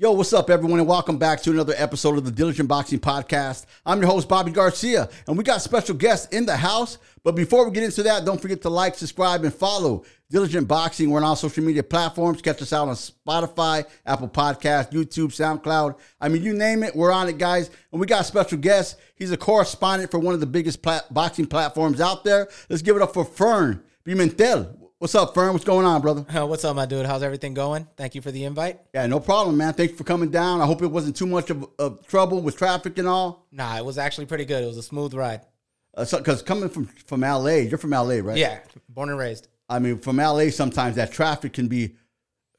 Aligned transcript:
Yo, 0.00 0.12
what's 0.12 0.32
up, 0.32 0.48
everyone, 0.48 0.78
and 0.78 0.88
welcome 0.88 1.18
back 1.18 1.42
to 1.42 1.50
another 1.50 1.74
episode 1.76 2.16
of 2.16 2.24
the 2.24 2.30
Diligent 2.30 2.68
Boxing 2.68 3.00
Podcast. 3.00 3.66
I'm 3.84 3.98
your 4.00 4.08
host, 4.08 4.28
Bobby 4.28 4.52
Garcia, 4.52 5.08
and 5.26 5.36
we 5.36 5.42
got 5.42 5.60
special 5.60 5.96
guests 5.96 6.32
in 6.32 6.46
the 6.46 6.56
house. 6.56 6.98
But 7.24 7.34
before 7.34 7.64
we 7.64 7.72
get 7.72 7.82
into 7.82 8.04
that, 8.04 8.24
don't 8.24 8.40
forget 8.40 8.62
to 8.62 8.68
like, 8.68 8.94
subscribe, 8.94 9.42
and 9.42 9.52
follow 9.52 10.04
Diligent 10.30 10.68
Boxing. 10.68 11.10
We're 11.10 11.18
on 11.18 11.24
all 11.24 11.34
social 11.34 11.64
media 11.64 11.82
platforms. 11.82 12.40
Catch 12.40 12.62
us 12.62 12.72
out 12.72 12.86
on 12.86 12.94
Spotify, 12.94 13.86
Apple 14.06 14.28
Podcast, 14.28 14.92
YouTube, 14.92 15.32
SoundCloud. 15.32 15.98
I 16.20 16.28
mean, 16.28 16.44
you 16.44 16.54
name 16.54 16.84
it, 16.84 16.94
we're 16.94 17.10
on 17.10 17.28
it, 17.28 17.36
guys. 17.36 17.68
And 17.90 18.00
we 18.00 18.06
got 18.06 18.24
special 18.24 18.58
guest. 18.58 19.00
He's 19.16 19.32
a 19.32 19.36
correspondent 19.36 20.12
for 20.12 20.20
one 20.20 20.32
of 20.32 20.38
the 20.38 20.46
biggest 20.46 20.80
plat- 20.80 21.12
boxing 21.12 21.46
platforms 21.46 22.00
out 22.00 22.22
there. 22.22 22.46
Let's 22.68 22.82
give 22.82 22.94
it 22.94 23.02
up 23.02 23.14
for 23.14 23.24
Fern 23.24 23.82
Pimentel. 24.06 24.77
What's 25.00 25.14
up, 25.14 25.32
Fern? 25.32 25.52
What's 25.52 25.64
going 25.64 25.86
on, 25.86 26.00
brother? 26.00 26.22
What's 26.46 26.64
up, 26.64 26.74
my 26.74 26.84
dude? 26.84 27.06
How's 27.06 27.22
everything 27.22 27.54
going? 27.54 27.86
Thank 27.96 28.16
you 28.16 28.20
for 28.20 28.32
the 28.32 28.42
invite. 28.42 28.80
Yeah, 28.92 29.06
no 29.06 29.20
problem, 29.20 29.56
man. 29.56 29.72
Thanks 29.74 29.94
for 29.94 30.02
coming 30.02 30.28
down. 30.28 30.60
I 30.60 30.66
hope 30.66 30.82
it 30.82 30.88
wasn't 30.88 31.14
too 31.14 31.26
much 31.28 31.50
of, 31.50 31.64
of 31.78 32.04
trouble 32.08 32.40
with 32.40 32.56
traffic 32.56 32.98
and 32.98 33.06
all. 33.06 33.46
Nah, 33.52 33.76
it 33.76 33.84
was 33.84 33.96
actually 33.96 34.26
pretty 34.26 34.44
good. 34.44 34.64
It 34.64 34.66
was 34.66 34.76
a 34.76 34.82
smooth 34.82 35.14
ride. 35.14 35.42
Because 35.94 36.14
uh, 36.14 36.36
so, 36.36 36.42
coming 36.42 36.68
from 36.68 36.86
from 36.86 37.20
LA, 37.20 37.58
you're 37.58 37.78
from 37.78 37.90
LA, 37.90 38.16
right? 38.16 38.36
Yeah, 38.36 38.58
born 38.88 39.08
and 39.08 39.16
raised. 39.16 39.46
I 39.68 39.78
mean, 39.78 40.00
from 40.00 40.16
LA, 40.16 40.50
sometimes 40.50 40.96
that 40.96 41.12
traffic 41.12 41.52
can 41.52 41.68
be 41.68 41.94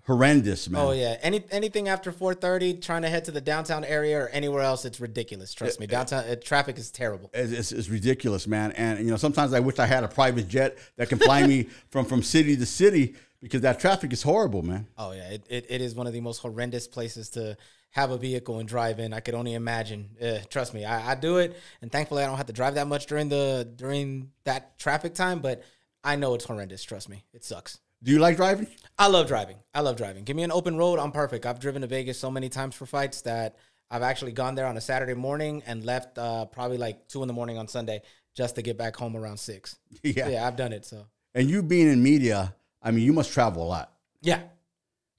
horrendous, 0.10 0.68
man. 0.68 0.82
Oh 0.82 0.92
yeah, 0.92 1.18
any 1.22 1.44
anything 1.52 1.88
after 1.88 2.12
four 2.12 2.34
thirty, 2.34 2.74
trying 2.74 3.04
to 3.04 3.10
head 3.10 3.26
to 3.26 3.32
the 3.32 3.42
downtown 3.42 3.86
area 3.86 4.20
or 4.20 4.28
anywhere 4.30 4.64
else, 4.64 4.84
it's 4.84 5.00
ridiculous. 5.00 5.54
Trust 5.54 5.80
me, 5.80 5.86
downtown 5.86 6.24
uh, 6.24 6.36
traffic 6.36 6.80
is 6.80 6.90
terrible. 6.90 7.30
It's, 7.32 7.52
it's, 7.52 7.72
it's, 7.72 7.90
ridiculous, 7.90 8.48
man. 8.48 8.72
And 8.72 9.00
you 9.00 9.12
know, 9.12 9.18
sometimes 9.18 9.54
I 9.54 9.60
wish 9.60 9.78
I 9.78 9.86
had 9.86 10.04
a 10.04 10.08
private 10.08 10.48
jet 10.48 10.78
that 10.98 11.10
can 11.10 11.20
fly 11.20 11.46
me 11.46 11.64
from 11.90 12.06
from 12.06 12.24
city 12.24 12.58
to 12.58 12.66
city 12.66 13.16
because 13.40 13.62
that 13.62 13.80
traffic 13.80 14.12
is 14.12 14.24
horrible, 14.24 14.64
man. 14.64 14.88
Oh 14.98 15.12
yeah, 15.12 15.30
it, 15.30 15.46
it, 15.48 15.66
it 15.70 15.82
is 15.82 15.94
one 15.94 16.08
of 16.08 16.14
the 16.14 16.22
most 16.22 16.40
horrendous 16.40 16.88
places 16.88 17.30
to 17.32 17.56
have 17.92 18.10
a 18.10 18.18
vehicle 18.18 18.58
and 18.58 18.68
drive 18.68 19.00
in. 19.00 19.14
I 19.14 19.20
could 19.20 19.36
only 19.36 19.54
imagine. 19.54 20.10
Uh, 20.22 20.40
trust 20.50 20.74
me, 20.74 20.86
I, 20.86 21.12
I 21.12 21.16
do 21.16 21.38
it, 21.38 21.56
and 21.84 21.92
thankfully 21.92 22.24
I 22.24 22.26
don't 22.26 22.38
have 22.38 22.48
to 22.48 22.54
drive 22.54 22.76
that 22.76 22.88
much 22.88 23.06
during 23.06 23.30
the 23.30 23.72
during 23.76 24.32
that 24.46 24.80
traffic 24.80 25.14
time. 25.14 25.40
But 25.40 25.64
I 26.04 26.16
know 26.16 26.34
it's 26.34 26.46
horrendous. 26.46 26.84
Trust 26.84 27.10
me, 27.10 27.26
it 27.32 27.44
sucks. 27.44 27.80
Do 28.04 28.12
you 28.12 28.20
like 28.20 28.38
driving? 28.38 28.68
I 28.98 29.08
love 29.08 29.28
driving. 29.28 29.58
I 29.74 29.82
love 29.82 29.98
driving. 29.98 30.24
Give 30.24 30.36
me 30.36 30.44
an 30.44 30.52
open 30.52 30.78
road, 30.78 31.00
I'm 31.00 31.12
perfect. 31.12 31.46
I've 31.46 31.60
driven 31.60 31.82
to 31.82 31.88
Vegas 31.88 32.20
so 32.20 32.32
many 32.32 32.50
times 32.50 32.76
for 32.76 32.86
fights 32.86 33.22
that 33.22 33.58
I've 33.92 34.04
actually 34.04 34.32
gone 34.32 34.56
there 34.56 34.68
on 34.68 34.78
a 34.78 34.82
Saturday 34.82 35.14
morning 35.14 35.64
and 35.66 35.84
left 35.84 36.18
uh, 36.18 36.46
probably 36.46 36.78
like 36.78 37.08
two 37.08 37.22
in 37.22 37.28
the 37.28 37.34
morning 37.34 37.58
on 37.58 37.68
Sunday 37.68 38.02
just 38.36 38.56
to 38.56 38.62
get 38.62 38.78
back 38.78 38.96
home 38.96 39.16
around 39.16 39.38
six. 39.38 39.78
Yeah, 40.04 40.26
so 40.26 40.30
yeah, 40.32 40.48
I've 40.48 40.56
done 40.56 40.72
it. 40.74 40.86
So, 40.86 41.08
and 41.36 41.50
you 41.50 41.62
being 41.62 41.90
in 41.90 42.02
media, 42.02 42.56
I 42.82 42.92
mean, 42.92 43.04
you 43.04 43.14
must 43.14 43.34
travel 43.34 43.64
a 43.64 43.68
lot. 43.68 43.94
Yeah, 44.22 44.42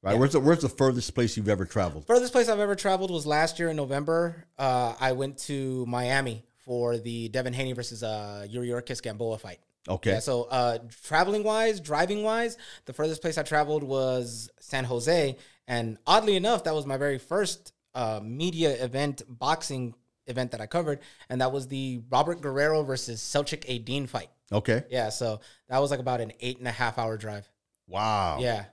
right. 0.03 0.13
Yeah. 0.13 0.19
Where's 0.19 0.33
the 0.33 0.41
Where's 0.41 0.61
the 0.61 0.69
furthest 0.69 1.15
place 1.15 1.37
you've 1.37 1.49
ever 1.49 1.65
traveled? 1.65 2.07
Furthest 2.07 2.33
place 2.33 2.49
I've 2.49 2.61
ever 2.61 2.75
traveled 2.77 3.11
was 3.11 3.27
last 3.27 3.59
year 3.59 3.69
in 3.69 3.77
November. 3.77 4.47
Uh, 4.59 4.95
I 4.99 5.13
went 5.13 5.39
to 5.39 5.85
Miami 5.87 6.45
for 6.65 6.97
the 6.97 7.29
Devin 7.29 7.53
Haney 7.53 7.73
versus 7.73 8.03
uh, 8.03 8.47
Yuriorkis 8.51 9.03
Gamboa 9.03 9.39
fight. 9.39 9.59
Okay. 9.89 10.13
Yeah, 10.13 10.19
so 10.21 10.45
uh, 10.45 10.79
traveling 11.05 11.43
wise, 11.43 11.81
driving 11.81 12.23
wise, 12.23 12.57
the 12.85 12.93
furthest 12.93 13.23
place 13.23 13.39
I 13.39 13.43
traveled 13.43 13.83
was 13.83 14.51
San 14.61 14.85
Jose, 14.85 15.37
and 15.67 15.99
oddly 16.07 16.37
enough, 16.37 16.65
that 16.65 16.75
was 16.75 16.87
my 16.87 16.97
very 16.97 17.19
first 17.19 17.73
uh, 17.95 18.21
media 18.23 18.71
event, 18.83 19.23
boxing 19.29 19.95
event 20.27 20.51
that 20.53 20.61
I 20.61 20.67
covered, 20.67 21.01
and 21.29 21.41
that 21.41 21.53
was 21.53 21.69
the 21.69 22.03
Robert 22.11 22.41
Guerrero 22.41 22.83
versus 22.83 23.21
Selcuk 23.21 23.65
Aydin 23.67 24.09
fight. 24.09 24.29
Okay. 24.53 24.85
Yeah, 24.91 25.09
so 25.11 25.41
that 25.69 25.79
was 25.79 25.91
like 25.91 26.01
about 26.01 26.21
an 26.21 26.33
eight 26.41 26.59
and 26.59 26.69
a 26.69 26.73
half 26.73 26.99
hour 26.99 27.17
drive. 27.17 27.49
Wow. 27.87 28.39
Yeah. 28.41 28.65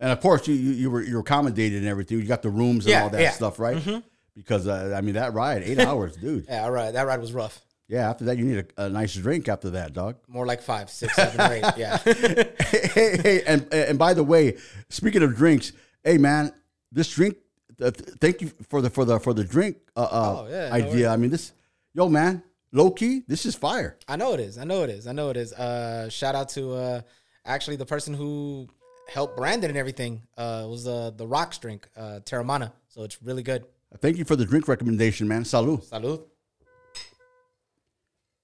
And 0.00 0.10
of 0.10 0.20
course, 0.20 0.48
you 0.48 0.54
you, 0.54 0.72
you 0.72 0.90
were 0.90 1.02
you 1.02 1.14
were 1.14 1.20
accommodated 1.20 1.78
and 1.78 1.88
everything. 1.88 2.18
You 2.18 2.24
got 2.24 2.42
the 2.42 2.50
rooms 2.50 2.86
and 2.86 2.92
yeah, 2.92 3.02
all 3.04 3.10
that 3.10 3.20
yeah. 3.20 3.30
stuff, 3.30 3.58
right? 3.58 3.76
Mm-hmm. 3.76 4.00
Because 4.34 4.66
uh, 4.66 4.94
I 4.96 5.00
mean, 5.00 5.14
that 5.14 5.32
ride, 5.32 5.62
eight 5.62 5.78
hours, 5.80 6.16
dude. 6.16 6.46
Yeah, 6.48 6.66
right. 6.68 6.92
That 6.92 7.06
ride 7.06 7.20
was 7.20 7.32
rough. 7.32 7.60
Yeah, 7.88 8.08
after 8.08 8.24
that, 8.26 8.38
you 8.38 8.44
need 8.44 8.64
a, 8.76 8.84
a, 8.84 8.88
nice 8.88 9.14
drink 9.14 9.48
after 9.48 9.70
that, 9.70 9.92
dog. 9.92 10.16
More 10.26 10.46
like 10.46 10.62
five, 10.62 10.88
six, 10.88 11.14
seven, 11.14 11.40
or 11.40 11.52
eight. 11.52 11.64
Yeah. 11.76 11.98
hey, 11.98 12.54
hey, 12.94 13.16
hey, 13.22 13.42
and 13.46 13.66
and 13.72 13.98
by 13.98 14.14
the 14.14 14.24
way, 14.24 14.56
speaking 14.88 15.22
of 15.22 15.36
drinks, 15.36 15.72
hey 16.02 16.18
man, 16.18 16.52
this 16.90 17.12
drink. 17.12 17.36
Uh, 17.80 17.90
thank 17.90 18.40
you 18.40 18.52
for 18.68 18.80
the 18.80 18.90
for 18.90 19.04
the 19.04 19.18
for 19.18 19.34
the 19.34 19.44
drink 19.44 19.76
uh, 19.96 20.00
uh, 20.00 20.44
oh, 20.44 20.48
yeah, 20.48 20.72
idea. 20.72 21.10
I 21.10 21.16
mean, 21.16 21.30
this, 21.30 21.52
yo, 21.94 22.08
man, 22.08 22.42
low 22.72 22.90
key, 22.90 23.24
this 23.26 23.44
is 23.44 23.54
fire. 23.54 23.98
I 24.08 24.16
know 24.16 24.32
it 24.32 24.40
is. 24.40 24.58
I 24.58 24.64
know 24.64 24.82
it 24.82 24.90
is. 24.90 25.06
I 25.06 25.12
know 25.12 25.30
it 25.30 25.36
is. 25.36 25.52
Uh, 25.52 26.08
shout 26.08 26.34
out 26.34 26.48
to 26.50 26.74
uh, 26.74 27.00
actually 27.44 27.76
the 27.76 27.86
person 27.86 28.14
who 28.14 28.68
helped 29.08 29.36
brand 29.36 29.64
it 29.64 29.68
and 29.68 29.76
everything. 29.76 30.22
Uh, 30.36 30.66
was 30.68 30.84
the 30.84 30.92
uh, 30.92 31.10
the 31.10 31.26
rocks 31.26 31.58
drink, 31.58 31.88
uh, 31.96 32.20
Teremana. 32.24 32.72
So 32.88 33.02
it's 33.02 33.22
really 33.22 33.42
good. 33.42 33.66
Thank 33.98 34.16
you 34.16 34.24
for 34.24 34.36
the 34.36 34.44
drink 34.44 34.68
recommendation, 34.68 35.28
man. 35.28 35.44
Salud. 35.44 35.86
Salud. 35.88 36.24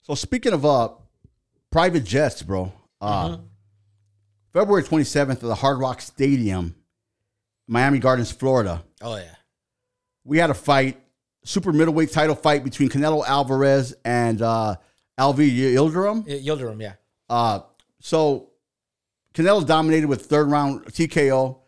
So 0.09 0.15
speaking 0.15 0.53
of 0.53 0.65
uh, 0.65 0.89
private 1.69 2.03
jets, 2.03 2.41
bro, 2.41 2.73
uh, 2.99 3.27
mm-hmm. 3.27 3.43
February 4.51 4.81
27th 4.81 5.33
at 5.33 5.39
the 5.41 5.53
Hard 5.53 5.77
Rock 5.77 6.01
Stadium, 6.01 6.73
Miami 7.67 7.99
Gardens, 7.99 8.31
Florida. 8.31 8.83
Oh 9.03 9.17
yeah, 9.17 9.35
we 10.23 10.39
had 10.39 10.49
a 10.49 10.55
fight, 10.55 10.99
super 11.43 11.71
middleweight 11.71 12.11
title 12.11 12.33
fight 12.33 12.63
between 12.63 12.89
Canelo 12.89 13.23
Alvarez 13.23 13.93
and 14.03 14.41
uh, 14.41 14.77
Avni 15.19 15.55
Yildirim. 15.55 16.27
Yildirim, 16.27 16.81
yeah. 16.81 16.93
Uh, 17.29 17.59
so 17.99 18.49
Canelo 19.35 19.63
dominated 19.63 20.07
with 20.07 20.25
third 20.25 20.49
round 20.49 20.85
TKO. 20.85 21.59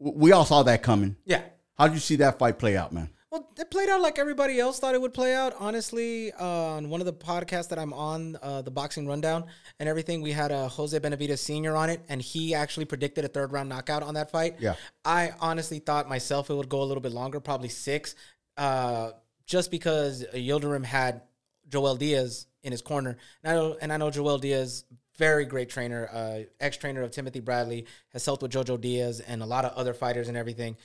We 0.00 0.32
all 0.32 0.44
saw 0.44 0.62
that 0.64 0.82
coming. 0.82 1.16
Yeah. 1.24 1.40
How 1.78 1.86
did 1.86 1.94
you 1.94 2.00
see 2.00 2.16
that 2.16 2.38
fight 2.38 2.58
play 2.58 2.76
out, 2.76 2.92
man? 2.92 3.08
Well, 3.36 3.50
it 3.58 3.70
played 3.70 3.90
out 3.90 4.00
like 4.00 4.18
everybody 4.18 4.58
else 4.58 4.78
thought 4.78 4.94
it 4.94 5.00
would 5.02 5.12
play 5.12 5.34
out. 5.34 5.54
Honestly, 5.58 6.32
uh, 6.32 6.46
on 6.46 6.88
one 6.88 7.02
of 7.02 7.06
the 7.06 7.12
podcasts 7.12 7.68
that 7.68 7.78
I'm 7.78 7.92
on, 7.92 8.38
uh, 8.40 8.62
the 8.62 8.70
Boxing 8.70 9.06
Rundown 9.06 9.44
and 9.78 9.90
everything, 9.90 10.22
we 10.22 10.32
had 10.32 10.50
a 10.50 10.56
uh, 10.56 10.68
Jose 10.70 10.98
Benavidez 10.98 11.40
Sr. 11.40 11.76
on 11.76 11.90
it, 11.90 12.00
and 12.08 12.22
he 12.22 12.54
actually 12.54 12.86
predicted 12.86 13.26
a 13.26 13.28
third 13.28 13.52
round 13.52 13.68
knockout 13.68 14.02
on 14.02 14.14
that 14.14 14.30
fight. 14.30 14.56
Yeah. 14.58 14.76
I 15.04 15.34
honestly 15.38 15.80
thought 15.80 16.08
myself 16.08 16.48
it 16.48 16.54
would 16.54 16.70
go 16.70 16.80
a 16.80 16.84
little 16.84 17.02
bit 17.02 17.12
longer, 17.12 17.38
probably 17.38 17.68
six, 17.68 18.14
uh, 18.56 19.10
just 19.44 19.70
because 19.70 20.24
Yildirim 20.32 20.86
had 20.86 21.20
Joel 21.68 21.96
Diaz 21.96 22.46
in 22.62 22.72
his 22.72 22.80
corner. 22.80 23.18
And 23.44 23.52
I 23.52 23.54
know, 23.54 23.76
and 23.82 23.92
I 23.92 23.98
know 23.98 24.10
Joel 24.10 24.38
Diaz, 24.38 24.86
very 25.18 25.44
great 25.44 25.68
trainer, 25.68 26.08
uh, 26.10 26.38
ex 26.58 26.78
trainer 26.78 27.02
of 27.02 27.10
Timothy 27.10 27.40
Bradley, 27.40 27.84
has 28.14 28.24
helped 28.24 28.42
with 28.42 28.52
Jojo 28.52 28.80
Diaz 28.80 29.20
and 29.20 29.42
a 29.42 29.46
lot 29.46 29.66
of 29.66 29.74
other 29.74 29.92
fighters 29.92 30.28
and 30.28 30.38
everything 30.38 30.78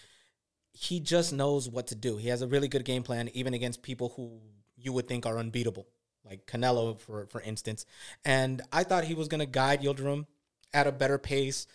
he 0.74 1.00
just 1.00 1.34
knows 1.34 1.70
what 1.70 1.88
to 1.88 1.96
do. 1.96 2.18
He 2.18 2.30
has 2.30 2.42
a 2.42 2.48
really 2.48 2.68
good 2.68 2.86
game 2.86 3.04
plan, 3.04 3.30
even 3.34 3.54
against 3.54 3.82
people 3.82 4.14
who 4.16 4.40
you 4.78 4.94
would 4.94 5.08
think 5.08 5.26
are 5.26 5.38
unbeatable, 5.38 5.88
like 6.26 6.46
Canelo, 6.46 7.00
for 7.00 7.26
for 7.28 7.42
instance. 7.42 7.86
And 8.26 8.62
I 8.72 8.84
thought 8.84 9.04
he 9.04 9.14
was 9.14 9.28
going 9.28 9.40
to 9.40 9.46
guide 9.46 9.82
Yildirim 9.82 10.26
at 10.74 10.88
a 10.88 10.92
better 10.92 11.18
pace 11.18 11.68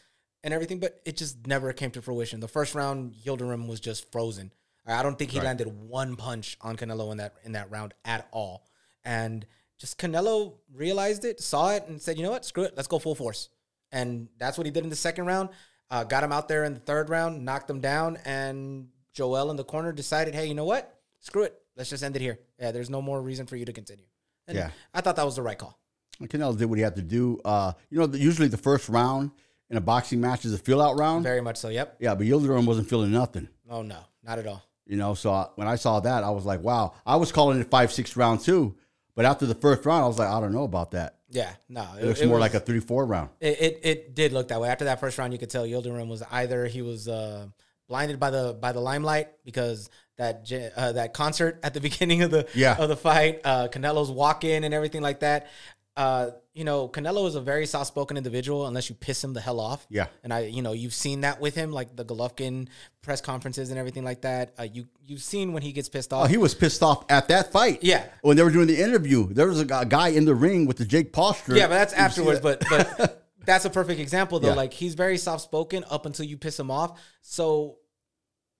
and 0.42 0.54
everything, 0.54 0.78
but 0.78 1.00
it 1.04 1.16
just 1.16 1.46
never 1.46 1.72
came 1.72 1.90
to 1.92 2.02
fruition. 2.02 2.40
The 2.40 2.48
first 2.48 2.74
round, 2.74 3.14
Yildirim 3.14 3.66
was 3.66 3.80
just 3.80 4.10
frozen. 4.12 4.52
I 4.86 5.02
don't 5.02 5.18
think 5.18 5.32
he 5.32 5.38
right. 5.38 5.46
landed 5.46 5.66
one 5.88 6.14
punch 6.14 6.56
on 6.60 6.76
Canelo 6.76 7.10
in 7.10 7.18
that 7.18 7.34
in 7.44 7.52
that 7.52 7.70
round 7.70 7.94
at 8.04 8.28
all. 8.30 8.66
And 9.04 9.46
just 9.78 9.98
Canelo 9.98 10.54
realized 10.72 11.24
it, 11.24 11.40
saw 11.40 11.70
it, 11.70 11.84
and 11.88 12.00
said, 12.00 12.16
"You 12.16 12.22
know 12.22 12.30
what? 12.30 12.44
Screw 12.44 12.62
it. 12.62 12.74
Let's 12.76 12.88
go 12.88 12.98
full 12.98 13.14
force." 13.14 13.48
And 13.92 14.28
that's 14.38 14.56
what 14.56 14.66
he 14.66 14.70
did 14.70 14.84
in 14.84 14.90
the 14.90 14.96
second 14.96 15.26
round. 15.26 15.50
Uh, 15.90 16.04
got 16.04 16.24
him 16.24 16.32
out 16.32 16.48
there 16.48 16.64
in 16.64 16.74
the 16.74 16.80
third 16.80 17.08
round, 17.10 17.44
knocked 17.44 17.70
him 17.70 17.80
down, 17.80 18.18
and 18.24 18.88
Joel 19.12 19.50
in 19.50 19.56
the 19.56 19.64
corner 19.64 19.92
decided, 19.92 20.34
hey, 20.34 20.46
you 20.46 20.54
know 20.54 20.64
what? 20.64 20.98
Screw 21.20 21.42
it. 21.44 21.56
Let's 21.76 21.90
just 21.90 22.02
end 22.02 22.16
it 22.16 22.22
here. 22.22 22.38
Yeah, 22.58 22.72
there's 22.72 22.90
no 22.90 23.00
more 23.00 23.20
reason 23.20 23.46
for 23.46 23.56
you 23.56 23.64
to 23.64 23.72
continue. 23.72 24.06
And 24.48 24.56
yeah. 24.56 24.70
I 24.94 25.00
thought 25.00 25.16
that 25.16 25.24
was 25.24 25.36
the 25.36 25.42
right 25.42 25.58
call. 25.58 25.78
Canelo 26.22 26.56
did 26.56 26.66
what 26.66 26.78
he 26.78 26.82
had 26.82 26.96
to 26.96 27.02
do. 27.02 27.40
Uh, 27.44 27.72
you 27.90 27.98
know, 27.98 28.06
usually 28.06 28.48
the 28.48 28.56
first 28.56 28.88
round 28.88 29.30
in 29.70 29.76
a 29.76 29.80
boxing 29.80 30.20
match 30.20 30.44
is 30.44 30.54
a 30.54 30.58
fill 30.58 30.80
out 30.80 30.98
round. 30.98 31.24
Very 31.24 31.40
much 31.40 31.56
so, 31.56 31.68
yep. 31.68 31.96
Yeah, 32.00 32.14
but 32.14 32.26
Yildirim 32.26 32.66
wasn't 32.66 32.88
feeling 32.88 33.10
nothing. 33.10 33.48
Oh, 33.68 33.82
no, 33.82 33.98
not 34.22 34.38
at 34.38 34.46
all. 34.46 34.62
You 34.86 34.96
know, 34.96 35.14
so 35.14 35.32
I, 35.32 35.48
when 35.56 35.66
I 35.66 35.76
saw 35.76 36.00
that, 36.00 36.24
I 36.24 36.30
was 36.30 36.46
like, 36.46 36.62
wow. 36.62 36.94
I 37.04 37.16
was 37.16 37.32
calling 37.32 37.60
it 37.60 37.68
5 37.68 37.92
6 37.92 38.16
round 38.16 38.40
too. 38.40 38.76
But 39.14 39.24
after 39.24 39.46
the 39.46 39.54
first 39.54 39.84
round, 39.84 40.04
I 40.04 40.06
was 40.06 40.18
like, 40.18 40.28
I 40.28 40.40
don't 40.40 40.52
know 40.52 40.64
about 40.64 40.92
that. 40.92 41.16
Yeah, 41.36 41.52
no, 41.68 41.86
it, 41.98 42.02
it 42.02 42.06
looks 42.06 42.20
it 42.22 42.26
more 42.28 42.38
was, 42.38 42.40
like 42.40 42.54
a 42.54 42.60
three-four 42.60 43.04
round. 43.04 43.28
It, 43.40 43.60
it, 43.60 43.80
it 43.82 44.14
did 44.14 44.32
look 44.32 44.48
that 44.48 44.58
way. 44.58 44.70
After 44.70 44.86
that 44.86 45.00
first 45.00 45.18
round, 45.18 45.34
you 45.34 45.38
could 45.38 45.50
tell 45.50 45.66
Yildirim 45.66 46.08
was 46.08 46.22
either 46.30 46.64
he 46.64 46.80
was 46.80 47.08
uh, 47.08 47.48
blinded 47.88 48.18
by 48.18 48.30
the 48.30 48.56
by 48.58 48.72
the 48.72 48.80
limelight 48.80 49.28
because 49.44 49.90
that 50.16 50.50
uh, 50.74 50.92
that 50.92 51.12
concert 51.12 51.60
at 51.62 51.74
the 51.74 51.80
beginning 51.88 52.22
of 52.22 52.30
the 52.30 52.48
yeah. 52.54 52.76
of 52.78 52.88
the 52.88 52.96
fight, 52.96 53.42
uh, 53.44 53.68
Canelo's 53.68 54.10
walk 54.10 54.44
in 54.44 54.64
and 54.64 54.72
everything 54.72 55.02
like 55.02 55.20
that. 55.20 55.48
Uh, 55.96 56.30
you 56.52 56.64
know, 56.64 56.88
Canelo 56.88 57.26
is 57.26 57.34
a 57.36 57.40
very 57.40 57.66
soft 57.66 57.88
spoken 57.88 58.16
individual 58.16 58.66
unless 58.66 58.88
you 58.88 58.94
piss 58.94 59.22
him 59.22 59.32
the 59.32 59.40
hell 59.40 59.60
off. 59.60 59.86
Yeah. 59.88 60.06
And 60.22 60.32
I, 60.32 60.40
you 60.40 60.60
know, 60.60 60.72
you've 60.72 60.94
seen 60.94 61.22
that 61.22 61.40
with 61.40 61.54
him, 61.54 61.72
like 61.72 61.96
the 61.96 62.04
Golovkin 62.04 62.68
press 63.02 63.20
conferences 63.20 63.70
and 63.70 63.78
everything 63.78 64.04
like 64.04 64.22
that. 64.22 64.54
Uh, 64.58 64.64
you 64.64 64.86
you've 65.06 65.22
seen 65.22 65.52
when 65.52 65.62
he 65.62 65.72
gets 65.72 65.88
pissed 65.88 66.12
off. 66.12 66.24
Oh, 66.24 66.28
he 66.28 66.36
was 66.36 66.54
pissed 66.54 66.82
off 66.82 67.04
at 67.10 67.28
that 67.28 67.52
fight. 67.52 67.82
Yeah. 67.82 68.06
When 68.22 68.36
they 68.36 68.42
were 68.42 68.50
doing 68.50 68.66
the 68.66 68.80
interview, 68.80 69.32
there 69.32 69.46
was 69.46 69.60
a 69.60 69.64
guy 69.64 70.08
in 70.08 70.26
the 70.26 70.34
ring 70.34 70.66
with 70.66 70.76
the 70.76 70.84
Jake 70.84 71.12
Paul 71.12 71.32
shirt. 71.32 71.56
Yeah, 71.56 71.66
but 71.66 71.74
that's 71.74 71.92
afterwards. 71.94 72.40
But 72.40 72.62
but 72.68 73.26
that's 73.46 73.64
a 73.64 73.70
perfect 73.70 74.00
example 74.00 74.38
though. 74.38 74.48
Yeah. 74.48 74.54
Like 74.54 74.72
he's 74.72 74.94
very 74.94 75.16
soft 75.16 75.44
spoken 75.44 75.84
up 75.90 76.04
until 76.04 76.26
you 76.26 76.36
piss 76.36 76.58
him 76.58 76.70
off. 76.70 77.00
So 77.22 77.78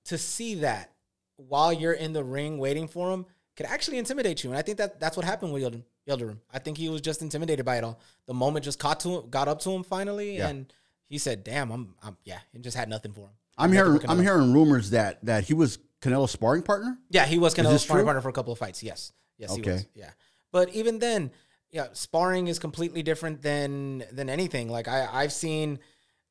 to 0.06 0.17
see 0.17 0.56
that 0.56 0.93
while 1.37 1.73
you're 1.73 1.93
in 1.93 2.12
the 2.12 2.25
ring 2.25 2.59
waiting 2.59 2.88
for 2.88 3.11
him 3.11 3.27
could 3.56 3.67
actually 3.67 3.99
intimidate 3.99 4.44
you. 4.44 4.50
And 4.50 4.59
I 4.59 4.62
think 4.62 4.79
that 4.79 5.00
that's 5.00 5.17
what 5.17 5.25
happened 5.25 5.53
with. 5.53 5.83
Yildirim. 6.08 6.38
I 6.53 6.58
think 6.58 6.79
he 6.79 6.88
was 6.88 7.00
just 7.00 7.23
intimidated 7.23 7.64
by 7.67 7.76
it 7.79 7.85
all. 7.85 7.99
The 8.26 8.35
moment 8.35 8.64
just 8.64 8.79
caught 8.79 9.00
to 9.00 9.08
him, 9.19 9.31
got 9.31 9.49
up 9.49 9.61
to 9.61 9.70
him 9.70 9.82
finally, 9.82 10.38
Yeah. 10.38 10.49
and 10.49 10.73
he 11.08 11.19
said, 11.19 11.44
"Damn, 11.44 11.70
I'm, 11.70 11.94
I'm 12.03 12.17
yeah," 12.25 12.38
and 12.55 12.62
just 12.64 12.76
had 12.76 12.88
nothing 12.88 13.12
for 13.12 13.23
him. 13.23 13.32
I'm 13.58 13.73
hearing 13.73 14.00
I'm 14.08 14.20
hearing 14.23 14.53
rumors 14.53 14.91
that 14.91 15.25
that 15.25 15.44
he 15.44 15.55
was 15.55 15.79
Canelo's 16.03 16.31
sparring 16.31 16.62
partner. 16.62 16.99
Yeah, 17.11 17.25
he 17.26 17.38
was 17.38 17.55
Canelo's 17.55 17.82
sparring 17.82 18.03
true? 18.03 18.06
partner 18.06 18.20
for 18.20 18.29
a 18.29 18.32
couple 18.32 18.53
of 18.53 18.58
fights. 18.58 18.82
Yes, 18.82 19.12
yes, 19.38 19.55
he 19.55 19.61
Okay. 19.62 19.73
was. 19.73 19.87
Yeah, 19.94 20.11
but 20.53 20.69
even 20.75 20.99
then, 20.99 21.31
yeah, 21.70 21.88
sparring 21.93 22.49
is 22.49 22.59
completely 22.59 23.02
different 23.02 23.43
than 23.43 24.05
than 24.12 24.29
anything. 24.29 24.69
Like 24.69 24.88
I, 24.88 25.09
I've 25.11 25.32
seen, 25.32 25.79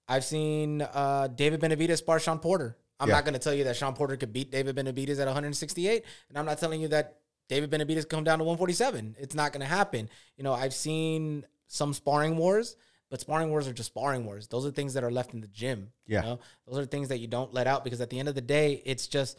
I've 0.08 0.24
seen 0.24 0.82
uh, 0.84 1.28
David 1.34 1.60
Benavidez 1.62 1.98
spar 1.98 2.20
Shawn 2.20 2.40
Porter. 2.40 2.78
I'm 3.00 3.10
Yeah. 3.10 3.16
not 3.16 3.26
going 3.26 3.34
to 3.34 3.40
tell 3.40 3.54
you 3.54 3.66
that 3.66 3.76
Shawn 3.76 3.94
Porter 3.94 4.16
could 4.16 4.32
beat 4.32 4.52
David 4.52 4.76
Benavidez 4.78 5.20
at 5.20 5.26
168, 5.28 6.06
and 6.30 6.38
I'm 6.38 6.46
not 6.46 6.60
telling 6.60 6.80
you 6.80 6.88
that 6.90 7.18
David 7.48 7.70
Benavidez 7.72 8.08
come 8.10 8.24
down 8.24 8.40
to 8.40 8.44
147. 8.46 9.16
It's 9.20 9.36
not 9.36 9.54
going 9.54 9.62
to 9.62 9.68
happen. 9.68 10.10
You 10.38 10.44
know, 10.44 10.54
I've 10.54 10.74
seen 10.74 11.46
some 11.68 11.94
sparring 11.94 12.38
wars. 12.38 12.76
But 13.12 13.22
sparring 13.22 13.52
wars 13.52 13.68
are 13.68 13.74
just 13.74 13.88
sparring 13.88 14.26
wars. 14.26 14.48
Those 14.48 14.66
are 14.66 14.72
things 14.72 14.96
that 14.96 15.04
are 15.04 15.12
left 15.12 15.36
in 15.36 15.40
the 15.40 15.48
gym. 15.48 15.92
Yeah. 16.08 16.22
You 16.22 16.28
know? 16.28 16.40
Those 16.68 16.80
are 16.80 16.86
things 16.86 17.10
that 17.10 17.20
you 17.20 17.28
don't 17.28 17.54
let 17.54 17.68
out 17.68 17.84
because 17.84 18.02
at 18.02 18.10
the 18.10 18.18
end 18.20 18.28
of 18.28 18.34
the 18.36 18.42
day, 18.42 18.82
it's 18.84 19.06
just 19.08 19.38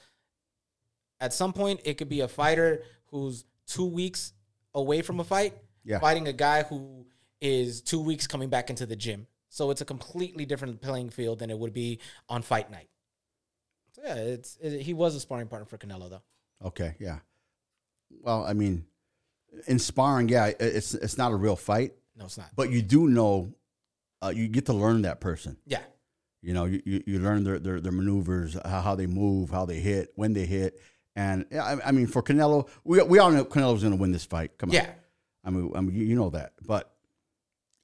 at 1.20 1.32
some 1.32 1.52
point 1.52 1.80
it 1.84 1.94
could 1.94 2.08
be 2.08 2.20
a 2.20 2.28
fighter 2.28 2.84
who's 3.06 3.44
two 3.66 3.84
weeks 3.86 4.32
away 4.74 5.02
from 5.02 5.18
a 5.18 5.24
fight 5.24 5.54
Yeah. 5.84 5.98
fighting 5.98 6.28
a 6.28 6.32
guy 6.32 6.62
who 6.62 7.06
is 7.40 7.80
two 7.82 8.00
weeks 8.00 8.26
coming 8.26 8.48
back 8.48 8.70
into 8.70 8.86
the 8.86 8.96
gym 8.96 9.26
so 9.48 9.70
it's 9.70 9.80
a 9.80 9.84
completely 9.84 10.44
different 10.46 10.80
playing 10.80 11.10
field 11.10 11.38
than 11.38 11.50
it 11.50 11.58
would 11.58 11.72
be 11.72 11.98
on 12.28 12.42
fight 12.42 12.70
night 12.70 12.88
so 13.92 14.02
yeah 14.04 14.14
it's 14.14 14.56
it, 14.60 14.82
he 14.82 14.92
was 14.94 15.14
a 15.14 15.20
sparring 15.20 15.48
partner 15.48 15.64
for 15.66 15.78
canelo 15.78 16.08
though 16.10 16.22
Okay, 16.64 16.94
yeah. 16.98 17.18
Well, 18.10 18.44
I 18.44 18.52
mean, 18.52 18.84
in 19.66 19.78
sparring, 19.78 20.28
yeah, 20.28 20.52
it's 20.60 20.94
it's 20.94 21.16
not 21.18 21.32
a 21.32 21.36
real 21.36 21.56
fight, 21.56 21.92
no 22.16 22.24
it's 22.26 22.38
not 22.38 22.48
but 22.56 22.70
you 22.70 22.82
do 22.82 23.08
know, 23.08 23.52
uh, 24.22 24.32
you 24.34 24.48
get 24.48 24.66
to 24.66 24.72
learn 24.72 25.02
that 25.02 25.20
person. 25.20 25.56
yeah 25.66 25.82
You 26.42 26.52
know, 26.54 26.64
you, 26.66 26.82
you, 26.84 27.02
you 27.06 27.18
learn 27.18 27.44
their, 27.44 27.58
their 27.58 27.80
their 27.80 27.92
maneuvers, 27.92 28.56
how, 28.64 28.80
how 28.80 28.94
they 28.94 29.06
move, 29.06 29.50
how 29.50 29.64
they 29.66 29.80
hit, 29.80 30.12
when 30.14 30.32
they 30.34 30.46
hit, 30.46 30.80
and 31.14 31.46
I, 31.52 31.76
I 31.86 31.92
mean, 31.92 32.06
for 32.06 32.22
Canelo, 32.22 32.68
we 32.84 33.02
we 33.02 33.18
all 33.18 33.30
know 33.30 33.44
Canelo's 33.44 33.82
going 33.82 33.94
to 33.96 34.00
win 34.00 34.12
this 34.12 34.24
fight. 34.26 34.56
Come 34.58 34.70
on, 34.70 34.74
yeah 34.74 34.90
I 35.44 35.50
mean, 35.50 35.72
I 35.76 35.80
mean, 35.80 35.94
you, 35.96 36.04
you 36.04 36.16
know 36.16 36.30
that, 36.30 36.52
but 36.66 36.92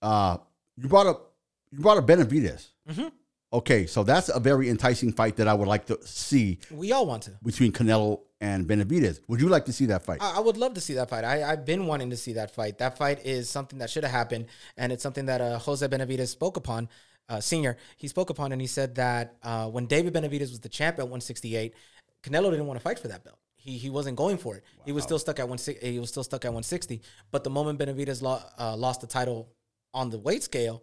uh, 0.02 0.36
you 0.76 0.88
brought 0.88 1.06
up 1.06 1.32
you 1.70 1.78
brought 1.80 1.98
up 1.98 2.06
Benavidez. 2.06 2.68
Mhm. 2.90 3.12
Okay, 3.52 3.86
so 3.86 4.02
that's 4.02 4.30
a 4.30 4.40
very 4.40 4.70
enticing 4.70 5.12
fight 5.12 5.36
that 5.36 5.46
I 5.46 5.52
would 5.52 5.68
like 5.68 5.84
to 5.86 5.98
see 6.06 6.58
we 6.70 6.92
all 6.92 7.06
want 7.06 7.24
to 7.24 7.32
between 7.42 7.70
Canelo 7.72 8.20
and 8.40 8.66
Benavidez. 8.66 9.20
Would 9.28 9.40
you 9.40 9.48
like 9.48 9.66
to 9.66 9.72
see 9.72 9.86
that 9.86 10.04
fight? 10.04 10.18
I, 10.22 10.36
I 10.36 10.40
would 10.40 10.56
love 10.56 10.74
to 10.74 10.80
see 10.80 10.94
that 10.94 11.10
fight. 11.10 11.24
I, 11.24 11.44
I've 11.44 11.64
been 11.66 11.86
wanting 11.86 12.10
to 12.10 12.16
see 12.16 12.32
that 12.34 12.54
fight. 12.54 12.78
That 12.78 12.96
fight 12.96 13.24
is 13.26 13.50
something 13.50 13.78
that 13.80 13.90
should 13.90 14.04
have 14.04 14.12
happened, 14.12 14.46
and 14.76 14.90
it's 14.90 15.02
something 15.02 15.26
that 15.26 15.40
uh, 15.40 15.58
Jose 15.58 15.86
Benavidez 15.86 16.28
spoke 16.28 16.56
upon, 16.56 16.88
uh, 17.28 17.40
senior. 17.40 17.76
He 17.98 18.08
spoke 18.08 18.30
upon, 18.30 18.52
and 18.52 18.60
he 18.60 18.66
said 18.66 18.94
that 18.94 19.36
uh, 19.42 19.68
when 19.68 19.86
David 19.86 20.14
Benavidez 20.14 20.50
was 20.50 20.60
the 20.60 20.68
champ 20.70 20.98
at 20.98 21.04
168, 21.04 21.74
Canelo 22.22 22.50
didn't 22.50 22.66
want 22.66 22.80
to 22.80 22.82
fight 22.82 22.98
for 22.98 23.08
that 23.08 23.22
belt. 23.22 23.38
He, 23.56 23.78
he 23.78 23.90
wasn't 23.90 24.16
going 24.16 24.38
for 24.38 24.56
it. 24.56 24.64
He 24.84 24.90
was 24.92 25.04
still 25.04 25.18
stuck 25.20 25.38
at 25.38 25.48
one. 25.48 25.58
He 25.80 26.00
was 26.00 26.08
still 26.08 26.24
stuck 26.24 26.44
at 26.44 26.48
160. 26.48 27.00
But 27.30 27.44
the 27.44 27.50
moment 27.50 27.78
Benavidez 27.78 28.22
lo- 28.22 28.40
uh, 28.58 28.76
lost 28.76 29.02
the 29.02 29.06
title 29.06 29.50
on 29.94 30.10
the 30.10 30.18
weight 30.18 30.42
scale, 30.42 30.82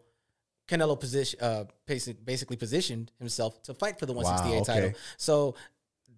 Canelo 0.70 1.00
position 1.00 1.40
uh, 1.42 1.66
basically 1.86 2.56
positioned 2.56 3.12
himself 3.18 3.62
to 3.64 3.74
fight 3.74 4.00
for 4.00 4.06
the 4.06 4.14
168 4.14 4.62
okay. 4.62 4.82
title. 4.82 5.00
So 5.18 5.56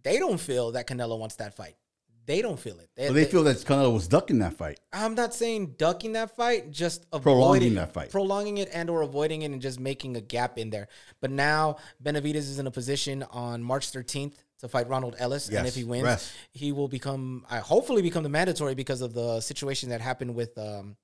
they 0.03 0.19
don't 0.19 0.39
feel 0.39 0.71
that 0.73 0.87
Canelo 0.87 1.17
wants 1.17 1.35
that 1.37 1.55
fight. 1.55 1.75
They 2.27 2.41
don't 2.41 2.59
feel 2.59 2.79
it. 2.79 2.89
so 3.07 3.13
they 3.13 3.25
feel 3.25 3.43
that 3.45 3.57
Canelo 3.57 3.91
was 3.91 4.07
ducking 4.07 4.39
that 4.39 4.53
fight. 4.53 4.79
I'm 4.93 5.15
not 5.15 5.33
saying 5.33 5.75
ducking 5.77 6.13
that 6.13 6.35
fight, 6.35 6.69
just 6.69 7.09
Prolonging 7.09 7.43
avoiding 7.43 7.75
that 7.75 7.93
fight. 7.93 8.11
prolonging 8.11 8.57
it 8.59 8.69
and 8.71 8.89
or 8.89 9.01
avoiding 9.01 9.41
it, 9.41 9.51
and 9.51 9.61
just 9.61 9.79
making 9.79 10.15
a 10.15 10.21
gap 10.21 10.57
in 10.57 10.69
there. 10.69 10.87
But 11.19 11.31
now 11.31 11.77
Benavidez 12.03 12.35
is 12.35 12.59
in 12.59 12.67
a 12.67 12.71
position 12.71 13.23
on 13.31 13.63
March 13.63 13.91
13th 13.91 14.35
to 14.59 14.67
fight 14.67 14.87
Ronald 14.87 15.15
Ellis, 15.17 15.49
and 15.49 15.67
if 15.67 15.73
he 15.73 15.83
wins, 15.83 16.03
rest. 16.03 16.31
he 16.51 16.71
will 16.71 16.87
become, 16.87 17.43
I 17.49 17.57
hopefully 17.57 18.03
become 18.03 18.21
the 18.21 18.29
mandatory 18.29 18.75
because 18.75 19.01
of 19.01 19.13
the 19.13 19.41
situation 19.41 19.89
that 19.89 19.99
happened 19.99 20.35
with 20.35 20.55
um, 20.59 20.97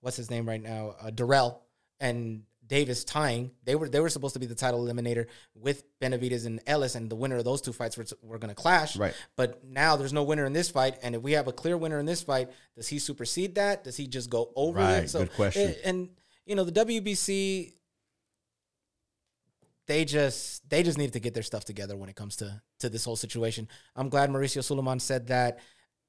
what's 0.00 0.16
his 0.16 0.30
name 0.30 0.48
right 0.48 0.62
now, 0.62 0.96
uh, 1.00 1.10
Darrell 1.10 1.62
and 2.00 2.42
Davis 2.70 3.02
tying. 3.04 3.50
They 3.64 3.74
were 3.74 3.88
they 3.88 3.98
were 4.00 4.08
supposed 4.08 4.32
to 4.34 4.38
be 4.40 4.46
the 4.46 4.54
title 4.54 4.82
eliminator 4.84 5.26
with 5.54 5.82
Benavidez 6.00 6.46
and 6.46 6.60
Ellis, 6.66 6.94
and 6.94 7.10
the 7.10 7.16
winner 7.16 7.36
of 7.36 7.44
those 7.44 7.60
two 7.60 7.72
fights 7.72 7.98
were, 7.98 8.06
were 8.22 8.38
going 8.38 8.48
to 8.48 8.54
clash. 8.54 8.96
Right. 8.96 9.12
But 9.36 9.64
now 9.64 9.96
there's 9.96 10.12
no 10.12 10.22
winner 10.22 10.46
in 10.46 10.52
this 10.52 10.70
fight, 10.70 10.96
and 11.02 11.16
if 11.16 11.20
we 11.20 11.32
have 11.32 11.48
a 11.48 11.52
clear 11.52 11.76
winner 11.76 11.98
in 11.98 12.06
this 12.06 12.22
fight, 12.22 12.48
does 12.76 12.86
he 12.86 13.00
supersede 13.00 13.56
that? 13.56 13.82
Does 13.84 13.96
he 13.96 14.06
just 14.06 14.30
go 14.30 14.52
over 14.54 14.78
Right, 14.78 15.02
it? 15.04 15.12
good 15.12 15.32
question. 15.32 15.68
And, 15.68 15.76
and 15.84 16.08
you 16.46 16.54
know 16.54 16.64
the 16.64 16.72
WBC, 16.84 17.72
they 19.88 20.04
just 20.04 20.68
they 20.70 20.84
just 20.84 20.96
need 20.96 21.12
to 21.14 21.20
get 21.20 21.34
their 21.34 21.42
stuff 21.42 21.64
together 21.64 21.96
when 21.96 22.08
it 22.08 22.14
comes 22.14 22.36
to 22.36 22.62
to 22.78 22.88
this 22.88 23.04
whole 23.04 23.16
situation. 23.16 23.66
I'm 23.96 24.08
glad 24.08 24.30
Mauricio 24.30 24.62
Sulaiman 24.62 25.00
said 25.00 25.26
that 25.26 25.58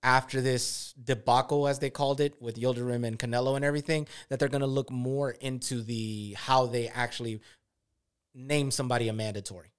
after 0.04 0.42
this 0.42 0.94
debacle, 0.94 1.68
as 1.68 1.80
they 1.80 1.90
called 1.90 2.22
it, 2.22 2.42
with 2.42 2.56
Yildirim 2.56 3.06
and 3.06 3.20
Canelo 3.20 3.56
and 3.56 3.64
everything, 3.64 4.08
that 4.30 4.40
they're 4.40 4.50
going 4.50 4.62
to 4.62 4.68
look 4.68 4.90
more 4.90 5.32
into 5.32 5.82
the 5.82 6.36
how 6.38 6.66
they 6.66 6.88
actually 6.88 7.42
name 8.34 8.72
somebody 8.72 9.10
a 9.10 9.14
mandatory. 9.14 9.72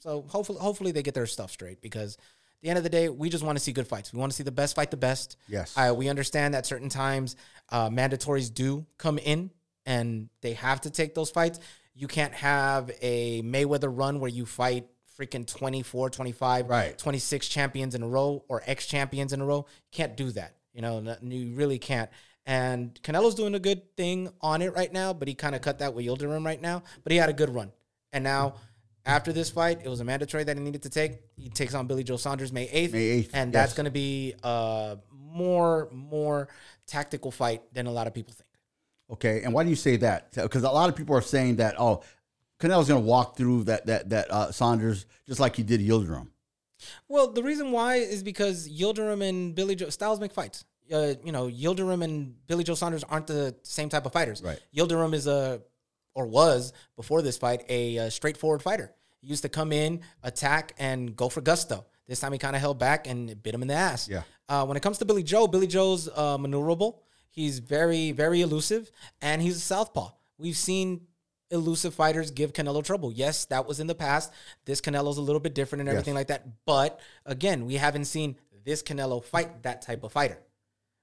So 0.00 0.24
hopefully, 0.28 0.58
hopefully 0.58 0.92
they 0.92 1.02
get 1.02 1.14
their 1.14 1.26
stuff 1.26 1.50
straight 1.50 1.80
because 1.80 2.14
at 2.14 2.62
the 2.62 2.68
end 2.70 2.78
of 2.78 2.84
the 2.84 2.90
day, 2.90 3.08
we 3.08 3.28
just 3.28 3.44
want 3.44 3.56
to 3.56 3.62
see 3.62 3.72
good 3.72 3.86
fights. 3.86 4.12
We 4.12 4.18
want 4.18 4.32
to 4.32 4.36
see 4.36 4.44
the 4.44 4.50
best 4.50 4.74
fight 4.74 4.90
the 4.90 4.96
best. 4.96 5.36
Yes. 5.48 5.74
Uh, 5.76 5.94
we 5.96 6.08
understand 6.08 6.54
that 6.54 6.66
certain 6.66 6.88
times 6.88 7.36
uh, 7.68 7.88
mandatories 7.88 8.52
do 8.52 8.86
come 8.98 9.18
in 9.18 9.50
and 9.86 10.28
they 10.40 10.54
have 10.54 10.80
to 10.82 10.90
take 10.90 11.14
those 11.14 11.30
fights. 11.30 11.60
You 11.94 12.08
can't 12.08 12.34
have 12.34 12.90
a 13.02 13.42
Mayweather 13.42 13.90
run 13.90 14.20
where 14.20 14.30
you 14.30 14.46
fight 14.46 14.86
freaking 15.20 15.46
24, 15.46 16.10
25, 16.10 16.68
Right. 16.68 16.96
26 16.98 17.48
champions 17.48 17.94
in 17.94 18.02
a 18.02 18.08
row 18.08 18.44
or 18.48 18.62
ex 18.66 18.86
champions 18.86 19.32
in 19.32 19.40
a 19.40 19.44
row. 19.44 19.66
You 19.68 19.90
can't 19.92 20.16
do 20.16 20.30
that. 20.32 20.54
You 20.72 20.82
know, 20.82 21.16
you 21.22 21.54
really 21.54 21.78
can't. 21.78 22.10
And 22.46 22.94
Canelo's 23.02 23.34
doing 23.34 23.54
a 23.54 23.58
good 23.58 23.96
thing 23.96 24.32
on 24.40 24.62
it 24.62 24.74
right 24.74 24.92
now, 24.92 25.12
but 25.12 25.28
he 25.28 25.34
kind 25.34 25.54
of 25.54 25.60
cut 25.60 25.80
that 25.80 25.94
with 25.94 26.06
Yildirim 26.06 26.44
right 26.44 26.60
now. 26.60 26.82
But 27.04 27.12
he 27.12 27.18
had 27.18 27.28
a 27.28 27.32
good 27.32 27.50
run. 27.54 27.72
And 28.12 28.24
now, 28.24 28.54
after 29.04 29.32
this 29.32 29.50
fight, 29.50 29.80
it 29.84 29.88
was 29.88 30.00
a 30.00 30.04
mandatory 30.04 30.44
that 30.44 30.56
he 30.56 30.62
needed 30.62 30.82
to 30.82 30.90
take. 30.90 31.20
He 31.36 31.48
takes 31.48 31.74
on 31.74 31.86
Billy 31.86 32.02
Joe 32.02 32.16
Saunders 32.16 32.52
May 32.52 32.66
8th. 32.66 32.92
May 32.92 33.22
8th, 33.22 33.30
And 33.34 33.52
yes. 33.52 33.62
that's 33.62 33.74
going 33.74 33.84
to 33.84 33.90
be 33.90 34.34
a 34.42 34.98
more, 35.12 35.88
more 35.92 36.48
tactical 36.86 37.30
fight 37.30 37.62
than 37.72 37.86
a 37.86 37.92
lot 37.92 38.06
of 38.06 38.14
people 38.14 38.32
think. 38.32 38.46
Okay, 39.12 39.42
and 39.42 39.52
why 39.52 39.64
do 39.64 39.70
you 39.70 39.76
say 39.76 39.96
that? 39.98 40.32
Because 40.32 40.62
a 40.62 40.70
lot 40.70 40.88
of 40.88 40.94
people 40.96 41.16
are 41.16 41.22
saying 41.22 41.56
that 41.56 41.74
oh, 41.80 42.02
Canelo's 42.60 42.88
going 42.88 43.00
to 43.00 43.06
walk 43.06 43.36
through 43.36 43.64
that 43.64 43.86
that 43.86 44.10
that 44.10 44.30
uh, 44.30 44.52
Saunders 44.52 45.06
just 45.26 45.40
like 45.40 45.56
he 45.56 45.62
did 45.62 45.80
Yildirim. 45.80 46.28
Well, 47.08 47.32
the 47.32 47.42
reason 47.42 47.72
why 47.72 47.96
is 47.96 48.22
because 48.22 48.68
Yildirim 48.68 49.26
and 49.26 49.54
Billy 49.54 49.74
Joe 49.74 49.90
Styles 49.90 50.20
make 50.20 50.32
fights. 50.32 50.64
Uh, 50.92 51.14
you 51.24 51.32
know, 51.32 51.46
Yildirim 51.46 52.02
and 52.02 52.34
Billy 52.46 52.64
Joe 52.64 52.74
Saunders 52.74 53.04
aren't 53.04 53.26
the 53.26 53.54
same 53.62 53.88
type 53.88 54.06
of 54.06 54.12
fighters. 54.12 54.42
Right. 54.42 54.60
Yildirim 54.74 55.14
is 55.14 55.26
a, 55.26 55.62
or 56.14 56.26
was 56.26 56.72
before 56.96 57.22
this 57.22 57.36
fight, 57.36 57.64
a, 57.68 57.98
uh 57.98 58.10
straightforward 58.10 58.62
fighter. 58.62 58.92
He 59.20 59.28
used 59.28 59.42
to 59.42 59.48
come 59.48 59.72
in, 59.72 60.00
attack, 60.22 60.74
and 60.78 61.14
go 61.14 61.28
for 61.28 61.40
gusto. 61.40 61.84
This 62.08 62.20
time 62.20 62.32
he 62.32 62.38
kind 62.38 62.56
of 62.56 62.60
held 62.60 62.78
back 62.78 63.06
and 63.06 63.40
bit 63.40 63.54
him 63.54 63.62
in 63.62 63.68
the 63.68 63.74
ass. 63.74 64.08
Yeah. 64.08 64.22
Uh, 64.48 64.64
when 64.66 64.76
it 64.76 64.82
comes 64.82 64.98
to 64.98 65.04
Billy 65.04 65.22
Joe, 65.22 65.46
Billy 65.46 65.68
Joe's 65.68 66.08
uh, 66.08 66.36
maneuverable. 66.38 66.98
He's 67.30 67.60
very, 67.60 68.10
very 68.10 68.40
elusive, 68.40 68.90
and 69.22 69.40
he's 69.40 69.56
a 69.56 69.60
southpaw. 69.60 70.10
We've 70.36 70.56
seen 70.56 71.02
elusive 71.50 71.94
fighters 71.94 72.30
give 72.30 72.52
Canelo 72.52 72.84
trouble. 72.84 73.12
Yes, 73.12 73.44
that 73.46 73.66
was 73.66 73.80
in 73.80 73.86
the 73.86 73.94
past. 73.94 74.32
This 74.64 74.80
Canelo's 74.80 75.18
a 75.18 75.22
little 75.22 75.40
bit 75.40 75.54
different 75.54 75.80
and 75.80 75.88
everything 75.88 76.14
like 76.14 76.28
that. 76.28 76.46
But 76.66 77.00
again, 77.26 77.66
we 77.66 77.74
haven't 77.74 78.04
seen 78.06 78.36
this 78.64 78.82
Canelo 78.82 79.22
fight 79.22 79.62
that 79.62 79.82
type 79.82 80.04
of 80.04 80.12
fighter. 80.12 80.38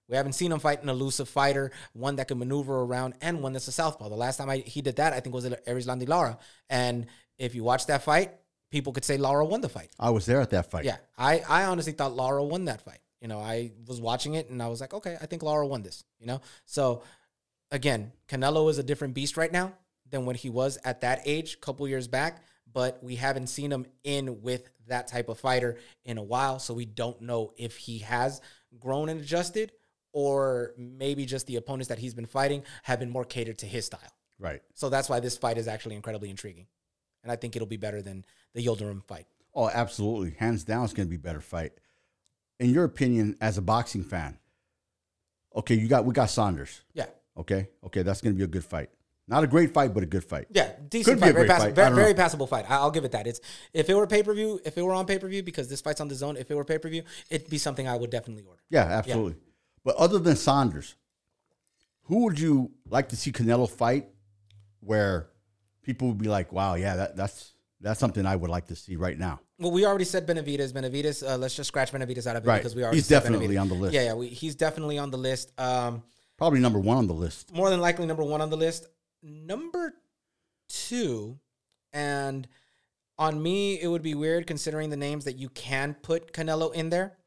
We 0.10 0.16
haven't 0.16 0.34
seen 0.34 0.52
him 0.52 0.60
fight 0.60 0.82
an 0.84 0.90
elusive 0.90 1.28
fighter, 1.28 1.72
one 1.92 2.16
that 2.16 2.30
can 2.30 2.40
maneuver 2.40 2.80
around, 2.80 3.16
and 3.22 3.44
one 3.44 3.52
that's 3.52 3.68
a 3.68 3.74
southpaw. 3.74 4.08
The 4.08 4.16
last 4.16 4.38
time 4.38 4.50
I, 4.50 4.58
he 4.58 4.82
did 4.82 4.96
that, 4.98 5.12
I 5.12 5.20
think, 5.20 5.36
was 5.36 5.44
at 5.44 5.66
Erislandy 5.66 6.08
Lara. 6.08 6.38
And 6.70 7.08
if 7.38 7.56
you 7.56 7.64
watch 7.64 7.88
that 7.88 8.04
fight, 8.04 8.32
people 8.72 8.94
could 8.94 9.04
say 9.04 9.18
Lara 9.18 9.46
won 9.46 9.60
the 9.60 9.68
fight. 9.68 9.90
I 10.00 10.12
was 10.12 10.26
there 10.26 10.40
at 10.40 10.52
that 10.52 10.72
fight. 10.72 10.86
Yeah, 10.86 10.98
I, 11.18 11.42
I 11.48 11.66
honestly 11.66 11.92
thought 11.92 12.16
Lara 12.16 12.42
won 12.44 12.66
that 12.66 12.82
fight. 12.82 13.00
You 13.22 13.28
know, 13.28 13.40
I 13.40 13.72
was 13.86 14.00
watching 14.00 14.36
it 14.36 14.50
and 14.50 14.62
I 14.62 14.68
was 14.68 14.80
like, 14.80 14.94
okay, 14.94 15.18
I 15.20 15.26
think 15.26 15.44
Lara 15.44 15.68
won 15.68 15.82
this. 15.82 16.04
You 16.20 16.28
know, 16.28 16.42
so 16.66 17.04
again, 17.72 18.14
Canelo 18.30 18.70
is 18.70 18.78
a 18.78 18.84
different 18.84 19.14
beast 19.14 19.36
right 19.36 19.52
now 19.52 19.74
than 20.10 20.26
when 20.26 20.36
he 20.36 20.50
was 20.50 20.78
at 20.84 21.02
that 21.02 21.22
age, 21.26 21.56
a 21.56 21.58
couple 21.58 21.88
years 21.88 22.08
back. 22.08 22.44
But 22.72 23.04
we 23.04 23.16
haven't 23.16 23.48
seen 23.48 23.72
him 23.72 23.86
in 24.04 24.42
with 24.42 24.70
that 24.88 25.08
type 25.08 25.30
of 25.30 25.40
fighter 25.40 25.78
in 26.06 26.18
a 26.18 26.24
while, 26.24 26.60
so 26.60 26.74
we 26.74 26.86
don't 26.86 27.22
know 27.22 27.54
if 27.58 27.78
he 27.78 28.00
has 28.00 28.42
grown 28.80 29.10
and 29.10 29.20
adjusted, 29.20 29.72
or 30.14 30.74
maybe 30.78 31.26
just 31.26 31.48
the 31.48 31.56
opponents 31.56 31.90
that 31.90 31.98
he's 31.98 32.14
been 32.14 32.26
fighting 32.26 32.64
have 32.84 33.00
been 33.00 33.10
more 33.10 33.26
catered 33.26 33.58
to 33.60 33.66
his 33.66 33.86
style. 33.86 34.14
Right. 34.40 34.62
So 34.76 34.90
that's 34.90 35.10
why 35.10 35.20
this 35.20 35.38
fight 35.38 35.58
is 35.58 35.68
actually 35.68 35.96
incredibly 35.96 36.30
intriguing, 36.30 36.68
and 37.24 37.32
I 37.32 37.36
think 37.36 37.56
it'll 37.56 37.68
be 37.68 37.78
better 37.78 38.02
than 38.02 38.26
the 38.54 38.66
Yildirim 38.66 39.04
fight. 39.04 39.26
Oh, 39.56 39.70
absolutely. 39.70 40.36
Hands 40.38 40.64
down, 40.64 40.84
it's 40.84 40.94
going 40.94 41.08
to 41.08 41.10
be 41.10 41.16
a 41.16 41.20
better 41.20 41.42
fight. 41.42 41.72
In 42.60 42.70
your 42.70 42.84
opinion, 42.84 43.38
as 43.42 43.58
a 43.58 43.62
boxing 43.62 44.04
fan, 44.04 44.38
okay, 45.56 45.76
you 45.76 45.88
got 45.88 46.06
we 46.06 46.14
got 46.14 46.30
Saunders. 46.30 46.82
Yeah. 46.94 47.08
Okay, 47.36 47.70
okay, 47.84 48.04
that's 48.04 48.22
going 48.22 48.36
to 48.36 48.38
be 48.38 48.44
a 48.44 48.48
good 48.48 48.66
fight. 48.66 48.90
Not 49.30 49.44
a 49.44 49.48
great 49.48 49.74
fight, 49.74 49.94
but 49.94 50.04
a 50.04 50.06
good 50.06 50.24
fight. 50.24 50.48
Yeah, 50.52 50.72
decent 50.88 51.16
Could 51.18 51.20
fight, 51.26 51.34
very, 51.36 51.48
pass- 51.48 51.62
fight. 51.64 51.76
Very, 51.76 51.94
very 51.96 52.14
passable 52.14 52.48
fight. 52.48 52.66
I- 52.70 52.76
I'll 52.78 52.92
give 52.92 53.04
it 53.04 53.12
that. 53.12 53.28
It's 53.28 53.42
if 53.74 53.90
it 53.90 53.94
were 53.94 54.08
pay 54.08 54.24
per 54.24 54.34
view, 54.34 54.60
if 54.64 54.78
it 54.78 54.82
were 54.82 54.94
on 54.94 55.06
pay 55.06 55.20
per 55.20 55.28
view, 55.28 55.44
because 55.44 55.68
this 55.68 55.82
fight's 55.82 56.00
on 56.00 56.08
the 56.08 56.16
zone. 56.16 56.38
If 56.38 56.50
it 56.50 56.56
were 56.56 56.64
pay 56.64 56.78
per 56.78 56.88
view, 56.90 57.04
it'd 57.30 57.50
be 57.50 57.58
something 57.58 57.88
I 57.88 57.98
would 57.98 58.10
definitely 58.10 58.44
order. 58.48 58.62
Yeah, 58.70 58.84
absolutely. 58.84 59.36
But 59.84 59.96
other 59.98 60.20
than 60.20 60.36
Saunders, 60.38 60.96
who 62.04 62.24
would 62.24 62.40
you 62.40 62.72
like 62.90 63.10
to 63.10 63.18
see 63.18 63.32
Canelo 63.34 63.70
fight 63.70 64.08
where 64.80 65.28
people 65.84 66.08
would 66.08 66.18
be 66.18 66.30
like, 66.30 66.52
wow, 66.54 66.76
yeah, 66.76 66.96
that, 66.96 67.16
that's 67.18 67.52
that's 67.82 68.00
something 68.00 68.26
I 68.26 68.36
would 68.36 68.50
like 68.50 68.68
to 68.68 68.76
see 68.76 68.96
right 68.96 69.18
now? 69.18 69.42
Well, 69.60 69.72
we 69.72 69.86
already 69.86 70.06
said 70.06 70.26
Benavidez. 70.26 70.72
Benavidez. 70.72 71.28
Uh, 71.28 71.38
let's 71.38 71.56
just 71.56 71.68
scratch 71.68 71.92
Benavidez 71.92 72.28
out 72.28 72.36
of 72.38 72.46
it 72.46 72.48
Right. 72.48 72.58
because 72.60 72.76
we 72.76 72.84
already 72.84 72.98
He's 72.98 73.08
definitely 73.10 73.48
Benavidez. 73.50 73.62
on 73.62 73.68
the 73.70 73.74
list. 73.76 73.94
Yeah, 73.94 74.04
yeah, 74.04 74.14
we, 74.14 74.28
he's 74.30 74.56
definitely 74.56 74.98
on 74.98 75.12
the 75.12 75.18
list. 75.18 75.52
Um, 75.60 76.02
Probably 76.38 76.60
number 76.60 76.80
one 76.80 76.98
on 76.98 77.08
the 77.08 77.14
list. 77.14 77.54
more 77.54 77.70
than 77.70 77.82
likely 77.82 78.06
number 78.06 78.24
one 78.24 78.42
on 78.42 78.50
the 78.50 78.58
list. 78.58 78.88
Number 79.28 79.94
two, 80.70 81.40
and 81.92 82.48
on 83.18 83.42
me, 83.42 83.82
it 83.82 83.88
would 83.88 84.02
be 84.02 84.16
weird 84.16 84.48
considering 84.48 84.90
the 84.90 84.98
names 84.98 85.26
that 85.26 85.38
you 85.38 85.50
can 85.50 85.96
put 85.96 86.32
Canelo 86.32 86.74
in 86.74 86.90
there. 86.90 87.18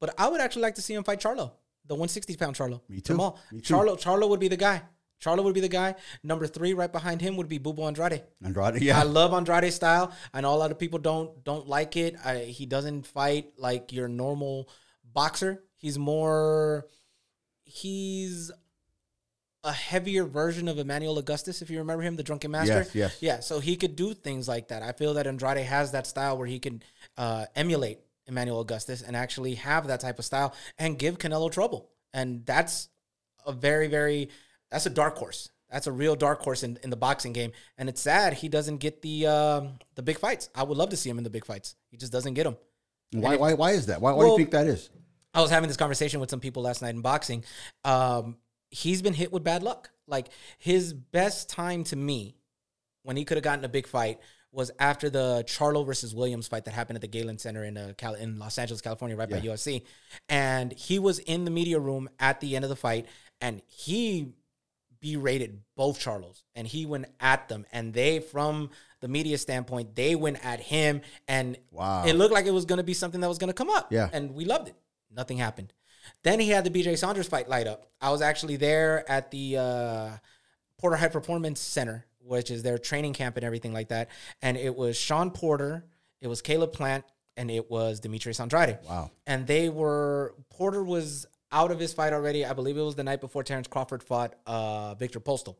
But 0.00 0.14
I 0.18 0.28
would 0.28 0.40
actually 0.40 0.62
like 0.62 0.76
to 0.76 0.82
see 0.82 0.94
him 0.94 1.04
fight 1.04 1.20
Charlo, 1.20 1.52
the 1.84 1.94
160 1.94 2.36
pound 2.36 2.56
Charlo. 2.56 2.80
Me 2.88 3.00
too. 3.00 3.14
Jermall. 3.14 3.36
Me 3.52 3.60
too. 3.60 3.74
Charlo, 3.74 4.00
Charlo 4.00 4.28
would 4.30 4.40
be 4.40 4.48
the 4.48 4.56
guy. 4.56 4.82
Charlo 5.22 5.44
would 5.44 5.52
be 5.52 5.60
the 5.60 5.68
guy. 5.68 5.96
Number 6.22 6.46
three, 6.46 6.72
right 6.72 6.90
behind 6.90 7.20
him, 7.20 7.36
would 7.36 7.48
be 7.48 7.58
Boo 7.58 7.74
Boo 7.74 7.82
Andrade. 7.82 8.22
Andrade, 8.42 8.80
yeah. 8.80 8.98
I 8.98 9.02
love 9.02 9.34
Andrade's 9.34 9.74
style. 9.74 10.12
I 10.32 10.40
know 10.40 10.54
a 10.54 10.56
lot 10.56 10.70
of 10.70 10.78
people 10.78 10.98
don't 10.98 11.44
don't 11.44 11.68
like 11.68 11.96
it. 11.96 12.16
I, 12.24 12.38
he 12.38 12.64
doesn't 12.64 13.06
fight 13.06 13.52
like 13.58 13.92
your 13.92 14.08
normal 14.08 14.70
boxer. 15.04 15.62
He's 15.76 15.98
more 15.98 16.86
he's 17.64 18.50
a 19.62 19.72
heavier 19.72 20.24
version 20.24 20.68
of 20.68 20.78
Emmanuel 20.78 21.18
Augustus, 21.18 21.60
if 21.60 21.70
you 21.70 21.78
remember 21.78 22.02
him, 22.02 22.16
the 22.16 22.22
drunken 22.22 22.50
master. 22.50 22.78
Yes, 22.78 22.94
yes. 22.94 23.18
Yeah, 23.20 23.40
so 23.40 23.60
he 23.60 23.76
could 23.76 23.94
do 23.94 24.14
things 24.14 24.48
like 24.48 24.68
that. 24.68 24.82
I 24.82 24.92
feel 24.92 25.14
that 25.14 25.26
Andrade 25.26 25.58
has 25.58 25.92
that 25.92 26.06
style 26.06 26.38
where 26.38 26.46
he 26.46 26.58
can 26.58 26.82
uh, 27.18 27.46
emulate 27.54 27.98
Emmanuel 28.26 28.60
Augustus 28.60 29.02
and 29.02 29.16
actually 29.16 29.54
have 29.56 29.86
that 29.88 30.00
type 30.00 30.18
of 30.18 30.24
style 30.24 30.54
and 30.78 30.98
give 30.98 31.18
Canelo 31.18 31.50
trouble. 31.50 31.90
And 32.14 32.46
that's 32.46 32.88
a 33.46 33.52
very, 33.52 33.88
very 33.88 34.30
that's 34.70 34.86
a 34.86 34.90
dark 34.90 35.16
horse. 35.16 35.50
That's 35.70 35.86
a 35.86 35.92
real 35.92 36.16
dark 36.16 36.40
horse 36.40 36.62
in, 36.62 36.78
in 36.82 36.90
the 36.90 36.96
boxing 36.96 37.32
game. 37.32 37.52
And 37.78 37.88
it's 37.88 38.00
sad 38.00 38.34
he 38.34 38.48
doesn't 38.48 38.78
get 38.78 39.02
the 39.02 39.26
um, 39.26 39.78
the 39.94 40.02
big 40.02 40.18
fights. 40.18 40.48
I 40.54 40.62
would 40.62 40.78
love 40.78 40.90
to 40.90 40.96
see 40.96 41.10
him 41.10 41.18
in 41.18 41.24
the 41.24 41.30
big 41.30 41.44
fights. 41.44 41.76
He 41.90 41.96
just 41.96 42.12
doesn't 42.12 42.34
get 42.34 42.44
them. 42.44 42.56
why, 43.12 43.36
why, 43.36 43.54
why 43.54 43.70
is 43.72 43.86
that? 43.86 44.00
Why, 44.00 44.12
why 44.12 44.24
do 44.24 44.30
you 44.30 44.36
think 44.36 44.50
that 44.52 44.66
is? 44.66 44.90
I 45.32 45.42
was 45.42 45.50
having 45.50 45.68
this 45.68 45.76
conversation 45.76 46.18
with 46.18 46.30
some 46.30 46.40
people 46.40 46.62
last 46.62 46.82
night 46.82 46.94
in 46.94 47.02
boxing. 47.02 47.44
Um, 47.84 48.36
he's 48.70 49.02
been 49.02 49.14
hit 49.14 49.32
with 49.32 49.44
bad 49.44 49.62
luck. 49.62 49.90
Like 50.06 50.28
his 50.58 50.92
best 50.92 51.48
time 51.48 51.84
to 51.84 51.96
me, 51.96 52.36
when 53.02 53.16
he 53.16 53.24
could 53.24 53.36
have 53.36 53.44
gotten 53.44 53.64
a 53.64 53.68
big 53.68 53.86
fight, 53.86 54.18
was 54.52 54.70
after 54.80 55.08
the 55.08 55.44
Charlo 55.46 55.86
versus 55.86 56.12
Williams 56.14 56.48
fight 56.48 56.64
that 56.64 56.74
happened 56.74 56.96
at 56.96 57.00
the 57.02 57.06
Galen 57.08 57.38
Center 57.38 57.62
in 57.64 57.76
uh, 57.76 57.92
Cal- 57.96 58.14
in 58.14 58.38
Los 58.38 58.58
Angeles, 58.58 58.80
California, 58.80 59.16
right 59.16 59.30
by 59.30 59.36
Yeah. 59.38 59.52
USC. 59.52 59.82
And 60.28 60.72
he 60.72 60.98
was 60.98 61.20
in 61.20 61.44
the 61.44 61.50
media 61.52 61.78
room 61.78 62.08
at 62.18 62.40
the 62.40 62.56
end 62.56 62.64
of 62.64 62.68
the 62.68 62.74
fight, 62.76 63.06
and 63.40 63.62
he 63.68 64.32
berated 65.00 65.60
both 65.76 65.98
Charlos, 66.00 66.42
and 66.54 66.66
he 66.66 66.84
went 66.84 67.06
at 67.20 67.48
them. 67.48 67.64
And 67.72 67.94
they, 67.94 68.18
from 68.20 68.70
the 69.00 69.08
media 69.08 69.38
standpoint, 69.38 69.94
they 69.94 70.14
went 70.14 70.44
at 70.44 70.60
him, 70.60 71.00
and 71.28 71.56
Wow. 71.70 72.04
it 72.04 72.14
looked 72.14 72.34
like 72.34 72.46
it 72.46 72.50
was 72.52 72.64
going 72.64 72.78
to 72.78 72.82
be 72.84 72.92
something 72.94 73.20
that 73.20 73.28
was 73.28 73.38
going 73.38 73.48
to 73.48 73.54
come 73.54 73.70
up. 73.70 73.92
Yeah. 73.92 74.10
and 74.12 74.34
we 74.34 74.44
loved 74.44 74.68
it. 74.68 74.74
Nothing 75.14 75.38
happened. 75.38 75.72
Then 76.22 76.40
he 76.40 76.48
had 76.48 76.64
the 76.64 76.70
BJ 76.70 76.96
Saunders 76.96 77.28
fight 77.28 77.48
light 77.48 77.66
up. 77.66 77.90
I 78.00 78.10
was 78.10 78.22
actually 78.22 78.56
there 78.56 79.08
at 79.10 79.30
the 79.30 79.56
uh, 79.56 80.10
Porter 80.78 80.96
High 80.96 81.08
Performance 81.08 81.60
Center, 81.60 82.06
which 82.18 82.50
is 82.50 82.62
their 82.62 82.78
training 82.78 83.12
camp 83.12 83.36
and 83.36 83.44
everything 83.44 83.72
like 83.72 83.88
that. 83.88 84.08
And 84.42 84.56
it 84.56 84.74
was 84.74 84.96
Shawn 84.96 85.30
Porter, 85.30 85.84
it 86.20 86.28
was 86.28 86.42
Caleb 86.42 86.72
Plant, 86.72 87.04
and 87.36 87.50
it 87.50 87.70
was 87.70 88.00
Demetrius 88.00 88.40
Andrade. 88.40 88.78
Wow. 88.88 89.10
And 89.26 89.46
they 89.46 89.68
were 89.68 90.34
Porter 90.50 90.84
was 90.84 91.26
out 91.52 91.70
of 91.70 91.78
his 91.78 91.92
fight 91.92 92.12
already. 92.12 92.44
I 92.44 92.52
believe 92.52 92.76
it 92.76 92.82
was 92.82 92.94
the 92.94 93.04
night 93.04 93.20
before 93.20 93.42
Terence 93.42 93.66
Crawford 93.66 94.02
fought 94.02 94.34
uh, 94.46 94.94
Viktor 94.94 95.20
Postol. 95.20 95.56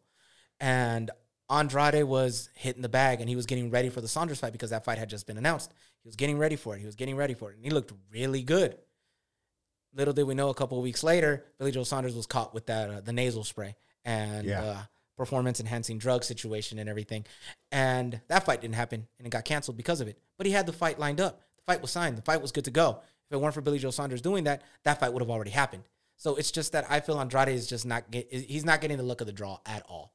And 0.61 1.11
Andrade 1.50 2.04
was 2.04 2.49
hitting 2.54 2.82
the 2.82 2.88
bag 2.88 3.20
and 3.20 3.28
he 3.28 3.35
was 3.35 3.47
getting 3.47 3.70
ready 3.70 3.88
for 3.88 4.00
the 4.00 4.09
Saunders 4.09 4.38
fight 4.38 4.52
because 4.52 4.70
that 4.70 4.85
fight 4.85 4.99
had 4.99 5.09
just 5.09 5.26
been 5.26 5.38
announced. 5.38 5.73
He 6.02 6.09
was 6.09 6.16
getting 6.16 6.38
ready 6.38 6.56
for 6.56 6.76
it. 6.76 6.80
He 6.80 6.87
was 6.87 6.94
getting 6.94 7.16
ready 7.16 7.35
for 7.35 7.50
it. 7.50 7.56
And 7.56 7.64
he 7.64 7.70
looked 7.70 7.92
really 8.12 8.42
good. 8.42 8.78
Little 9.94 10.14
did 10.14 10.25
we 10.25 10.35
know 10.35 10.49
a 10.50 10.54
couple 10.54 10.78
of 10.78 10.85
weeks 10.85 11.02
later, 11.02 11.44
Billy 11.59 11.73
Joe 11.73 11.82
Saunders 11.85 12.14
was 12.14 12.26
caught 12.26 12.54
with 12.54 12.66
that 12.66 12.90
uh, 12.90 13.00
the 13.00 13.12
nasal 13.12 13.44
spray 13.44 13.75
and 14.04 14.47
Yeah. 14.47 14.62
uh, 14.62 14.82
performance 15.16 15.61
enhancing 15.61 15.99
drug 15.99 16.25
situation 16.25 16.78
and 16.78 16.88
everything. 16.88 17.26
And 17.73 18.20
that 18.28 18.44
fight 18.47 18.61
didn't 18.61 18.76
happen 18.76 19.06
and 19.18 19.26
it 19.26 19.30
got 19.30 19.44
canceled 19.44 19.76
because 19.76 20.00
of 20.00 20.09
it. 20.09 20.18
But 20.38 20.47
he 20.47 20.52
had 20.52 20.66
the 20.66 20.73
fight 20.73 20.99
lined 20.99 21.20
up. 21.20 21.40
The 21.56 21.62
fight 21.66 21.82
was 21.82 21.90
signed. 21.90 22.16
The 22.16 22.23
fight 22.23 22.40
was 22.40 22.52
good 22.52 22.64
to 22.64 22.70
go. 22.70 23.00
If 23.28 23.35
it 23.35 23.40
weren't 23.40 23.54
for 23.54 23.61
Billy 23.61 23.78
Joe 23.78 23.90
Saunders 23.90 24.23
doing 24.23 24.44
that, 24.44 24.62
that 24.85 24.99
fight 25.00 25.12
would 25.12 25.23
have 25.23 25.30
already 25.30 25.50
happened. 25.50 25.85
So 26.16 26.37
it's 26.37 26.50
just 26.50 26.73
that 26.73 26.87
I 26.90 27.00
feel 27.00 27.18
Andrade 27.20 27.49
is 27.49 27.66
just 27.66 27.85
not 27.87 28.11
get, 28.11 28.32
he's 28.32 28.64
not 28.64 28.80
getting 28.80 28.97
the 28.97 29.02
look 29.02 29.20
of 29.20 29.26
the 29.26 29.32
draw 29.32 29.59
at 29.66 29.82
all. 29.88 30.12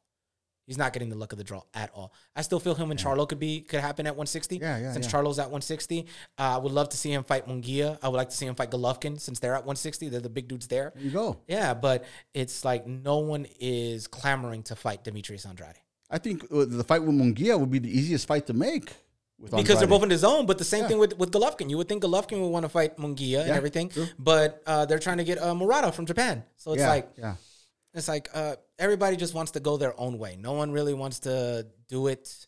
He's 0.68 0.78
not 0.78 0.94
getting 0.94 1.10
the 1.10 1.16
look 1.16 1.32
of 1.32 1.38
the 1.38 1.44
draw 1.44 1.62
at 1.74 1.92
all. 1.94 2.12
I 2.36 2.42
still 2.42 2.60
feel 2.60 2.74
him 2.74 2.90
and 2.92 3.00
Charlo 3.00 3.28
could 3.28 3.40
be 3.40 3.62
could 3.62 3.82
happen 3.82 4.08
at 4.08 4.16
160. 4.16 4.58
Yeah, 4.58 4.78
yeah, 4.78 4.94
Since 4.94 5.06
yeah. 5.06 5.12
Charlo's 5.12 5.38
at 5.38 5.46
160, 5.46 6.08
uh, 6.38 6.42
I 6.42 6.58
would 6.58 6.72
love 6.72 6.90
to 6.90 6.98
see 6.98 7.12
him 7.12 7.24
fight 7.24 7.48
Munguia. 7.48 8.00
I 8.02 8.10
would 8.10 8.18
like 8.18 8.30
to 8.30 8.36
see 8.36 8.46
him 8.48 8.56
fight 8.56 8.72
Golovkin 8.72 9.20
since 9.20 9.40
they're 9.40 9.54
at 9.54 9.66
160. 9.66 10.10
They're 10.10 10.20
the 10.22 10.30
big 10.30 10.48
dudes 10.48 10.68
there. 10.68 10.92
There 10.96 11.04
you 11.04 11.12
go. 11.12 11.38
Yeah, 11.48 11.74
but 11.74 12.06
it's 12.34 12.66
like 12.66 12.88
no 12.88 13.20
one 13.20 13.46
is 13.60 14.08
clamoring 14.08 14.64
to 14.64 14.76
fight 14.76 15.04
Demetrius 15.04 15.46
Andrade 15.46 15.76
I 16.10 16.18
think 16.18 16.44
uh, 16.52 16.66
the 16.68 16.84
fight 16.84 17.02
with 17.04 17.16
Munguia 17.16 17.60
would 17.60 17.72
be 17.72 17.80
the 17.80 17.90
easiest 17.96 18.28
fight 18.28 18.46
to 18.48 18.54
make. 18.54 18.94
With 19.40 19.52
because 19.52 19.80
they're 19.80 19.88
both 19.88 20.04
in 20.04 20.10
the 20.10 20.18
zone. 20.18 20.46
But 20.46 20.58
the 20.58 20.64
same 20.64 20.84
Yeah. 20.84 20.88
thing 20.90 20.98
with 21.00 21.18
with 21.18 21.32
Golovkin. 21.32 21.70
You 21.70 21.78
would 21.78 21.90
think 21.90 22.04
Golovkin 22.04 22.40
would 22.42 22.48
want 22.50 22.64
to 22.64 22.70
fight 22.70 22.98
Munguia 22.98 23.42
and 23.42 23.52
everything, 23.52 23.90
true. 23.90 24.08
but 24.18 24.62
uh, 24.66 24.86
they're 24.86 25.00
trying 25.00 25.18
to 25.18 25.24
get 25.26 25.42
uh, 25.42 25.54
Murata 25.54 25.92
from 25.92 26.06
Japan. 26.06 26.44
So 26.56 26.72
it's 26.74 26.80
yeah, 26.82 26.90
like 26.90 27.12
yeah. 27.18 27.36
it's 27.94 28.08
like 28.08 28.30
uh, 28.34 28.56
everybody 28.78 29.16
just 29.16 29.34
wants 29.34 29.52
to 29.52 29.60
go 29.60 29.78
their 29.78 30.00
own 30.00 30.18
way. 30.18 30.38
No 30.40 30.54
one 30.54 30.72
really 30.72 30.94
wants 30.94 31.20
to 31.22 31.68
do 31.88 32.08
it. 32.08 32.48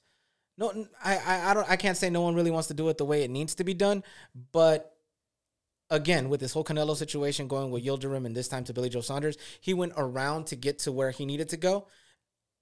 No, 0.57 0.87
I, 1.03 1.17
I, 1.17 1.51
I 1.51 1.53
don't. 1.53 1.69
I 1.69 1.75
can't 1.75 1.97
say 1.97 2.09
no 2.09 2.21
one 2.21 2.35
really 2.35 2.51
wants 2.51 2.67
to 2.69 2.73
do 2.73 2.89
it 2.89 2.97
the 2.97 3.05
way 3.05 3.23
it 3.23 3.29
needs 3.29 3.55
to 3.55 3.63
be 3.63 3.73
done. 3.73 4.03
But 4.51 4.95
again, 5.89 6.29
with 6.29 6.39
this 6.39 6.53
whole 6.53 6.63
Canelo 6.63 6.95
situation 6.95 7.47
going 7.47 7.71
with 7.71 7.85
Yildirim 7.85 8.25
and 8.25 8.35
this 8.35 8.47
time 8.47 8.63
to 8.65 8.73
Billy 8.73 8.89
Joe 8.89 9.01
Saunders, 9.01 9.37
he 9.61 9.73
went 9.73 9.93
around 9.95 10.47
to 10.47 10.55
get 10.55 10.79
to 10.79 10.91
where 10.91 11.11
he 11.11 11.25
needed 11.25 11.49
to 11.49 11.57
go. 11.57 11.87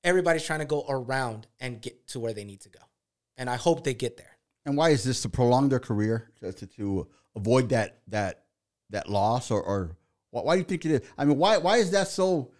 Everybody's 0.03 0.45
trying 0.45 0.59
to 0.59 0.65
go 0.65 0.85
around 0.87 1.47
and 1.59 1.81
get 1.81 2.07
to 2.09 2.19
where 2.19 2.33
they 2.33 2.43
need 2.43 2.61
to 2.61 2.69
go, 2.69 2.81
and 3.37 3.49
I 3.49 3.55
hope 3.55 3.83
they 3.83 3.93
get 3.93 4.17
there. 4.17 4.37
And 4.65 4.75
why 4.75 4.89
is 4.89 5.03
this 5.03 5.21
to 5.21 5.29
prolong 5.29 5.69
their 5.69 5.79
career 5.79 6.31
to, 6.39 6.51
to, 6.51 6.67
to 6.67 7.07
avoid 7.35 7.69
that 7.69 7.99
that 8.07 8.43
that 8.89 9.09
loss 9.09 9.51
or 9.51 9.61
or 9.63 9.95
why, 10.31 10.41
why 10.41 10.55
do 10.55 10.59
you 10.59 10.65
think 10.65 10.85
it 10.85 10.91
is? 10.91 11.01
I 11.17 11.23
mean, 11.23 11.37
why 11.37 11.57
why 11.57 11.77
is 11.77 11.91
that 11.91 12.09
so 12.09 12.51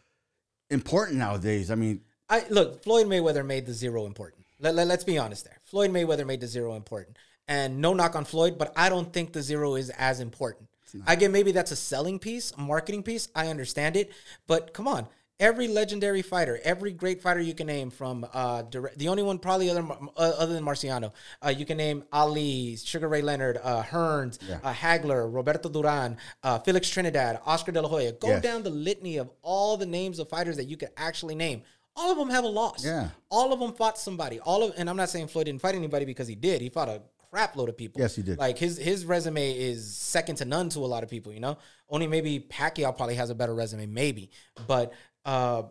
important 0.69 1.17
nowadays? 1.17 1.71
I 1.71 1.75
mean, 1.75 2.01
I 2.29 2.45
look, 2.49 2.83
Floyd 2.83 3.07
Mayweather 3.07 3.45
made 3.45 3.65
the 3.65 3.73
zero 3.73 4.05
important. 4.05 4.45
Let, 4.59 4.75
let, 4.75 4.89
us 4.89 5.03
be 5.03 5.17
honest 5.17 5.45
there. 5.45 5.59
Floyd 5.65 5.91
Mayweather 5.91 6.25
made 6.25 6.41
the 6.41 6.47
zero 6.47 6.75
important. 6.75 7.17
And 7.47 7.79
no 7.79 7.93
knock 7.93 8.15
on 8.15 8.25
Floyd, 8.25 8.57
but 8.57 8.73
I 8.75 8.89
don't 8.89 9.13
think 9.13 9.33
the 9.33 9.41
zero 9.41 9.75
is 9.75 9.91
as 9.91 10.19
important. 10.19 10.69
I 11.05 11.15
get 11.15 11.31
maybe 11.31 11.51
that's 11.51 11.71
a 11.71 11.75
selling 11.75 12.19
piece, 12.19 12.51
a 12.51 12.61
marketing 12.61 13.03
piece. 13.03 13.27
I 13.35 13.47
understand 13.47 13.97
it. 13.97 14.11
But 14.47 14.73
come 14.73 14.87
on. 14.87 15.07
Every 15.37 15.67
legendary 15.67 16.21
fighter, 16.21 16.61
every 16.63 16.93
great 16.93 17.21
fighter 17.21 17.41
you 17.41 17.53
can 17.53 17.67
name 17.67 17.89
from 17.89 18.25
uh, 18.31 18.61
direct, 18.61 18.97
the 18.97 19.09
only 19.09 19.21
one 19.21 19.37
probably 19.37 19.69
other 19.69 19.85
uh, 19.85 20.33
other 20.37 20.53
than 20.53 20.63
Marciano, 20.63 21.11
uh, 21.45 21.49
you 21.49 21.65
can 21.65 21.75
name 21.75 22.05
Ali, 22.13 22.77
Sugar 22.77 23.09
Ray 23.09 23.21
Leonard, 23.21 23.59
uh, 23.61 23.83
Hearns, 23.83 24.39
Yeah. 24.47 24.59
uh, 24.63 24.71
Hagler, 24.73 25.29
Roberto 25.31 25.67
Duran, 25.67 26.15
uh, 26.41 26.59
Felix 26.59 26.89
Trinidad, 26.89 27.41
Oscar 27.45 27.73
De 27.73 27.81
La 27.81 27.89
Hoya. 27.89 28.13
Go 28.13 28.29
Yes. 28.29 28.43
down 28.43 28.63
the 28.63 28.69
litany 28.69 29.17
of 29.17 29.29
all 29.41 29.75
the 29.75 29.85
names 29.85 30.19
of 30.19 30.29
fighters 30.29 30.55
that 30.55 30.65
you 30.65 30.77
could 30.77 30.91
actually 30.95 31.35
name. 31.35 31.63
All 31.97 32.09
of 32.13 32.17
them 32.17 32.29
have 32.29 32.45
a 32.45 32.47
loss. 32.47 32.85
Yeah. 32.85 33.09
All 33.29 33.51
of 33.51 33.59
them 33.59 33.73
fought 33.73 33.97
somebody. 33.97 34.39
All 34.39 34.63
of, 34.63 34.73
and 34.77 34.89
I'm 34.89 34.95
not 34.97 35.09
saying 35.09 35.27
Floyd 35.27 35.47
didn't 35.47 35.61
fight 35.61 35.75
anybody 35.75 36.05
because 36.05 36.29
he 36.29 36.35
did. 36.35 36.61
He 36.61 36.69
fought 36.69 36.87
a 36.87 37.01
crap 37.29 37.57
load 37.57 37.67
of 37.67 37.75
people. 37.75 37.99
Yes, 38.01 38.15
he 38.15 38.21
did. 38.21 38.37
Like 38.37 38.57
his 38.57 38.77
his 38.77 39.03
resume 39.05 39.51
is 39.51 39.97
second 39.97 40.37
to 40.37 40.45
none 40.45 40.69
to 40.69 40.79
a 40.79 40.87
lot 40.87 41.03
of 41.03 41.09
people. 41.09 41.33
You 41.33 41.41
know, 41.41 41.57
only 41.89 42.07
maybe 42.07 42.39
Pacquiao 42.39 42.95
probably 42.95 43.15
has 43.15 43.29
a 43.29 43.35
better 43.35 43.53
resume, 43.53 43.85
maybe. 43.87 44.29
But 44.65 44.93
uh, 45.25 45.63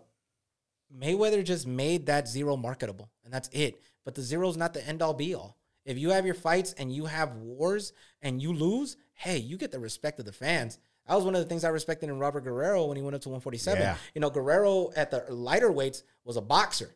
Mayweather 0.96 1.44
just 1.44 1.66
made 1.66 2.06
that 2.06 2.28
zero 2.28 2.56
marketable, 2.56 3.11
and 3.25 3.32
that's 3.32 3.49
it. 3.52 3.80
But 4.04 4.14
the 4.14 4.23
zero's 4.23 4.56
not 4.56 4.75
the 4.75 4.87
end 4.87 5.02
all 5.02 5.14
be 5.14 5.34
all. 5.34 5.56
If 5.84 5.99
you 5.99 6.11
have 6.11 6.25
your 6.25 6.34
fights 6.34 6.75
and 6.78 6.92
you 6.92 7.06
have 7.06 7.37
wars 7.37 7.92
and 8.23 8.40
you 8.40 8.52
lose, 8.52 8.96
hey, 9.12 9.38
you 9.38 9.56
get 9.56 9.70
the 9.70 9.78
respect 9.78 10.18
of 10.18 10.25
the 10.25 10.32
fans. 10.32 10.78
That 11.06 11.14
was 11.14 11.25
one 11.25 11.34
of 11.34 11.42
the 11.42 11.49
things 11.49 11.64
I 11.64 11.68
respected 11.68 12.08
in 12.08 12.18
Robert 12.18 12.44
Guerrero 12.44 12.87
when 12.87 12.96
he 12.96 13.02
went 13.02 13.14
up 13.14 13.20
to 13.23 13.28
147. 13.28 13.82
Yeah. 13.82 13.96
You 14.14 14.20
know, 14.23 14.30
Guerrero 14.30 14.90
at 14.96 15.11
the 15.11 15.25
lighter 15.28 15.70
weights 15.70 16.02
was 16.25 16.37
a 16.37 16.40
boxer. 16.40 16.94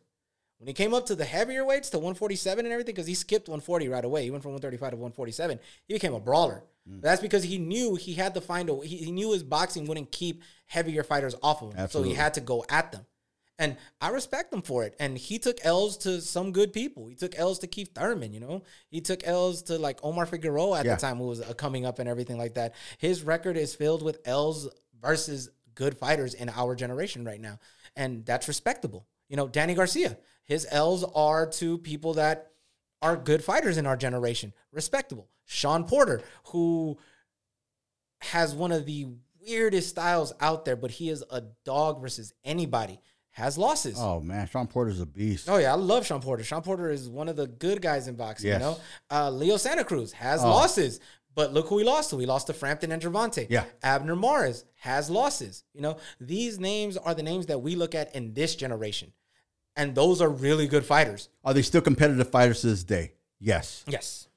When 0.57 0.67
he 0.67 0.73
came 0.73 0.93
up 0.93 1.05
to 1.05 1.15
the 1.15 1.25
heavier 1.25 1.63
weights, 1.63 1.89
to 1.91 1.97
147 1.97 2.65
and 2.65 2.73
everything, 2.73 2.93
because 2.93 3.07
he 3.07 3.13
skipped 3.13 3.47
140 3.47 3.87
right 3.87 4.03
away. 4.03 4.23
He 4.23 4.31
went 4.31 4.43
from 4.43 4.51
135 4.51 4.91
to 4.91 4.97
147. 4.97 5.59
He 5.87 5.93
became 5.93 6.13
a 6.13 6.19
brawler. 6.19 6.63
But 6.95 7.01
that's 7.03 7.21
because 7.21 7.43
he 7.43 7.57
knew 7.57 7.95
he 7.95 8.13
had 8.13 8.33
to 8.33 8.41
find 8.41 8.69
a. 8.69 8.75
He, 8.85 8.97
he 8.97 9.11
knew 9.11 9.31
his 9.31 9.43
boxing 9.43 9.85
wouldn't 9.85 10.11
keep 10.11 10.43
heavier 10.65 11.03
fighters 11.03 11.35
off 11.43 11.61
of 11.61 11.73
him, 11.73 11.79
Absolutely. 11.79 12.11
so 12.11 12.15
he 12.15 12.21
had 12.21 12.33
to 12.35 12.41
go 12.41 12.65
at 12.69 12.91
them. 12.91 13.05
And 13.57 13.75
I 13.99 14.09
respect 14.09 14.53
him 14.53 14.61
for 14.61 14.85
it. 14.85 14.95
And 15.01 15.17
he 15.17 15.37
took 15.37 15.57
L's 15.65 15.97
to 15.99 16.21
some 16.21 16.53
good 16.53 16.71
people. 16.71 17.07
He 17.07 17.15
took 17.15 17.37
L's 17.37 17.59
to 17.59 17.67
Keith 17.67 17.89
Thurman, 17.93 18.31
you 18.33 18.39
know. 18.39 18.63
He 18.89 19.01
took 19.01 19.27
L's 19.27 19.63
to 19.63 19.77
like 19.77 19.99
Omar 20.01 20.25
Figueroa 20.25 20.79
at 20.79 20.85
Yeah. 20.85 20.95
the 20.95 21.01
time, 21.01 21.17
who 21.17 21.27
was 21.27 21.41
uh, 21.41 21.53
coming 21.53 21.85
up 21.85 21.99
and 21.99 22.07
everything 22.07 22.37
like 22.37 22.53
that. 22.53 22.73
His 22.99 23.21
record 23.21 23.57
is 23.57 23.75
filled 23.75 24.01
with 24.01 24.19
L's 24.25 24.69
versus 25.01 25.49
good 25.75 25.97
fighters 25.97 26.33
in 26.33 26.47
our 26.49 26.73
generation 26.75 27.25
right 27.25 27.39
now, 27.41 27.59
and 27.95 28.25
that's 28.25 28.47
respectable. 28.47 29.05
You 29.27 29.35
know, 29.37 29.47
Danny 29.47 29.73
Garcia, 29.75 30.17
his 30.45 30.65
L's 30.71 31.03
are 31.03 31.45
to 31.51 31.77
people 31.79 32.13
that 32.15 32.51
are 33.01 33.15
good 33.15 33.43
fighters 33.43 33.77
in 33.77 33.85
our 33.85 33.95
generation, 33.97 34.53
respectable. 34.71 35.27
Shawn 35.45 35.85
Porter, 35.85 36.21
who 36.47 36.97
has 38.21 38.53
one 38.53 38.71
of 38.71 38.85
the 38.85 39.07
weirdest 39.41 39.89
styles 39.89 40.33
out 40.39 40.65
there, 40.65 40.75
but 40.75 40.91
he 40.91 41.09
is 41.09 41.23
a 41.29 41.43
dog 41.65 42.01
versus 42.01 42.33
anybody. 42.43 42.99
Has 43.31 43.57
losses. 43.57 43.95
Oh. 43.97 44.19
Man, 44.19 44.47
Shawn 44.47 44.67
Porter's 44.67 44.99
a 44.99 45.05
beast. 45.05 45.47
Oh 45.49 45.57
yeah, 45.57 45.71
I 45.71 45.75
love 45.77 46.05
Shawn 46.05 46.21
Porter. 46.21 46.43
Shawn 46.43 46.61
Porter 46.61 46.89
is 46.89 47.07
one 47.09 47.29
of 47.29 47.37
the 47.37 47.47
good 47.47 47.81
guys 47.81 48.07
in 48.09 48.15
boxing. 48.15 48.49
Yes. 48.49 48.59
You 48.59 48.65
know, 48.65 48.77
uh, 49.09 49.29
Leo 49.29 49.55
Santa 49.55 49.85
Cruz 49.85 50.11
has 50.11 50.43
Oh. 50.43 50.49
losses, 50.49 50.99
but 51.35 51.53
look 51.53 51.67
who 51.67 51.77
he 51.77 51.85
lost 51.85 52.09
to. 52.09 52.17
He 52.17 52.25
lost 52.25 52.47
to 52.47 52.53
Frampton 52.53 52.91
and 52.91 53.01
Gervonta. 53.01 53.47
Yeah. 53.49 53.63
Abner 53.81 54.15
Mares 54.17 54.65
has 54.79 55.09
losses. 55.09 55.63
You 55.73 55.81
know, 55.81 55.97
these 56.19 56.59
names 56.59 56.97
are 56.97 57.13
the 57.13 57.23
names 57.23 57.45
that 57.45 57.59
we 57.59 57.75
look 57.75 57.95
at 57.95 58.13
in 58.13 58.33
this 58.33 58.55
generation, 58.55 59.13
and 59.79 59.95
those 59.95 60.21
are 60.21 60.29
really 60.29 60.67
good 60.67 60.85
fighters. 60.85 61.29
Are 61.43 61.53
they 61.53 61.61
still 61.63 61.81
competitive 61.81 62.29
fighters 62.29 62.61
to 62.61 62.67
this 62.67 62.83
day? 62.83 63.13
Yes. 63.39 63.83
Yes. 63.87 64.27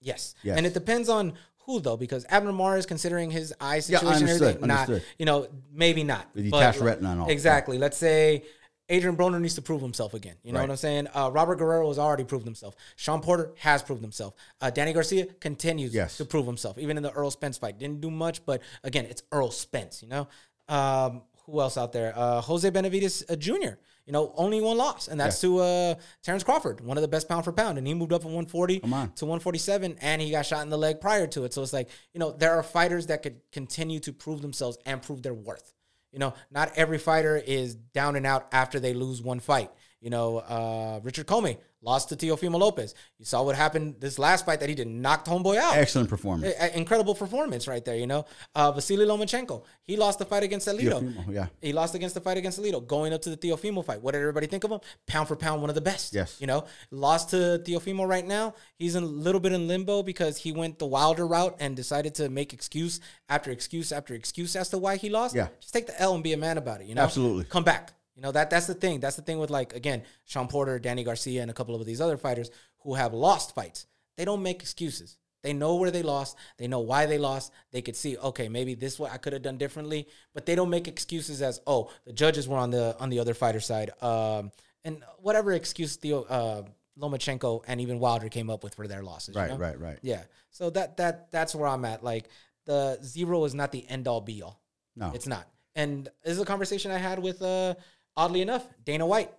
Yes. 0.00 0.34
Yes. 0.42 0.56
And 0.58 0.66
it 0.66 0.74
depends 0.74 1.08
on 1.08 1.34
who 1.64 1.78
though, 1.80 1.96
because 1.96 2.26
Abner 2.28 2.52
Mares, 2.52 2.86
considering 2.86 3.30
his 3.30 3.54
eye 3.60 3.76
Yeah, 3.76 3.80
situation 3.80 4.06
and 4.08 4.12
understood, 4.22 4.56
everything, 4.62 4.68
not 4.68 5.02
you 5.18 5.26
know, 5.26 5.46
maybe 5.72 6.02
not. 6.02 6.26
The 6.34 6.42
detached 6.42 6.80
retina 6.80 7.10
and 7.12 7.20
all. 7.22 7.30
Exactly. 7.30 7.78
Let's 7.78 7.96
say 7.96 8.42
Adrian 8.88 9.16
Broner 9.16 9.40
needs 9.40 9.54
to 9.54 9.62
prove 9.62 9.80
himself 9.80 10.12
again. 10.12 10.34
You 10.42 10.52
know 10.52 10.58
Right. 10.58 10.64
what 10.68 10.72
I'm 10.72 10.76
saying? 10.76 11.06
Uh, 11.14 11.30
Robert 11.32 11.56
Guerrero 11.56 11.86
has 11.88 11.98
already 12.00 12.24
proved 12.24 12.44
himself. 12.44 12.74
Shawn 12.96 13.20
Porter 13.22 13.52
has 13.58 13.80
proved 13.82 14.02
himself. 14.02 14.34
Uh, 14.60 14.70
Danny 14.70 14.92
Garcia 14.92 15.26
continues 15.38 15.94
Yes. 15.94 16.16
to 16.16 16.24
prove 16.24 16.46
himself, 16.46 16.76
even 16.78 16.96
in 16.96 17.02
the 17.04 17.10
Errol 17.16 17.30
Spence 17.30 17.56
fight. 17.58 17.78
Didn't 17.78 18.00
do 18.00 18.10
much, 18.10 18.44
but 18.44 18.60
again, 18.82 19.06
it's 19.06 19.22
Errol 19.32 19.52
Spence. 19.52 20.02
You 20.02 20.08
know. 20.08 20.28
Um, 20.68 21.22
who 21.46 21.60
else 21.60 21.76
out 21.76 21.92
there? 21.92 22.12
Uh, 22.16 22.40
Jose 22.40 22.68
Benavidez 22.70 23.24
uh, 23.30 23.36
Jr. 23.36 23.74
You 24.06 24.12
know, 24.12 24.32
only 24.36 24.60
one 24.60 24.76
loss, 24.76 25.06
and 25.06 25.20
that's 25.20 25.40
to 25.42 25.58
uh, 25.58 25.94
Terence 26.22 26.42
Crawford, 26.42 26.80
one 26.80 26.96
of 26.98 27.02
the 27.02 27.08
best 27.08 27.28
pound 27.28 27.44
for 27.44 27.52
pound, 27.52 27.78
and 27.78 27.86
he 27.86 27.94
moved 27.94 28.12
up 28.12 28.22
from 28.22 28.32
140 28.32 28.80
Come 28.80 28.92
on. 28.92 29.12
to 29.12 29.24
147, 29.26 29.96
and 30.00 30.20
he 30.20 30.32
got 30.32 30.44
shot 30.44 30.62
in 30.62 30.70
the 30.70 30.76
leg 30.76 31.00
prior 31.00 31.26
to 31.28 31.44
it. 31.44 31.54
So 31.54 31.62
it's 31.62 31.72
like, 31.72 31.88
you 32.12 32.18
know, 32.18 32.32
there 32.32 32.52
are 32.52 32.62
fighters 32.64 33.06
that 33.06 33.22
could 33.22 33.40
continue 33.52 34.00
to 34.00 34.12
prove 34.12 34.42
themselves 34.42 34.76
and 34.86 35.00
prove 35.00 35.22
their 35.22 35.34
worth. 35.34 35.72
You 36.10 36.18
know, 36.18 36.34
not 36.50 36.72
every 36.76 36.98
fighter 36.98 37.36
is 37.36 37.74
down 37.76 38.16
and 38.16 38.26
out 38.26 38.48
after 38.52 38.80
they 38.80 38.92
lose 38.92 39.22
one 39.22 39.38
fight. 39.40 39.70
You 40.00 40.10
know, 40.10 40.38
uh, 40.38 41.00
Richard 41.04 41.26
Commey 41.26 41.58
lost 41.82 42.08
to 42.08 42.16
Teofimo 42.16 42.58
Lopez. 42.58 42.94
You 43.18 43.24
saw 43.24 43.42
what 43.42 43.56
happened 43.56 43.96
this 43.98 44.18
last 44.18 44.46
fight 44.46 44.60
that 44.60 44.68
he 44.68 44.74
did 44.74 44.86
knocked 44.86 45.26
homeboy 45.26 45.56
out. 45.56 45.76
Excellent 45.76 46.08
performance. 46.08 46.54
Incredible 46.74 47.14
performance 47.14 47.68
right 47.68 47.84
there, 47.84 47.96
you 47.96 48.06
know. 48.06 48.24
Uh, 48.54 48.72
Vasily 48.72 49.04
Lomachenko, 49.04 49.64
he 49.82 49.96
lost 49.96 50.18
the 50.18 50.24
fight 50.24 50.42
against 50.42 50.68
Salido. 50.68 51.02
Teofimo, 51.02 51.32
yeah. 51.32 51.46
He 51.60 51.72
lost 51.72 51.94
against 51.94 52.14
the 52.14 52.20
fight 52.20 52.38
against 52.38 52.60
Salido, 52.60 52.86
going 52.86 53.12
up 53.12 53.22
to 53.22 53.30
the 53.30 53.36
Teofimo 53.36 53.84
fight. 53.84 54.00
What 54.00 54.12
did 54.12 54.20
everybody 54.20 54.46
think 54.46 54.64
of 54.64 54.70
him? 54.70 54.80
Pound 55.06 55.28
for 55.28 55.36
pound, 55.36 55.60
one 55.60 55.70
of 55.70 55.74
the 55.74 55.80
best. 55.80 56.14
Yes. 56.14 56.40
You 56.40 56.46
know, 56.46 56.64
lost 56.90 57.30
to 57.30 57.60
Teofimo 57.64 58.08
right 58.08 58.26
now. 58.26 58.54
He's 58.78 58.94
in 58.94 59.02
a 59.02 59.06
little 59.06 59.40
bit 59.40 59.52
in 59.52 59.66
limbo 59.68 60.02
because 60.02 60.38
he 60.38 60.52
went 60.52 60.78
the 60.78 60.86
wilder 60.86 61.26
route 61.26 61.56
and 61.58 61.74
decided 61.74 62.14
to 62.16 62.28
make 62.28 62.52
excuse 62.52 63.00
after 63.28 63.50
excuse 63.50 63.92
after 63.92 64.14
excuse 64.14 64.54
as 64.56 64.68
to 64.70 64.78
why 64.78 64.96
he 64.96 65.10
lost. 65.10 65.34
Yeah. 65.34 65.48
Just 65.60 65.72
take 65.72 65.86
the 65.86 66.00
L 66.00 66.14
and 66.14 66.22
be 66.22 66.32
a 66.32 66.36
man 66.36 66.58
about 66.58 66.80
it, 66.80 66.86
you 66.86 66.94
know? 66.94 67.02
Absolutely. 67.02 67.44
Come 67.44 67.64
back. 67.64 67.92
You 68.14 68.22
know, 68.22 68.32
that 68.32 68.50
that's 68.50 68.66
the 68.66 68.74
thing. 68.74 69.00
That's 69.00 69.16
the 69.16 69.22
thing 69.22 69.38
with 69.38 69.50
like 69.50 69.74
again, 69.74 70.02
Shawn 70.24 70.48
Porter, 70.48 70.78
Danny 70.78 71.04
Garcia, 71.04 71.42
and 71.42 71.50
a 71.50 71.54
couple 71.54 71.74
of 71.74 71.84
these 71.86 72.00
other 72.00 72.16
fighters 72.16 72.50
who 72.80 72.94
have 72.94 73.14
lost 73.14 73.54
fights. 73.54 73.86
They 74.16 74.24
don't 74.24 74.42
make 74.42 74.60
excuses. 74.60 75.16
They 75.42 75.52
know 75.52 75.74
where 75.76 75.90
they 75.90 76.02
lost. 76.02 76.36
They 76.58 76.68
know 76.68 76.80
why 76.80 77.06
they 77.06 77.18
lost. 77.18 77.52
They 77.72 77.82
could 77.82 77.96
see, 77.96 78.16
okay, 78.16 78.48
maybe 78.48 78.74
this 78.74 78.98
what 78.98 79.10
I 79.12 79.16
could 79.16 79.32
have 79.32 79.42
done 79.42 79.56
differently. 79.58 80.06
But 80.34 80.46
they 80.46 80.54
don't 80.54 80.70
make 80.70 80.86
excuses 80.86 81.42
as, 81.42 81.60
oh, 81.66 81.90
the 82.04 82.12
judges 82.12 82.46
were 82.46 82.58
on 82.58 82.70
the 82.70 82.96
on 83.00 83.10
the 83.10 83.18
other 83.18 83.34
fighter 83.34 83.58
side, 83.60 83.90
um, 84.02 84.52
and 84.84 85.02
whatever 85.18 85.52
excuse 85.52 85.96
Theo 85.96 86.22
uh, 86.24 86.62
Lomachenko 86.98 87.62
and 87.66 87.80
even 87.80 87.98
Wilder 87.98 88.28
came 88.28 88.50
up 88.50 88.62
with 88.62 88.74
for 88.74 88.86
their 88.86 89.02
losses. 89.02 89.34
you 89.34 89.40
Right, 89.40 89.50
know? 89.50 89.56
right, 89.56 89.80
right. 89.80 89.98
Yeah. 90.02 90.22
So 90.50 90.70
that 90.70 90.96
that 90.98 91.30
that's 91.30 91.54
where 91.54 91.66
I'm 91.68 91.84
at. 91.84 92.04
Like 92.04 92.28
the 92.66 92.98
zero 93.02 93.44
is 93.44 93.54
not 93.54 93.72
the 93.72 93.88
end 93.88 94.06
all 94.06 94.20
be 94.20 94.42
all. 94.42 94.60
No. 94.94 95.10
It's 95.14 95.26
not. 95.26 95.48
And 95.74 96.04
this 96.22 96.34
is 96.34 96.40
a 96.40 96.44
conversation 96.44 96.90
I 96.92 96.98
had 96.98 97.18
with 97.18 97.40
uh 97.42 97.74
oddly 98.16 98.42
enough, 98.42 98.66
Dana 98.84 99.06
White. 99.06 99.32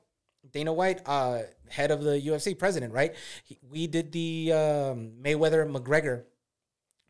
Dana 0.51 0.73
White, 0.73 1.01
uh, 1.05 1.39
head 1.69 1.89
of 1.89 2.03
the 2.03 2.19
UFC 2.19 2.57
president, 2.57 2.93
right? 2.93 3.15
He, 3.45 3.57
we 3.69 3.87
did 3.87 4.11
the 4.11 4.51
um, 4.51 5.13
Mayweather 5.21 5.65
McGregor 5.69 6.23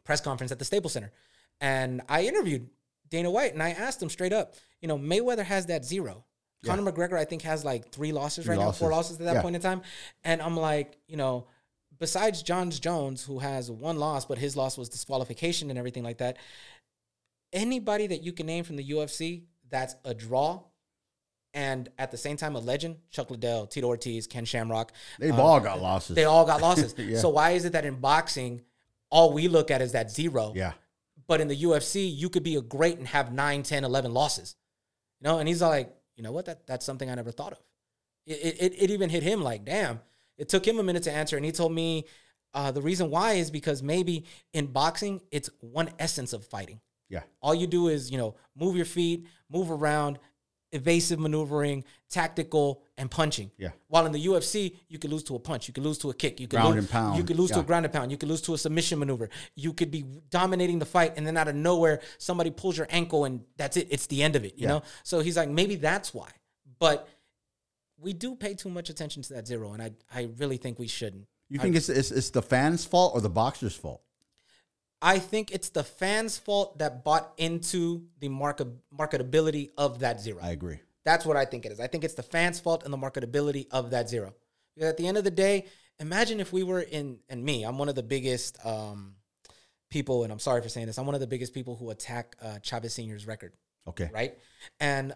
press 0.04 0.22
conference 0.22 0.52
at 0.52 0.60
the 0.60 0.66
Staples 0.66 0.94
Center. 0.94 1.12
And 1.60 2.02
I 2.08 2.24
interviewed 2.26 2.70
Dana 3.10 3.32
White 3.32 3.54
and 3.54 3.64
I 3.64 3.72
asked 3.72 4.02
him 4.02 4.10
straight 4.10 4.34
up, 4.34 4.54
you 4.82 4.88
know, 4.88 4.98
Mayweather 4.98 5.44
has 5.44 5.66
that 5.68 5.84
zero. 5.84 6.26
Conor 6.66 6.92
McGregor, 6.92 7.18
I 7.18 7.26
think, 7.26 7.42
has 7.42 7.66
like 7.66 7.92
three 7.92 8.14
losses 8.14 8.48
right 8.48 8.58
now, 8.58 8.72
four 8.72 8.90
losses. 8.90 9.14
losses 9.14 9.20
at 9.20 9.26
that 9.26 9.34
Yeah. 9.36 9.42
point 9.42 9.56
in 9.56 9.62
time. 9.62 9.82
And 10.24 10.42
I'm 10.42 10.56
like, 10.56 10.98
you 11.08 11.18
know, 11.18 11.48
besides 12.00 12.42
Jon 12.42 12.70
Jones, 12.72 13.24
who 13.24 13.40
has 13.40 13.70
one 13.70 13.98
loss, 13.98 14.26
but 14.26 14.38
his 14.38 14.56
loss 14.56 14.78
was 14.78 14.88
disqualification 14.90 15.70
and 15.70 15.78
everything 15.78 16.04
like 16.04 16.20
that, 16.20 16.38
anybody 17.52 18.08
that 18.08 18.24
you 18.24 18.32
can 18.32 18.46
name 18.46 18.64
from 18.64 18.76
the 18.78 18.84
UFC 18.92 19.44
that's 19.70 19.96
a 20.06 20.14
draw 20.14 20.62
and 21.54 21.90
at 21.98 22.12
the 22.12 22.18
same 22.18 22.38
time 22.38 22.56
a 22.56 22.60
legend, 22.60 22.98
Chuck 23.12 23.30
Liddell, 23.30 23.68
Tito 23.68 23.88
Ortiz, 23.88 24.28
Ken 24.28 24.46
Shamrock, 24.46 24.92
They've 25.20 25.34
um, 25.34 25.40
all 25.40 25.60
got 25.60 25.82
losses. 25.82 26.16
they 26.16 26.26
all 26.26 26.46
got 26.46 26.62
losses. 26.62 26.96
Yeah. 26.98 27.20
So 27.20 27.30
why 27.30 27.52
is 27.52 27.66
it 27.66 27.74
that 27.74 27.86
in 27.86 27.96
boxing, 27.96 28.62
all 29.10 29.34
we 29.34 29.48
look 29.48 29.70
at 29.72 29.82
is 29.82 29.92
that 29.94 30.12
zero? 30.12 30.54
yeah. 30.56 30.74
But 31.26 31.40
in 31.40 31.48
the 31.48 31.56
UFC, 31.64 32.14
you 32.14 32.28
could 32.30 32.44
be 32.44 32.56
a 32.58 32.62
great 32.62 32.98
and 32.98 33.08
have 33.08 33.32
9, 33.32 33.64
10, 33.64 33.86
11 33.86 34.14
losses. 34.14 34.58
You 35.22 35.30
know, 35.30 35.40
and 35.40 35.48
he's 35.48 35.62
like, 35.62 35.96
you 36.18 36.24
know 36.24 36.34
what? 36.34 36.46
That 36.46 36.68
that's 36.68 36.86
something 36.86 37.10
I 37.10 37.16
never 37.16 37.32
thought 37.32 37.54
of. 37.54 37.60
It 38.26 38.58
it, 38.60 38.74
it 38.78 38.90
even 38.92 39.10
hit 39.10 39.24
him 39.24 39.42
like, 39.42 39.64
damn. 39.64 40.02
It 40.38 40.50
took 40.50 40.68
him 40.68 40.80
a 40.80 40.84
minute 40.84 41.04
to 41.04 41.12
answer, 41.12 41.38
and 41.38 41.46
he 41.46 41.52
told 41.54 41.72
me 41.72 42.06
uh, 42.54 42.72
the 42.72 42.82
reason 42.82 43.10
why 43.10 43.34
is 43.34 43.52
because 43.52 43.82
maybe 43.82 44.26
in 44.52 44.66
boxing, 44.68 45.22
it's 45.32 45.50
one 45.62 45.92
essence 45.98 46.34
of 46.34 46.46
fighting. 46.46 46.82
Yeah. 47.10 47.22
All 47.42 47.56
you 47.56 47.68
do 47.68 47.88
is, 47.88 48.12
you 48.12 48.18
know, 48.18 48.36
move 48.56 48.76
your 48.76 48.86
feet, 48.86 49.26
move 49.50 49.72
around, 49.72 50.20
evasive 50.74 51.20
maneuvering, 51.20 51.84
tactical, 52.10 52.82
and 52.98 53.10
punching. 53.10 53.52
Yeah. 53.58 53.70
While 53.88 54.06
in 54.06 54.12
the 54.12 54.26
UFC, 54.26 54.76
you 54.88 55.00
could 55.00 55.12
lose 55.12 55.24
to 55.24 55.36
a 55.36 55.40
punch, 55.40 55.68
you 55.68 55.74
could 55.74 55.84
lose 55.84 55.98
to 56.00 56.10
a 56.10 56.14
kick, 56.14 56.40
you 56.40 56.48
could 56.48 56.58
Ground 56.60 56.76
lose, 56.76 56.84
and 56.84 56.90
pound. 56.92 57.18
you 57.18 57.24
could 57.24 57.38
lose 57.38 57.50
to 57.52 57.58
a 57.58 57.60
Yeah. 57.60 57.66
ground 57.66 57.86
and 57.86 57.94
pound, 57.94 58.12
you 58.12 58.18
could 58.18 58.30
lose 58.30 58.42
to 58.42 58.54
a 58.54 58.58
submission 58.58 59.00
maneuver. 59.00 59.30
You 59.56 59.74
could 59.74 59.92
be 59.92 60.04
dominating 60.30 60.80
the 60.80 60.86
fight, 60.86 61.14
and 61.18 61.26
then 61.26 61.38
out 61.38 61.48
of 61.48 61.56
nowhere, 61.56 62.02
somebody 62.18 62.52
pulls 62.52 62.78
your 62.78 62.88
ankle, 62.90 63.26
and 63.26 63.42
that's 63.58 63.78
it. 63.78 63.88
It's 63.90 64.08
the 64.08 64.22
end 64.24 64.36
of 64.36 64.44
it. 64.46 64.56
You 64.58 64.64
Yeah. 64.64 64.68
know. 64.70 64.84
So 65.04 65.20
he's 65.22 65.38
like, 65.38 65.50
maybe 65.50 65.76
that's 65.76 66.14
why. 66.14 66.30
But 66.80 67.08
we 67.98 68.14
do 68.14 68.36
pay 68.36 68.54
too 68.54 68.70
much 68.70 68.90
attention 68.90 69.24
to 69.24 69.34
that 69.34 69.48
zero, 69.48 69.74
and 69.74 69.82
I 69.82 69.92
I 70.14 70.24
really 70.38 70.58
think 70.58 70.78
we 70.80 70.88
shouldn't. 70.88 71.28
You 71.50 71.60
think 71.60 71.76
it's, 71.76 71.90
it's 71.90 72.12
it's 72.12 72.30
the 72.32 72.42
fans' 72.42 72.84
fault 72.86 73.14
or 73.16 73.22
the 73.22 73.30
boxer's 73.30 73.76
fault? 73.76 74.02
I 75.04 75.20
think 75.20 75.52
it's 75.52 75.70
the 75.70 75.84
fans' 75.84 76.38
fault 76.38 76.80
that 76.80 77.04
bought 77.04 77.34
into 77.38 78.06
the 78.20 78.30
market 78.30 78.68
marketability 78.98 79.72
of 79.78 80.00
that 80.00 80.22
zero. 80.22 80.40
I 80.42 80.52
agree. 80.52 80.80
That's 81.04 81.26
what 81.26 81.36
I 81.36 81.44
think 81.44 81.66
it 81.66 81.74
is. 81.74 81.82
I 81.82 81.88
think 81.88 82.06
it's 82.06 82.14
the 82.14 82.24
fans' 82.24 82.62
fault 82.62 82.86
and 82.86 82.94
the 82.94 82.98
marketability 82.98 83.68
of 83.70 83.90
that 83.90 84.08
zero. 84.08 84.34
Because 84.74 84.90
at 84.90 84.98
the 84.98 85.06
end 85.06 85.18
of 85.18 85.26
the 85.26 85.32
day, 85.32 85.66
imagine 86.00 86.40
if 86.40 86.54
we 86.54 86.64
were 86.64 86.80
in, 86.80 87.20
and 87.28 87.44
me, 87.44 87.64
I'm 87.64 87.78
one 87.78 87.90
of 87.90 87.96
the 87.96 88.04
biggest 88.04 88.66
um, 88.66 89.16
people, 89.92 90.24
and 90.24 90.32
I'm 90.32 90.40
sorry 90.40 90.62
for 90.62 90.70
saying 90.70 90.88
this, 90.88 90.98
I'm 90.98 91.06
one 91.06 91.16
of 91.16 91.22
the 91.22 91.28
biggest 91.28 91.54
people 91.54 91.76
who 91.76 91.90
attack 91.90 92.38
uh, 92.42 92.60
Chavez 92.60 92.94
Sr.'s 92.94 93.28
record, 93.28 93.52
Okay. 93.86 94.10
right? 94.14 94.38
And 94.80 95.14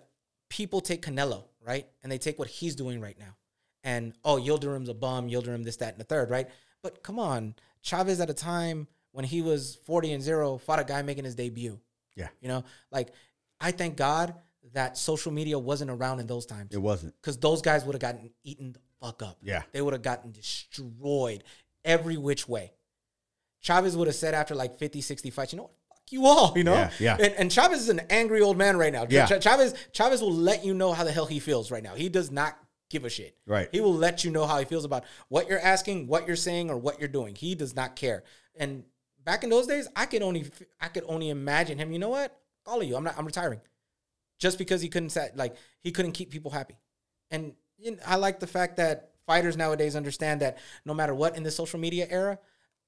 people 0.49 0.81
take 0.81 1.01
Canelo, 1.01 1.45
right? 1.65 1.87
And 2.03 2.11
they 2.11 2.17
take 2.17 2.37
what 2.37 2.49
he's 2.49 2.75
doing 2.75 2.99
right 2.99 3.17
now. 3.17 3.37
And, 3.85 4.13
oh, 4.25 4.35
Yildirim's 4.35 4.89
a 4.89 4.93
bum, 4.93 5.29
Yildirim 5.29 5.63
this, 5.63 5.77
that, 5.77 5.93
and 5.93 5.99
the 6.01 6.03
third, 6.03 6.29
right? 6.29 6.49
But 6.83 7.03
come 7.03 7.19
on, 7.19 7.55
Chavez 7.81 8.19
at 8.19 8.29
a 8.29 8.33
time 8.33 8.87
when 9.17 9.25
he 9.25 9.41
was 9.41 9.79
40 9.87 10.13
and 10.13 10.21
0 10.23 10.59
fought 10.59 10.77
a 10.79 10.83
guy 10.83 11.01
making 11.01 11.23
his 11.25 11.33
debut. 11.33 11.79
Yeah. 12.15 12.27
You 12.39 12.49
know, 12.49 12.63
like 12.91 13.09
I 13.59 13.71
thank 13.71 13.97
God 13.97 14.35
that 14.73 14.95
social 14.95 15.31
media 15.31 15.57
wasn't 15.57 15.89
around 15.89 16.19
in 16.19 16.27
those 16.27 16.45
times 16.45 16.69
It 16.71 16.77
wasn't. 16.77 17.15
because 17.19 17.35
those 17.39 17.63
guys 17.63 17.83
would 17.83 17.95
have 17.95 18.01
gotten 18.01 18.29
eaten 18.43 18.73
the 18.73 18.79
fuck 19.01 19.23
up. 19.23 19.39
Yeah. 19.41 19.63
They 19.71 19.81
would 19.81 19.93
have 19.93 20.03
gotten 20.03 20.31
destroyed 20.31 21.43
every 21.83 22.15
which 22.15 22.47
way. 22.47 22.73
Chavez 23.59 23.97
would 23.97 24.05
have 24.07 24.15
said 24.15 24.35
after 24.35 24.53
like 24.53 24.77
50, 24.77 25.01
60 25.01 25.31
fights, 25.31 25.51
you 25.51 25.57
know 25.57 25.63
what? 25.63 25.71
Fuck 25.89 26.11
you 26.11 26.25
all, 26.27 26.53
you 26.55 26.63
know? 26.63 26.75
Yeah, 26.75 26.91
yeah. 26.99 27.17
And, 27.19 27.33
and 27.33 27.51
Chavez 27.51 27.79
is 27.81 27.89
an 27.89 28.01
angry 28.11 28.41
old 28.41 28.55
man 28.55 28.77
right 28.77 28.93
now. 28.93 29.07
Yeah. 29.09 29.25
Ch- 29.25 29.41
Chavez, 29.43 29.73
Chavez 29.93 30.21
will 30.21 30.31
let 30.31 30.63
you 30.63 30.75
know 30.75 30.93
how 30.93 31.03
the 31.03 31.11
hell 31.11 31.25
he 31.25 31.39
feels 31.39 31.71
right 31.71 31.81
now. 31.81 31.95
He 31.95 32.07
does 32.07 32.29
not 32.29 32.55
give 32.91 33.03
a 33.03 33.09
shit. 33.09 33.35
Right. 33.47 33.67
He 33.71 33.81
will 33.81 33.95
let 33.95 34.23
you 34.23 34.29
know 34.29 34.45
how 34.45 34.59
he 34.59 34.65
feels 34.65 34.85
about 34.85 35.05
what 35.29 35.49
you're 35.49 35.59
asking, 35.59 36.05
what 36.05 36.27
you're 36.27 36.35
saying, 36.35 36.69
or 36.69 36.77
what 36.77 36.99
you're 36.99 37.07
doing. 37.09 37.33
He 37.33 37.55
does 37.55 37.75
not 37.75 37.95
care. 37.95 38.23
And 38.55 38.83
back 39.27 39.43
in 39.43 39.49
those 39.49 39.67
days, 39.67 39.89
I 39.93 40.05
could 40.05 40.23
only 40.23 40.45
I 40.79 40.87
could 40.87 41.03
only 41.05 41.29
imagine 41.29 41.77
him. 41.77 41.91
You 41.91 41.99
know 41.99 42.09
what? 42.09 42.35
All 42.65 42.81
of 42.81 42.87
you, 42.87 42.95
I'm 42.95 43.03
not. 43.03 43.15
I'm 43.17 43.25
retiring, 43.25 43.59
just 44.39 44.57
because 44.57 44.81
he 44.81 44.87
couldn't 44.87 45.09
set 45.09 45.37
like 45.37 45.55
he 45.81 45.91
couldn't 45.91 46.13
keep 46.13 46.31
people 46.31 46.49
happy. 46.49 46.77
And 47.29 47.53
you 47.77 47.91
know, 47.91 47.97
I 48.07 48.15
like 48.15 48.39
the 48.39 48.47
fact 48.47 48.77
that 48.77 49.11
fighters 49.27 49.57
nowadays 49.57 49.95
understand 49.97 50.41
that 50.41 50.57
no 50.85 50.93
matter 50.93 51.13
what 51.13 51.35
in 51.35 51.43
the 51.43 51.51
social 51.51 51.77
media 51.77 52.07
era, 52.09 52.39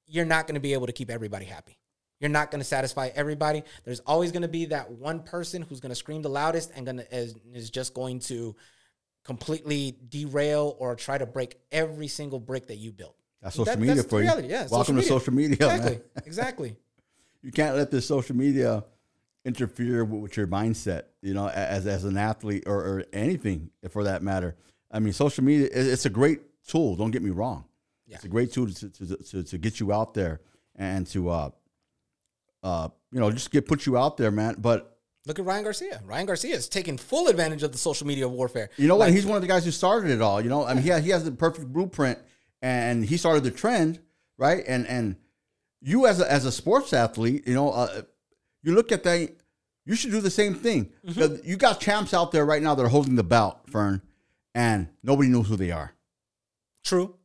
you're 0.08 0.26
not 0.26 0.48
going 0.48 0.56
to 0.56 0.62
be 0.62 0.74
able 0.74 0.88
to 0.88 0.94
keep 0.94 1.12
everybody 1.12 1.46
happy. 1.46 1.78
You're 2.22 2.30
not 2.30 2.52
going 2.52 2.60
to 2.60 2.66
satisfy 2.66 3.10
everybody. 3.14 3.64
There's 3.84 4.00
always 4.02 4.32
going 4.32 4.42
to 4.42 4.50
be 4.50 4.66
that 4.66 4.92
one 4.92 5.22
person 5.22 5.62
who's 5.62 5.80
going 5.80 5.92
to 5.92 5.96
scream 5.96 6.22
the 6.22 6.30
loudest 6.30 6.72
and 6.76 6.86
gonna 6.86 7.06
is, 7.12 7.36
is 7.54 7.70
just 7.70 7.94
going 7.94 8.20
to 8.22 8.56
completely 9.24 9.98
derail 10.10 10.76
or 10.80 10.96
try 10.96 11.18
to 11.18 11.26
break 11.26 11.58
every 11.72 12.08
single 12.08 12.40
brick 12.40 12.68
that 12.68 12.78
you 12.78 12.92
built. 12.92 13.16
That's 13.42 13.56
social 13.56 13.66
That- 13.66 13.80
media 13.80 13.96
that's 13.96 14.08
for 14.10 14.18
you. 14.20 14.24
reality, 14.24 14.48
yeah, 14.50 14.68
Welcome 14.70 14.96
to 14.98 15.04
social 15.04 15.34
media, 15.34 15.54
Exactly. 15.56 15.92
man. 15.92 16.02
Exactly. 16.26 16.76
You 17.42 17.52
can't 17.52 17.76
let 17.78 17.90
this 17.90 18.06
social 18.06 18.36
media 18.36 18.84
interfere 19.46 20.04
with, 20.04 20.22
with 20.22 20.38
your 20.38 20.48
mindset. 20.48 21.04
You 21.22 21.34
know, 21.34 21.48
as 21.48 21.88
as 21.88 22.04
an 22.04 22.18
athlete 22.18 22.64
or, 22.68 22.76
or 22.78 23.06
anything 23.14 23.70
for 23.90 24.04
that 24.04 24.22
matter. 24.24 24.56
I 24.92 25.00
mean, 25.00 25.14
social 25.14 25.44
media 25.44 25.70
it's 25.72 26.06
a 26.06 26.10
great 26.10 26.42
tool. 26.68 26.96
Don't 26.96 27.12
get 27.12 27.22
me 27.22 27.30
wrong. 27.30 27.66
Yeah. 28.08 28.16
It's 28.16 28.26
a 28.26 28.30
great 28.30 28.52
tool 28.52 28.68
to 28.68 28.90
to, 28.90 29.16
to, 29.18 29.44
to 29.44 29.58
get 29.58 29.80
you 29.80 29.94
out 29.94 30.14
there 30.14 30.42
and 30.76 31.06
to 31.08 31.30
uh 31.30 31.50
uh 32.64 32.90
you 33.12 33.20
know 33.20 33.32
just 33.32 33.52
get 33.52 33.68
put 33.68 33.86
you 33.86 33.98
out 33.98 34.18
there, 34.18 34.32
man. 34.32 34.56
But 34.58 34.98
Look 35.26 35.38
at 35.38 35.46
Ryan 35.46 35.64
Garcia. 35.64 36.02
Ryan 36.06 36.26
Garcia 36.26 36.56
is 36.56 36.68
taking 36.70 36.98
full 36.98 37.28
advantage 37.28 37.62
of 37.62 37.72
the 37.72 37.78
social 37.78 38.08
media 38.08 38.28
warfare. 38.28 38.70
You 38.78 38.88
know 38.88 38.96
what? 38.96 39.12
He's 39.12 39.26
one 39.26 39.36
of 39.36 39.42
the 39.42 39.48
guys 39.48 39.64
who 39.66 39.70
started 39.72 40.10
it 40.12 40.22
all. 40.22 40.42
You 40.42 40.50
know, 40.50 40.66
I 40.66 40.74
mean, 40.74 40.82
he 40.82 40.90
has, 40.90 41.04
he 41.04 41.10
has 41.12 41.24
the 41.26 41.32
perfect 41.32 41.72
blueprint, 41.72 42.18
and 42.62 43.06
he 43.06 43.18
started 43.18 43.44
the 43.44 43.52
trend, 43.52 44.00
right? 44.38 44.64
And 44.68 44.88
and 44.88 45.16
you 45.82 46.08
as 46.08 46.20
a, 46.20 46.32
as 46.32 46.46
a 46.46 46.52
sports 46.52 46.94
athlete, 46.94 47.48
you 47.48 47.54
know, 47.54 47.72
uh, 47.72 48.02
you 48.64 48.74
look 48.76 48.92
at 48.92 49.04
that, 49.04 49.36
you 49.86 49.96
should 49.96 50.12
do 50.12 50.22
the 50.22 50.30
same 50.32 50.56
thing. 50.56 50.92
Mm-hmm. 51.06 51.48
You 51.48 51.58
got 51.58 51.80
champs 51.80 52.14
out 52.14 52.32
there 52.32 52.46
right 52.46 52.62
now 52.62 52.76
that 52.76 52.84
are 52.84 52.90
holding 52.90 53.16
the 53.16 53.24
belt, 53.24 53.60
Fern, 53.68 54.02
and 54.54 54.90
nobody 55.04 55.30
knows 55.30 55.48
who 55.48 55.56
they 55.56 55.72
are. 55.72 55.94
True. 56.84 57.16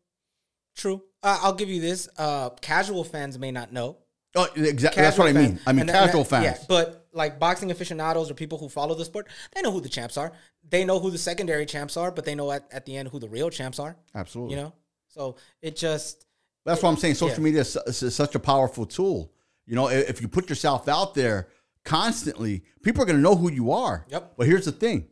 True. 0.77 1.03
Uh, 1.23 1.39
I'll 1.43 1.55
give 1.55 1.69
you 1.69 1.81
this. 1.81 2.09
Uh, 2.19 2.51
casual 2.51 3.05
fans 3.05 3.39
may 3.39 3.51
not 3.51 3.73
know. 3.73 3.99
Oh, 4.37 4.49
exactly. 4.57 5.01
That's 5.01 5.17
what 5.17 5.29
I 5.29 5.33
mean. 5.33 5.61
I 5.67 5.73
mean, 5.73 5.83
and 5.83 5.91
casual 5.91 6.25
that- 6.25 6.31
fans. 6.31 6.45
Yeah, 6.45 6.65
but 6.69 7.07
like 7.13 7.39
boxing 7.39 7.71
aficionados 7.71 8.31
or 8.31 8.35
people 8.35 8.59
who 8.59 8.69
follow 8.69 8.95
the 8.95 9.05
sport, 9.05 9.29
they 9.55 9.63
know 9.63 9.71
who 9.71 9.81
the 9.81 9.89
champs 9.89 10.17
are. 10.17 10.33
They 10.69 10.85
know 10.85 10.99
who 10.99 11.11
the 11.11 11.19
secondary 11.19 11.67
champs 11.67 11.97
are, 11.97 12.11
but 12.11 12.25
they 12.25 12.35
know 12.35 12.51
at, 12.51 12.65
at 12.73 12.85
the 12.85 12.97
end 12.97 13.09
who 13.11 13.21
the 13.21 13.29
real 13.29 13.51
champs 13.51 13.79
are. 13.79 13.97
Absolutely. 14.15 14.57
You 14.57 14.63
know? 14.63 14.73
So 15.15 15.37
it 15.63 15.77
just 15.77 16.27
That's 16.65 16.83
why 16.83 16.91
I'm 16.91 16.97
saying 16.97 17.15
social 17.15 17.39
Yeah. 17.39 17.45
media 17.45 17.61
is, 17.61 18.03
is 18.03 18.15
such 18.15 18.35
a 18.35 18.41
powerful 18.41 18.85
tool. 18.85 19.33
You 19.67 19.77
know, 19.77 19.89
if 19.89 20.21
you 20.21 20.29
put 20.29 20.49
yourself 20.49 20.89
out 20.89 21.15
there 21.15 21.49
constantly, 21.85 22.65
people 22.83 23.03
are 23.03 23.07
going 23.07 23.17
to 23.17 23.23
know 23.23 23.37
who 23.37 23.51
you 23.51 23.71
are. 23.73 24.05
Yep. 24.09 24.35
But 24.37 24.47
here's 24.47 24.65
the 24.65 24.73
thing 24.73 25.07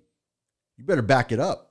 you 0.77 0.85
better 0.85 1.03
back 1.03 1.31
it 1.33 1.38
up. 1.41 1.71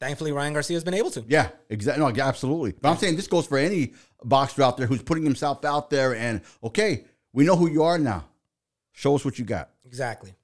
thankfully 0.00 0.32
Ryan 0.32 0.52
Garcia 0.52 0.76
has 0.76 0.84
been 0.84 0.94
able 0.94 1.10
to. 1.12 1.24
Yeah, 1.26 1.48
exactly. 1.70 2.04
No, 2.04 2.22
absolutely. 2.22 2.72
But 2.72 2.90
I'm 2.90 2.96
saying 2.98 3.16
this 3.16 3.26
goes 3.26 3.46
for 3.46 3.56
any 3.56 3.94
boxer 4.22 4.62
out 4.62 4.76
there 4.76 4.86
who's 4.86 5.02
putting 5.02 5.24
himself 5.24 5.64
out 5.64 5.88
there 5.88 6.14
and, 6.14 6.42
okay, 6.62 7.04
we 7.32 7.44
know 7.44 7.56
who 7.56 7.68
you 7.70 7.82
are 7.84 7.98
now. 7.98 8.26
Show 8.92 9.14
us 9.14 9.24
what 9.24 9.38
you 9.38 9.44
got. 9.46 9.70
Exactly. 9.86 10.34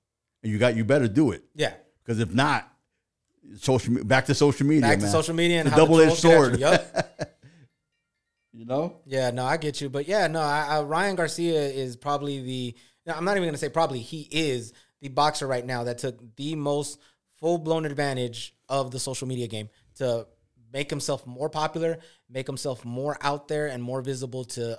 And 0.43 0.51
you 0.51 0.59
got, 0.59 0.75
you 0.77 0.85
better 0.85 1.09
do 1.09 1.33
it. 1.33 1.45
Yeah. 1.55 1.75
Because 2.03 2.21
if 2.21 2.33
not, 2.33 2.69
social 3.59 4.05
back 4.05 4.26
to 4.26 4.35
social 4.35 4.66
media, 4.66 4.83
Back 4.83 4.98
to 4.98 5.03
man. 5.05 5.11
social 5.12 5.35
media 5.35 5.61
and 5.61 5.68
It's 5.68 5.76
how 5.76 5.83
a 5.83 5.87
the 5.87 5.87
double-edged 5.87 6.20
trolls 6.20 6.48
get 6.59 6.72
at 6.72 6.90
sword. 6.90 6.92
you. 6.94 7.00
Yup. 7.24 7.31
you 8.53 8.64
know? 8.66 8.96
Yeah, 9.07 9.31
no, 9.31 9.44
I 9.44 9.57
get 9.57 9.81
you, 9.81 9.88
but 9.88 10.07
yeah, 10.09 10.26
no, 10.26 10.40
I, 10.40 10.66
I, 10.68 10.83
Ryan 10.83 11.16
Garcia 11.16 11.61
is 11.62 11.96
probably 11.96 12.42
the. 12.42 12.76
no, 13.07 13.14
I'm 13.14 13.24
not 13.24 13.37
even 13.37 13.48
gonna 13.48 13.59
say 13.59 13.68
probably. 13.68 14.00
He 14.00 14.29
is 14.31 14.72
the 15.00 15.09
boxer 15.09 15.46
right 15.46 15.64
now 15.64 15.85
that 15.85 15.98
took 15.98 16.18
the 16.37 16.55
most 16.57 16.98
full 17.38 17.59
blown 17.59 17.87
advantage 17.87 18.55
of 18.68 18.90
the 18.90 18.98
social 18.98 19.26
media 19.26 19.46
game 19.46 19.68
to 19.96 20.26
make 20.72 20.90
himself 20.90 21.26
more 21.26 21.48
popular, 21.48 21.98
make 22.29 22.46
himself 22.46 22.85
more 22.85 23.16
out 23.22 23.48
there 23.48 23.66
and 23.68 23.83
more 23.83 24.03
visible 24.03 24.44
to 24.44 24.79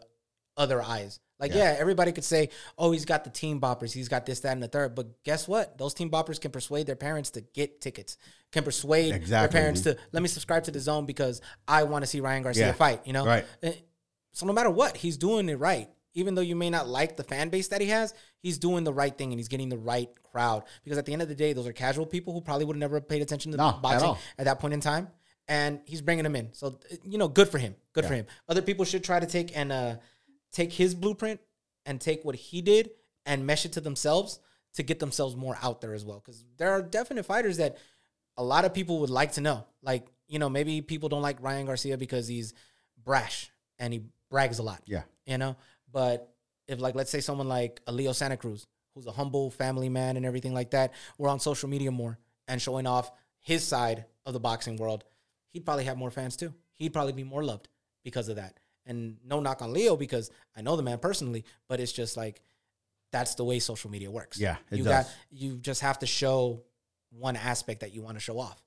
other 0.55 0.81
eyes. 0.81 1.19
Like, 1.39 1.55
yeah. 1.55 1.75
everybody 1.79 2.11
could 2.11 2.23
say, 2.23 2.49
"Oh, 2.77 2.91
he's 2.91 3.05
got 3.05 3.23
the 3.23 3.31
team 3.31 3.59
boppers, 3.59 3.91
he's 3.91 4.09
got 4.09 4.27
this, 4.27 4.41
that, 4.41 4.51
and 4.53 4.61
the 4.61 4.67
third. 4.67 4.93
But 4.93 5.23
guess 5.23 5.47
what? 5.47 5.75
Those 5.77 5.95
team 5.95 6.11
boppers 6.11 6.39
can 6.39 6.51
persuade 6.51 6.85
their 6.85 6.95
parents 6.95 7.31
to 7.31 7.41
get 7.41 7.81
tickets, 7.81 8.17
can 8.51 8.63
persuade 8.63 9.13
Exactly, 9.13 9.53
their 9.53 9.61
parents 9.61 9.81
to 9.81 9.97
let 10.11 10.21
me 10.21 10.27
subscribe 10.27 10.63
to 10.65 10.71
the 10.71 10.79
zone 10.79 11.05
because 11.05 11.41
I 11.67 11.83
want 11.83 12.03
to 12.03 12.07
see 12.07 12.19
Ryan 12.19 12.43
Garcia 12.43 12.67
Yeah. 12.67 12.73
fight. 12.73 13.05
You 13.05 13.13
know, 13.13 13.25
Right. 13.25 13.45
So 14.33 14.45
no 14.45 14.53
matter 14.53 14.69
what, 14.69 14.97
he's 14.97 15.17
doing 15.17 15.49
it 15.49 15.55
right. 15.59 15.89
Even 16.13 16.35
though 16.35 16.41
you 16.41 16.55
may 16.57 16.69
not 16.69 16.87
like 16.89 17.15
the 17.15 17.23
fan 17.23 17.49
base 17.49 17.69
that 17.69 17.79
he 17.81 17.87
has, 17.87 18.13
he's 18.39 18.57
doing 18.57 18.83
the 18.83 18.91
right 18.93 19.17
thing 19.17 19.31
and 19.31 19.39
he's 19.39 19.47
getting 19.47 19.69
the 19.69 19.77
right 19.77 20.09
crowd. 20.31 20.63
Because 20.83 20.97
at 20.97 21.05
the 21.05 21.13
end 21.13 21.21
of 21.21 21.29
the 21.29 21.35
day, 21.35 21.53
those 21.53 21.67
are 21.67 21.73
casual 21.73 22.05
people 22.05 22.33
who 22.33 22.41
probably 22.41 22.65
would 22.65 22.75
have 22.75 22.79
never 22.81 22.99
paid 22.99 23.21
attention 23.21 23.51
to 23.51 23.57
No, 23.57 23.69
at 23.69 23.81
boxing 23.81 24.07
all. 24.09 24.19
at, 24.37 24.45
that 24.45 24.59
point 24.59 24.73
in 24.73 24.81
time. 24.81 25.07
And 25.47 25.79
he's 25.85 26.01
bringing 26.01 26.23
them 26.23 26.35
in. 26.35 26.53
So 26.53 26.79
you 27.03 27.17
know, 27.17 27.27
good 27.29 27.47
for 27.49 27.57
him. 27.57 27.75
Good 27.93 28.05
for 28.05 28.13
him. 28.13 28.25
Other 28.49 28.61
people 28.61 28.83
should 28.85 29.03
try 29.03 29.19
to 29.21 29.25
take 29.25 29.55
and 29.57 29.71
uh, 29.71 29.95
take 30.51 30.71
his 30.73 30.93
blueprint 30.95 31.39
and 31.85 31.99
take 31.99 32.23
what 32.25 32.35
he 32.35 32.61
did 32.61 32.91
and 33.25 33.45
mesh 33.45 33.65
it 33.65 33.73
to 33.73 33.81
themselves 33.81 34.39
to 34.75 34.83
get 34.83 34.99
themselves 34.99 35.35
more 35.35 35.57
out 35.61 35.81
there 35.81 35.93
as 35.93 36.05
well. 36.05 36.19
Because 36.23 36.45
there 36.57 36.71
are 36.71 36.81
definite 36.81 37.25
fighters 37.25 37.57
that 37.57 37.77
a 38.41 38.43
lot 38.43 38.65
of 38.65 38.73
people 38.73 38.99
would 39.01 39.11
like 39.11 39.33
to 39.33 39.41
know. 39.41 39.65
Like, 39.83 40.07
you 40.27 40.39
know, 40.39 40.49
maybe 40.49 40.81
people 40.81 41.09
don't 41.09 41.21
like 41.21 41.37
Ryan 41.41 41.67
Garcia 41.67 41.95
because 41.95 42.27
he's 42.27 42.55
brash 43.03 43.51
and 43.77 43.93
he 43.93 44.01
brags 44.31 44.57
a 44.57 44.63
lot. 44.63 44.81
Yeah. 44.87 45.03
You 45.27 45.37
know? 45.37 45.55
But 45.91 46.33
if 46.67 46.79
like 46.79 46.95
let's 46.95 47.11
say 47.11 47.19
someone 47.19 47.47
like 47.47 47.81
a 47.85 47.91
Leo 47.91 48.13
Santa 48.13 48.37
Cruz, 48.37 48.65
who's 48.95 49.05
a 49.05 49.11
humble 49.11 49.51
family 49.51 49.89
man 49.89 50.17
and 50.17 50.25
everything 50.25 50.55
like 50.55 50.71
that, 50.71 50.93
were 51.19 51.29
on 51.29 51.39
social 51.39 51.69
media 51.69 51.91
more 51.91 52.17
and 52.47 52.59
showing 52.59 52.87
off 52.87 53.11
his 53.39 53.63
side 53.63 54.05
of 54.25 54.33
the 54.33 54.39
boxing 54.39 54.75
world, 54.75 55.03
he'd 55.49 55.63
probably 55.63 55.83
have 55.83 55.97
more 55.97 56.11
fans 56.11 56.35
too. 56.35 56.51
He'd 56.73 56.93
probably 56.93 57.13
be 57.13 57.23
more 57.23 57.43
loved 57.43 57.67
because 58.03 58.27
of 58.27 58.37
that. 58.37 58.59
And 58.87 59.17
no 59.23 59.39
knock 59.39 59.61
on 59.61 59.71
Leo 59.71 59.95
because 59.95 60.31
I 60.57 60.63
know 60.63 60.75
the 60.75 60.83
man 60.83 60.97
personally, 60.97 61.45
but 61.69 61.79
it's 61.79 61.91
just 61.91 62.17
like 62.17 62.41
that's 63.11 63.35
the 63.35 63.43
way 63.43 63.59
social 63.59 63.91
media 63.91 64.09
works. 64.09 64.39
Yeah, 64.39 64.55
you 64.71 64.83
does. 64.83 65.05
got 65.05 65.13
you 65.29 65.57
just 65.57 65.81
have 65.81 65.99
to 65.99 66.07
show 66.07 66.63
one 67.11 67.35
aspect 67.35 67.81
that 67.81 67.93
you 67.93 68.01
want 68.01 68.15
to 68.17 68.19
show 68.21 68.39
off. 68.39 68.61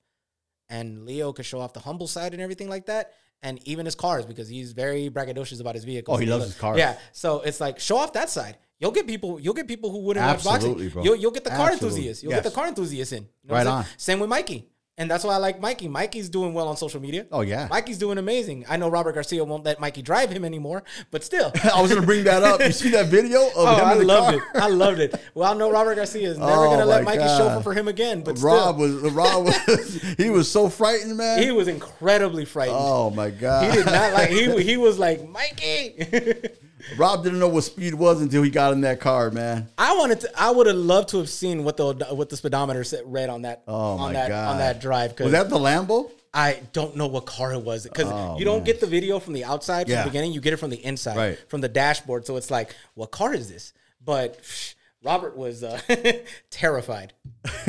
And 0.68 1.04
Leo 1.04 1.33
could 1.33 1.44
show 1.44 1.61
off 1.61 1.72
the 1.72 1.80
humble 1.80 2.07
side 2.07 2.33
and 2.33 2.40
everything 2.42 2.68
like 2.68 2.87
that, 2.87 3.12
and 3.42 3.59
even 3.66 3.85
his 3.85 3.94
cars 3.94 4.24
because 4.24 4.48
he's 4.48 4.72
very 4.72 5.11
braggadocious 5.11 5.61
about 5.61 5.74
his 5.74 5.85
vehicle. 5.85 6.14
Oh, 6.14 6.16
he 6.16 6.26
loves 6.26 6.44
his 6.44 6.54
cars. 6.54 6.78
Yeah, 6.78 6.96
so 7.12 7.40
it's 7.42 7.61
like 7.61 7.78
show 7.78 7.96
off 7.98 8.14
that 8.14 8.30
side. 8.30 8.57
You'll 8.80 8.90
get 8.90 9.07
people. 9.07 9.38
You'll 9.38 9.54
get 9.54 9.68
people 9.68 9.90
who 9.90 9.98
wouldn't 9.98 10.24
watch 10.24 10.37
Absolutely, 10.46 10.85
boxing. 10.87 10.90
bro. 10.90 11.04
You'll, 11.04 11.16
you'll 11.16 11.30
get 11.30 11.44
the 11.44 11.50
car 11.50 11.70
Absolutely. 11.70 11.88
enthusiasts. 11.88 12.22
You'll 12.22 12.33
get 12.33 12.44
the 12.44 12.50
car 12.50 12.66
enthusiasts 12.66 13.12
in. 13.12 13.22
You 13.42 13.48
know 13.48 13.54
Right 13.54 13.66
on. 13.66 13.85
Same 13.96 14.20
with 14.20 14.30
Mikey, 14.30 14.68
and 14.96 15.11
that's 15.11 15.24
why 15.24 15.35
I 15.35 15.38
like 15.38 15.61
Mikey. 15.61 15.88
Mikey's 15.88 16.28
doing 16.28 16.54
well 16.54 16.68
on 16.68 16.76
social 16.76 17.00
media. 17.00 17.26
Oh, 17.33 17.40
yeah. 17.40 17.66
Mikey's 17.70 17.98
doing 17.98 18.18
amazing. 18.18 18.64
I 18.68 18.76
know 18.76 18.88
Robert 18.88 19.12
Garcia 19.14 19.42
won't 19.44 19.64
let 19.64 19.80
Mikey 19.80 20.02
drive 20.02 20.30
him 20.30 20.44
anymore, 20.44 20.85
but 21.11 21.24
still. 21.24 21.50
I 21.74 21.80
was 21.80 21.90
going 21.90 22.00
to 22.00 22.07
bring 22.07 22.24
that 22.24 22.42
up. 22.42 22.61
You 22.61 22.70
see 22.72 22.90
that 22.90 23.07
video 23.07 23.46
of 23.48 23.52
Oh, 23.57 23.74
him 23.76 23.85
I 23.87 23.92
in 23.92 23.98
the 23.98 24.04
loved 24.04 24.38
car? 24.38 24.48
it. 24.54 24.62
I 24.62 24.68
loved 24.68 25.00
it. 25.00 25.14
Well, 25.35 25.52
I 25.52 25.57
know 25.57 25.70
Robert 25.70 25.96
Garcia 25.96 26.28
is 26.30 26.38
never 26.38 26.52
Oh, 26.52 26.70
gonna 26.70 26.87
let 26.87 27.02
Mikey 27.04 27.18
God. 27.18 27.38
chauffeur 27.38 27.62
for 27.62 27.74
him 27.74 27.88
again. 27.88 28.22
But 28.22 28.38
Rob 28.40 28.76
still, 28.76 29.00
was 29.02 29.12
Rob 29.12 29.44
was 29.46 30.14
he 30.16 30.30
was 30.30 30.50
so 30.50 30.68
frightened, 30.68 31.16
man. 31.16 31.42
he 31.42 31.50
was 31.50 31.66
incredibly 31.68 32.44
frightened. 32.44 32.78
oh 32.80 33.11
my 33.11 33.30
god. 33.30 33.70
He 33.70 33.76
did 33.76 33.87
not 33.87 34.12
like. 34.12 34.30
He 34.30 34.62
he 34.62 34.76
was 34.76 34.98
like 34.98 35.28
Mikey. 35.28 36.04
Rob 36.97 37.25
didn't 37.25 37.38
know 37.38 37.49
what 37.49 37.64
speed 37.64 37.94
was 37.94 38.20
until 38.20 38.42
he 38.42 38.51
got 38.51 38.73
in 38.73 38.83
that 38.83 39.01
car, 39.01 39.31
man. 39.31 39.68
I 39.79 39.97
wanted 39.97 40.20
to. 40.20 40.31
I 40.40 40.51
would 40.51 40.66
have 40.66 40.77
loved 40.77 41.09
to 41.11 41.18
have 41.18 41.29
seen 41.31 41.64
what 41.64 41.77
the 41.77 41.92
what 42.12 42.29
the 42.29 42.37
speedometer 42.37 42.85
said 42.85 43.03
read 43.07 43.31
on 43.31 43.42
that 43.42 43.62
Oh 43.66 43.92
on 43.97 43.99
my 43.99 44.12
that 44.12 44.29
god. 44.29 44.53
on 44.53 44.59
that 44.59 44.81
drive. 44.81 45.18
Was 45.18 45.33
that 45.33 45.49
the 45.51 45.57
Lambo? 45.59 46.11
I 46.37 46.61
don't 46.73 46.97
know 46.97 47.07
what 47.07 47.27
car 47.27 47.53
it 47.53 47.62
was 47.62 47.85
because 47.85 48.09
Oh, 48.11 48.37
you 48.38 48.44
don't 48.44 48.59
man. 48.59 48.64
get 48.64 48.81
the 48.81 48.87
video 48.87 49.20
from 49.20 49.35
the 49.35 49.44
outside 49.44 49.85
from 49.87 49.92
Yeah. 49.92 50.03
the 50.03 50.11
beginning. 50.11 50.33
You 50.33 50.40
get 50.40 50.53
it 50.53 50.57
from 50.57 50.70
the 50.70 50.85
inside, 50.85 51.16
Right. 51.16 51.38
from 51.49 51.61
the 51.61 51.68
dashboard. 51.68 52.27
So 52.27 52.37
it's 52.37 52.51
like, 52.51 52.75
what 52.94 53.12
car 53.12 53.33
is 53.33 53.49
this? 53.49 53.73
But 54.05 54.42
psh, 54.42 54.75
Robert 55.05 55.37
was 55.37 55.62
uh, 55.62 55.81
terrified. 56.51 57.12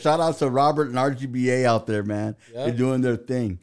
Shout 0.00 0.20
out 0.20 0.38
to 0.38 0.48
Robert 0.50 0.88
and 0.88 0.96
RGBA 0.96 1.64
out 1.64 1.86
there, 1.86 2.02
man. 2.02 2.36
Yeah. 2.52 2.64
They're 2.64 2.74
doing 2.76 3.00
their 3.00 3.16
thing. 3.16 3.58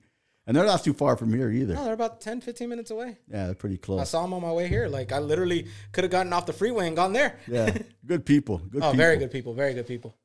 And 0.48 0.56
they're 0.56 0.66
not 0.66 0.84
too 0.84 0.94
far 0.94 1.18
from 1.18 1.34
here 1.34 1.52
either. 1.52 1.74
No, 1.76 1.84
they're 1.84 1.94
about 1.94 2.22
10, 2.22 2.40
15 2.42 2.70
minutes 2.70 2.90
away. 2.90 3.18
Yeah, 3.30 3.48
they're 3.48 3.54
pretty 3.54 3.78
close. 3.78 4.00
I 4.00 4.06
saw 4.06 4.22
them 4.22 4.34
on 4.34 4.42
my 4.42 4.52
way 4.54 4.68
here. 4.70 4.88
Like 4.88 5.12
I 5.12 5.20
literally 5.20 5.68
could 5.92 6.06
have 6.06 6.12
gotten 6.12 6.32
off 6.32 6.46
the 6.46 6.54
freeway 6.54 6.88
and 6.88 6.96
gone 6.96 7.12
there. 7.14 7.38
Yeah. 7.48 7.78
Good 8.06 8.26
people. 8.26 8.58
Good 8.60 8.82
Oh, 8.82 8.92
people. 8.92 8.98
very 8.98 9.18
good 9.18 9.32
people. 9.32 9.54
Very 9.54 9.74
good 9.74 9.86
people. 9.88 10.16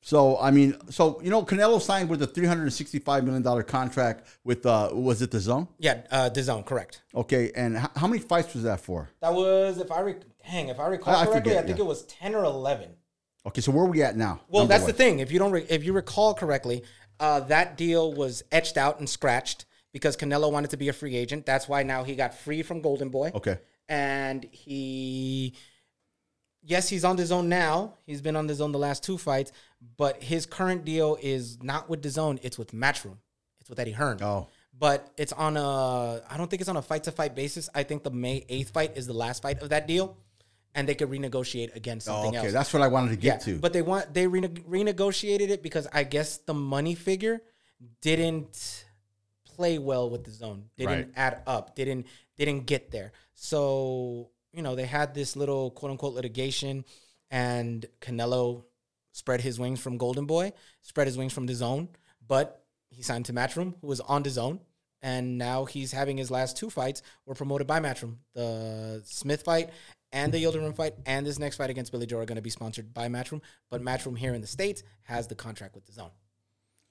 So 0.00 0.38
I 0.38 0.50
mean, 0.52 0.76
so 0.90 1.20
you 1.22 1.30
know, 1.30 1.42
Canelo 1.42 1.80
signed 1.80 2.08
with 2.08 2.22
a 2.22 2.26
three 2.26 2.46
hundred 2.46 2.62
and 2.64 2.72
sixty-five 2.72 3.24
million 3.24 3.42
dollar 3.42 3.62
contract 3.64 4.26
with 4.44 4.64
uh 4.64 4.90
was 4.92 5.22
it 5.22 5.30
the 5.32 5.40
Zone? 5.40 5.66
Yeah, 5.78 6.02
uh, 6.10 6.28
the 6.28 6.42
zone, 6.42 6.62
correct. 6.62 7.02
Okay, 7.14 7.50
and 7.56 7.76
h- 7.78 7.86
how 7.96 8.06
many 8.06 8.20
fights 8.20 8.54
was 8.54 8.62
that 8.62 8.80
for? 8.80 9.08
That 9.20 9.34
was, 9.34 9.78
if 9.78 9.90
I 9.90 10.00
rec- 10.02 10.20
dang, 10.48 10.68
if 10.68 10.78
I 10.78 10.86
recall 10.86 11.14
I- 11.16 11.22
I 11.22 11.26
correctly, 11.26 11.50
forget, 11.50 11.64
I 11.64 11.66
think 11.66 11.78
yeah. 11.78 11.84
it 11.84 11.88
was 11.88 12.02
ten 12.04 12.34
or 12.36 12.44
eleven. 12.44 12.90
Okay, 13.46 13.60
so 13.60 13.72
where 13.72 13.84
are 13.84 13.88
we 13.88 14.02
at 14.02 14.16
now? 14.16 14.40
Well, 14.48 14.66
that's 14.66 14.84
the 14.84 14.92
thing. 14.92 15.18
If 15.20 15.32
you 15.32 15.38
don't, 15.40 15.50
re- 15.52 15.66
if 15.68 15.82
you 15.82 15.92
recall 15.94 16.32
correctly, 16.34 16.84
Uh, 17.20 17.40
that 17.40 17.76
deal 17.76 18.12
was 18.12 18.42
etched 18.52 18.76
out 18.76 18.98
and 18.98 19.08
scratched 19.08 19.64
because 19.92 20.16
Canelo 20.16 20.52
wanted 20.52 20.70
to 20.70 20.76
be 20.76 20.88
a 20.88 20.92
free 20.92 21.16
agent. 21.16 21.46
That's 21.46 21.68
why 21.68 21.82
now 21.82 22.04
he 22.04 22.14
got 22.14 22.34
free 22.34 22.62
from 22.62 22.80
Golden 22.80 23.08
Boy. 23.08 23.32
Okay. 23.34 23.58
And 23.88 24.44
he, 24.52 25.54
yes, 26.62 26.88
he's 26.88 27.04
on 27.04 27.16
the 27.16 27.26
zone 27.26 27.48
now. 27.48 27.94
He's 28.06 28.20
been 28.20 28.36
on 28.36 28.46
the 28.46 28.54
zone 28.54 28.72
the 28.72 28.78
last 28.78 29.02
two 29.02 29.18
fights, 29.18 29.50
but 29.96 30.22
his 30.22 30.46
current 30.46 30.84
deal 30.84 31.18
is 31.22 31.62
not 31.62 31.88
with 31.88 32.02
the 32.02 32.10
zone. 32.10 32.38
It's 32.42 32.58
with 32.58 32.72
Matchroom. 32.72 33.16
It's 33.60 33.70
with 33.70 33.78
Eddie 33.80 33.92
Hearn. 33.92 34.22
Oh. 34.22 34.48
But 34.78 35.10
it's 35.16 35.32
on 35.32 35.56
a, 35.56 36.22
I 36.30 36.36
don't 36.36 36.48
think 36.48 36.60
it's 36.60 36.68
on 36.68 36.76
a 36.76 36.82
fight 36.82 37.04
to 37.04 37.12
fight 37.12 37.34
basis. 37.34 37.68
I 37.74 37.82
think 37.82 38.04
the 38.04 38.10
May 38.10 38.42
8th 38.42 38.70
fight 38.70 38.96
is 38.96 39.06
the 39.06 39.12
last 39.12 39.42
fight 39.42 39.60
of 39.60 39.70
that 39.70 39.88
deal. 39.88 40.16
And 40.78 40.88
they 40.88 40.94
could 40.94 41.10
renegotiate 41.10 41.74
again 41.74 41.96
Oh, 42.02 42.06
something 42.08 42.36
okay. 42.36 42.46
else. 42.46 42.52
That's 42.52 42.72
what 42.72 42.82
I 42.82 42.88
wanted 42.88 43.10
to 43.10 43.16
get 43.16 43.40
to. 43.42 43.58
But 43.58 43.72
they 43.72 43.82
want 43.82 44.14
they 44.14 44.26
rene- 44.28 44.62
renegotiated 44.76 45.48
it 45.50 45.60
because 45.62 45.86
I 45.92 46.04
guess 46.04 46.38
the 46.38 46.54
money 46.54 46.94
figure 46.94 47.42
didn't 48.00 48.84
play 49.44 49.78
well 49.78 50.08
with 50.08 50.22
the 50.24 50.30
zone. 50.30 50.70
Didn't 50.76 50.92
Right. 50.92 51.08
add 51.16 51.42
up. 51.46 51.74
Didn't 51.74 52.06
didn't 52.36 52.66
get 52.66 52.90
there. 52.92 53.12
So 53.34 54.30
you 54.52 54.62
know 54.62 54.74
they 54.76 54.86
had 54.86 55.14
this 55.14 55.34
little 55.36 55.70
quote 55.72 55.90
unquote 55.90 56.14
litigation, 56.14 56.84
and 57.30 57.84
Canelo 58.00 58.64
spread 59.12 59.40
his 59.40 59.58
wings 59.58 59.80
from 59.80 59.98
Golden 59.98 60.26
Boy, 60.26 60.52
spread 60.82 61.06
his 61.08 61.16
wings 61.18 61.32
from 61.32 61.46
the 61.46 61.54
zone, 61.54 61.88
but 62.26 62.64
he 62.90 63.02
signed 63.02 63.24
to 63.26 63.32
Matchroom, 63.32 63.74
who 63.80 63.86
was 63.88 64.00
on 64.00 64.22
the 64.22 64.30
zone. 64.30 64.60
And 65.00 65.38
now 65.38 65.64
he's 65.64 65.92
having 65.92 66.16
his 66.18 66.28
last 66.30 66.56
two 66.56 66.70
fights 66.70 67.02
were 67.24 67.34
promoted 67.34 67.66
by 67.68 67.78
Matchroom. 67.78 68.16
The 68.34 69.00
Smith 69.04 69.42
fight 69.42 69.70
and 70.12 70.32
the 70.32 70.42
Yildirim 70.42 70.74
fight 70.74 70.94
and 71.06 71.26
this 71.26 71.38
next 71.38 71.56
fight 71.56 71.70
against 71.70 71.92
Billy 71.92 72.06
Joe 72.06 72.18
are 72.18 72.24
going 72.26 72.36
to 72.36 72.42
be 72.42 72.50
sponsored 72.50 72.92
by 72.94 73.08
Matchroom. 73.08 73.42
But 73.70 73.82
Matchroom 73.82 74.16
here 74.18 74.34
in 74.34 74.40
the 74.40 74.46
States 74.46 74.82
has 75.02 75.26
the 75.26 75.34
contract 75.34 75.74
with 75.74 75.84
the 75.86 75.92
zone. 75.92 76.10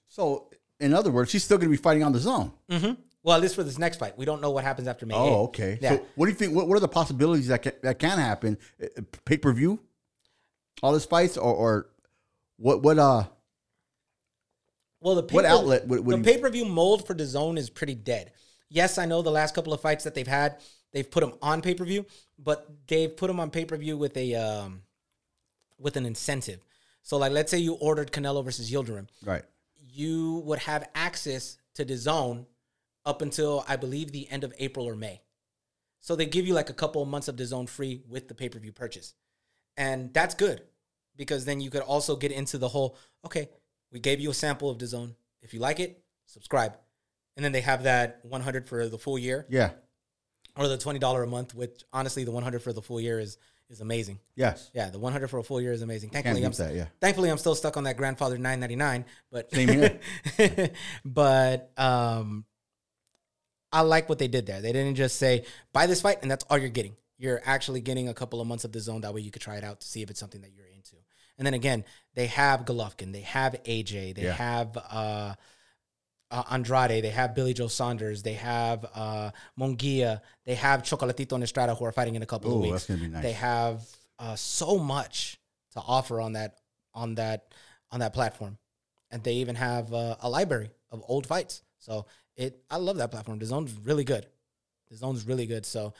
so, 0.08 0.50
in 0.80 0.94
other 0.94 1.10
words, 1.10 1.32
he's 1.32 1.42
still 1.42 1.58
going 1.58 1.68
to 1.68 1.76
be 1.76 1.82
fighting 1.82 2.04
on 2.04 2.12
the 2.12 2.20
zone. 2.20 2.52
Mm-hmm. 2.70 2.92
Well, 3.24 3.34
at 3.34 3.42
least 3.42 3.56
for 3.56 3.64
this 3.64 3.78
next 3.78 3.96
fight. 3.96 4.16
We 4.16 4.24
don't 4.24 4.40
know 4.40 4.50
what 4.50 4.62
happens 4.62 4.86
after 4.86 5.04
May. 5.06 5.14
Oh, 5.16 5.18
8th. 5.18 5.48
okay. 5.48 5.78
Yeah. 5.82 5.96
So, 5.96 6.06
what 6.14 6.26
do 6.26 6.30
you 6.30 6.36
think? 6.36 6.54
What, 6.54 6.68
what 6.68 6.76
are 6.76 6.80
the 6.80 6.86
possibilities 6.88 7.48
that 7.48 7.62
can, 7.62 7.72
that 7.82 7.98
can 7.98 8.16
happen? 8.18 8.58
Pay 9.24 9.38
per 9.38 9.52
view, 9.52 9.80
all 10.82 10.94
his 10.94 11.04
fights, 11.04 11.36
or, 11.36 11.52
or 11.52 11.88
what? 12.58 12.82
What? 12.84 12.98
Uh, 12.98 13.24
Well, 15.00 15.16
the 15.16 15.22
What 15.34 15.44
outlet 15.44 15.86
would- 15.86 16.04
would 16.06 16.20
the 16.24 16.32
pay 16.32 16.38
per 16.38 16.48
view 16.50 16.64
mold 16.64 17.06
for 17.06 17.14
the 17.14 17.26
zone 17.26 17.58
is 17.58 17.70
pretty 17.70 17.94
dead. 17.94 18.32
Yes, 18.68 18.98
I 18.98 19.04
know 19.06 19.22
the 19.22 19.30
last 19.30 19.54
couple 19.54 19.72
of 19.72 19.80
fights 19.80 20.04
that 20.04 20.14
they've 20.14 20.26
had, 20.26 20.58
they've 20.92 21.10
put 21.10 21.20
them 21.20 21.34
on 21.42 21.62
pay 21.62 21.74
per 21.74 21.84
view, 21.84 22.06
but 22.38 22.68
they've 22.86 23.14
put 23.14 23.28
them 23.28 23.40
on 23.40 23.50
pay 23.50 23.64
per 23.64 23.76
view 23.76 23.96
with 23.96 24.16
a 24.16 24.34
um, 24.34 24.82
with 25.78 25.96
an 25.96 26.06
incentive. 26.06 26.60
So, 27.02 27.16
like, 27.16 27.32
let's 27.32 27.50
say 27.50 27.58
you 27.58 27.74
ordered 27.74 28.12
Canelo 28.12 28.44
versus 28.44 28.70
Yildirim, 28.70 29.08
right. 29.24 29.42
you 29.90 30.42
would 30.44 30.58
have 30.60 30.88
access 30.94 31.56
to 31.74 31.84
the 31.84 31.96
zone 31.96 32.46
up 33.06 33.22
until 33.22 33.64
I 33.66 33.76
believe 33.76 34.12
the 34.12 34.28
end 34.30 34.44
of 34.44 34.52
April 34.58 34.86
or 34.86 34.94
May. 34.94 35.22
So 36.00 36.14
they 36.14 36.26
give 36.26 36.46
you 36.46 36.54
like 36.54 36.70
a 36.70 36.74
couple 36.74 37.02
of 37.02 37.08
months 37.08 37.28
of 37.28 37.36
the 37.36 37.44
zone 37.44 37.66
free 37.66 38.02
with 38.08 38.28
the 38.28 38.34
pay 38.34 38.48
per 38.48 38.58
view 38.58 38.72
purchase, 38.72 39.14
and 39.76 40.12
that's 40.12 40.34
good 40.34 40.62
because 41.16 41.44
then 41.44 41.60
you 41.60 41.70
could 41.70 41.82
also 41.82 42.16
get 42.16 42.30
into 42.30 42.58
the 42.58 42.68
whole 42.68 42.96
okay, 43.24 43.48
we 43.92 44.00
gave 44.00 44.20
you 44.20 44.30
a 44.30 44.34
sample 44.34 44.70
of 44.70 44.78
the 44.78 44.86
zone. 44.86 45.16
If 45.42 45.54
you 45.54 45.60
like 45.60 45.80
it, 45.80 46.02
subscribe, 46.26 46.76
and 47.36 47.44
then 47.44 47.52
they 47.52 47.60
have 47.60 47.84
that 47.84 48.20
100 48.22 48.68
for 48.68 48.88
the 48.88 48.98
full 48.98 49.18
year 49.18 49.46
Yeah. 49.48 49.70
Or 50.58 50.68
the 50.68 50.76
twenty 50.76 50.98
dollar 50.98 51.22
a 51.22 51.26
month. 51.26 51.54
Which 51.54 51.82
honestly, 51.92 52.24
the 52.24 52.32
100 52.32 52.60
for 52.60 52.72
the 52.74 52.82
full 52.82 53.00
year 53.00 53.18
is 53.18 53.38
is 53.70 53.80
amazing. 53.80 54.18
Yes. 54.34 54.70
Yeah, 54.74 54.88
the 54.90 54.98
100 54.98 55.28
for 55.28 55.38
a 55.38 55.42
full 55.44 55.60
year 55.60 55.72
is 55.72 55.82
amazing. 55.82 56.10
Thankfully, 56.10 56.42
I'm 56.44 56.52
that. 56.52 56.74
Yeah. 56.74 56.86
thankfully 57.00 57.30
I'm 57.30 57.36
still 57.38 57.54
stuck 57.54 57.76
on 57.76 57.84
that 57.84 57.96
grandfather 57.98 58.38
999 58.38 59.04
but 59.30 59.50
Same 59.52 59.68
here. 59.68 60.70
but 61.04 61.70
um 61.76 62.44
I 63.70 63.82
like 63.82 64.08
what 64.08 64.18
they 64.18 64.28
did 64.28 64.46
there. 64.46 64.62
They 64.62 64.72
didn't 64.72 64.94
just 64.94 65.16
say 65.16 65.44
buy 65.74 65.86
this 65.86 66.00
fight 66.00 66.18
and 66.22 66.30
that's 66.30 66.44
all 66.48 66.56
you're 66.58 66.70
getting. 66.70 66.96
You're 67.18 67.42
actually 67.44 67.80
getting 67.82 68.08
a 68.08 68.14
couple 68.14 68.40
of 68.40 68.46
months 68.46 68.64
of 68.64 68.72
the 68.72 68.80
zone 68.80 69.02
that 69.02 69.12
way 69.12 69.20
you 69.20 69.30
could 69.30 69.42
try 69.42 69.56
it 69.56 69.64
out 69.64 69.80
to 69.82 69.86
see 69.86 70.00
if 70.02 70.08
it's 70.10 70.20
something 70.20 70.40
that 70.40 70.52
you're 70.56 70.66
into. 70.66 70.96
And 71.36 71.46
then 71.46 71.52
again, 71.54 71.84
they 72.14 72.26
have 72.28 72.64
Golovkin, 72.64 73.12
they 73.12 73.20
have 73.20 73.52
AJ, 73.64 74.14
they 74.14 74.22
Yeah. 74.22 74.32
have 74.32 74.78
uh 74.90 75.34
uh, 76.30 76.42
Andrade, 76.50 77.02
they 77.02 77.10
have 77.10 77.34
Billy 77.34 77.54
Joe 77.54 77.68
Saunders, 77.68 78.22
they 78.22 78.34
have 78.34 78.84
uh, 78.94 79.30
Munguia, 79.58 80.20
they 80.44 80.54
have 80.54 80.82
Chocolatito 80.82 81.32
and 81.32 81.44
Estrada 81.44 81.74
who 81.74 81.84
are 81.84 81.92
fighting 81.92 82.14
in 82.14 82.22
a 82.22 82.26
couple 82.26 82.50
of 82.50 82.58
Ooh, 82.58 82.62
weeks. 82.62 82.72
that's 82.72 82.86
gonna 82.86 83.00
be 83.00 83.08
nice. 83.08 83.22
They 83.22 83.32
have 83.32 83.82
uh, 84.18 84.36
so 84.36 84.78
much 84.78 85.38
to 85.72 85.80
offer 85.80 86.20
on 86.20 86.34
that 86.34 86.58
on 86.94 87.14
that 87.16 87.52
on 87.90 88.00
that 88.00 88.12
platform, 88.12 88.58
and 89.10 89.22
they 89.22 89.34
even 89.34 89.54
have 89.54 89.92
uh, 89.92 90.16
a 90.20 90.28
library 90.28 90.70
of 90.90 91.02
old 91.08 91.26
fights. 91.26 91.62
So 91.78 92.06
it, 92.36 92.62
I 92.70 92.76
love 92.76 92.96
that 92.98 93.10
platform. 93.10 93.38
The 93.38 93.46
zone's 93.46 93.72
really 93.84 94.04
good. 94.04 94.26
The 94.90 94.96
zone's 94.96 95.26
really 95.26 95.46
good. 95.46 95.64
So 95.64 95.94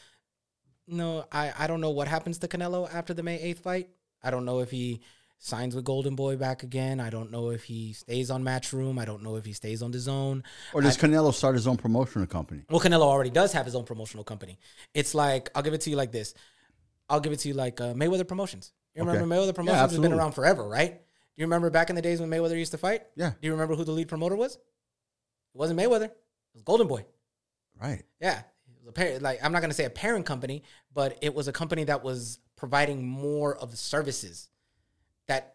no, 0.87 1.25
I 1.33 1.53
I 1.59 1.67
don't 1.67 1.81
know 1.81 1.91
what 1.91 2.09
happens 2.09 2.39
to 2.39 2.49
Canelo 2.49 2.93
after 2.93 3.15
the 3.15 3.23
May 3.23 3.41
eighth 3.41 3.61
fight. 3.61 3.89
I 4.23 4.31
don't 4.31 4.45
know 4.45 4.61
if 4.61 4.71
he 4.71 5.01
signs 5.39 5.75
with 5.75 5.85
Golden 5.85 6.15
Boy 6.15 6.37
back 6.37 6.63
again. 6.63 7.01
I 7.01 7.11
don't 7.11 7.31
know 7.31 7.51
if 7.51 7.65
he 7.65 7.93
stays 7.93 8.31
on 8.31 8.43
Matchroom. 8.43 8.99
I 9.01 9.05
don't 9.05 9.23
know 9.23 9.37
if 9.37 9.45
he 9.45 9.53
stays 9.53 9.83
on 9.83 9.91
the 9.91 9.99
zone. 9.99 10.43
Or 10.73 10.81
does 10.83 10.97
Canelo 10.97 11.33
start 11.33 11.55
his 11.55 11.67
own 11.67 11.77
promotional 11.77 12.27
company? 12.27 12.63
Well, 12.69 12.81
Canelo 12.81 13.03
already 13.03 13.31
does 13.31 13.53
have 13.53 13.65
his 13.65 13.75
own 13.75 13.85
promotional 13.85 14.25
company. 14.25 14.59
It's 14.95 15.15
like 15.15 15.51
I'll 15.55 15.63
give 15.63 15.75
it 15.75 15.81
to 15.83 15.91
you 15.91 15.97
like 15.97 16.13
this. 16.13 16.35
I'll 17.09 17.21
give 17.21 17.33
it 17.33 17.39
to 17.41 17.49
you 17.49 17.55
like 17.55 17.81
uh, 17.81 17.95
Mayweather 17.95 18.27
Promotions. 18.27 18.73
You 18.95 19.03
remember 19.03 19.23
Okay. 19.23 19.31
Mayweather 19.31 19.55
Promotions 19.55 19.93
has 19.93 19.99
been 20.01 20.13
around 20.13 20.33
forever, 20.33 20.69
right? 20.69 20.93
Do 20.93 21.43
you 21.43 21.47
remember 21.47 21.71
back 21.71 21.89
in 21.89 21.97
the 21.97 22.03
days 22.03 22.21
when 22.21 22.29
Mayweather 22.31 22.59
used 22.59 22.73
to 22.73 22.79
fight? 22.79 23.03
Yeah. 23.15 23.31
Do 23.31 23.47
you 23.47 23.53
remember 23.53 23.75
who 23.77 23.85
the 23.85 23.93
lead 23.93 24.09
promoter 24.09 24.35
was? 24.37 24.57
It 24.57 24.61
wasn't 25.55 25.79
Mayweather. 25.79 26.07
It 26.07 26.17
was 26.55 26.63
Golden 26.63 26.89
Boy. 26.89 27.07
Right. 27.81 28.03
Yeah. 28.21 28.41
It 28.41 28.45
was 28.81 28.89
a 28.89 28.93
par- 28.93 29.19
like 29.21 29.39
I'm 29.43 29.53
not 29.53 29.61
going 29.61 29.71
to 29.71 29.77
say 29.77 29.85
a 29.85 29.91
parent 29.91 30.27
company, 30.27 30.65
but 30.93 31.17
it 31.23 31.33
was 31.35 31.47
a 31.49 31.53
company 31.53 31.85
that 31.85 32.03
was 32.03 32.41
providing 32.57 33.07
more 33.07 33.57
of 33.57 33.71
the 33.71 33.77
services 33.77 34.49
that 35.29 35.55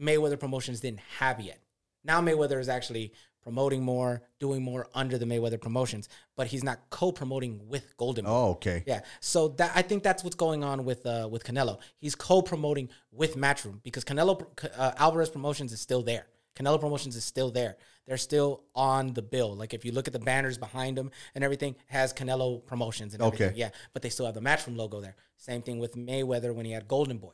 Mayweather 0.00 0.38
Promotions 0.38 0.80
didn't 0.80 1.00
have 1.18 1.40
yet. 1.40 1.60
Now 2.04 2.20
Mayweather 2.20 2.58
is 2.58 2.68
actually 2.68 3.12
promoting 3.42 3.82
more, 3.82 4.22
doing 4.38 4.62
more 4.62 4.88
under 4.94 5.18
the 5.18 5.26
Mayweather 5.26 5.60
Promotions, 5.60 6.08
but 6.36 6.46
he's 6.46 6.62
not 6.62 6.78
co-promoting 6.90 7.68
with 7.68 7.96
Golden 7.96 8.24
Boy. 8.24 8.30
Oh, 8.30 8.50
okay. 8.52 8.84
Yeah, 8.86 9.00
so 9.20 9.48
that 9.48 9.72
I 9.74 9.82
think 9.82 10.02
that's 10.02 10.22
what's 10.24 10.36
going 10.36 10.64
on 10.64 10.84
with 10.84 11.04
uh, 11.06 11.28
with 11.30 11.44
Canelo. 11.44 11.78
He's 11.98 12.14
co-promoting 12.14 12.88
with 13.10 13.36
Matchroom 13.36 13.82
because 13.82 14.04
Canelo 14.04 14.46
uh, 14.76 14.92
Alvarez 14.96 15.30
Promotions 15.30 15.72
is 15.72 15.80
still 15.80 16.02
there. 16.02 16.26
Canelo 16.56 16.80
Promotions 16.80 17.16
is 17.16 17.24
still 17.24 17.50
there. 17.50 17.76
They're 18.06 18.16
still 18.16 18.64
on 18.74 19.12
the 19.14 19.22
bill. 19.22 19.54
Like 19.54 19.74
if 19.74 19.84
you 19.84 19.92
look 19.92 20.06
at 20.06 20.12
the 20.12 20.18
banners 20.18 20.58
behind 20.58 20.98
them 20.98 21.10
and 21.34 21.44
everything, 21.44 21.76
has 21.86 22.12
Canelo 22.12 22.64
Promotions 22.66 23.14
and 23.14 23.22
everything. 23.22 23.48
Okay. 23.48 23.58
Yeah, 23.58 23.70
but 23.92 24.02
they 24.02 24.08
still 24.08 24.26
have 24.26 24.34
the 24.34 24.40
Matchroom 24.40 24.76
logo 24.76 25.00
there. 25.00 25.16
Same 25.36 25.62
thing 25.62 25.78
with 25.78 25.96
Mayweather 25.96 26.54
when 26.54 26.66
he 26.66 26.72
had 26.72 26.88
Golden 26.88 27.18
Boy. 27.18 27.32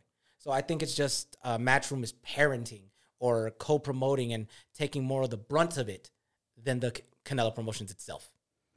So 0.48 0.52
I 0.52 0.62
think 0.62 0.82
it's 0.82 0.94
just 0.94 1.36
uh, 1.44 1.58
Matchroom 1.58 2.02
is 2.02 2.14
parenting 2.26 2.84
or 3.20 3.50
co-promoting 3.58 4.32
and 4.32 4.46
taking 4.74 5.04
more 5.04 5.24
of 5.24 5.28
the 5.28 5.36
brunt 5.36 5.76
of 5.76 5.90
it 5.90 6.10
than 6.64 6.80
the 6.80 6.98
Canelo 7.26 7.54
Promotions 7.54 7.90
itself. 7.90 8.30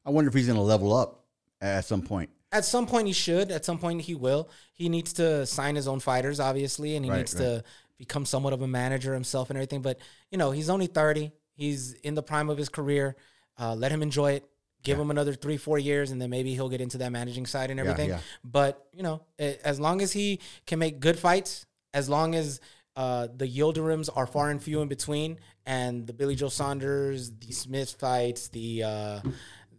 I 0.05 0.09
wonder 0.09 0.27
if 0.27 0.33
he's 0.33 0.47
going 0.47 0.57
to 0.57 0.63
level 0.63 0.93
up 0.93 1.23
at 1.61 1.85
some 1.85 2.01
point. 2.01 2.29
At 2.51 2.65
some 2.65 2.87
point, 2.87 3.07
he 3.07 3.13
should. 3.13 3.51
At 3.51 3.63
some 3.63 3.77
point, 3.79 4.01
he 4.01 4.15
will. 4.15 4.49
He 4.73 4.89
needs 4.89 5.13
to 5.13 5.45
sign 5.45 5.77
his 5.77 5.87
own 5.87 6.01
fighters, 6.01 6.41
obviously, 6.41 6.97
and 6.97 7.05
he 7.05 7.09
Right, 7.09 7.19
needs 7.19 7.35
to 7.35 7.63
become 7.97 8.25
somewhat 8.25 8.51
of 8.51 8.61
a 8.61 8.67
manager 8.67 9.13
himself 9.13 9.49
and 9.49 9.55
everything. 9.55 9.81
But 9.81 9.97
you 10.29 10.37
know, 10.37 10.51
he's 10.51 10.69
only 10.69 10.87
thirty. 10.87 11.31
He's 11.53 11.93
in 11.93 12.15
the 12.15 12.23
prime 12.23 12.49
of 12.49 12.57
his 12.57 12.67
career. 12.67 13.15
Uh, 13.57 13.75
let 13.75 13.93
him 13.93 14.03
enjoy 14.03 14.33
it. 14.33 14.50
Give 14.83 14.99
him 14.99 15.11
another 15.11 15.33
three, 15.33 15.57
four 15.57 15.77
years, 15.77 16.11
and 16.11 16.21
then 16.21 16.29
maybe 16.29 16.53
he'll 16.53 16.69
get 16.69 16.81
into 16.81 16.97
that 16.99 17.11
managing 17.11 17.45
side 17.45 17.69
and 17.71 17.79
everything. 17.79 18.09
yeah. 18.09 18.19
But 18.43 18.85
you 18.93 19.03
know, 19.03 19.21
as 19.39 19.79
long 19.79 20.01
as 20.01 20.11
he 20.11 20.39
can 20.65 20.79
make 20.79 20.99
good 20.99 21.19
fights, 21.19 21.65
as 21.93 22.09
long 22.09 22.33
as 22.35 22.59
uh, 22.95 23.27
the 23.35 23.47
Yildirims 23.47 24.09
are 24.15 24.25
far 24.27 24.49
and 24.49 24.61
few 24.61 24.81
in 24.81 24.87
between, 24.87 25.37
and 25.65 26.05
the 26.07 26.13
Billy 26.13 26.35
Joe 26.35 26.49
Saunders, 26.49 27.31
the 27.31 27.51
Smith 27.51 27.91
fights, 27.99 28.47
the 28.49 28.83
uh, 28.83 29.19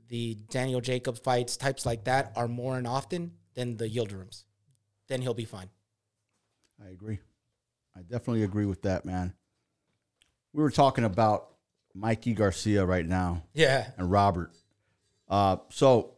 the 0.09 0.37
Daniel 0.51 0.81
Jacob 0.81 1.19
fights, 1.19 1.57
types 1.57 1.85
like 1.87 2.05
that 2.05 2.33
are 2.37 2.49
more 2.49 2.77
and 2.79 2.87
often 2.87 3.33
than 3.55 3.77
the 3.77 3.89
Yildirims, 3.89 4.45
then 5.09 5.21
he'll 5.23 5.35
be 5.35 5.45
fine. 5.45 5.69
I 6.85 6.89
agree. 6.91 7.19
I 7.97 8.01
definitely 8.03 8.43
agree 8.45 8.67
with 8.67 8.83
that, 8.83 9.05
man. 9.05 9.35
We 10.53 10.63
were 10.63 10.71
talking 10.71 11.05
about 11.05 11.49
Mikey 11.95 12.35
Garcia 12.35 12.85
right 12.87 13.05
now 13.07 13.43
Yeah. 13.53 13.91
and 13.99 14.11
Robert. 14.11 14.51
Uh, 15.33 15.57
so, 15.71 16.11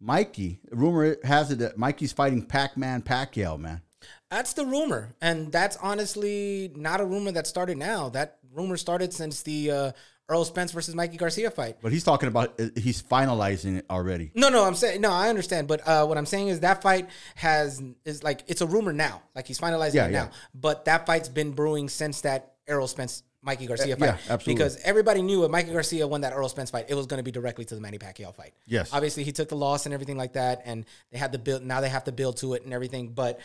Mikey, 0.00 0.58
rumor 0.72 1.16
has 1.24 1.52
it 1.52 1.60
that 1.60 1.78
Mikey's 1.78 2.12
fighting 2.12 2.42
Pac 2.42 2.76
Man 2.76 3.00
Pacquiao, 3.00 3.58
man. 3.58 3.80
That's 4.28 4.54
the 4.54 4.66
rumor. 4.66 5.14
And 5.22 5.52
that's 5.52 5.76
honestly 5.76 6.72
not 6.74 7.00
a 7.00 7.04
rumor 7.04 7.30
that 7.32 7.46
started 7.46 7.78
now. 7.78 8.08
That 8.08 8.38
rumor 8.52 8.76
started 8.76 9.14
since 9.14 9.42
the 9.42 9.70
uh, 9.70 9.92
Errol 10.28 10.44
Spence 10.44 10.72
versus 10.72 10.96
Mikey 10.96 11.16
Garcia 11.16 11.48
fight. 11.50 11.76
But 11.80 11.92
he's 11.92 12.02
talking 12.02 12.26
about 12.28 12.60
uh, 12.60 12.70
he's 12.76 13.00
finalizing 13.00 13.78
it 13.78 13.86
already. 13.88 14.32
No, 14.34 14.48
no, 14.48 14.64
I'm 14.64 14.74
saying 14.74 15.00
no. 15.00 15.12
I 15.12 15.28
understand, 15.28 15.68
but 15.68 15.86
uh, 15.86 16.04
what 16.06 16.18
I'm 16.18 16.26
saying 16.26 16.48
is 16.48 16.60
that 16.60 16.82
fight 16.82 17.08
has 17.36 17.80
is 18.04 18.24
like 18.24 18.42
it's 18.48 18.62
a 18.62 18.66
rumor 18.66 18.92
now. 18.92 19.22
Like 19.36 19.46
he's 19.46 19.60
finalizing 19.60 19.94
Yeah, 19.94 20.06
it 20.06 20.12
yeah. 20.12 20.22
now, 20.24 20.30
but 20.54 20.86
that 20.86 21.06
fight's 21.06 21.28
been 21.28 21.52
brewing 21.52 21.88
since 21.88 22.22
that 22.22 22.54
Errol 22.66 22.88
Spence 22.88 23.22
Mikey 23.46 23.64
uh, 23.64 23.68
Garcia 23.68 23.96
fight. 23.96 24.06
yeah, 24.06 24.18
absolutely. 24.28 24.54
Because 24.54 24.76
everybody 24.82 25.22
knew 25.22 25.44
if 25.44 25.50
Mikey 25.50 25.72
Garcia 25.72 26.06
won 26.06 26.20
that 26.22 26.32
Errol 26.32 26.48
Spence 26.48 26.70
fight, 26.70 26.86
it 26.88 26.94
was 26.94 27.06
going 27.06 27.18
to 27.18 27.24
be 27.24 27.30
directly 27.30 27.64
to 27.64 27.74
the 27.74 27.80
Manny 27.80 27.96
Pacquiao 27.96 28.34
fight. 28.34 28.52
Yes. 28.66 28.92
Obviously, 28.92 29.22
he 29.22 29.32
took 29.32 29.48
the 29.48 29.56
loss 29.56 29.86
and 29.86 29.94
everything 29.94 30.18
like 30.18 30.34
that, 30.34 30.62
and 30.66 30.84
they 31.12 31.18
had 31.18 31.32
to 31.32 31.38
build. 31.38 31.64
Now 31.64 31.80
they 31.80 31.88
have 31.88 32.04
to 32.04 32.12
build 32.12 32.36
to 32.38 32.54
it 32.54 32.64
and 32.64 32.74
everything. 32.74 33.12
But 33.12 33.40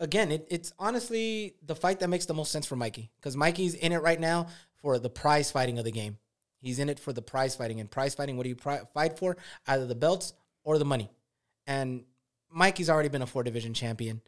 again, 0.00 0.32
it, 0.32 0.48
it's 0.50 0.72
honestly 0.78 1.54
the 1.64 1.76
fight 1.76 2.00
that 2.00 2.08
makes 2.08 2.26
the 2.26 2.34
most 2.34 2.50
sense 2.50 2.66
for 2.66 2.74
Mikey 2.76 3.10
because 3.20 3.36
Mikey's 3.36 3.74
in 3.74 3.92
it 3.92 4.02
right 4.02 4.18
now 4.18 4.48
for 4.80 4.98
the 4.98 5.10
prize 5.10 5.50
fighting 5.50 5.78
of 5.78 5.84
the 5.84 5.92
game. 5.92 6.18
He's 6.58 6.78
in 6.78 6.88
it 6.88 6.98
for 6.98 7.12
the 7.12 7.22
prize 7.22 7.54
fighting, 7.54 7.78
and 7.78 7.90
prize 7.90 8.14
fighting. 8.14 8.36
What 8.36 8.44
do 8.44 8.48
you 8.48 8.56
pri- 8.56 8.82
fight 8.94 9.18
for? 9.18 9.36
Either 9.66 9.86
the 9.86 9.94
belts 9.94 10.32
or 10.64 10.78
the 10.78 10.84
money. 10.84 11.10
And 11.66 12.04
Mikey's 12.50 12.88
already 12.88 13.08
been 13.08 13.22
a 13.22 13.26
four 13.26 13.42
division 13.42 13.74
champion. 13.74 14.22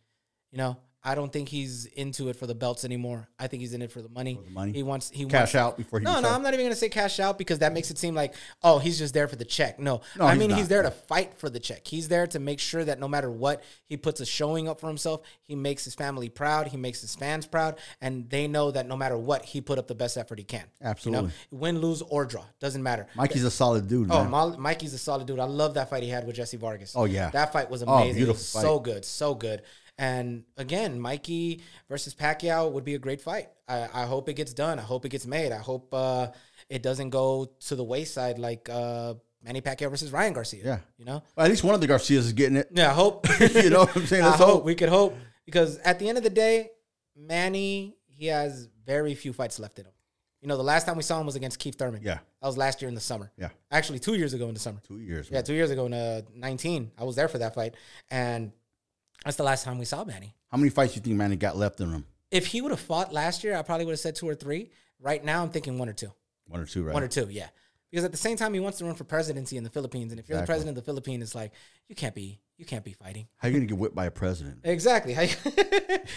You 0.50 0.58
know, 0.58 0.76
I 1.06 1.14
don't 1.14 1.30
think 1.30 1.50
he's 1.50 1.84
into 1.84 2.30
it 2.30 2.36
for 2.36 2.46
the 2.46 2.54
belts 2.54 2.82
anymore. 2.84 3.28
I 3.38 3.46
think 3.46 3.60
he's 3.60 3.74
in 3.74 3.82
it 3.82 3.92
for 3.92 4.00
the 4.00 4.08
money. 4.08 4.40
the 4.42 4.50
money? 4.50 4.72
He 4.72 4.82
wants 4.82 5.10
he 5.10 5.26
Cash 5.26 5.52
wants, 5.52 5.54
out 5.54 5.76
before 5.76 5.98
he 5.98 6.04
No, 6.04 6.12
no, 6.14 6.20
decides. 6.22 6.36
I'm 6.36 6.42
not 6.42 6.54
even 6.54 6.64
gonna 6.66 6.74
say 6.76 6.88
cash 6.88 7.20
out 7.20 7.36
because 7.36 7.58
that 7.58 7.74
makes 7.74 7.90
it 7.90 7.98
seem 7.98 8.14
like 8.14 8.34
oh 8.62 8.78
he's 8.78 8.98
just 8.98 9.12
there 9.12 9.28
for 9.28 9.36
the 9.36 9.44
check. 9.44 9.78
No, 9.78 10.00
No, 10.18 10.24
I 10.24 10.30
he's 10.32 10.40
mean 10.40 10.50
not. 10.50 10.58
he's 10.58 10.68
there 10.68 10.82
to 10.82 10.90
fight 10.90 11.34
for 11.36 11.50
the 11.50 11.60
check. 11.60 11.86
He's 11.86 12.08
there 12.08 12.26
to 12.28 12.38
make 12.38 12.58
sure 12.58 12.84
that 12.84 12.98
no 12.98 13.06
matter 13.06 13.30
what, 13.30 13.62
he 13.84 13.96
puts 13.98 14.20
a 14.20 14.26
showing 14.26 14.66
up 14.66 14.80
for 14.80 14.86
himself. 14.88 15.20
He 15.42 15.54
makes 15.54 15.84
his 15.84 15.94
family 15.94 16.30
proud. 16.30 16.68
He 16.68 16.78
makes 16.78 17.02
his 17.02 17.14
fans 17.14 17.46
proud, 17.46 17.78
and 18.00 18.30
they 18.30 18.48
know 18.48 18.70
that 18.70 18.86
no 18.88 18.96
matter 18.96 19.18
what, 19.18 19.44
he 19.44 19.60
put 19.60 19.78
up 19.78 19.86
the 19.88 19.94
best 19.94 20.16
effort 20.16 20.38
he 20.38 20.44
can. 20.44 20.64
Absolutely. 20.82 21.24
you 21.24 21.28
know? 21.28 21.32
win, 21.58 21.80
lose, 21.80 22.00
or 22.00 22.24
draw 22.24 22.44
doesn't 22.60 22.82
matter. 22.82 23.06
Mikey's 23.14 23.44
a 23.44 23.50
solid 23.50 23.86
dude, 23.88 24.08
Oh, 24.10 24.24
man. 24.24 24.58
Mikey's 24.58 24.94
a 24.94 24.98
solid 24.98 25.26
dude. 25.26 25.38
I 25.38 25.44
love 25.44 25.74
that 25.74 25.90
fight 25.90 26.02
he 26.02 26.08
had 26.08 26.26
with 26.26 26.36
Jesse 26.36 26.56
Vargas. 26.56 26.94
Oh, 26.96 27.04
yeah. 27.04 27.28
that 27.30 27.52
fight 27.52 27.68
was 27.68 27.82
Oh, 27.82 27.92
amazing. 27.92 28.12
it 28.12 28.14
beautiful 28.16 28.42
fight. 28.42 28.62
so 28.62 28.78
good, 28.80 29.04
so 29.04 29.34
good. 29.34 29.60
And 29.98 30.44
again, 30.57 30.98
Mikey 31.00 31.62
versus 31.88 32.14
Pacquiao 32.14 32.70
would 32.72 32.85
be 32.85 32.94
a 32.94 32.98
great 32.98 33.20
fight. 33.20 33.48
I, 33.68 33.88
I 33.92 34.07
hope 34.07 34.28
it 34.28 34.35
gets 34.35 34.52
done. 34.52 34.78
I 34.78 34.83
hope 34.83 35.04
it 35.04 35.11
gets 35.11 35.26
made. 35.26 35.52
I 35.52 35.59
hope 35.59 35.92
uh, 35.94 36.28
it 36.68 36.83
doesn't 36.83 37.11
go 37.11 37.50
to 37.66 37.76
the 37.76 37.85
wayside 37.85 38.38
like 38.38 38.68
uh, 38.68 39.14
Manny 39.42 39.61
Pacquiao 39.61 39.90
versus 39.90 40.11
Ryan 40.11 40.33
Garcia. 40.33 40.62
Yeah. 40.64 40.78
you 40.98 41.04
know. 41.04 41.22
Well, 41.37 41.46
at 41.46 41.50
least 41.50 41.62
one 41.64 41.74
of 41.74 41.80
the 41.80 41.87
Garcias 41.87 42.26
is 42.26 42.33
getting 42.33 42.57
it. 42.57 42.68
Yeah, 42.72 42.90
I 42.90 42.94
hope. 42.94 43.26
You 43.40 43.70
know 43.70 43.80
what 43.80 43.96
I'm 43.96 44.07
saying? 44.07 44.24
Let's 44.24 44.37
hope. 44.38 44.48
hope. 44.48 44.64
we 44.64 44.74
could 44.74 44.88
hope 44.88 45.16
because 45.44 45.78
at 45.78 45.98
the 45.98 46.09
end 46.09 46.18
of 46.18 46.24
the 46.24 46.30
day, 46.30 46.70
Manny 47.16 47.96
he 48.07 48.26
has 48.26 48.68
very 48.87 49.14
few 49.14 49.33
fights 49.33 49.59
left 49.59 49.78
in 49.78 49.85
him. 49.87 49.92
You 50.40 50.48
know, 50.48 50.57
the 50.57 50.62
last 50.62 50.87
time 50.87 50.96
we 50.96 51.02
saw 51.02 51.18
him 51.18 51.26
was 51.26 51.37
against 51.37 51.59
Keith 51.59 51.76
Thurman. 51.78 52.02
Yeah. 52.02 52.18
that 52.40 52.46
was 52.46 52.57
last 52.59 52.83
year 52.83 52.88
in 52.90 52.94
the 52.94 53.00
summer. 53.00 53.33
Yeah. 53.38 53.48
actually, 53.70 53.98
two 53.98 54.14
years 54.14 54.35
ago 54.35 54.46
in 54.48 54.54
the 54.54 54.61
summer. 54.61 54.80
Two 54.87 54.98
years. 54.98 55.28
Yeah, 55.30 55.40
two 55.40 55.54
years 55.54 55.70
ago 55.70 55.87
in 55.87 55.94
uh, 55.94 56.20
19. 56.35 56.92
I 56.98 57.04
was 57.04 57.16
there 57.16 57.28
for 57.28 57.38
that 57.38 57.54
fight. 57.54 57.74
And 58.11 58.52
that's 59.24 59.37
the 59.37 59.42
last 59.44 59.64
time 59.64 59.79
we 59.79 59.85
saw 59.85 60.05
Manny. 60.05 60.35
How 60.50 60.57
many 60.59 60.70
fights 60.70 60.92
do 60.94 60.98
you 60.98 61.03
think 61.03 61.16
Manny 61.16 61.37
got 61.37 61.57
left 61.57 61.81
in 61.81 61.90
him? 61.90 62.05
If 62.31 62.46
he 62.46 62.61
would 62.61 62.70
have 62.70 62.81
fought 62.81 63.12
last 63.12 63.44
year, 63.44 63.57
I 63.57 63.62
probably 63.62 63.85
would 63.87 63.92
have 63.92 64.00
said 64.00 64.16
two 64.16 64.29
or 64.29 64.35
three. 64.35 64.70
Right 65.00 65.24
now, 65.24 65.42
I'm 65.42 65.50
thinking 65.50 65.79
one 65.79 65.88
or 65.88 65.92
two. 65.92 66.12
One 66.46 66.61
or 66.61 66.66
two, 66.66 66.83
right? 66.85 66.94
One 66.94 67.03
or 67.03 67.09
two, 67.09 67.29
yeah. 67.31 67.48
Because 67.90 68.05
at 68.05 68.11
the 68.11 68.18
same 68.18 68.37
time, 68.37 68.53
he 68.55 68.61
wants 68.61 68.79
to 68.79 68.85
run 68.85 68.96
for 68.96 69.05
presidency 69.05 69.57
in 69.57 69.62
the 69.62 69.70
Philippines. 69.70 70.11
And 70.12 70.18
if 70.18 70.29
you're 70.29 70.38
the 70.40 70.46
president 70.46 70.77
of 70.77 70.83
the 70.85 70.87
Philippines, 70.87 71.22
it's 71.22 71.35
like, 71.35 71.53
you 71.88 71.94
can't 71.94 72.14
be, 72.14 72.40
you 72.57 72.64
can't 72.64 72.85
be 72.85 72.92
fighting. 72.92 73.29
How 73.37 73.46
are 73.46 73.50
you 73.53 73.57
gonna 73.59 73.66
get 73.66 73.79
whipped 73.79 73.94
by 73.94 74.07
a 74.07 74.11
president? 74.11 74.61
Exactly. 74.64 75.16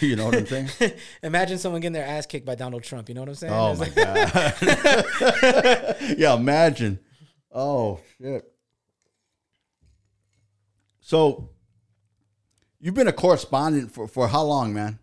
You 0.00 0.16
know 0.16 0.26
what 0.26 0.36
I'm 0.36 0.46
saying? 0.46 0.68
Imagine 1.22 1.56
someone 1.56 1.80
getting 1.80 1.94
their 1.94 2.04
ass 2.06 2.26
kicked 2.26 2.44
by 2.44 2.54
Donald 2.54 2.82
Trump. 2.82 3.08
You 3.08 3.14
know 3.14 3.22
what 3.22 3.30
I'm 3.30 3.34
saying? 3.36 3.52
Oh 3.54 3.70
It's 3.72 3.80
my 3.80 3.86
like- 3.86 5.22
god. 5.40 5.96
yeah, 6.18 6.34
imagine. 6.34 6.98
Oh 7.50 7.98
shit. 8.20 8.44
So 11.00 11.48
you've 12.80 12.94
been 12.94 13.08
a 13.08 13.12
correspondent 13.12 13.92
for, 13.92 14.08
for 14.08 14.28
how 14.28 14.42
long, 14.42 14.72
man? 14.72 14.98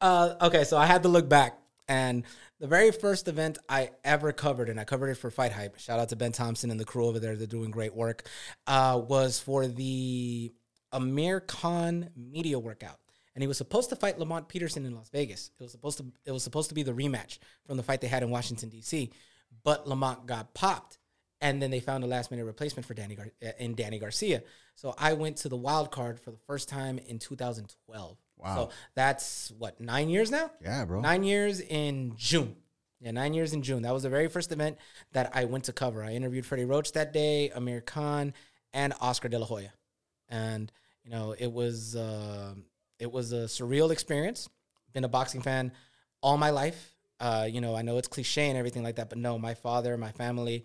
Uh, 0.00 0.34
okay, 0.42 0.64
so 0.64 0.76
I 0.76 0.86
had 0.86 1.02
to 1.04 1.08
look 1.08 1.28
back, 1.28 1.58
and 1.88 2.24
the 2.60 2.66
very 2.66 2.92
first 2.92 3.28
event 3.28 3.58
I 3.68 3.90
ever 4.04 4.32
covered, 4.32 4.68
and 4.68 4.78
I 4.78 4.84
covered 4.84 5.08
it 5.08 5.16
for 5.16 5.30
Fight 5.30 5.52
Hype. 5.52 5.78
Shout 5.78 5.98
out 5.98 6.10
to 6.10 6.16
Ben 6.16 6.32
Thompson 6.32 6.70
and 6.70 6.78
the 6.78 6.84
crew 6.84 7.06
over 7.06 7.18
there; 7.18 7.36
they're 7.36 7.46
doing 7.46 7.70
great 7.70 7.94
work. 7.94 8.28
Uh, 8.66 9.00
was 9.06 9.38
for 9.38 9.66
the 9.66 10.52
Amir 10.92 11.40
Khan 11.40 12.10
media 12.16 12.58
workout, 12.58 12.98
and 13.34 13.42
he 13.42 13.48
was 13.48 13.58
supposed 13.58 13.90
to 13.90 13.96
fight 13.96 14.18
Lamont 14.18 14.48
Peterson 14.48 14.84
in 14.84 14.94
Las 14.94 15.08
Vegas. 15.10 15.50
It 15.58 15.62
was 15.62 15.72
supposed 15.72 15.98
to 15.98 16.06
it 16.24 16.32
was 16.32 16.42
supposed 16.42 16.68
to 16.68 16.74
be 16.74 16.82
the 16.82 16.92
rematch 16.92 17.38
from 17.66 17.76
the 17.76 17.82
fight 17.82 18.00
they 18.00 18.08
had 18.08 18.22
in 18.22 18.30
Washington 18.30 18.68
D.C., 18.68 19.10
but 19.62 19.88
Lamont 19.88 20.26
got 20.26 20.54
popped, 20.54 20.98
and 21.44 21.60
then 21.60 21.70
they 21.70 21.78
found 21.78 22.02
a 22.02 22.06
last 22.06 22.30
minute 22.30 22.46
replacement 22.46 22.86
for 22.86 22.94
Danny 22.94 23.16
Gar- 23.16 23.30
uh, 23.44 23.50
in 23.58 23.74
Danny 23.74 23.98
Garcia. 23.98 24.42
So 24.76 24.94
I 24.96 25.12
went 25.12 25.36
to 25.38 25.50
the 25.50 25.56
wild 25.56 25.90
card 25.90 26.18
for 26.18 26.30
the 26.30 26.38
first 26.38 26.70
time 26.70 26.98
in 27.06 27.18
2012. 27.18 28.16
Wow. 28.38 28.54
So 28.56 28.70
that's 28.94 29.52
what 29.58 29.78
nine 29.78 30.08
years 30.08 30.30
now. 30.30 30.50
Yeah, 30.62 30.86
bro. 30.86 31.02
Nine 31.02 31.22
years 31.22 31.60
in 31.60 32.14
June. 32.16 32.56
Yeah, 32.98 33.10
nine 33.10 33.34
years 33.34 33.52
in 33.52 33.60
June. 33.60 33.82
That 33.82 33.92
was 33.92 34.04
the 34.04 34.08
very 34.08 34.28
first 34.28 34.52
event 34.52 34.78
that 35.12 35.32
I 35.34 35.44
went 35.44 35.64
to 35.64 35.74
cover. 35.74 36.02
I 36.02 36.12
interviewed 36.12 36.46
Freddie 36.46 36.64
Roach 36.64 36.92
that 36.92 37.12
day, 37.12 37.50
Amir 37.50 37.82
Khan, 37.82 38.32
and 38.72 38.94
Oscar 39.02 39.28
De 39.28 39.38
La 39.38 39.44
Hoya, 39.44 39.72
and 40.30 40.72
you 41.04 41.10
know 41.10 41.34
it 41.38 41.52
was 41.52 41.94
uh, 41.94 42.54
it 42.98 43.12
was 43.12 43.32
a 43.32 43.44
surreal 43.44 43.90
experience. 43.90 44.48
Been 44.94 45.04
a 45.04 45.08
boxing 45.08 45.42
fan 45.42 45.72
all 46.22 46.38
my 46.38 46.50
life. 46.50 46.94
Uh, 47.20 47.46
you 47.50 47.60
know, 47.60 47.76
I 47.76 47.82
know 47.82 47.98
it's 47.98 48.08
cliche 48.08 48.48
and 48.48 48.56
everything 48.56 48.82
like 48.82 48.96
that, 48.96 49.10
but 49.10 49.18
no, 49.18 49.38
my 49.38 49.54
father, 49.54 49.96
my 49.98 50.12
family, 50.12 50.64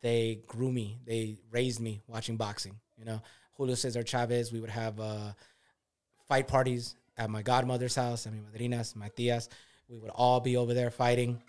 they 0.00 0.40
grew 0.46 0.70
me. 0.70 0.98
They 1.06 1.36
raised 1.50 1.80
me 1.80 2.02
watching 2.06 2.36
boxing. 2.36 2.76
You 2.96 3.04
know, 3.04 3.22
Julio 3.54 3.74
Cesar 3.74 4.02
Chavez. 4.02 4.52
We 4.52 4.60
would 4.60 4.70
have 4.70 4.98
uh, 5.00 5.32
fight 6.28 6.48
parties 6.48 6.94
at 7.16 7.30
my 7.30 7.42
godmother's 7.42 7.94
house, 7.94 8.26
at 8.26 8.32
mi 8.32 8.40
madrinas, 8.40 8.94
my 8.96 9.08
tias. 9.10 9.48
We 9.88 9.98
would 9.98 10.10
all 10.10 10.40
be 10.40 10.56
over 10.56 10.74
there 10.74 10.90
fighting. 10.90 11.42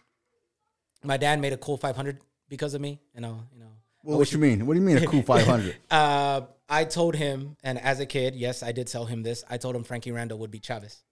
My 1.03 1.17
dad 1.17 1.39
made 1.39 1.53
a 1.53 1.57
cool 1.57 1.77
500 1.77 2.19
because 2.47 2.73
of 2.73 2.81
me. 2.81 2.99
You 3.13 3.21
know, 3.21 3.43
you 3.53 3.59
know. 3.59 3.71
Well, 4.03 4.17
what 4.17 4.31
you 4.31 4.39
mean? 4.39 4.65
What 4.65 4.73
do 4.75 4.79
you 4.79 4.85
mean 4.85 4.97
a 4.97 5.05
cool 5.05 5.21
500? 5.35 5.75
Uh, 5.91 6.41
I 6.69 6.85
told 6.85 7.15
him, 7.15 7.57
and 7.63 7.79
as 7.79 7.99
a 7.99 8.05
kid, 8.05 8.35
yes, 8.35 8.63
I 8.63 8.71
did 8.71 8.87
tell 8.87 9.05
him 9.05 9.23
this. 9.23 9.43
I 9.49 9.57
told 9.57 9.75
him 9.75 9.83
Frankie 9.83 10.11
Randall 10.11 10.39
would 10.39 10.51
be 10.51 10.59
Chavez. 10.59 11.03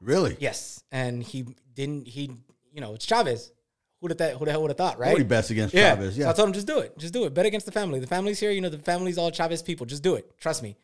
really? 0.00 0.36
Yes, 0.40 0.82
and 0.90 1.22
he 1.22 1.46
didn't. 1.74 2.08
He, 2.08 2.30
you 2.72 2.80
know, 2.80 2.94
it's 2.94 3.04
Chavez. 3.06 3.52
Who 4.00 4.08
that? 4.08 4.36
Who 4.36 4.44
the 4.44 4.50
hell 4.52 4.62
would 4.62 4.70
have 4.70 4.76
thought, 4.78 4.98
right? 4.98 5.08
Nobody 5.08 5.24
bets 5.24 5.50
against 5.50 5.74
Yeah. 5.74 5.94
Chavez. 5.94 6.14
So 6.14 6.20
Yeah. 6.20 6.30
I 6.30 6.32
told 6.32 6.48
him 6.48 6.52
just 6.54 6.66
do 6.66 6.78
it. 6.78 6.96
Just 6.98 7.12
do 7.12 7.24
it. 7.24 7.34
Bet 7.34 7.46
against 7.46 7.66
the 7.66 7.72
family. 7.72 7.98
The 7.98 8.06
family's 8.06 8.38
here. 8.38 8.50
You 8.52 8.60
know, 8.60 8.68
the 8.68 8.78
family's 8.78 9.18
all 9.18 9.30
Chavez 9.30 9.62
people. 9.62 9.86
Just 9.86 10.02
do 10.02 10.14
it. 10.14 10.30
Trust 10.38 10.62
me. 10.62 10.76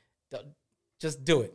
Just 1.00 1.24
do 1.24 1.42
it. 1.42 1.54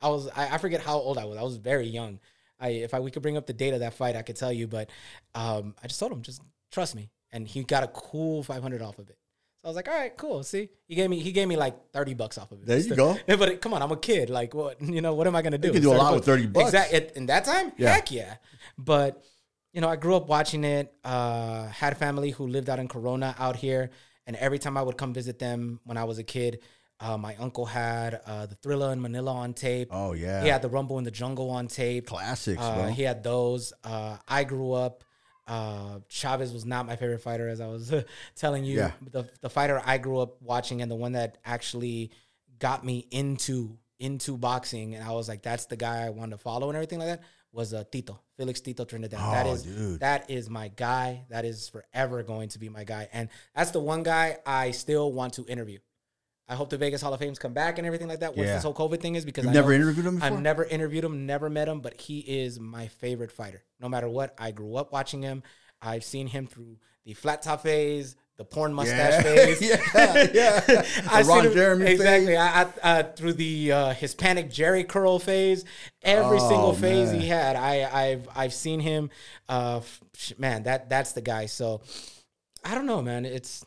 I 0.00 0.08
was 0.08 0.28
I, 0.34 0.54
I 0.54 0.58
forget 0.58 0.80
how 0.80 0.96
old 0.98 1.18
I 1.18 1.24
was. 1.24 1.36
I 1.36 1.42
was 1.42 1.56
very 1.56 1.86
young. 1.86 2.18
I 2.58 2.68
if 2.70 2.94
I 2.94 3.00
we 3.00 3.10
could 3.10 3.22
bring 3.22 3.36
up 3.36 3.46
the 3.46 3.52
date 3.52 3.74
of 3.74 3.80
that 3.80 3.94
fight, 3.94 4.16
I 4.16 4.22
could 4.22 4.36
tell 4.36 4.52
you. 4.52 4.66
But 4.66 4.90
um, 5.34 5.74
I 5.82 5.86
just 5.86 6.00
told 6.00 6.12
him 6.12 6.22
just 6.22 6.40
trust 6.72 6.94
me, 6.94 7.10
and 7.32 7.46
he 7.46 7.62
got 7.64 7.84
a 7.84 7.88
cool 7.88 8.42
five 8.42 8.62
hundred 8.62 8.80
off 8.82 8.98
of 8.98 9.10
it. 9.10 9.16
So 9.62 9.66
I 9.66 9.68
was 9.68 9.76
like, 9.76 9.88
all 9.88 9.94
right, 9.94 10.16
cool. 10.16 10.42
See, 10.42 10.70
he 10.86 10.94
gave 10.94 11.10
me 11.10 11.18
he 11.20 11.32
gave 11.32 11.46
me 11.48 11.56
like 11.56 11.74
thirty 11.92 12.14
bucks 12.14 12.38
off 12.38 12.50
of 12.52 12.60
it. 12.62 12.66
There 12.66 12.78
you 12.78 12.94
go. 12.96 13.18
But 13.26 13.48
it- 13.50 13.60
come 13.60 13.74
on, 13.74 13.82
I'm 13.82 13.92
a 13.92 13.96
kid. 13.96 14.30
Like 14.30 14.54
what 14.54 14.80
you 14.96 15.02
know? 15.02 15.12
What 15.14 15.26
am 15.26 15.36
I 15.36 15.42
gonna 15.42 15.58
do? 15.58 15.68
You 15.68 15.74
can 15.74 15.82
do 15.82 15.92
a 15.92 15.94
lot 15.94 16.14
with 16.14 16.24
30 16.24 16.46
bucks. 16.46 16.66
Exactly. 16.66 17.10
In 17.16 17.26
that 17.26 17.44
time, 17.44 17.72
Yeah. 17.76 17.92
heck 17.94 18.10
yeah. 18.10 18.36
But 18.78 19.22
you 19.72 19.80
know, 19.80 19.88
I 19.88 19.96
grew 19.96 20.16
up 20.16 20.28
watching 20.28 20.64
it. 20.64 20.92
Uh, 21.04 21.66
had 21.68 21.96
family 21.96 22.30
who 22.30 22.46
lived 22.46 22.68
out 22.68 22.78
in 22.78 22.88
Corona 22.88 23.34
out 23.38 23.56
here, 23.56 23.90
and 24.26 24.36
every 24.36 24.58
time 24.58 24.76
I 24.76 24.82
would 24.82 24.96
come 24.96 25.12
visit 25.14 25.38
them 25.38 25.80
when 25.84 25.96
I 25.96 26.04
was 26.04 26.18
a 26.18 26.24
kid, 26.24 26.60
uh, 26.98 27.16
my 27.16 27.34
uncle 27.36 27.64
had 27.66 28.20
uh, 28.26 28.46
the 28.46 28.54
Thriller 28.56 28.92
in 28.92 29.00
Manila 29.00 29.32
on 29.32 29.54
tape. 29.54 29.88
Oh 29.90 30.12
yeah. 30.12 30.42
He 30.42 30.48
had 30.48 30.60
the 30.62 30.68
Rumble 30.68 30.98
in 30.98 31.04
the 31.04 31.10
Jungle 31.10 31.50
on 31.50 31.66
tape. 31.68 32.06
Classics, 32.06 32.60
Uh, 32.62 32.74
bro. 32.74 32.86
he 32.88 33.02
had 33.02 33.22
those. 33.22 33.72
Uh, 33.84 34.16
I 34.28 34.44
grew 34.44 34.72
up. 34.72 35.04
Uh, 35.46 36.00
Chavez 36.08 36.52
was 36.52 36.64
not 36.64 36.86
my 36.86 36.94
favorite 36.96 37.22
fighter, 37.22 37.48
as 37.48 37.60
I 37.60 37.66
was 37.66 37.92
telling 38.36 38.64
you. 38.64 38.76
Yeah. 38.78 38.92
The 39.10 39.28
the 39.40 39.50
fighter 39.50 39.80
I 39.84 39.98
grew 39.98 40.18
up 40.18 40.40
watching 40.42 40.82
and 40.82 40.90
the 40.90 40.94
one 40.96 41.12
that 41.12 41.38
actually 41.44 42.10
got 42.58 42.84
me 42.84 43.06
into 43.10 43.78
into 43.98 44.36
boxing, 44.38 44.94
and 44.94 45.02
I 45.04 45.12
was 45.12 45.28
like, 45.28 45.42
that's 45.42 45.66
the 45.66 45.76
guy 45.76 46.04
I 46.06 46.10
wanted 46.10 46.32
to 46.32 46.38
follow 46.38 46.68
and 46.68 46.76
everything 46.76 46.98
like 46.98 47.08
that. 47.08 47.22
Was 47.52 47.74
uh, 47.74 47.82
Tito 47.90 48.20
Felix 48.36 48.60
Tito 48.60 48.84
Trinidad. 48.84 49.18
that 49.18 49.46
Oh, 49.46 49.52
is 49.52 49.62
dude. 49.64 50.00
that 50.00 50.30
is 50.30 50.48
my 50.48 50.68
guy. 50.68 51.24
That 51.30 51.44
is 51.44 51.68
forever 51.68 52.22
going 52.22 52.48
to 52.50 52.58
be 52.60 52.68
my 52.68 52.84
guy, 52.84 53.08
and 53.12 53.28
that's 53.54 53.72
the 53.72 53.80
one 53.80 54.02
guy 54.04 54.38
I 54.46 54.70
still 54.70 55.12
want 55.12 55.32
to 55.34 55.44
interview. 55.46 55.78
I 56.48 56.54
hope 56.56 56.68
the 56.70 56.78
Vegas 56.78 57.00
Hall 57.00 57.12
of 57.14 57.20
Fame's 57.20 57.38
come 57.38 57.52
back 57.52 57.78
and 57.78 57.86
everything 57.86 58.08
like 58.08 58.20
that 58.20 58.36
once 58.36 58.46
Yeah. 58.48 58.54
this 58.54 58.64
whole 58.64 58.74
COVID 58.74 59.00
thing 59.00 59.14
is 59.14 59.24
because 59.24 59.44
You've 59.44 59.52
I 59.52 59.54
never 59.54 59.72
interviewed 59.72 60.04
him 60.06 60.16
before? 60.16 60.28
I've 60.36 60.40
never 60.42 60.64
interviewed 60.64 61.04
him, 61.04 61.24
never 61.26 61.48
met 61.48 61.68
him, 61.68 61.80
but 61.80 62.00
he 62.00 62.18
is 62.20 62.58
my 62.58 62.88
favorite 62.88 63.30
fighter. 63.30 63.62
No 63.80 63.88
matter 63.88 64.08
what, 64.08 64.34
I 64.38 64.50
grew 64.50 64.74
up 64.76 64.92
watching 64.92 65.22
him. 65.22 65.42
I've 65.80 66.02
seen 66.04 66.26
him 66.26 66.46
through 66.48 66.78
the 67.04 67.14
flat 67.14 67.42
top 67.42 67.62
phase, 67.62 68.16
the 68.40 68.44
porn 68.46 68.72
mustache 68.72 69.22
Yeah. 69.22 69.22
phase. 69.34 69.60
Yeah, 69.60 69.76
yeah. 70.32 70.60
The 70.60 71.24
Ron 71.28 71.52
Jeremy 71.52 71.90
exactly. 71.90 72.38
I, 72.38 72.62
I, 72.62 72.66
uh, 72.82 73.02
through 73.12 73.34
the 73.34 73.70
uh, 73.70 73.92
Hispanic 73.92 74.50
Jerry 74.50 74.82
curl 74.82 75.18
phase, 75.18 75.66
every 76.02 76.38
Oh, 76.40 76.48
single 76.48 76.72
phase 76.72 77.12
man. 77.12 77.20
he 77.20 77.28
had, 77.28 77.54
I, 77.56 77.84
I've 77.92 78.28
I've 78.34 78.54
seen 78.54 78.80
him. 78.80 79.10
Uh, 79.46 79.82
man, 80.38 80.62
that 80.62 80.88
that's 80.88 81.12
the 81.12 81.20
guy. 81.20 81.44
So 81.46 81.82
I 82.64 82.74
don't 82.74 82.86
know, 82.86 83.02
man. 83.02 83.26
It's 83.26 83.62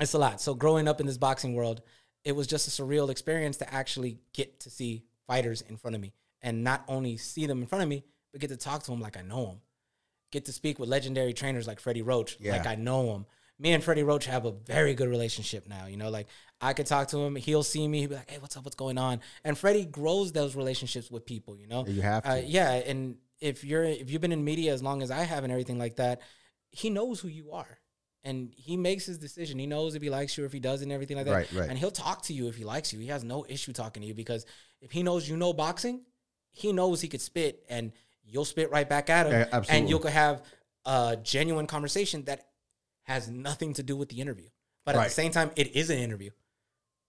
it's 0.00 0.14
a 0.14 0.18
lot. 0.18 0.40
So 0.40 0.54
growing 0.54 0.88
up 0.88 1.00
in 1.00 1.06
this 1.06 1.16
boxing 1.18 1.54
world, 1.54 1.80
it 2.24 2.32
was 2.32 2.48
just 2.48 2.66
a 2.66 2.82
surreal 2.82 3.08
experience 3.08 3.58
to 3.58 3.72
actually 3.72 4.18
get 4.32 4.58
to 4.60 4.70
see 4.70 5.04
fighters 5.28 5.60
in 5.62 5.76
front 5.76 5.94
of 5.94 6.00
me 6.02 6.12
and 6.42 6.64
not 6.64 6.82
only 6.88 7.16
see 7.16 7.46
them 7.46 7.60
in 7.60 7.68
front 7.68 7.84
of 7.84 7.88
me, 7.88 8.02
but 8.32 8.40
get 8.40 8.48
to 8.50 8.56
talk 8.56 8.82
to 8.82 8.90
them 8.90 9.00
like 9.00 9.16
I 9.16 9.22
know 9.22 9.46
them. 9.46 9.60
get 10.32 10.46
to 10.46 10.52
speak 10.52 10.78
with 10.80 10.88
legendary 10.88 11.32
trainers 11.34 11.68
like 11.68 11.78
Freddie 11.78 12.02
Roach. 12.02 12.36
Yeah. 12.40 12.52
Like 12.56 12.66
I 12.66 12.74
know 12.74 13.14
him. 13.14 13.26
Me 13.60 13.72
and 13.72 13.84
Freddie 13.84 14.02
Roach 14.02 14.24
have 14.26 14.46
a 14.46 14.52
very 14.52 14.94
good 14.94 15.08
relationship 15.08 15.68
now. 15.68 15.86
You 15.86 15.96
know, 15.98 16.08
like 16.10 16.26
I 16.60 16.72
could 16.72 16.86
talk 16.86 17.08
to 17.08 17.18
him. 17.18 17.36
He'll 17.36 17.62
see 17.62 17.86
me. 17.86 18.00
He'll 18.00 18.08
be 18.08 18.14
like, 18.16 18.30
"Hey, 18.30 18.38
what's 18.38 18.56
up? 18.56 18.64
What's 18.64 18.76
going 18.76 18.96
on?" 18.98 19.20
And 19.44 19.56
Freddie 19.56 19.84
grows 19.84 20.32
those 20.32 20.56
relationships 20.56 21.10
with 21.10 21.26
people. 21.26 21.56
You 21.56 21.66
know, 21.66 21.86
You 21.86 22.02
have 22.02 22.24
to. 22.24 22.30
uh, 22.30 22.34
yeah, 22.36 22.72
and 22.72 23.16
if 23.40 23.62
you're 23.64 23.84
if 23.84 24.10
you've 24.10 24.20
been 24.22 24.32
in 24.32 24.44
media 24.44 24.72
as 24.72 24.82
long 24.82 25.02
as 25.02 25.10
I 25.10 25.24
have 25.24 25.44
and 25.44 25.52
everything 25.52 25.78
like 25.78 25.96
that, 25.96 26.20
he 26.70 26.88
knows 26.90 27.20
who 27.20 27.28
you 27.28 27.52
are, 27.52 27.78
and 28.24 28.52
he 28.56 28.76
makes 28.76 29.04
his 29.06 29.18
decision. 29.18 29.58
He 29.58 29.66
knows 29.66 29.94
if 29.94 30.02
he 30.02 30.10
likes 30.10 30.36
you, 30.38 30.44
or 30.44 30.46
if 30.46 30.52
he 30.52 30.60
doesn't, 30.60 30.90
everything 30.90 31.16
like 31.18 31.26
that. 31.26 31.32
Right, 31.32 31.52
right. 31.52 31.68
And 31.68 31.78
he'll 31.78 31.90
talk 31.90 32.22
to 32.24 32.32
you 32.32 32.48
if 32.48 32.56
he 32.56 32.64
likes 32.64 32.92
you. 32.92 32.98
He 32.98 33.08
has 33.08 33.24
no 33.24 33.44
issue 33.48 33.72
talking 33.72 34.00
to 34.02 34.06
you 34.06 34.14
because 34.14 34.46
if 34.80 34.90
he 34.90 35.02
knows 35.02 35.28
you 35.28 35.36
know 35.36 35.52
boxing, 35.52 36.02
he 36.50 36.72
knows 36.72 37.00
he 37.00 37.08
could 37.08 37.20
spit, 37.20 37.62
and 37.68 37.92
you'll 38.24 38.44
spit 38.44 38.70
right 38.70 38.88
back 38.88 39.10
at 39.10 39.26
him, 39.26 39.32
Yeah, 39.32 39.46
absolutely. 39.52 39.76
and 39.78 39.88
you 39.90 39.98
could 39.98 40.12
have 40.12 40.42
a 40.86 41.18
genuine 41.22 41.66
conversation 41.66 42.24
that 42.24 42.46
has 43.10 43.28
nothing 43.28 43.74
to 43.74 43.82
do 43.82 43.96
with 43.96 44.08
the 44.08 44.20
interview. 44.20 44.46
But 44.84 44.94
at 44.94 45.04
the 45.04 45.10
same 45.10 45.32
time, 45.32 45.50
it 45.56 45.74
is 45.74 45.90
an 45.90 45.98
interview. 45.98 46.30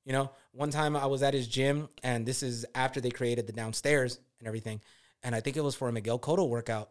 You 0.04 0.14
know, 0.14 0.32
one 0.52 0.72
time 0.72 0.95
I 0.95 1.06
was 1.06 1.22
at 1.22 1.34
his 1.34 1.47
gym, 1.47 1.89
and 2.02 2.26
this 2.26 2.41
is 2.41 2.66
after 2.74 2.99
they 2.99 3.12
created 3.12 3.45
the 3.45 3.54
downstairs 3.54 4.20
and 4.39 4.47
everything. 4.47 4.82
And 5.22 5.36
I 5.36 5.41
think 5.41 5.58
it 5.58 5.64
was 5.64 5.76
for 5.76 5.88
a 5.88 5.91
Miguel 5.91 6.18
Cotto 6.18 6.49
workout 6.49 6.89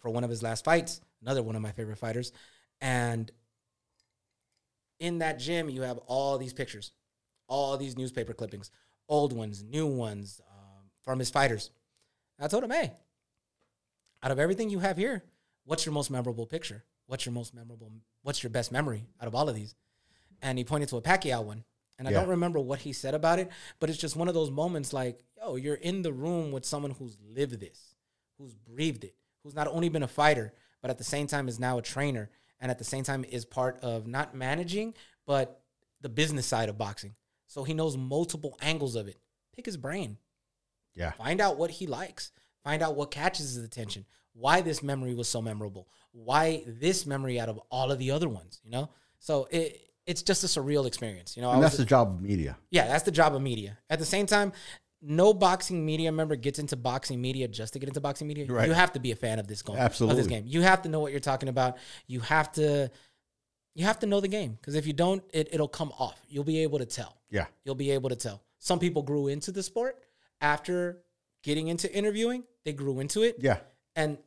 for 0.00 0.10
one 0.10 0.22
of 0.22 0.30
his 0.30 0.44
last 0.44 0.64
fights, 0.64 1.00
another 1.22 1.42
one 1.42 1.56
of 1.56 1.62
my 1.62 1.72
favorite 1.72 1.98
fighters. 1.98 2.30
And 2.80 3.30
in 5.00 5.18
that 5.18 5.40
gym, 5.40 5.68
you 5.68 5.82
have 5.82 5.98
all 6.06 6.38
these 6.38 6.52
pictures, 6.52 6.92
all 7.48 7.76
these 7.76 7.98
newspaper 7.98 8.32
clippings, 8.32 8.70
old 9.08 9.32
ones, 9.32 9.64
new 9.64 9.88
ones 9.88 10.40
um, 10.48 10.84
from 11.02 11.18
his 11.18 11.30
fighters. 11.30 11.70
I 12.38 12.46
told 12.46 12.62
him, 12.62 12.70
hey, 12.70 12.92
out 14.22 14.30
of 14.30 14.38
everything 14.38 14.70
you 14.70 14.78
have 14.78 14.96
here, 14.96 15.24
what's 15.64 15.84
your 15.84 15.92
most 15.92 16.12
memorable 16.12 16.46
picture? 16.46 16.84
What's 17.06 17.26
your 17.26 17.32
most 17.32 17.54
memorable? 17.54 17.90
What's 18.22 18.42
your 18.42 18.50
best 18.50 18.72
memory 18.72 19.04
out 19.20 19.28
of 19.28 19.34
all 19.34 19.48
of 19.48 19.54
these? 19.54 19.74
And 20.40 20.58
he 20.58 20.64
pointed 20.64 20.88
to 20.90 20.96
a 20.96 21.02
Pacquiao 21.02 21.44
one. 21.44 21.64
And 21.98 22.08
I 22.08 22.10
Yeah. 22.10 22.20
don't 22.20 22.30
remember 22.30 22.58
what 22.58 22.80
he 22.80 22.92
said 22.92 23.14
about 23.14 23.38
it, 23.38 23.50
but 23.78 23.88
it's 23.90 23.98
just 23.98 24.16
one 24.16 24.28
of 24.28 24.34
those 24.34 24.50
moments 24.50 24.92
like, 24.92 25.22
yo, 25.36 25.56
you're 25.56 25.74
in 25.74 26.02
the 26.02 26.12
room 26.12 26.50
with 26.50 26.64
someone 26.64 26.92
who's 26.92 27.16
lived 27.20 27.60
this, 27.60 27.94
who's 28.38 28.54
breathed 28.54 29.04
it, 29.04 29.14
who's 29.42 29.54
not 29.54 29.68
only 29.68 29.88
been 29.88 30.02
a 30.02 30.08
fighter, 30.08 30.52
but 30.80 30.90
at 30.90 30.98
the 30.98 31.04
same 31.04 31.26
time 31.26 31.48
is 31.48 31.60
now 31.60 31.78
a 31.78 31.82
trainer, 31.82 32.30
and 32.58 32.70
at 32.70 32.78
the 32.78 32.84
same 32.84 33.04
time 33.04 33.24
is 33.24 33.44
part 33.44 33.78
of 33.80 34.06
not 34.06 34.34
managing, 34.34 34.94
but 35.26 35.62
the 36.00 36.08
business 36.08 36.46
side 36.46 36.68
of 36.68 36.78
boxing. 36.78 37.14
So 37.46 37.62
he 37.62 37.74
knows 37.74 37.96
multiple 37.96 38.56
angles 38.60 38.96
of 38.96 39.06
it. 39.06 39.20
Pick 39.54 39.66
his 39.66 39.76
brain. 39.76 40.18
Yeah. 40.94 41.12
Find 41.12 41.40
out 41.40 41.56
what 41.58 41.70
he 41.72 41.86
likes. 41.86 42.32
Find 42.64 42.82
out 42.82 42.96
what 42.96 43.10
catches 43.10 43.54
his 43.54 43.62
attention. 43.64 44.06
Why 44.34 44.60
this 44.60 44.82
memory 44.82 45.14
was 45.14 45.28
so 45.28 45.42
memorable. 45.42 45.88
Why 46.12 46.62
this 46.66 47.06
memory 47.06 47.38
out 47.40 47.48
of 47.48 47.60
all 47.70 47.90
of 47.92 47.98
the 47.98 48.10
other 48.10 48.28
ones, 48.28 48.60
you 48.64 48.70
know? 48.70 48.90
So 49.18 49.48
it 49.50 49.80
it's 50.04 50.22
just 50.22 50.42
a 50.42 50.46
surreal 50.48 50.86
experience. 50.86 51.36
You 51.36 51.42
know, 51.42 51.50
And 51.50 51.60
was- 51.60 51.66
that's 51.70 51.76
the 51.78 51.84
job 51.84 52.08
of 52.14 52.20
media. 52.20 52.58
yeah, 52.70 52.88
that's 52.88 53.04
the 53.04 53.12
job 53.12 53.34
of 53.36 53.42
media. 53.42 53.78
At 53.88 53.98
the 54.00 54.04
same 54.04 54.26
time, 54.26 54.52
no 55.00 55.32
boxing 55.34 55.84
media 55.84 56.10
member 56.12 56.34
gets 56.36 56.58
into 56.58 56.76
boxing 56.76 57.20
media 57.20 57.46
just 57.48 57.72
to 57.74 57.78
get 57.78 57.88
into 57.88 58.00
boxing 58.00 58.26
media. 58.26 58.46
Right. 58.46 58.66
You 58.68 58.72
have 58.74 58.92
to 58.92 59.00
be 59.00 59.10
a 59.12 59.16
fan 59.16 59.38
of 59.38 59.46
this 59.48 59.62
game. 59.62 59.76
Of 59.76 59.82
Absolutely. 59.82 60.20
this 60.22 60.26
game. 60.28 60.44
You 60.46 60.62
have 60.62 60.82
to 60.82 60.88
know 60.88 61.00
what 61.00 61.12
you're 61.12 61.20
talking 61.20 61.48
about. 61.48 61.76
You 62.06 62.20
have 62.20 62.50
to 62.52 62.90
you 63.74 63.84
have 63.84 63.98
to 64.00 64.06
know 64.06 64.20
the 64.20 64.28
game 64.28 64.52
because 64.60 64.74
if 64.74 64.86
you 64.86 64.92
don't, 64.92 65.22
it, 65.32 65.48
it'll 65.52 65.66
come 65.68 65.92
off. 65.98 66.20
You'll 66.28 66.44
be 66.44 66.58
able 66.58 66.78
to 66.78 66.84
tell. 66.86 67.16
Yeah. 67.30 67.46
You'll 67.64 67.74
be 67.74 67.90
able 67.92 68.10
to 68.10 68.16
tell. 68.16 68.42
Some 68.58 68.78
people 68.78 69.02
grew 69.02 69.28
into 69.28 69.50
the 69.50 69.62
sport 69.62 69.98
after 70.40 71.02
getting 71.42 71.68
into 71.68 71.92
interviewing. 71.92 72.44
They 72.64 72.72
grew 72.74 73.00
into 73.00 73.22
it. 73.22 73.36
Yeah. 73.40 73.58
And 73.94 74.18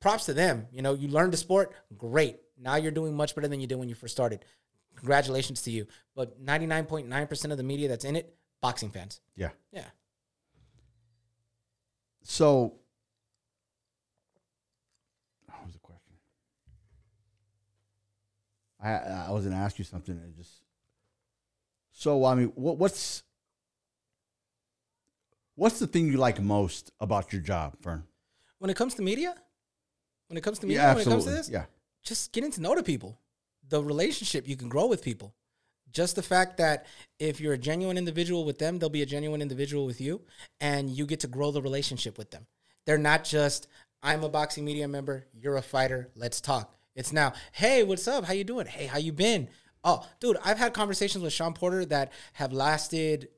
props 0.00 0.26
to 0.26 0.34
them. 0.34 0.66
You 0.70 0.82
know, 0.82 0.94
you 0.94 1.08
learned 1.08 1.32
the 1.32 1.36
sport, 1.36 1.72
great. 1.96 2.36
Now 2.58 2.76
you're 2.76 2.92
doing 2.92 3.16
much 3.16 3.34
better 3.34 3.48
than 3.48 3.60
you 3.60 3.66
did 3.66 3.76
when 3.76 3.88
you 3.88 3.94
first 3.94 4.14
started. 4.14 4.44
Congratulations 4.96 5.62
to 5.62 5.70
you. 5.70 5.86
But 6.14 6.44
99.9% 6.44 7.50
of 7.50 7.56
the 7.56 7.62
media 7.62 7.88
that's 7.88 8.04
in 8.04 8.16
it, 8.16 8.34
boxing 8.60 8.90
fans. 8.90 9.20
Yeah. 9.36 9.50
Yeah. 9.72 9.86
So, 12.22 12.74
what 15.46 15.64
was 15.64 15.74
the 15.74 15.78
question? 15.78 16.14
I 18.82 19.28
I 19.28 19.30
was 19.30 19.44
going 19.44 19.56
to 19.56 19.62
ask 19.62 19.78
you 19.78 19.84
something. 19.84 20.16
And 20.16 20.34
it 20.34 20.36
just 20.36 20.62
so 21.92 22.24
I 22.24 22.34
mean, 22.34 22.52
what, 22.54 22.78
what's 22.78 23.22
what's 25.54 25.78
the 25.78 25.86
thing 25.86 26.08
you 26.08 26.16
like 26.16 26.40
most 26.40 26.92
about 27.00 27.32
your 27.32 27.42
job, 27.42 27.76
Fern? 27.80 28.04
When 28.64 28.70
it 28.70 28.76
comes 28.76 28.94
to 28.94 29.02
media, 29.02 29.34
when 30.28 30.38
it 30.38 30.40
comes 30.40 30.58
to 30.60 30.66
media, 30.66 30.94
when 30.94 31.00
it 31.00 31.04
comes 31.04 31.26
to 31.26 31.30
this, 31.30 31.50
Yeah, 31.50 31.66
just 32.02 32.32
getting 32.32 32.50
to 32.52 32.62
know 32.62 32.74
the 32.74 32.82
people, 32.82 33.20
the 33.68 33.84
relationship 33.84 34.48
you 34.48 34.56
can 34.56 34.70
grow 34.70 34.86
with 34.86 35.02
people. 35.02 35.34
Just 35.92 36.16
the 36.16 36.22
fact 36.22 36.56
that 36.56 36.86
if 37.18 37.42
you're 37.42 37.52
a 37.52 37.58
genuine 37.58 37.98
individual 37.98 38.46
with 38.46 38.58
them, 38.58 38.78
they'll 38.78 38.88
be 38.88 39.02
a 39.02 39.06
genuine 39.06 39.42
individual 39.42 39.84
with 39.84 40.00
you, 40.00 40.22
and 40.62 40.88
you 40.88 41.04
get 41.04 41.20
to 41.20 41.26
grow 41.26 41.50
the 41.50 41.60
relationship 41.60 42.16
with 42.16 42.30
them. 42.30 42.46
They're 42.86 42.96
not 42.96 43.22
just 43.22 43.68
I'm 44.02 44.24
a 44.24 44.30
boxing 44.30 44.64
media 44.64 44.88
member, 44.88 45.26
you're 45.34 45.58
a 45.58 45.62
fighter, 45.62 46.08
let's 46.16 46.40
talk. 46.40 46.74
It's 46.96 47.12
now, 47.12 47.34
hey, 47.52 47.82
what's 47.82 48.08
up? 48.08 48.24
How 48.24 48.32
you 48.32 48.44
doing? 48.44 48.66
Hey, 48.66 48.86
how 48.86 48.96
you 48.96 49.12
been? 49.12 49.50
Oh, 49.84 50.08
dude, 50.20 50.38
I've 50.42 50.56
had 50.56 50.72
conversations 50.72 51.22
with 51.22 51.34
Shawn 51.34 51.52
Porter 51.52 51.84
that 51.84 52.14
have 52.32 52.54
lasted 52.54 53.28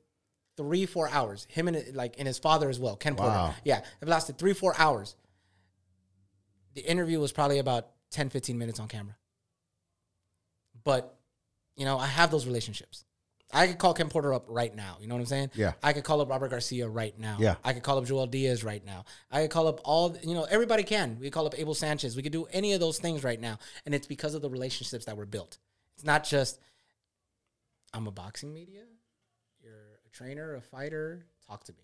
three, 0.57 0.85
four 0.85 1.09
hours. 1.09 1.47
Him 1.49 1.67
and 1.67 1.95
like 1.95 2.15
and 2.17 2.27
his 2.27 2.39
father 2.39 2.69
as 2.69 2.79
well, 2.79 2.95
Ken 2.95 3.15
Porter. 3.15 3.31
Wow. 3.31 3.55
Yeah, 3.63 3.81
it 4.01 4.07
lasted 4.07 4.37
three, 4.37 4.53
four 4.53 4.73
hours. 4.77 5.15
The 6.73 6.81
interview 6.81 7.19
was 7.19 7.31
probably 7.31 7.59
about 7.59 7.87
10, 8.11 8.29
15 8.29 8.57
minutes 8.57 8.79
on 8.79 8.87
camera. 8.87 9.15
But, 10.83 11.17
you 11.75 11.85
know, 11.85 11.97
I 11.97 12.05
have 12.05 12.29
those 12.29 12.45
relationships. 12.45 13.03
I 13.51 13.67
could 13.67 13.77
call 13.77 13.93
Ken 13.93 14.09
Porter 14.09 14.33
up 14.33 14.45
right 14.47 14.75
now. 14.75 14.97
You 14.99 15.07
know 15.07 15.15
what 15.15 15.21
I'm 15.21 15.27
saying? 15.27 15.51
Yeah. 15.55 15.73
I 15.81 15.93
could 15.93 16.03
call 16.03 16.21
up 16.21 16.29
Robert 16.29 16.49
Garcia 16.49 16.87
right 16.87 17.17
now. 17.17 17.37
Yeah. 17.39 17.55
I 17.63 17.73
could 17.73 17.81
call 17.81 17.97
up 17.97 18.05
Joel 18.05 18.27
Diaz 18.27 18.63
right 18.63 18.85
now. 18.85 19.05
I 19.31 19.41
could 19.41 19.51
call 19.51 19.67
up 19.67 19.81
all, 19.85 20.15
you 20.21 20.33
know, 20.33 20.43
everybody 20.43 20.83
can. 20.83 21.17
We 21.19 21.27
could 21.27 21.33
call 21.33 21.47
up 21.47 21.57
Abel 21.57 21.73
Sanchez. 21.73 22.15
We 22.15 22.23
could 22.23 22.31
do 22.31 22.45
any 22.51 22.73
of 22.73 22.79
those 22.79 22.99
things 22.99 23.23
right 23.23 23.39
now. 23.39 23.57
And 23.85 23.95
it's 23.95 24.05
because 24.05 24.35
of 24.35 24.41
the 24.41 24.49
relationships 24.49 25.05
that 25.05 25.17
were 25.17 25.25
built. 25.25 25.57
It's 25.95 26.05
not 26.05 26.25
just, 26.25 26.59
I'm 27.93 28.05
a 28.05 28.11
boxing 28.11 28.53
media. 28.53 28.81
Trainer, 30.17 30.55
a 30.55 30.61
fighter. 30.61 31.25
Talk 31.47 31.63
to 31.65 31.73
me. 31.73 31.83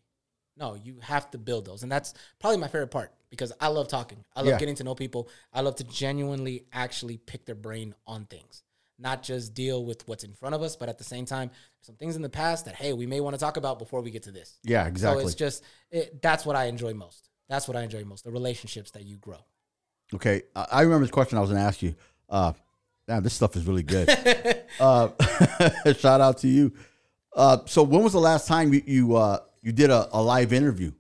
No, 0.58 0.76
you 0.76 0.98
have 1.02 1.30
to 1.32 1.38
build 1.38 1.66
those. 1.66 1.84
And 1.84 1.92
that's 1.92 2.14
probably 2.40 2.58
my 2.58 2.68
favorite 2.68 2.88
part 2.92 3.12
because 3.30 3.52
I 3.60 3.68
love 3.68 3.88
talking. 3.88 4.24
I 4.36 4.42
love 4.42 4.50
Yeah. 4.50 4.60
getting 4.60 4.76
to 4.76 4.84
know 4.84 4.96
people. 4.96 5.30
I 5.52 5.62
love 5.62 5.76
to 5.78 5.84
genuinely 5.84 6.66
actually 6.74 7.18
pick 7.18 7.46
their 7.46 7.56
brain 7.56 7.96
on 8.06 8.26
things, 8.26 8.64
not 9.00 9.24
just 9.24 9.54
deal 9.54 9.86
with 9.86 10.08
what's 10.08 10.24
in 10.24 10.34
front 10.34 10.56
of 10.56 10.62
us, 10.62 10.76
but 10.76 10.90
at 10.90 10.98
the 10.98 11.04
same 11.04 11.26
time, 11.26 11.50
some 11.82 11.96
things 11.96 12.16
in 12.16 12.22
the 12.22 12.30
past 12.30 12.66
that, 12.66 12.76
hey, 12.76 12.94
we 12.94 13.06
may 13.06 13.20
want 13.20 13.36
to 13.36 13.40
talk 13.40 13.58
about 13.58 13.78
before 13.80 14.02
we 14.02 14.12
get 14.12 14.24
to 14.24 14.32
this. 14.32 14.60
yeah, 14.64 14.86
exactly. 14.88 15.24
So 15.24 15.28
it's 15.28 15.36
just, 15.36 15.64
it, 15.92 16.22
that's 16.22 16.46
what 16.46 16.56
I 16.56 16.66
enjoy 16.66 16.94
most. 16.94 17.30
That's 17.50 17.68
what 17.68 17.76
I 17.78 17.82
enjoy 17.84 18.04
most 18.06 18.24
the 18.24 18.32
relationships 18.32 18.92
that 18.92 19.06
you 19.06 19.18
grow. 19.18 19.44
okay, 20.16 20.44
I, 20.56 20.66
I 20.72 20.82
remember 20.82 21.06
this 21.06 21.12
question 21.12 21.38
I 21.38 21.42
was 21.42 21.50
going 21.50 21.62
to 21.62 21.68
ask 21.68 21.82
you. 21.82 21.96
Uh, 22.30 22.54
damn, 23.08 23.22
this 23.24 23.34
stuff 23.34 23.56
is 23.56 23.66
really 23.66 23.84
good. 23.84 24.08
uh, 24.80 25.10
shout 25.98 26.22
out 26.22 26.38
to 26.40 26.48
you. 26.48 26.74
Uh, 27.36 27.58
so, 27.66 27.84
when 27.84 28.04
was 28.04 28.14
the 28.14 28.20
last 28.20 28.48
time 28.48 28.74
you 28.74 28.82
you, 28.86 29.16
uh, 29.16 29.40
you 29.62 29.72
did 29.72 29.90
a, 29.90 30.08
a 30.12 30.22
live 30.22 30.54
interview? 30.54 30.92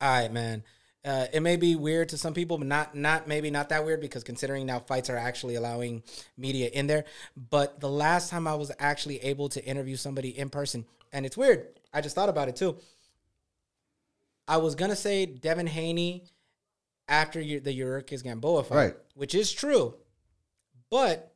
All 0.00 0.08
right, 0.22 0.32
man. 0.32 0.62
Uh, 1.04 1.26
it 1.32 1.40
may 1.40 1.54
be 1.56 1.76
weird 1.76 2.08
to 2.08 2.18
some 2.18 2.34
people, 2.34 2.58
but 2.58 2.66
not 2.66 2.94
not 2.96 3.28
maybe 3.28 3.48
not 3.50 3.68
that 3.68 3.84
weird 3.84 4.00
because 4.00 4.24
considering 4.24 4.66
now 4.66 4.80
fights 4.80 5.08
are 5.08 5.16
actually 5.16 5.54
allowing 5.54 6.02
media 6.36 6.68
in 6.72 6.88
there. 6.88 7.04
But 7.50 7.78
the 7.78 7.88
last 7.88 8.28
time 8.28 8.48
I 8.48 8.56
was 8.56 8.72
actually 8.80 9.18
able 9.22 9.48
to 9.50 9.64
interview 9.64 9.94
somebody 9.94 10.36
in 10.36 10.50
person, 10.50 10.84
and 11.12 11.24
it's 11.24 11.36
weird. 11.36 11.68
I 11.94 12.00
just 12.00 12.16
thought 12.16 12.28
about 12.28 12.48
it 12.48 12.56
too. 12.56 12.76
I 14.48 14.56
was 14.56 14.74
gonna 14.74 14.96
say 14.96 15.26
Devin 15.26 15.68
Haney 15.68 16.24
after 17.08 17.38
the 17.40 17.60
Yuriorkis 17.80 18.24
Gamboa 18.24 18.64
fight, 18.64 18.76
Right. 18.76 18.94
which 19.14 19.36
is 19.36 19.52
true, 19.52 19.94
but 20.90 21.32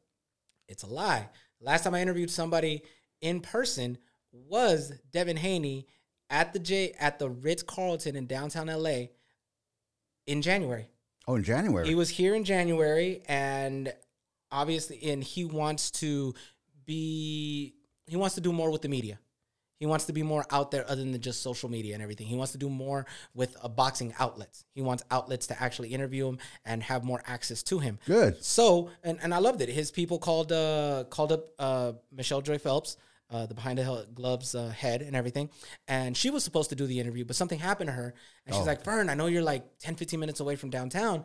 it's 0.66 0.82
a 0.82 0.88
lie. 0.88 1.28
Last 1.61 1.84
time 1.84 1.94
I 1.94 2.03
interviewed 2.03 2.30
somebody 2.30 2.82
in 3.20 3.40
person 3.40 3.98
was 4.32 4.92
Devin 5.12 5.36
Haney 5.36 5.86
at 6.28 6.52
the 6.52 6.58
J 6.58 6.92
at 6.98 7.18
the 7.18 7.28
Ritz 7.28 7.62
Carlton 7.62 8.16
in 8.16 8.26
downtown 8.26 8.66
LA 8.66 9.06
in 10.26 10.42
January. 10.42 10.88
Oh, 11.26 11.36
in 11.36 11.44
January. 11.44 11.86
He 11.86 11.94
was 11.94 12.08
here 12.08 12.34
in 12.34 12.44
January, 12.44 13.22
and 13.28 13.92
obviously, 14.50 15.02
and 15.10 15.22
he 15.22 15.44
wants 15.44 15.90
to 15.92 16.34
be 16.86 17.74
he 18.06 18.16
wants 18.16 18.34
to 18.36 18.40
do 18.40 18.52
more 18.52 18.70
with 18.70 18.82
the 18.82 18.88
media. 18.88 19.18
He 19.80 19.86
wants 19.86 20.04
to 20.06 20.12
be 20.12 20.22
more 20.22 20.44
out 20.50 20.70
there 20.70 20.84
other 20.90 21.02
than 21.02 21.18
just 21.22 21.42
social 21.42 21.70
media 21.70 21.94
and 21.94 22.02
everything. 22.02 22.26
He 22.26 22.36
wants 22.36 22.52
to 22.52 22.58
do 22.58 22.68
more 22.68 23.06
with 23.34 23.56
uh, 23.62 23.68
boxing 23.68 24.12
outlets. 24.18 24.66
He 24.74 24.82
wants 24.82 25.02
outlets 25.10 25.46
to 25.46 25.62
actually 25.62 25.88
interview 25.88 26.28
him 26.28 26.38
and 26.66 26.82
have 26.82 27.02
more 27.02 27.22
access 27.26 27.62
to 27.62 27.78
him. 27.78 27.98
Good. 28.04 28.44
So, 28.44 28.90
and, 29.02 29.18
and 29.22 29.32
I 29.32 29.38
loved 29.38 29.62
it. 29.62 29.70
His 29.70 29.90
people 29.90 30.18
called 30.18 30.52
uh, 30.52 31.04
called 31.08 31.32
up 31.32 31.46
uh, 31.58 31.92
Michelle 32.12 32.42
Joy 32.42 32.58
Phelps, 32.58 32.98
uh, 33.30 33.46
the 33.46 33.54
behind 33.54 33.78
the 33.78 34.06
gloves 34.14 34.54
uh, 34.54 34.68
head 34.68 35.02
and 35.02 35.14
everything. 35.16 35.48
And 35.88 36.16
she 36.16 36.30
was 36.30 36.42
supposed 36.44 36.70
to 36.70 36.76
do 36.76 36.86
the 36.86 36.98
interview, 37.00 37.24
but 37.24 37.36
something 37.36 37.58
happened 37.58 37.88
to 37.88 37.92
her. 37.92 38.14
And 38.46 38.54
she's 38.54 38.62
Oh. 38.64 38.66
like, 38.66 38.82
Fern, 38.84 39.08
I 39.08 39.14
know 39.14 39.26
you're 39.26 39.42
like 39.42 39.78
10, 39.78 39.94
15 39.96 40.18
minutes 40.20 40.40
away 40.40 40.56
from 40.56 40.70
downtown. 40.70 41.24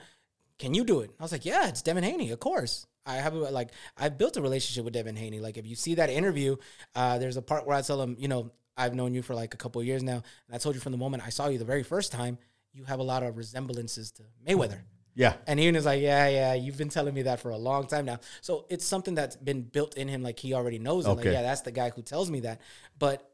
can 0.57 0.73
you 0.73 0.85
do 0.85 1.01
it? 1.01 1.11
I 1.19 1.23
was 1.23 1.31
like, 1.33 1.43
yeah, 1.45 1.67
it's 1.67 1.81
Devin 1.81 2.03
Haney, 2.03 2.31
of 2.31 2.39
course. 2.39 2.87
I 3.05 3.15
have 3.15 3.33
a, 3.33 3.37
like 3.39 3.71
I've 3.97 4.17
built 4.17 4.37
a 4.37 4.41
relationship 4.41 4.85
with 4.85 4.93
Devin 4.93 5.15
Haney. 5.17 5.39
Like 5.41 5.57
if 5.57 5.65
you 5.67 5.75
see 5.75 5.95
that 5.95 6.09
interview, 6.09 6.55
uh, 6.95 7.17
there's 7.17 7.35
a 7.37 7.41
part 7.41 7.67
where 7.67 7.75
I 7.75 7.81
tell 7.81 8.01
him, 8.01 8.15
you 8.17 8.27
know, 8.29 8.51
I've 8.77 8.95
known 8.95 9.13
you 9.13 9.21
for 9.21 9.35
like 9.35 9.53
a 9.53 9.57
couple 9.57 9.81
of 9.81 9.87
years 9.87 10.01
now, 10.03 10.23
and 10.47 10.55
I 10.55 10.57
told 10.57 10.75
you 10.75 10.81
from 10.81 10.91
the 10.93 10.97
moment 10.97 11.23
I 11.25 11.29
saw 11.29 11.47
you 11.49 11.57
the 11.57 11.65
very 11.65 11.83
first 11.83 12.11
time, 12.11 12.37
you 12.73 12.83
have 12.85 12.99
a 12.99 13.03
lot 13.03 13.21
of 13.23 13.35
resemblances 13.37 14.11
to 14.13 14.23
Mayweather. 14.47 14.81
Yeah. 15.15 15.35
And 15.47 15.59
Ian 15.59 15.75
is 15.75 15.85
like, 15.85 16.01
yeah, 16.01 16.27
yeah, 16.27 16.53
you've 16.53 16.77
been 16.77 16.89
telling 16.89 17.13
me 17.13 17.23
that 17.23 17.39
for 17.39 17.49
a 17.49 17.57
long 17.57 17.87
time 17.87 18.05
now. 18.05 18.19
So 18.41 18.65
it's 18.69 18.85
something 18.85 19.15
that's 19.15 19.37
been 19.37 19.61
built 19.61 19.95
in 19.95 20.07
him, 20.07 20.21
like 20.21 20.37
he 20.39 20.53
already 20.53 20.77
knows 20.77 21.05
it. 21.07 21.09
Like, 21.09 21.25
yeah, 21.25 21.41
that's 21.41 21.61
the 21.61 21.71
guy 21.71 21.89
who 21.89 22.01
tells 22.01 22.29
me 22.29 22.41
that. 22.41 22.59
But 22.99 23.27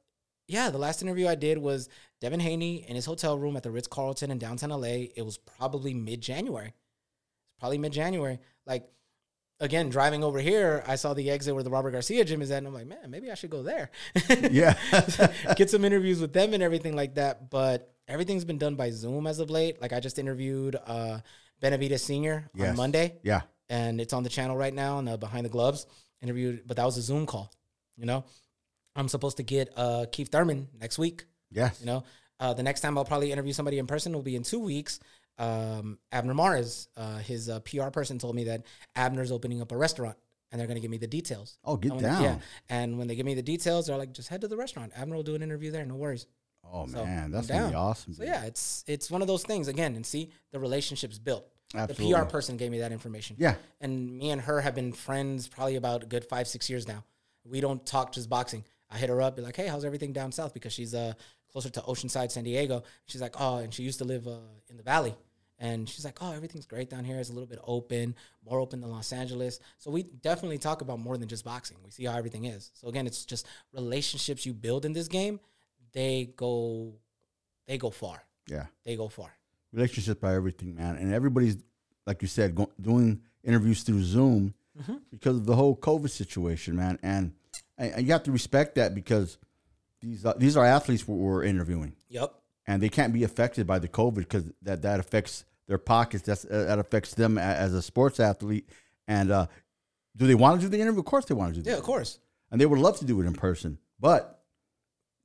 yeah, 0.48 0.70
the 0.70 0.78
last 0.78 1.02
interview 1.02 1.28
I 1.28 1.36
did 1.36 1.58
was 1.58 1.90
Devin 2.20 2.40
Haney 2.40 2.86
in 2.88 2.96
his 2.96 3.06
hotel 3.06 3.38
room 3.38 3.58
at 3.58 3.64
the 3.64 3.72
Ritz 3.72 3.88
Carlton 3.88 4.30
in 4.30 4.38
downtown 4.38 4.70
LA. 4.70 5.08
It 5.16 5.26
was 5.26 5.38
probably 5.38 5.94
mid 5.94 6.22
January. 6.22 6.74
Probably 7.60 7.80
mid 7.80 7.94
January. 7.94 8.40
Like, 8.68 8.88
again, 9.60 9.90
driving 9.90 10.24
over 10.24 10.40
here, 10.40 10.84
I 10.86 10.96
saw 10.96 11.16
the 11.16 11.32
exit 11.32 11.56
where 11.56 11.64
the 11.64 11.70
Robert 11.72 11.92
Garcia 11.92 12.26
gym 12.26 12.44
is 12.44 12.52
at, 12.52 12.60
and 12.60 12.68
I'm 12.68 12.74
like, 12.74 12.88
man, 12.88 13.10
maybe 13.10 13.32
I 13.32 13.34
should 13.34 13.50
go 13.50 13.64
there. 13.64 13.90
Yeah. 14.52 14.76
get 15.56 15.70
some 15.70 15.84
interviews 15.84 16.22
with 16.22 16.34
them 16.34 16.54
and 16.54 16.62
everything 16.62 16.96
like 16.96 17.16
that. 17.16 17.50
But 17.50 17.92
everything's 18.08 18.46
been 18.46 18.58
done 18.58 18.76
by 18.76 18.92
Zoom 18.92 19.26
as 19.26 19.40
of 19.40 19.50
late. 19.50 19.82
Like 19.82 19.94
I 19.94 20.00
just 20.00 20.20
interviewed 20.20 20.76
uh 20.86 21.20
Benavidez 21.62 22.00
Senior 22.00 22.50
on 22.60 22.76
Monday, 22.76 23.18
yeah. 23.24 23.42
and 23.70 24.02
it's 24.02 24.14
on 24.14 24.24
the 24.24 24.30
channel 24.30 24.58
right 24.58 24.74
now 24.74 24.98
on 24.98 25.06
the 25.06 25.18
Behind 25.18 25.46
the 25.46 25.50
Gloves 25.50 25.86
interviewed. 26.22 26.64
But 26.66 26.78
that 26.78 26.86
was 26.86 26.98
a 26.98 27.02
Zoom 27.02 27.26
call. 27.26 27.52
You 27.98 28.06
know, 28.06 28.26
I'm 28.96 29.08
supposed 29.08 29.38
to 29.38 29.44
get 29.44 29.70
uh 29.78 30.06
Keith 30.12 30.30
Thurman 30.32 30.68
next 30.80 30.98
week. 30.98 31.26
Yes. 31.52 31.80
You 31.80 31.86
know, 31.86 32.04
uh, 32.40 32.54
the 32.54 32.64
next 32.64 32.82
time 32.82 32.98
I'll 32.98 33.06
probably 33.06 33.32
interview 33.32 33.54
somebody 33.54 33.78
in 33.78 33.88
person 33.88 34.14
will 34.14 34.24
be 34.24 34.36
in 34.36 34.44
two 34.44 34.60
weeks. 34.60 35.00
Um, 35.38 36.00
Abner 36.12 36.34
Mares, 36.34 36.88
uh, 36.98 37.18
his 37.20 37.50
uh, 37.50 37.60
PR 37.62 37.90
person, 37.90 38.20
told 38.20 38.36
me 38.36 38.46
that 38.46 38.64
Abner's 38.96 39.32
opening 39.32 39.62
up 39.62 39.72
a 39.72 39.78
restaurant, 39.78 40.18
and 40.52 40.60
they're 40.60 40.68
going 40.68 40.76
to 40.76 40.82
give 40.82 40.92
me 40.92 40.98
the 40.98 41.08
details. 41.08 41.58
Oh, 41.64 41.78
get 41.78 41.98
down. 42.00 42.24
Yeah, 42.24 42.38
and 42.70 42.98
when 42.98 43.08
they 43.08 43.16
give 43.16 43.26
me 43.26 43.34
the 43.34 43.42
details, 43.42 43.88
they're 43.88 43.98
like, 43.98 44.14
just 44.14 44.30
head 44.30 44.42
to 44.42 44.48
the 44.48 44.58
restaurant. 44.58 44.92
Abner 44.96 45.16
will 45.16 45.24
do 45.24 45.36
an 45.36 45.44
interview 45.44 45.72
there. 45.72 45.86
No 45.86 45.96
worries. 45.96 46.26
Oh 46.64 46.88
So, 46.88 47.04
man, 47.06 47.32
that's 47.32 47.48
gonna 47.48 47.70
be 47.70 47.76
awesome. 47.76 48.14
So 48.14 48.24
dude. 48.24 48.32
yeah, 48.34 48.44
it's 48.46 48.84
it's 48.88 49.10
one 49.12 49.22
of 49.22 49.28
those 49.28 49.44
things 49.44 49.68
again, 49.68 49.96
and 49.96 50.06
see 50.06 50.32
the 50.52 50.60
relationships 50.60 51.18
built. 51.20 51.46
Absolutely. 51.74 52.14
The 52.14 52.20
PR 52.20 52.26
person 52.30 52.58
gave 52.58 52.72
me 52.72 52.80
that 52.80 52.92
information. 52.92 53.36
Yeah. 53.40 53.56
and 53.80 54.18
me 54.18 54.30
and 54.32 54.42
her 54.42 54.60
have 54.62 54.76
been 54.76 54.92
friends 54.94 55.48
probably 55.48 55.76
about 55.78 56.04
a 56.04 56.06
good 56.06 56.26
five 56.26 56.48
six 56.48 56.70
years 56.70 56.88
now. 56.88 57.04
We 57.46 57.62
don't 57.62 57.86
talk 57.86 58.12
just 58.14 58.30
boxing. 58.30 58.64
I 58.90 58.98
hit 58.98 59.10
her 59.10 59.22
up, 59.22 59.36
be 59.38 59.42
like, 59.42 59.56
"Hey, 59.56 59.68
how's 59.68 59.86
everything 59.86 60.12
down 60.14 60.32
south?" 60.32 60.54
Because 60.54 60.74
she's 60.74 60.94
uh 60.94 61.14
closer 61.52 61.70
to 61.70 61.82
Oceanside, 61.82 62.32
San 62.32 62.44
Diego. 62.44 62.84
She's 63.06 63.22
like, 63.22 63.36
"Oh," 63.40 63.58
and 63.58 63.74
she 63.74 63.84
used 63.84 64.00
to 64.00 64.06
live 64.06 64.28
uh, 64.28 64.40
in 64.70 64.78
the 64.78 64.84
Valley. 64.84 65.16
And 65.60 65.88
she's 65.88 66.04
like, 66.04 66.18
"Oh, 66.22 66.32
everything's 66.34 66.66
great 66.66 66.90
down 66.90 67.04
here. 67.06 67.18
It's 67.20 67.30
a 67.30 67.34
little 67.34 67.48
bit 67.48 67.60
open, 67.64 68.16
more 68.44 68.60
open 68.60 68.82
than 68.82 68.90
Los 68.92 69.14
Angeles." 69.14 69.60
So 69.78 69.92
we 69.92 70.04
definitely 70.04 70.58
talk 70.58 70.82
about 70.82 71.00
more 71.00 71.18
than 71.18 71.28
just 71.30 71.46
boxing. 71.46 71.78
We 71.86 71.92
see 71.92 72.04
how 72.06 72.18
everything 72.18 72.46
is. 72.46 72.72
So 72.74 72.88
again, 72.88 73.06
it's 73.08 73.26
just 73.26 73.46
relationships 73.74 74.46
you 74.46 74.54
build 74.54 74.86
in 74.86 74.94
this 74.94 75.08
game. 75.08 75.40
They 75.94 76.32
go, 76.36 76.94
they 77.68 77.78
go 77.78 77.90
far. 77.90 78.24
Yeah. 78.48 78.66
They 78.84 78.96
go 78.96 79.08
far. 79.10 79.32
relationships 79.74 80.20
by 80.20 80.36
everything, 80.36 80.76
man. 80.76 80.96
And 80.98 81.14
everybody's, 81.14 81.58
like 82.06 82.22
you 82.22 82.28
said, 82.28 82.56
go, 82.56 82.70
doing 82.80 83.22
interviews 83.44 83.84
through 83.84 84.04
Zoom 84.04 84.54
Mm-hmm. 84.82 84.96
because 85.12 85.36
of 85.36 85.46
the 85.46 85.54
whole 85.56 85.76
COVID 85.76 86.10
situation, 86.10 86.78
man. 86.78 86.98
And, 87.04 87.34
and 87.78 87.94
and 87.94 88.08
you 88.08 88.14
have 88.14 88.24
to 88.24 88.32
respect 88.32 88.76
that 88.76 88.96
because 88.96 89.38
these 90.00 90.26
uh, 90.26 90.34
these 90.38 90.56
are 90.56 90.66
athletes 90.66 91.06
we're, 91.06 91.18
we're 91.18 91.44
interviewing, 91.44 91.94
Yep. 92.08 92.34
and 92.68 92.82
they 92.82 92.88
can't 92.88 93.12
be 93.12 93.26
affected 93.26 93.68
by 93.68 93.80
the 93.80 93.90
COVID 93.90 94.16
because 94.16 94.46
that 94.62 94.82
that 94.84 95.02
affects 95.02 95.44
their 95.68 95.78
pockets. 95.78 96.24
That's 96.24 96.46
uh, 96.46 96.64
that 96.70 96.80
affects 96.80 97.14
them 97.16 97.38
a- 97.38 97.42
as 97.42 97.74
a 97.74 97.82
sports 97.82 98.22
athlete. 98.22 98.70
And 99.10 99.30
uh, 99.30 99.48
do 100.16 100.26
they 100.26 100.36
want 100.36 100.62
to 100.62 100.66
do 100.68 100.70
the 100.70 100.80
interview? 100.82 101.02
Of 101.02 101.06
course, 101.06 101.26
they 101.26 101.36
want 101.36 101.54
to 101.56 101.62
do. 101.62 101.70
Yeah, 101.70 101.76
the 101.76 101.80
of 101.82 101.86
course. 101.86 102.20
and 102.50 102.60
they 102.62 102.66
would 102.66 102.80
love 102.80 102.98
to 103.00 103.06
do 103.06 103.20
it 103.20 103.26
in 103.26 103.34
person, 103.34 103.78
but 104.00 104.41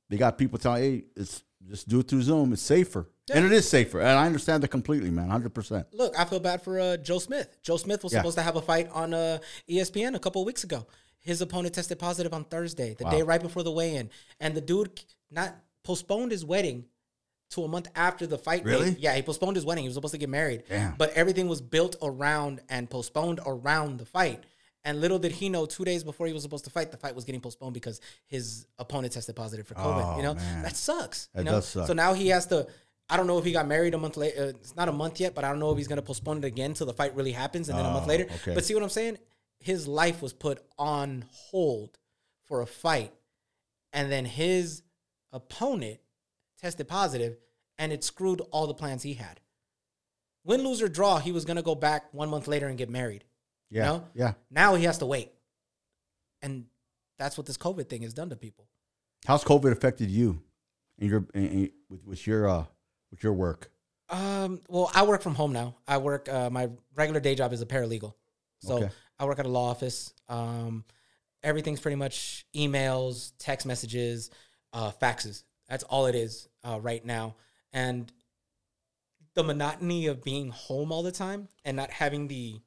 they 0.09 0.17
got 0.17 0.37
people 0.37 0.57
telling, 0.57 0.83
"Hey, 0.83 1.03
it's 1.15 1.43
just 1.67 1.87
do 1.87 1.99
it 1.99 2.07
through 2.07 2.21
Zoom. 2.23 2.53
It's 2.53 2.61
safer." 2.61 3.09
And 3.33 3.43
it 3.45 3.51
is 3.51 3.67
safer, 3.67 3.99
and 3.99 4.09
I 4.17 4.25
understand 4.25 4.63
that 4.63 4.69
completely, 4.69 5.11
man, 5.11 5.29
hundred 5.29 5.53
percent. 5.53 5.87
Look, 5.93 6.17
I 6.17 6.23
feel 6.23 6.39
bad 6.39 6.61
for 6.61 6.79
uh, 6.79 6.95
Joe 6.97 7.19
Smith. 7.19 7.57
Joe 7.61 7.75
Smith 7.77 8.03
was 8.03 8.13
Yeah. 8.13 8.19
supposed 8.19 8.37
to 8.37 8.41
have 8.43 8.55
a 8.55 8.61
fight 8.61 8.89
on 8.91 9.13
uh, 9.13 9.39
ESPN 9.69 10.15
a 10.15 10.19
couple 10.19 10.41
of 10.41 10.45
weeks 10.45 10.63
ago. 10.63 10.87
His 11.19 11.41
opponent 11.41 11.75
tested 11.75 11.99
positive 11.99 12.33
on 12.33 12.45
Thursday, 12.45 12.93
the 12.97 13.03
day 13.09 13.21
right 13.23 13.41
before 13.41 13.63
the 13.63 13.71
weigh-in, 13.71 14.09
and 14.39 14.55
the 14.55 14.61
dude 14.61 15.01
not 15.29 15.55
postponed 15.83 16.31
his 16.31 16.45
wedding 16.45 16.85
to 17.49 17.63
a 17.65 17.67
month 17.67 17.89
after 17.95 18.25
the 18.25 18.37
fight. 18.37 18.63
date. 18.63 18.69
Really? 18.71 18.95
Yeah, 18.97 19.13
he 19.15 19.21
postponed 19.23 19.57
his 19.57 19.65
wedding. 19.65 19.83
He 19.83 19.89
was 19.89 19.95
supposed 19.95 20.13
to 20.13 20.17
get 20.17 20.29
married, 20.29 20.63
Damn. 20.69 20.95
but 20.95 21.11
everything 21.13 21.49
was 21.49 21.59
built 21.59 21.97
around 22.01 22.61
and 22.69 22.89
postponed 22.89 23.41
around 23.45 23.97
the 23.99 24.05
fight. 24.05 24.45
And 24.87 25.01
little 25.01 25.19
did 25.19 25.33
he 25.33 25.49
know, 25.49 25.65
two 25.65 25.83
days 25.83 26.05
before 26.05 26.27
he 26.27 26.33
was 26.33 26.43
supposed 26.43 26.63
to 26.63 26.69
fight, 26.71 26.91
the 26.91 26.97
fight 26.97 27.13
was 27.13 27.25
getting 27.25 27.41
postponed 27.41 27.73
because 27.73 27.99
his 28.25 28.65
opponent 28.79 29.11
tested 29.11 29.35
positive 29.35 29.67
for 29.67 29.73
COVID. 29.73 30.13
Oh, 30.13 30.15
you 30.15 30.23
know, 30.23 30.35
man. 30.35 30.63
that 30.63 30.77
sucks. 30.77 31.27
That 31.33 31.41
you 31.41 31.45
know? 31.45 31.51
does 31.51 31.67
suck. 31.67 31.87
So 31.87 31.93
now 31.93 32.13
he 32.13 32.29
has 32.29 32.45
to. 32.47 32.65
I 33.09 33.17
don't 33.17 33.27
know 33.27 33.37
if 33.37 33.43
he 33.43 33.51
got 33.51 33.67
married 33.67 33.93
a 33.95 33.97
month 33.97 34.15
later. 34.15 34.41
Uh, 34.41 34.47
it's 34.47 34.77
not 34.77 34.87
a 34.87 34.93
month 34.93 35.19
yet, 35.19 35.35
but 35.35 35.43
I 35.43 35.49
don't 35.49 35.59
know 35.59 35.71
if 35.71 35.77
he's 35.77 35.89
going 35.89 35.97
to 35.97 36.01
postpone 36.05 36.37
it 36.37 36.45
again 36.45 36.73
till 36.73 36.87
the 36.87 36.93
fight 36.93 37.13
really 37.15 37.33
happens 37.33 37.67
and 37.67 37.77
then 37.77 37.85
a 37.85 37.91
month 37.91 38.05
Oh, 38.05 38.07
later. 38.07 38.27
okay. 38.33 38.53
But 38.53 38.63
see 38.63 38.73
what 38.75 38.81
I'm 38.83 38.87
saying? 38.89 39.17
His 39.59 39.89
life 39.89 40.21
was 40.21 40.31
put 40.31 40.63
on 40.79 41.25
hold 41.31 41.99
for 42.45 42.61
a 42.61 42.65
fight, 42.65 43.11
and 43.91 44.09
then 44.09 44.23
his 44.23 44.83
opponent 45.33 45.99
tested 46.61 46.87
positive, 46.87 47.35
and 47.77 47.91
it 47.91 48.05
screwed 48.05 48.41
all 48.51 48.67
the 48.67 48.73
plans 48.73 49.03
he 49.03 49.15
had. 49.15 49.41
Win, 50.45 50.63
lose, 50.63 50.81
or 50.81 50.87
draw, 50.87 51.19
he 51.19 51.33
was 51.33 51.43
going 51.43 51.57
to 51.57 51.61
go 51.61 51.75
back 51.75 52.13
one 52.13 52.29
month 52.29 52.47
later 52.47 52.67
and 52.67 52.77
get 52.77 52.89
married. 52.89 53.25
Yeah, 53.69 53.85
know? 53.85 54.07
yeah. 54.13 54.33
Now 54.49 54.75
he 54.75 54.85
has 54.85 54.97
to 54.99 55.05
wait. 55.05 55.31
And 56.41 56.65
that's 57.19 57.37
what 57.37 57.47
this 57.47 57.57
COVID 57.57 57.89
thing 57.89 58.03
has 58.03 58.13
done 58.13 58.29
to 58.29 58.35
people. 58.35 58.67
How's 59.25 59.43
COVID 59.43 59.71
affected 59.71 60.09
you 60.09 60.41
in 60.97 61.09
your 61.09 61.25
in, 61.33 61.47
in- 61.47 61.71
with, 61.89 62.05
with 62.05 62.27
your 62.27 62.47
uh 62.47 62.65
with 63.11 63.23
your 63.23 63.33
work? 63.33 63.71
Um, 64.09 64.61
well, 64.69 64.89
I 64.95 65.03
work 65.03 65.21
from 65.21 65.35
home 65.35 65.51
now. 65.51 65.75
I 65.87 65.97
work. 65.97 66.29
Uh, 66.29 66.49
my 66.49 66.69
regular 66.95 67.19
day 67.19 67.35
job 67.35 67.51
is 67.51 67.61
a 67.61 67.65
paralegal, 67.65 68.13
so 68.59 68.75
Okay. 68.77 68.89
I 69.19 69.25
work 69.25 69.39
at 69.39 69.45
a 69.45 69.49
law 69.49 69.69
office. 69.69 70.13
Um, 70.29 70.85
everything's 71.43 71.81
pretty 71.81 71.95
much 71.97 72.45
emails, 72.55 73.33
text 73.37 73.65
messages, 73.65 74.29
uh, 74.71 74.91
faxes. 74.91 75.43
That's 75.67 75.83
all 75.83 76.05
it 76.05 76.15
is 76.15 76.47
uh, 76.63 76.79
right 76.81 77.03
now, 77.03 77.35
and 77.73 78.09
the 79.33 79.43
monotony 79.43 80.07
of 80.07 80.23
being 80.23 80.49
home 80.51 80.91
all 80.91 81.03
the 81.03 81.11
time 81.11 81.49
and 81.65 81.75
not 81.75 81.91
having 81.91 82.27
the 82.29 82.61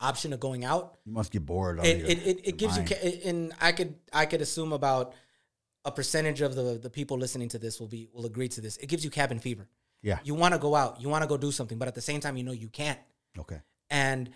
option 0.00 0.32
of 0.32 0.40
going 0.40 0.64
out 0.64 0.98
You 1.04 1.12
must 1.12 1.30
get 1.30 1.44
bored. 1.44 1.78
it, 1.84 1.98
your- 1.98 2.06
it, 2.08 2.26
it, 2.26 2.40
it 2.48 2.56
gives 2.56 2.76
mind. 2.76 2.90
you 2.90 3.12
and 3.24 3.52
i 3.60 3.72
could 3.72 3.94
i 4.12 4.24
could 4.26 4.40
assume 4.40 4.72
about 4.72 5.14
a 5.84 5.90
percentage 5.92 6.40
of 6.40 6.54
the 6.54 6.78
the 6.82 6.90
people 6.90 7.18
listening 7.18 7.48
to 7.50 7.58
this 7.58 7.78
will 7.80 7.86
be 7.88 8.08
will 8.12 8.26
agree 8.26 8.48
to 8.48 8.60
this 8.60 8.76
it 8.78 8.86
gives 8.88 9.04
you 9.04 9.10
cabin 9.10 9.38
fever 9.38 9.68
Yeah. 10.02 10.18
you 10.24 10.34
want 10.34 10.54
to 10.54 10.58
go 10.60 10.74
out 10.74 11.00
you 11.00 11.08
want 11.08 11.22
to 11.22 11.28
go 11.28 11.36
do 11.36 11.52
something 11.52 11.78
but 11.78 11.88
at 11.88 11.94
the 11.94 12.00
same 12.00 12.20
time 12.20 12.36
you 12.36 12.44
know 12.44 12.52
you 12.52 12.68
can't 12.68 12.98
Okay. 13.38 13.60
and 13.90 14.30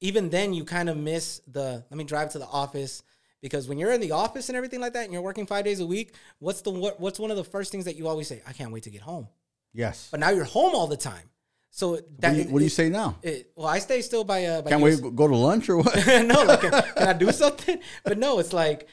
even 0.00 0.30
then 0.30 0.52
you 0.52 0.64
kind 0.64 0.88
of 0.90 0.96
miss 0.96 1.40
the 1.46 1.84
let 1.90 1.96
me 1.96 2.04
drive 2.04 2.30
to 2.32 2.38
the 2.38 2.46
office 2.46 3.02
because 3.40 3.68
when 3.68 3.78
you're 3.78 3.92
in 3.92 4.00
the 4.00 4.12
office 4.12 4.48
and 4.48 4.56
everything 4.56 4.80
like 4.80 4.92
that 4.92 5.04
and 5.04 5.12
you're 5.12 5.22
working 5.22 5.46
five 5.46 5.64
days 5.64 5.80
a 5.80 5.86
week 5.86 6.14
what's 6.38 6.60
the 6.62 6.70
what, 6.70 7.00
what's 7.00 7.18
one 7.18 7.30
of 7.30 7.36
the 7.36 7.44
first 7.44 7.72
things 7.72 7.84
that 7.86 7.96
you 7.96 8.08
always 8.08 8.28
say 8.28 8.42
i 8.46 8.52
can't 8.52 8.72
wait 8.72 8.82
to 8.84 8.90
get 8.90 9.00
home 9.02 9.26
Yes. 9.74 10.08
but 10.10 10.20
now 10.20 10.30
you're 10.30 10.44
home 10.44 10.74
all 10.74 10.86
the 10.86 10.96
time 10.98 11.30
so 11.74 11.92
what 11.92 12.20
do 12.20 12.36
you, 12.36 12.44
what 12.44 12.58
do 12.60 12.64
you 12.64 12.74
it- 12.74 12.80
say 12.80 12.88
now? 12.90 13.16
it- 13.22 13.50
well 13.56 13.66
i 13.66 13.78
stay 13.80 14.00
still 14.02 14.24
by 14.24 14.44
uh 14.44 14.62
by 14.62 14.70
Can't 14.70 14.82
US 14.84 15.00
wait 15.00 15.16
go 15.16 15.26
to 15.26 15.34
lunch 15.36 15.68
or 15.70 15.78
what? 15.78 15.96
no, 16.32 16.44
like, 16.50 16.60
can, 16.60 16.70
can 16.70 17.08
I 17.08 17.12
do 17.14 17.32
something? 17.32 17.78
But 18.04 18.18
no, 18.18 18.38
it's 18.38 18.52
like 18.52 18.86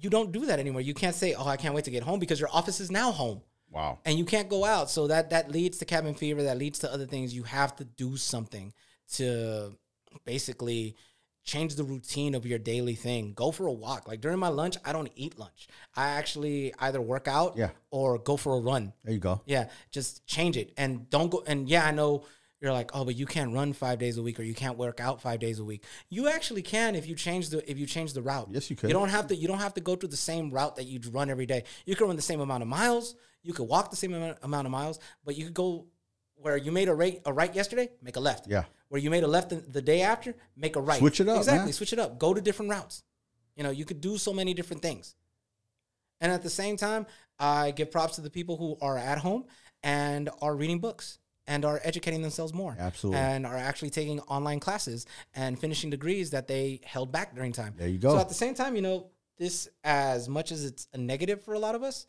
you 0.00 0.10
don't 0.10 0.32
do 0.32 0.46
that 0.46 0.58
anymore. 0.60 0.80
You 0.80 0.94
can't 0.94 1.14
say, 1.14 1.34
"Oh, 1.34 1.46
I 1.46 1.56
can't 1.56 1.74
wait 1.74 1.84
to 1.84 1.90
get 1.90 2.02
home," 2.04 2.20
because 2.20 2.38
your 2.40 2.48
office 2.52 2.78
is 2.80 2.90
now 2.90 3.10
home, 3.10 3.42
wow. 3.70 3.98
and 4.04 4.16
you 4.16 4.24
can't 4.24 4.48
go 4.48 4.64
out. 4.64 4.90
So 4.90 5.08
that 5.08 5.30
that 5.30 5.50
leads 5.50 5.78
to 5.78 5.84
cabin 5.84 6.14
fever. 6.14 6.42
That 6.44 6.56
leads 6.56 6.78
to 6.80 6.92
other 6.92 7.06
things. 7.06 7.34
You 7.34 7.42
have 7.42 7.74
to 7.76 7.84
do 7.84 8.16
something 8.16 8.72
to 9.14 9.72
basically 10.24 10.94
change 11.48 11.74
the 11.76 11.84
routine 11.84 12.34
of 12.34 12.44
your 12.44 12.58
daily 12.58 12.94
thing. 12.94 13.32
Go 13.32 13.50
for 13.50 13.66
a 13.66 13.72
walk. 13.72 14.06
Like 14.06 14.20
during 14.20 14.38
my 14.38 14.48
lunch, 14.48 14.76
I 14.84 14.92
don't 14.92 15.10
eat 15.16 15.38
lunch. 15.38 15.66
I 15.96 16.08
actually 16.20 16.74
either 16.78 17.00
work 17.00 17.26
out 17.26 17.56
Yeah. 17.56 17.70
or 17.90 18.18
go 18.18 18.36
for 18.36 18.52
a 18.56 18.60
run. 18.60 18.92
There 19.02 19.14
you 19.14 19.18
go. 19.30 19.40
Yeah, 19.46 19.64
just 19.90 20.26
change 20.26 20.56
it 20.56 20.72
and 20.76 21.08
don't 21.10 21.30
go. 21.30 21.42
And 21.46 21.68
yeah, 21.68 21.84
I 21.86 21.90
know 21.90 22.24
you're 22.60 22.72
like, 22.72 22.90
oh, 22.92 23.04
but 23.04 23.16
you 23.16 23.24
can't 23.24 23.54
run 23.54 23.72
five 23.72 23.98
days 23.98 24.18
a 24.18 24.22
week 24.22 24.38
or 24.38 24.42
you 24.42 24.54
can't 24.54 24.76
work 24.76 25.00
out 25.00 25.22
five 25.22 25.40
days 25.40 25.58
a 25.58 25.64
week. 25.64 25.84
You 26.10 26.28
actually 26.28 26.62
can 26.62 26.94
if 26.94 27.06
you 27.06 27.14
change 27.14 27.48
the 27.48 27.58
if 27.70 27.78
you 27.78 27.86
change 27.86 28.12
the 28.12 28.22
route. 28.22 28.48
Yes, 28.50 28.68
you 28.68 28.76
can 28.76 28.88
You 28.90 28.94
don't 28.94 29.08
have 29.08 29.26
to. 29.28 29.34
You 29.34 29.48
don't 29.48 29.58
have 29.66 29.74
to 29.74 29.80
go 29.80 29.96
through 29.96 30.10
the 30.10 30.16
same 30.30 30.50
route 30.50 30.76
that 30.76 30.84
you 30.84 31.00
run 31.10 31.30
every 31.30 31.46
day. 31.46 31.64
You 31.86 31.96
can 31.96 32.06
run 32.08 32.16
the 32.16 32.22
same 32.30 32.40
amount 32.40 32.62
of 32.62 32.68
miles. 32.68 33.14
You 33.42 33.52
could 33.54 33.68
walk 33.68 33.90
the 33.90 33.96
same 33.96 34.12
amount 34.12 34.38
amount 34.42 34.66
of 34.66 34.72
miles, 34.72 34.98
but 35.24 35.36
you 35.38 35.44
could 35.46 35.54
go 35.54 35.86
where 36.40 36.56
you 36.56 36.72
made 36.72 36.88
a 36.88 36.94
right 36.94 37.20
a 37.24 37.32
right 37.32 37.54
yesterday, 37.54 37.90
make 38.02 38.16
a 38.16 38.20
left. 38.20 38.46
Yeah. 38.48 38.64
Where 38.88 39.00
you 39.00 39.10
made 39.10 39.24
a 39.24 39.28
left 39.28 39.50
the, 39.50 39.82
day 39.82 40.00
after, 40.02 40.34
make 40.56 40.76
a 40.76 40.80
right. 40.80 40.98
Switch 40.98 41.20
it 41.20 41.28
up, 41.28 41.38
Exactly. 41.38 41.66
man. 41.66 41.72
Switch 41.72 41.92
it 41.92 41.98
up. 41.98 42.18
Go 42.18 42.32
to 42.32 42.40
different 42.40 42.70
routes. 42.70 43.02
You 43.54 43.62
know, 43.62 43.70
you 43.70 43.84
could 43.84 44.00
do 44.00 44.16
so 44.16 44.32
many 44.32 44.54
different 44.54 44.80
things. 44.82 45.14
And 46.20 46.32
at 46.32 46.42
the 46.42 46.50
same 46.50 46.76
time, 46.76 47.06
I 47.38 47.72
give 47.72 47.90
props 47.90 48.16
to 48.16 48.22
the 48.22 48.30
people 48.30 48.56
who 48.56 48.78
are 48.80 48.96
at 48.96 49.18
home 49.18 49.44
and 49.82 50.30
are 50.40 50.56
reading 50.56 50.78
books 50.78 51.18
and 51.46 51.64
are 51.64 51.80
educating 51.84 52.22
themselves 52.22 52.54
more. 52.54 52.76
Absolutely. 52.78 53.20
And 53.20 53.46
are 53.46 53.56
actually 53.56 53.90
taking 53.90 54.20
online 54.20 54.60
classes 54.60 55.06
and 55.34 55.58
finishing 55.58 55.90
degrees 55.90 56.30
that 56.30 56.46
they 56.46 56.80
held 56.84 57.12
back 57.12 57.34
during 57.34 57.52
time. 57.52 57.74
There 57.76 57.88
you 57.88 57.98
go. 57.98 58.10
So 58.10 58.18
at 58.18 58.28
the 58.28 58.34
same 58.34 58.54
time, 58.54 58.74
you 58.74 58.82
know, 58.82 59.10
this 59.38 59.68
as 59.84 60.28
much 60.28 60.50
as 60.50 60.64
it's 60.64 60.88
a 60.92 60.98
negative 60.98 61.42
for 61.42 61.54
a 61.54 61.58
lot 61.58 61.74
of 61.74 61.82
us, 61.82 62.06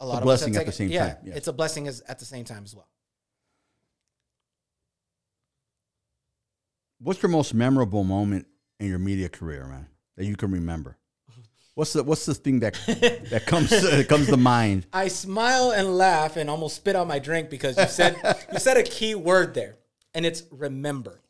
a 0.00 0.06
lot 0.06 0.18
of 0.18 0.24
blessing 0.24 0.54
us 0.54 0.60
at 0.60 0.66
the 0.66 0.72
same 0.72 0.90
yeah, 0.90 1.14
time, 1.14 1.16
yes. 1.24 1.36
It's 1.36 1.48
a 1.48 1.52
blessing 1.52 1.88
as, 1.88 2.02
at 2.02 2.18
the 2.18 2.24
same 2.24 2.44
time 2.44 2.64
as 2.64 2.74
well. 2.74 2.88
What's 7.02 7.20
your 7.20 7.30
most 7.30 7.52
memorable 7.52 8.04
moment 8.04 8.46
in 8.78 8.86
your 8.88 9.00
media 9.00 9.28
career, 9.28 9.66
man, 9.66 9.88
that 10.16 10.24
you 10.24 10.36
can 10.36 10.52
remember? 10.52 10.96
What's 11.74 11.94
the 11.94 12.04
What's 12.04 12.26
the 12.26 12.34
thing 12.34 12.60
that 12.60 12.74
that 13.30 13.44
comes 13.46 13.70
that 13.70 14.06
comes 14.08 14.28
to 14.28 14.36
mind? 14.36 14.86
I 14.92 15.08
smile 15.08 15.72
and 15.72 15.96
laugh 15.96 16.36
and 16.36 16.48
almost 16.48 16.76
spit 16.76 16.94
out 16.94 17.08
my 17.08 17.18
drink 17.18 17.50
because 17.50 17.76
you 17.76 17.86
said 17.86 18.16
you 18.52 18.58
said 18.58 18.76
a 18.76 18.82
key 18.82 19.14
word 19.14 19.54
there, 19.54 19.76
and 20.14 20.24
it's 20.24 20.44
remember. 20.50 21.20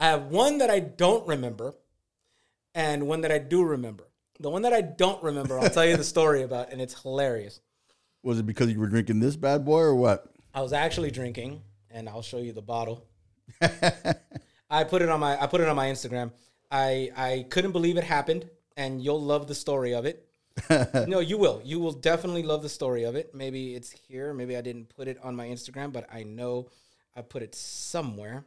I 0.00 0.06
have 0.06 0.24
one 0.24 0.58
that 0.58 0.70
I 0.70 0.80
don't 0.80 1.26
remember, 1.28 1.74
and 2.74 3.06
one 3.06 3.20
that 3.20 3.30
I 3.30 3.38
do 3.38 3.62
remember. 3.62 4.08
The 4.40 4.50
one 4.50 4.62
that 4.62 4.72
I 4.72 4.80
don't 4.80 5.22
remember, 5.22 5.58
I'll 5.58 5.70
tell 5.70 5.84
you 5.84 5.96
the 5.96 6.04
story 6.04 6.42
about, 6.42 6.72
and 6.72 6.80
it's 6.80 7.02
hilarious. 7.02 7.60
Was 8.22 8.38
it 8.38 8.46
because 8.46 8.72
you 8.72 8.78
were 8.78 8.86
drinking 8.86 9.20
this 9.20 9.36
bad 9.36 9.64
boy 9.64 9.80
or 9.80 9.94
what? 9.94 10.26
I 10.54 10.62
was 10.62 10.72
actually 10.72 11.10
drinking, 11.10 11.62
and 11.90 12.08
I'll 12.08 12.22
show 12.22 12.38
you 12.38 12.52
the 12.52 12.62
bottle. 12.62 13.07
I 14.70 14.84
put 14.84 15.02
it 15.02 15.08
on 15.08 15.20
my 15.20 15.40
I 15.40 15.46
put 15.46 15.60
it 15.60 15.68
on 15.68 15.76
my 15.76 15.88
Instagram. 15.88 16.32
I 16.70 17.10
I 17.16 17.46
couldn't 17.50 17.72
believe 17.72 17.96
it 17.96 18.04
happened, 18.04 18.48
and 18.76 19.02
you'll 19.02 19.22
love 19.22 19.46
the 19.46 19.54
story 19.54 19.94
of 19.94 20.04
it. 20.04 20.28
no, 21.08 21.20
you 21.20 21.38
will. 21.38 21.60
You 21.64 21.78
will 21.78 21.92
definitely 21.92 22.42
love 22.42 22.62
the 22.62 22.68
story 22.68 23.04
of 23.04 23.14
it. 23.14 23.34
Maybe 23.34 23.74
it's 23.74 23.90
here. 23.90 24.34
Maybe 24.34 24.56
I 24.56 24.60
didn't 24.60 24.88
put 24.94 25.08
it 25.08 25.18
on 25.22 25.36
my 25.36 25.46
Instagram, 25.46 25.92
but 25.92 26.06
I 26.12 26.24
know 26.24 26.68
I 27.14 27.22
put 27.22 27.42
it 27.42 27.54
somewhere. 27.54 28.44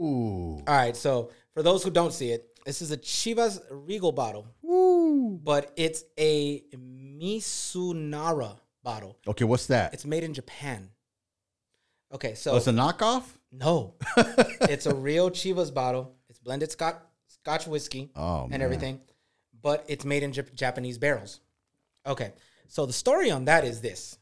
Ooh, 0.00 0.62
All 0.66 0.74
right. 0.76 0.96
So 0.96 1.30
for 1.52 1.62
those 1.62 1.82
who 1.82 1.90
don't 1.90 2.12
see 2.12 2.30
it, 2.30 2.58
this 2.64 2.82
is 2.82 2.92
a 2.92 2.96
Chivas 2.96 3.60
Regal 3.70 4.12
bottle, 4.12 4.46
Ooh. 4.64 5.40
but 5.42 5.72
it's 5.76 6.04
a 6.18 6.60
Mizunara 6.76 8.58
bottle. 8.92 9.12
Okay, 9.32 9.44
what's 9.44 9.66
that? 9.66 9.92
It's 9.94 10.04
made 10.14 10.24
in 10.24 10.32
Japan. 10.40 10.80
Okay, 12.16 12.34
so 12.34 12.52
Oh, 12.52 12.56
it's 12.56 12.66
a 12.66 12.72
knockoff. 12.72 13.24
No, 13.52 13.94
it's 14.74 14.86
a 14.86 14.94
real 14.94 15.30
Chivas 15.30 15.72
bottle. 15.72 16.04
It's 16.30 16.38
blended 16.38 16.70
Scotch 16.70 16.96
Scotch 17.26 17.66
whiskey 17.66 18.10
Oh, 18.16 18.42
and 18.42 18.50
man. 18.50 18.62
everything, 18.62 19.00
but 19.62 19.84
it's 19.88 20.04
made 20.04 20.22
in 20.22 20.32
Jap- 20.32 20.54
Japanese 20.54 20.96
barrels. 20.98 21.40
Okay, 22.06 22.32
so 22.68 22.86
the 22.86 22.92
story 23.04 23.30
on 23.30 23.44
that 23.46 23.64
is 23.64 23.80
this: 23.82 24.18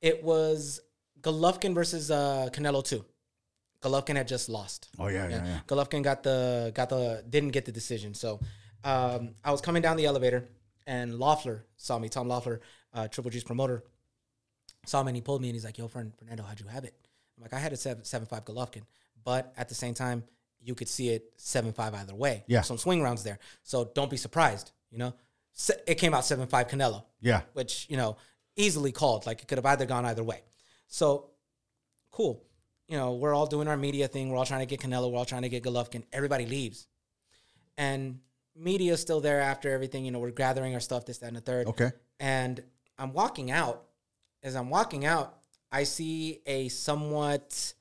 it 0.00 0.22
was 0.24 0.80
Golovkin 1.20 1.74
versus 1.74 2.10
uh, 2.10 2.48
Canelo 2.52 2.82
two. 2.84 3.04
Golovkin 3.82 4.16
had 4.16 4.26
just 4.28 4.48
lost. 4.48 4.88
Oh 4.98 5.08
yeah, 5.08 5.28
yeah, 5.28 5.44
yeah. 5.44 5.60
Golovkin 5.66 6.02
got 6.02 6.22
the 6.22 6.72
got 6.74 6.88
the 6.88 7.22
didn't 7.28 7.50
get 7.56 7.64
the 7.66 7.72
decision. 7.72 8.14
So 8.14 8.40
um, 8.84 9.34
I 9.44 9.50
was 9.52 9.60
coming 9.60 9.82
down 9.82 9.96
the 9.98 10.06
elevator 10.06 10.48
and 10.86 11.14
Loeffler 11.14 11.64
saw 11.76 11.98
me. 11.98 12.08
Tom 12.08 12.26
Loeffler, 12.28 12.60
uh, 12.94 13.06
Triple 13.08 13.30
G's 13.30 13.44
promoter, 13.44 13.84
saw 14.88 15.02
me 15.02 15.10
and 15.10 15.16
he 15.16 15.20
pulled 15.22 15.42
me 15.42 15.48
and 15.48 15.54
he's 15.54 15.64
like, 15.64 15.78
"Yo, 15.78 15.88
friend 15.88 16.12
Fernando, 16.18 16.42
how'd 16.42 16.60
you 16.60 16.66
have 16.66 16.84
it?" 16.84 16.94
I'm 17.36 17.42
like, 17.42 17.52
"I 17.52 17.58
had 17.58 17.72
a 17.72 17.76
seven 17.76 18.04
seven 18.04 18.26
five 18.26 18.44
Golovkin, 18.44 18.82
but 19.24 19.52
at 19.56 19.68
the 19.68 19.74
same 19.74 19.94
time, 19.94 20.24
you 20.60 20.74
could 20.74 20.88
see 20.88 21.10
it 21.10 21.32
seven 21.36 21.72
five 21.72 21.94
either 21.94 22.14
way. 22.14 22.44
Yeah. 22.48 22.62
some 22.62 22.78
swing 22.78 23.02
rounds 23.02 23.22
there. 23.22 23.38
So 23.62 23.90
don't 23.94 24.10
be 24.10 24.16
surprised. 24.16 24.72
You 24.90 24.98
know, 24.98 25.14
it 25.86 25.96
came 25.96 26.14
out 26.14 26.24
seven 26.24 26.46
five 26.48 26.68
Canelo 26.68 27.04
Yeah. 27.20 27.42
which 27.52 27.86
you 27.88 27.96
know 27.96 28.16
easily 28.56 28.90
called. 28.92 29.26
Like 29.26 29.40
it 29.42 29.48
could 29.48 29.58
have 29.58 29.66
either 29.66 29.86
gone 29.86 30.04
either 30.04 30.24
way. 30.24 30.42
So 30.88 31.30
cool. 32.10 32.42
You 32.88 32.96
know, 32.96 33.14
we're 33.14 33.34
all 33.34 33.46
doing 33.46 33.68
our 33.68 33.76
media 33.76 34.08
thing. 34.08 34.30
We're 34.30 34.38
all 34.38 34.46
trying 34.46 34.60
to 34.60 34.66
get 34.66 34.80
Canelo. 34.80 35.12
We're 35.12 35.18
all 35.18 35.24
trying 35.26 35.42
to 35.42 35.48
get 35.50 35.62
Golovkin. 35.62 36.04
Everybody 36.12 36.46
leaves, 36.46 36.86
and 37.76 38.20
media's 38.56 39.00
still 39.00 39.20
there 39.20 39.40
after 39.40 39.70
everything. 39.70 40.04
You 40.04 40.10
know, 40.10 40.18
we're 40.18 40.30
gathering 40.30 40.72
our 40.74 40.80
stuff, 40.80 41.04
this, 41.04 41.18
that, 41.18 41.26
and 41.26 41.36
the 41.36 41.40
third. 41.42 41.66
Okay. 41.68 41.90
And 42.18 42.62
I'm 42.98 43.12
walking 43.12 43.50
out. 43.50 43.84
As 44.48 44.56
I'm 44.56 44.70
walking 44.70 45.04
out, 45.04 45.34
I 45.70 45.82
see 45.84 46.40
a 46.46 46.68
somewhat 46.68 47.74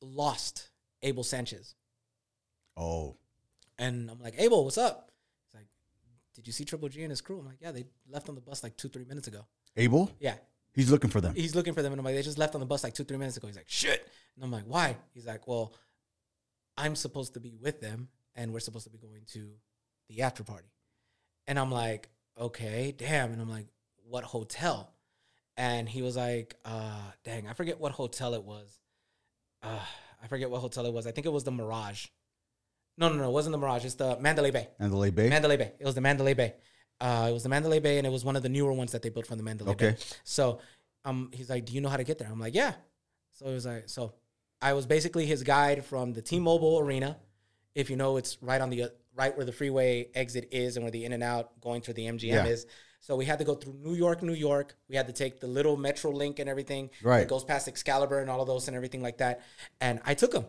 lost 0.00 0.70
Abel 1.02 1.22
Sanchez. 1.22 1.74
Oh, 2.74 3.16
And 3.78 4.10
I'm 4.10 4.18
like, 4.22 4.34
Abel, 4.38 4.64
what's 4.64 4.78
up? 4.78 5.10
He's 5.46 5.54
like, 5.54 5.66
Did 6.34 6.46
you 6.46 6.54
see 6.54 6.64
Triple 6.64 6.88
G 6.88 7.02
and 7.02 7.10
his 7.10 7.20
crew? 7.20 7.38
I'm 7.38 7.44
like, 7.44 7.60
Yeah, 7.60 7.70
they 7.72 7.84
left 8.10 8.30
on 8.30 8.34
the 8.34 8.40
bus 8.40 8.62
like 8.62 8.78
two, 8.78 8.88
three 8.88 9.04
minutes 9.04 9.28
ago. 9.28 9.44
Abel. 9.76 10.10
Yeah. 10.20 10.36
He's 10.72 10.90
looking 10.90 11.10
for 11.10 11.20
them. 11.20 11.34
He's 11.34 11.54
looking 11.54 11.74
for 11.74 11.82
them. 11.82 11.92
And 11.92 12.00
I'm 12.00 12.04
like, 12.06 12.14
They 12.14 12.22
just 12.22 12.38
left 12.38 12.54
on 12.54 12.60
the 12.60 12.66
bus 12.66 12.82
like 12.82 12.94
two, 12.94 13.04
three 13.04 13.18
minutes 13.18 13.36
ago. 13.36 13.46
He's 13.46 13.56
like, 13.56 13.68
Shit. 13.68 14.08
And 14.36 14.42
I'm 14.44 14.50
like, 14.50 14.64
Why? 14.64 14.96
He's 15.12 15.26
like, 15.26 15.46
Well, 15.46 15.74
I'm 16.78 16.96
supposed 16.96 17.34
to 17.34 17.40
be 17.40 17.54
with 17.60 17.82
them 17.82 18.08
and 18.34 18.54
we're 18.54 18.60
supposed 18.60 18.84
to 18.84 18.90
be 18.90 18.98
going 18.98 19.20
to 19.34 19.50
the 20.08 20.22
after 20.22 20.42
party. 20.44 20.72
And 21.46 21.58
I'm 21.58 21.70
like, 21.70 22.08
Okay, 22.40 22.94
damn. 22.96 23.32
And 23.32 23.42
I'm 23.42 23.50
like, 23.50 23.66
What 24.08 24.24
hotel? 24.24 24.93
And 25.56 25.88
he 25.88 26.02
was 26.02 26.16
like, 26.16 26.56
uh, 26.64 27.00
dang, 27.24 27.46
I 27.46 27.52
forget 27.52 27.78
what 27.80 27.92
hotel 27.92 28.34
it 28.34 28.42
was. 28.42 28.78
Uh, 29.62 29.78
I 30.22 30.26
forget 30.26 30.50
what 30.50 30.60
hotel 30.60 30.84
it 30.86 30.92
was. 30.92 31.06
I 31.06 31.12
think 31.12 31.26
it 31.26 31.32
was 31.32 31.44
the 31.44 31.52
Mirage. 31.52 32.06
No, 32.98 33.08
no, 33.08 33.16
no, 33.16 33.28
it 33.28 33.32
wasn't 33.32 33.52
the 33.52 33.58
Mirage. 33.58 33.84
It's 33.84 33.94
the 33.94 34.18
Mandalay 34.20 34.50
Bay. 34.50 34.68
Mandalay 34.78 35.10
Bay. 35.10 35.28
Mandalay 35.28 35.56
Bay. 35.56 35.72
It 35.78 35.84
was 35.84 35.94
the 35.94 36.00
Mandalay 36.00 36.34
Bay. 36.34 36.54
Uh, 37.00 37.26
it 37.30 37.32
was 37.32 37.42
the 37.42 37.48
Mandalay 37.48 37.80
Bay, 37.80 37.98
and 37.98 38.06
it 38.06 38.10
was 38.10 38.24
one 38.24 38.36
of 38.36 38.42
the 38.42 38.48
newer 38.48 38.72
ones 38.72 38.92
that 38.92 39.02
they 39.02 39.08
built 39.08 39.26
from 39.26 39.36
the 39.36 39.42
Mandalay 39.44 39.74
Bay. 39.74 39.86
Okay. 39.88 39.96
So, 40.22 40.60
um, 41.04 41.30
he's 41.32 41.50
like, 41.50 41.64
"Do 41.66 41.72
you 41.72 41.80
know 41.80 41.88
how 41.88 41.96
to 41.96 42.04
get 42.04 42.18
there?" 42.18 42.28
I'm 42.30 42.38
like, 42.38 42.54
"Yeah." 42.54 42.74
So 43.32 43.46
he 43.46 43.52
was 43.52 43.66
like, 43.66 43.88
"So, 43.88 44.14
I 44.62 44.72
was 44.74 44.86
basically 44.86 45.26
his 45.26 45.42
guide 45.42 45.84
from 45.84 46.12
the 46.12 46.22
T-Mobile 46.22 46.78
Arena. 46.78 47.18
If 47.74 47.90
you 47.90 47.96
know, 47.96 48.16
it's 48.16 48.38
right 48.40 48.60
on 48.60 48.70
the 48.70 48.84
uh, 48.84 48.88
right 49.16 49.36
where 49.36 49.44
the 49.44 49.52
freeway 49.52 50.08
exit 50.14 50.48
is, 50.52 50.76
and 50.76 50.84
where 50.84 50.92
the 50.92 51.04
In 51.04 51.12
and 51.12 51.22
Out 51.22 51.60
going 51.60 51.80
to 51.82 51.92
the 51.92 52.06
MGM 52.06 52.22
Yeah. 52.32 52.46
is. 52.46 52.66
So 53.06 53.16
we 53.16 53.26
had 53.26 53.38
to 53.40 53.44
go 53.44 53.54
through 53.54 53.74
New 53.82 53.92
York, 53.92 54.22
New 54.22 54.32
York. 54.32 54.76
We 54.88 54.96
had 54.96 55.06
to 55.08 55.12
take 55.12 55.38
the 55.38 55.46
little 55.46 55.76
Metro 55.76 56.10
Link 56.10 56.38
and 56.38 56.48
everything 56.48 56.88
Right. 57.02 57.18
that 57.20 57.28
goes 57.28 57.44
past 57.44 57.68
Excalibur 57.68 58.18
and 58.20 58.30
all 58.30 58.40
of 58.40 58.46
those 58.46 58.66
and 58.66 58.74
everything 58.74 59.02
like 59.02 59.18
that. 59.18 59.42
And 59.78 60.00
I 60.06 60.14
took 60.14 60.32
him. 60.32 60.46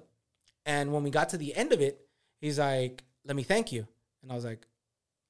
And 0.66 0.94
when 0.94 1.04
we 1.04 1.10
got 1.10 1.28
to 1.30 1.38
the 1.38 1.54
end 1.54 1.74
of 1.74 1.82
it, 1.82 2.08
he's 2.40 2.58
like, 2.58 3.04
"Let 3.26 3.36
me 3.36 3.44
thank 3.44 3.74
you." 3.74 3.86
And 4.24 4.32
I 4.32 4.36
was 4.36 4.46
like, 4.46 4.66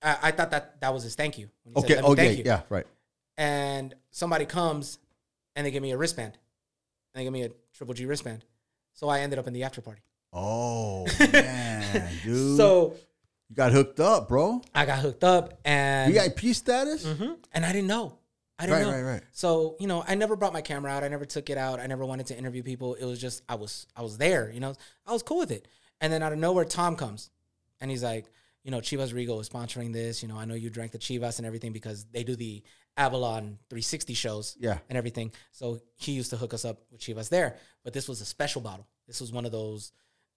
I, 0.03 0.17
I 0.21 0.31
thought 0.31 0.51
that 0.51 0.79
that 0.81 0.93
was 0.93 1.01
his 1.01 1.15
thank 1.15 1.39
you. 1.39 1.49
When 1.63 1.73
he 1.73 1.81
said, 1.81 1.85
Okay. 1.85 1.95
"Let 1.95 2.03
me 2.03 2.07
Oh 2.07 2.11
yeah, 2.21 2.27
thank 2.27 2.37
you." 2.37 2.43
yeah. 2.45 2.61
Right. 2.69 2.85
And 3.37 3.95
somebody 4.11 4.45
comes 4.45 4.99
and 5.55 5.65
they 5.65 5.71
give 5.71 5.81
me 5.81 5.93
a 5.93 5.97
wristband. 5.97 6.33
And 6.33 7.19
they 7.19 7.23
give 7.23 7.33
me 7.33 7.41
a 7.41 7.49
Triple 7.73 7.95
G 7.95 8.05
wristband. 8.05 8.45
So 8.93 9.09
I 9.09 9.21
ended 9.21 9.39
up 9.39 9.47
in 9.47 9.53
the 9.53 9.63
after 9.63 9.81
party. 9.81 10.01
Oh 10.31 11.07
man, 11.19 12.11
dude. 12.23 12.55
So 12.57 12.95
you 13.49 13.55
got 13.55 13.71
hooked 13.71 13.99
up, 13.99 14.27
bro. 14.27 14.61
I 14.73 14.85
got 14.85 14.99
hooked 14.99 15.23
up 15.23 15.59
and 15.65 16.13
VIP 16.13 16.53
status. 16.53 17.05
Mhm. 17.05 17.37
and 17.53 17.65
I 17.65 17.71
didn't 17.71 17.87
know. 17.87 18.17
I 18.57 18.65
didn't 18.67 18.77
Right, 18.77 18.85
know. 18.87 18.91
right, 19.03 19.13
right. 19.15 19.23
So 19.33 19.75
you 19.79 19.87
know, 19.87 20.03
I 20.07 20.15
never 20.15 20.35
brought 20.35 20.53
my 20.53 20.61
camera 20.61 20.91
out. 20.91 21.03
I 21.03 21.07
never 21.09 21.25
took 21.25 21.49
it 21.49 21.57
out. 21.57 21.79
I 21.79 21.87
never 21.87 22.05
wanted 22.05 22.27
to 22.27 22.37
interview 22.37 22.63
people. 22.63 22.95
It 22.95 23.05
was 23.05 23.19
just 23.19 23.43
I 23.49 23.55
was 23.55 23.85
I 23.95 24.01
was 24.01 24.17
there. 24.17 24.49
You 24.51 24.59
know, 24.61 24.73
I 25.05 25.11
was 25.13 25.23
cool 25.23 25.39
with 25.39 25.51
it. 25.51 25.67
And 26.01 26.11
then 26.11 26.23
out 26.23 26.31
of 26.33 26.39
nowhere, 26.39 26.65
Tom 26.65 26.95
comes, 26.95 27.29
and 27.81 27.89
he's 27.91 28.03
like, 28.03 28.25
you 28.63 28.71
know, 28.71 28.79
Chivas 28.79 29.13
Regal 29.13 29.39
is 29.39 29.47
sponsoring 29.49 29.93
this. 29.93 30.21
You 30.23 30.27
know, 30.29 30.37
I 30.37 30.45
know 30.45 30.55
you 30.55 30.69
drank 30.69 30.91
the 30.93 30.97
Chivas 30.99 31.37
and 31.37 31.45
everything 31.45 31.71
because 31.73 32.05
they 32.11 32.23
do 32.23 32.35
the 32.35 32.63
Avalon 32.97 33.59
360 33.69 34.13
shows. 34.13 34.55
Yeah. 34.59 34.79
and 34.89 34.97
everything. 34.97 35.31
So 35.51 35.79
he 35.95 36.13
used 36.13 36.29
to 36.29 36.37
hook 36.37 36.53
us 36.53 36.63
up 36.65 36.81
with 36.91 37.01
Chivas 37.01 37.27
there. 37.29 37.57
But 37.83 37.91
this 37.93 38.07
was 38.07 38.21
a 38.21 38.25
special 38.25 38.61
bottle. 38.61 38.87
This 39.05 39.19
was 39.21 39.31
one 39.33 39.45
of 39.45 39.51
those, 39.51 39.91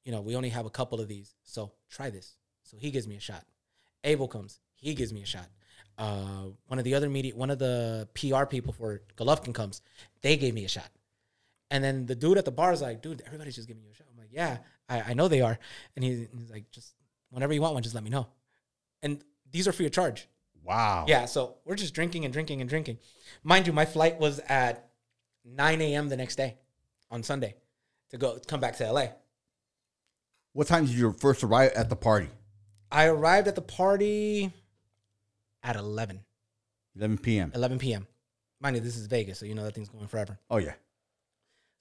you 0.04 0.10
know, 0.12 0.20
we 0.20 0.34
only 0.36 0.48
have 0.50 0.66
a 0.66 0.70
couple 0.70 1.00
of 1.00 1.06
these. 1.08 1.34
So 1.44 1.72
try 1.88 2.10
this. 2.10 2.34
So 2.70 2.76
he 2.78 2.90
gives 2.90 3.08
me 3.08 3.16
a 3.16 3.20
shot. 3.20 3.44
Abel 4.04 4.28
comes. 4.28 4.60
He 4.74 4.94
gives 4.94 5.12
me 5.12 5.22
a 5.22 5.26
shot. 5.26 5.48
Uh, 5.96 6.50
one 6.66 6.78
of 6.78 6.84
the 6.84 6.94
other 6.94 7.08
media, 7.08 7.34
one 7.34 7.50
of 7.50 7.58
the 7.58 8.08
PR 8.14 8.44
people 8.44 8.72
for 8.72 9.02
Golovkin 9.16 9.54
comes. 9.54 9.80
They 10.22 10.36
gave 10.36 10.54
me 10.54 10.64
a 10.64 10.68
shot. 10.68 10.88
And 11.70 11.82
then 11.82 12.06
the 12.06 12.14
dude 12.14 12.38
at 12.38 12.44
the 12.44 12.52
bar 12.52 12.72
is 12.72 12.80
like, 12.80 13.02
dude, 13.02 13.22
everybody's 13.26 13.56
just 13.56 13.68
giving 13.68 13.82
you 13.82 13.90
a 13.90 13.94
shot. 13.94 14.06
I'm 14.12 14.18
like, 14.18 14.30
yeah, 14.32 14.58
I, 14.88 15.10
I 15.10 15.14
know 15.14 15.28
they 15.28 15.40
are. 15.40 15.58
And 15.96 16.04
he, 16.04 16.28
he's 16.38 16.50
like, 16.50 16.70
just 16.70 16.94
whenever 17.30 17.52
you 17.52 17.60
want 17.60 17.74
one, 17.74 17.82
just 17.82 17.94
let 17.94 18.04
me 18.04 18.10
know. 18.10 18.28
And 19.02 19.22
these 19.50 19.66
are 19.66 19.72
free 19.72 19.86
of 19.86 19.92
charge. 19.92 20.28
Wow. 20.64 21.06
Yeah, 21.08 21.24
so 21.24 21.56
we're 21.64 21.76
just 21.76 21.94
drinking 21.94 22.24
and 22.24 22.32
drinking 22.32 22.60
and 22.60 22.68
drinking. 22.68 22.98
Mind 23.42 23.66
you, 23.66 23.72
my 23.72 23.86
flight 23.86 24.18
was 24.18 24.38
at 24.48 24.90
9 25.44 25.80
a.m. 25.80 26.08
the 26.08 26.16
next 26.16 26.36
day 26.36 26.56
on 27.10 27.22
Sunday 27.22 27.54
to 28.10 28.18
go 28.18 28.38
come 28.46 28.60
back 28.60 28.76
to 28.76 28.90
LA. 28.90 29.06
What 30.52 30.66
time 30.66 30.86
did 30.86 30.94
you 30.94 31.12
first 31.12 31.42
arrive 31.42 31.72
at 31.72 31.88
the 31.88 31.96
party? 31.96 32.28
I 32.90 33.06
arrived 33.06 33.48
at 33.48 33.54
the 33.54 33.62
party 33.62 34.52
at 35.62 35.76
11, 35.76 36.20
11 36.96 37.18
p.m. 37.18 37.52
11 37.54 37.78
p.m. 37.78 38.06
Mind 38.60 38.76
you, 38.76 38.82
this 38.82 38.96
is 38.96 39.06
Vegas, 39.06 39.38
so 39.38 39.46
you 39.46 39.54
know 39.54 39.64
that 39.64 39.74
thing's 39.74 39.88
going 39.88 40.06
forever. 40.08 40.38
Oh 40.50 40.56
yeah. 40.56 40.74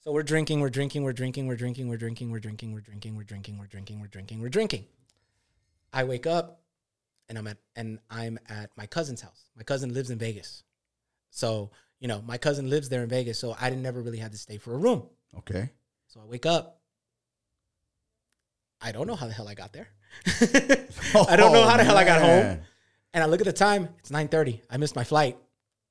So 0.00 0.12
we're 0.12 0.22
drinking, 0.22 0.60
we're 0.60 0.70
drinking, 0.70 1.02
we're 1.02 1.12
drinking, 1.12 1.46
we're 1.48 1.56
drinking, 1.56 1.88
we're 1.88 1.96
drinking, 1.96 2.30
we're 2.30 2.38
drinking, 2.38 2.74
we're 2.74 2.82
drinking, 2.82 3.16
we're 3.16 3.24
drinking, 3.24 3.58
we're 3.58 3.66
drinking, 3.66 4.00
we're 4.00 4.06
drinking, 4.06 4.40
we're 4.40 4.48
drinking. 4.48 4.84
I 5.92 6.04
wake 6.04 6.26
up 6.26 6.60
and 7.28 7.36
I'm 7.36 7.46
at 7.46 7.56
and 7.74 7.98
I'm 8.10 8.38
at 8.48 8.70
my 8.76 8.86
cousin's 8.86 9.20
house. 9.20 9.50
My 9.56 9.64
cousin 9.64 9.92
lives 9.92 10.10
in 10.10 10.18
Vegas, 10.18 10.62
so 11.30 11.70
you 11.98 12.08
know 12.08 12.22
my 12.26 12.38
cousin 12.38 12.70
lives 12.70 12.88
there 12.88 13.02
in 13.02 13.08
Vegas. 13.08 13.38
So 13.38 13.56
I 13.60 13.70
didn't 13.70 13.82
never 13.82 14.00
really 14.00 14.18
had 14.18 14.32
to 14.32 14.38
stay 14.38 14.58
for 14.58 14.74
a 14.74 14.78
room. 14.78 15.02
Okay. 15.36 15.70
So 16.06 16.20
I 16.20 16.24
wake 16.24 16.46
up. 16.46 16.77
I 18.80 18.92
don't 18.92 19.06
know 19.06 19.14
how 19.16 19.26
the 19.26 19.32
hell 19.32 19.48
I 19.48 19.54
got 19.54 19.72
there. 19.72 19.88
I 20.26 21.36
don't 21.36 21.52
know 21.52 21.64
how 21.66 21.76
the 21.76 21.84
hell 21.84 21.96
I 21.96 22.04
got 22.04 22.20
home. 22.20 22.58
Oh, 22.60 22.64
and 23.14 23.24
I 23.24 23.26
look 23.26 23.40
at 23.40 23.46
the 23.46 23.52
time. 23.52 23.88
It's 23.98 24.10
nine 24.10 24.28
thirty. 24.28 24.62
I 24.70 24.76
missed 24.76 24.96
my 24.96 25.04
flight. 25.04 25.36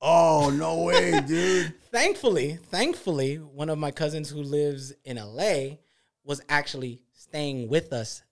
Oh 0.00 0.50
no 0.54 0.82
way, 0.84 1.20
dude. 1.26 1.74
thankfully, 1.90 2.58
thankfully, 2.70 3.36
one 3.36 3.68
of 3.68 3.78
my 3.78 3.90
cousins 3.90 4.30
who 4.30 4.42
lives 4.42 4.92
in 5.04 5.16
LA 5.16 5.76
was 6.24 6.40
actually 6.48 7.02
staying 7.12 7.68
with 7.68 7.92
us 7.92 8.22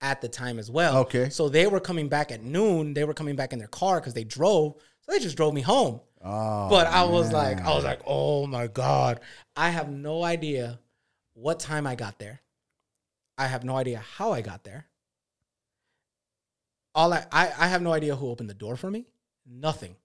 at 0.00 0.20
the 0.20 0.28
time 0.28 0.58
as 0.58 0.70
well. 0.70 0.98
Okay. 0.98 1.28
So 1.30 1.48
they 1.48 1.66
were 1.68 1.80
coming 1.80 2.08
back 2.08 2.32
at 2.32 2.42
noon. 2.42 2.92
They 2.92 3.04
were 3.04 3.14
coming 3.14 3.36
back 3.36 3.52
in 3.52 3.58
their 3.58 3.68
car 3.68 4.00
because 4.00 4.14
they 4.14 4.24
drove. 4.24 4.74
So 5.00 5.12
they 5.12 5.20
just 5.20 5.36
drove 5.36 5.54
me 5.54 5.60
home. 5.60 6.00
Oh, 6.24 6.68
But 6.68 6.86
I 6.88 7.04
was 7.04 7.32
like, 7.32 7.60
I 7.60 7.74
was 7.74 7.84
like, 7.84 8.00
oh 8.06 8.46
my 8.46 8.66
God. 8.68 9.20
I 9.56 9.70
have 9.70 9.90
no 9.90 10.22
idea 10.24 10.78
what 11.34 11.58
time 11.60 11.86
I 11.86 11.94
got 11.94 12.18
there. 12.18 12.40
I 13.38 13.46
have 13.46 13.64
no 13.64 13.76
idea 13.76 13.98
how 14.16 14.32
I 14.32 14.40
got 14.40 14.64
there. 14.64 14.86
All 16.94 17.12
I, 17.12 17.24
I, 17.32 17.50
I 17.58 17.66
have 17.68 17.82
no 17.82 17.92
idea 17.92 18.14
who 18.14 18.28
opened 18.28 18.50
the 18.50 18.54
door 18.54 18.76
for 18.76 18.90
me. 18.90 19.06
Nothing. 19.46 19.96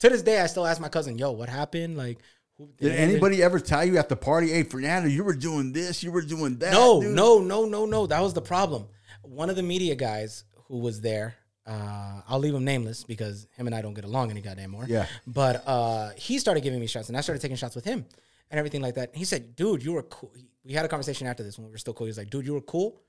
To 0.00 0.08
this 0.08 0.22
day, 0.22 0.40
I 0.40 0.46
still 0.46 0.66
ask 0.66 0.80
my 0.80 0.88
cousin, 0.88 1.18
yo, 1.18 1.30
what 1.32 1.48
happened? 1.48 1.96
Like, 1.96 2.18
who, 2.56 2.68
Did 2.78 2.92
anybody 2.92 3.42
ever 3.42 3.60
tell 3.60 3.84
you 3.84 3.98
at 3.98 4.08
the 4.08 4.16
party, 4.16 4.48
hey, 4.48 4.64
Fernando, 4.64 5.08
you 5.08 5.22
were 5.24 5.34
doing 5.34 5.72
this, 5.72 6.02
you 6.02 6.10
were 6.10 6.22
doing 6.22 6.58
that? 6.58 6.72
No, 6.72 7.00
dude?" 7.00 7.14
no, 7.14 7.38
no, 7.38 7.64
no, 7.64 7.86
no. 7.86 8.06
That 8.06 8.20
was 8.20 8.34
the 8.34 8.42
problem. 8.42 8.86
One 9.22 9.50
of 9.50 9.56
the 9.56 9.62
media 9.62 9.94
guys 9.94 10.44
who 10.66 10.78
was 10.78 11.00
there, 11.00 11.34
uh, 11.66 12.22
I'll 12.28 12.38
leave 12.38 12.54
him 12.54 12.64
nameless 12.64 13.04
because 13.04 13.46
him 13.56 13.66
and 13.66 13.74
I 13.74 13.82
don't 13.82 13.94
get 13.94 14.04
along 14.04 14.30
any 14.30 14.40
goddamn 14.40 14.70
more. 14.70 14.86
Yeah. 14.88 15.06
But 15.26 15.62
uh, 15.66 16.10
he 16.16 16.38
started 16.38 16.62
giving 16.62 16.80
me 16.80 16.86
shots, 16.86 17.08
and 17.08 17.16
I 17.16 17.20
started 17.20 17.40
taking 17.40 17.56
shots 17.56 17.76
with 17.76 17.84
him 17.84 18.06
and 18.50 18.58
everything 18.58 18.80
like 18.82 18.94
that. 18.94 19.14
He 19.14 19.24
said, 19.24 19.56
"Dude, 19.56 19.82
you 19.82 19.92
were 19.92 20.02
cool." 20.02 20.32
We 20.64 20.72
had 20.72 20.84
a 20.84 20.88
conversation 20.88 21.26
after 21.26 21.42
this 21.42 21.58
when 21.58 21.66
we 21.66 21.72
were 21.72 21.78
still 21.78 21.94
cool. 21.94 22.06
He 22.06 22.10
was 22.10 22.18
like, 22.18 22.30
"Dude, 22.30 22.46
you 22.46 22.54
were 22.54 22.60
cool 22.60 23.00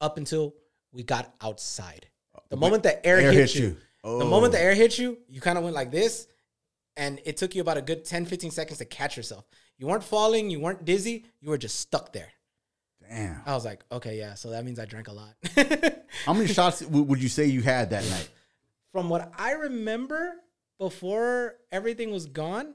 up 0.00 0.16
until 0.18 0.54
we 0.92 1.02
got 1.02 1.34
outside. 1.40 2.06
The 2.48 2.56
moment 2.56 2.82
the 2.82 3.04
air, 3.06 3.18
Air 3.18 3.32
hit, 3.32 3.50
hit 3.50 3.54
you, 3.54 3.62
you. 3.66 3.76
the 4.02 4.24
Oh. 4.24 4.28
moment 4.28 4.52
the 4.52 4.58
oh. 4.58 4.62
air 4.62 4.74
hit 4.74 4.98
you, 4.98 5.18
you 5.28 5.40
kind 5.40 5.58
of 5.58 5.64
went 5.64 5.74
like 5.74 5.90
this." 5.90 6.26
And 6.96 7.20
it 7.24 7.36
took 7.36 7.56
you 7.56 7.60
about 7.60 7.76
a 7.76 7.82
good 7.82 8.04
10, 8.04 8.24
15 8.24 8.52
seconds 8.52 8.78
to 8.78 8.84
catch 8.84 9.16
yourself. 9.16 9.44
You 9.78 9.88
weren't 9.88 10.04
falling, 10.04 10.48
you 10.48 10.60
weren't 10.60 10.84
dizzy, 10.84 11.24
you 11.40 11.50
were 11.50 11.58
just 11.58 11.80
stuck 11.80 12.12
there. 12.12 12.30
Damn. 13.08 13.40
I 13.44 13.54
was 13.54 13.64
like, 13.64 13.84
okay, 13.90 14.16
yeah. 14.16 14.34
So 14.34 14.50
that 14.50 14.64
means 14.64 14.78
I 14.78 14.84
drank 14.84 15.08
a 15.08 15.12
lot. 15.12 15.34
How 16.24 16.32
many 16.32 16.46
shots 16.52 16.82
would 16.82 17.20
you 17.20 17.28
say 17.28 17.46
you 17.46 17.62
had 17.62 17.90
that 17.90 18.08
night? 18.08 18.28
From 18.92 19.08
what 19.08 19.32
I 19.36 19.52
remember, 19.52 20.34
before 20.78 21.56
everything 21.72 22.12
was 22.12 22.26
gone, 22.26 22.74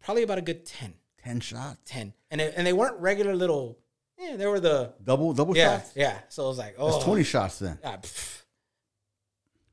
probably 0.00 0.22
about 0.22 0.38
a 0.38 0.42
good 0.42 0.64
10. 0.64 0.94
10 1.26 1.40
shots? 1.40 1.78
10. 1.86 2.12
And, 2.30 2.40
it, 2.40 2.54
and 2.56 2.66
they 2.66 2.72
weren't 2.72 2.98
regular 3.00 3.34
little, 3.34 3.78
yeah, 4.18 4.36
they 4.36 4.46
were 4.46 4.60
the, 4.60 4.92
Double 5.02 5.32
double 5.32 5.56
yeah, 5.56 5.78
shots? 5.78 5.92
yeah. 5.96 6.18
So 6.28 6.44
it 6.44 6.48
was 6.48 6.58
like, 6.58 6.76
oh. 6.78 6.92
That's 6.92 7.04
20 7.04 7.24
shots 7.24 7.58
then. 7.58 7.78
ah, 7.84 7.96
pff. 8.00 8.42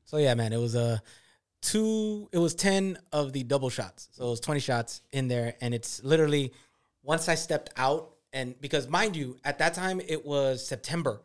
So 0.04 0.18
yeah, 0.18 0.34
man, 0.34 0.52
it 0.52 0.58
was 0.58 0.74
a 0.74 1.02
two, 1.62 2.28
it 2.32 2.38
was 2.38 2.54
10 2.54 2.98
of 3.12 3.32
the 3.32 3.42
double 3.44 3.70
shots. 3.70 4.08
So 4.12 4.26
it 4.26 4.30
was 4.30 4.40
20 4.40 4.60
shots 4.60 5.00
in 5.12 5.28
there. 5.28 5.54
And 5.60 5.72
it's 5.72 6.02
literally, 6.02 6.52
once 7.02 7.28
I 7.28 7.36
stepped 7.36 7.70
out, 7.76 8.10
and 8.32 8.60
because 8.60 8.88
mind 8.88 9.14
you, 9.16 9.38
at 9.44 9.58
that 9.58 9.74
time 9.74 10.00
it 10.06 10.26
was 10.26 10.66
September. 10.66 11.22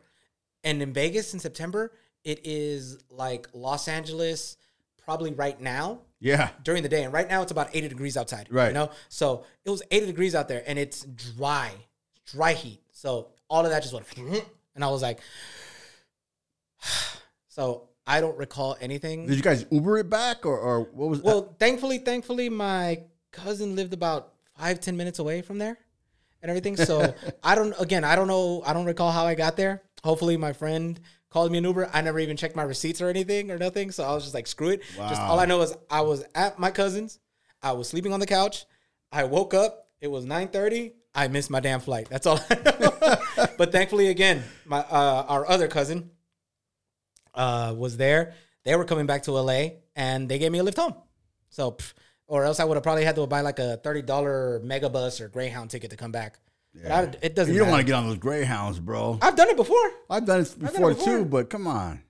And 0.62 0.80
in 0.80 0.92
Vegas 0.92 1.34
in 1.34 1.40
September, 1.40 1.92
it 2.22 2.40
is 2.44 2.98
like 3.10 3.48
Los 3.52 3.88
Angeles, 3.88 4.56
probably 5.04 5.32
right 5.32 5.60
now 5.60 6.02
Yeah. 6.20 6.50
during 6.62 6.82
the 6.82 6.88
day. 6.88 7.04
And 7.04 7.12
right 7.12 7.28
now 7.28 7.42
it's 7.42 7.50
about 7.50 7.70
80 7.72 7.88
degrees 7.88 8.16
outside. 8.16 8.46
Right. 8.50 8.68
You 8.68 8.74
know? 8.74 8.90
So 9.08 9.44
it 9.64 9.70
was 9.70 9.82
80 9.90 10.06
degrees 10.06 10.34
out 10.34 10.48
there 10.48 10.62
and 10.66 10.78
it's 10.78 11.02
dry, 11.04 11.72
dry 12.26 12.52
heat. 12.52 12.80
So 12.92 13.28
all 13.48 13.64
of 13.64 13.70
that 13.70 13.82
just 13.82 13.94
went, 13.94 14.06
and 14.74 14.84
I 14.84 14.88
was 14.88 15.02
like, 15.02 15.20
so 17.48 17.88
I 18.06 18.20
don't 18.20 18.36
recall 18.36 18.76
anything. 18.80 19.26
Did 19.26 19.36
you 19.36 19.42
guys 19.42 19.66
Uber 19.70 19.98
it 19.98 20.10
back 20.10 20.44
or, 20.44 20.58
or 20.58 20.80
what 20.80 21.08
was 21.08 21.22
Well, 21.22 21.54
thankfully, 21.58 21.98
thankfully, 21.98 22.48
my 22.48 23.02
cousin 23.32 23.76
lived 23.76 23.92
about 23.92 24.32
five, 24.58 24.80
ten 24.80 24.96
minutes 24.96 25.18
away 25.18 25.42
from 25.42 25.58
there 25.58 25.78
and 26.42 26.50
everything. 26.50 26.76
So 26.76 27.14
I 27.42 27.54
don't, 27.54 27.74
again, 27.80 28.04
I 28.04 28.16
don't 28.16 28.28
know, 28.28 28.62
I 28.66 28.72
don't 28.72 28.84
recall 28.84 29.12
how 29.12 29.26
I 29.26 29.34
got 29.34 29.56
there. 29.56 29.82
Hopefully, 30.02 30.36
my 30.36 30.52
friend 30.52 30.98
called 31.30 31.50
me 31.52 31.58
an 31.58 31.64
Uber. 31.64 31.90
I 31.92 32.00
never 32.00 32.18
even 32.18 32.36
checked 32.36 32.56
my 32.56 32.62
receipts 32.62 33.00
or 33.00 33.08
anything 33.08 33.50
or 33.50 33.58
nothing. 33.58 33.90
So 33.90 34.04
I 34.04 34.12
was 34.12 34.24
just 34.24 34.34
like, 34.34 34.46
screw 34.46 34.70
it. 34.70 34.82
Just 34.96 35.20
all 35.20 35.40
I 35.40 35.46
know 35.46 35.62
is 35.62 35.74
I 35.90 36.02
was 36.02 36.24
at 36.34 36.58
my 36.58 36.70
cousin's. 36.70 37.18
I 37.62 37.72
was 37.72 37.88
sleeping 37.88 38.12
on 38.12 38.20
the 38.20 38.26
couch. 38.26 38.64
I 39.12 39.24
woke 39.24 39.54
up. 39.54 39.88
It 40.00 40.10
was 40.10 40.24
nine 40.24 40.48
thirty. 40.48 40.94
I 41.14 41.28
missed 41.28 41.50
my 41.50 41.60
damn 41.60 41.80
flight. 41.80 42.08
That's 42.08 42.26
all 42.26 42.40
I 42.48 42.54
know. 42.54 43.46
but 43.58 43.72
thankfully, 43.72 44.08
again, 44.08 44.42
my 44.64 44.78
uh, 44.78 45.24
our 45.28 45.48
other 45.48 45.68
cousin 45.68 46.10
uh, 47.34 47.74
was 47.76 47.96
there. 47.96 48.34
They 48.64 48.76
were 48.76 48.84
coming 48.84 49.06
back 49.06 49.24
to 49.24 49.32
LA, 49.32 49.64
and 49.96 50.28
they 50.28 50.38
gave 50.38 50.52
me 50.52 50.58
a 50.58 50.62
lift 50.62 50.78
home. 50.78 50.94
So, 51.48 51.72
pff, 51.72 51.92
or 52.26 52.44
else 52.44 52.60
I 52.60 52.64
would 52.64 52.76
have 52.76 52.82
probably 52.82 53.04
had 53.04 53.16
to 53.16 53.26
buy 53.26 53.40
like 53.40 53.58
a 53.58 53.76
thirty 53.78 54.02
dollar 54.02 54.60
Megabus 54.64 55.20
or 55.20 55.28
Greyhound 55.28 55.70
ticket 55.70 55.90
to 55.90 55.96
come 55.96 56.12
back. 56.12 56.38
But 56.74 56.92
I, 56.92 57.02
it 57.22 57.34
doesn't. 57.34 57.52
You 57.52 57.58
don't 57.60 57.66
matter. 57.68 57.70
want 57.72 57.80
to 57.80 57.86
get 57.86 57.94
on 57.94 58.06
those 58.08 58.18
Greyhounds, 58.18 58.78
bro. 58.78 59.18
I've 59.20 59.36
done 59.36 59.48
it 59.48 59.56
before. 59.56 59.90
I've 60.08 60.24
done 60.24 60.40
it 60.42 60.58
before, 60.58 60.90
before. 60.90 61.04
too, 61.18 61.24
but 61.24 61.50
come 61.50 61.66
on. 61.66 62.02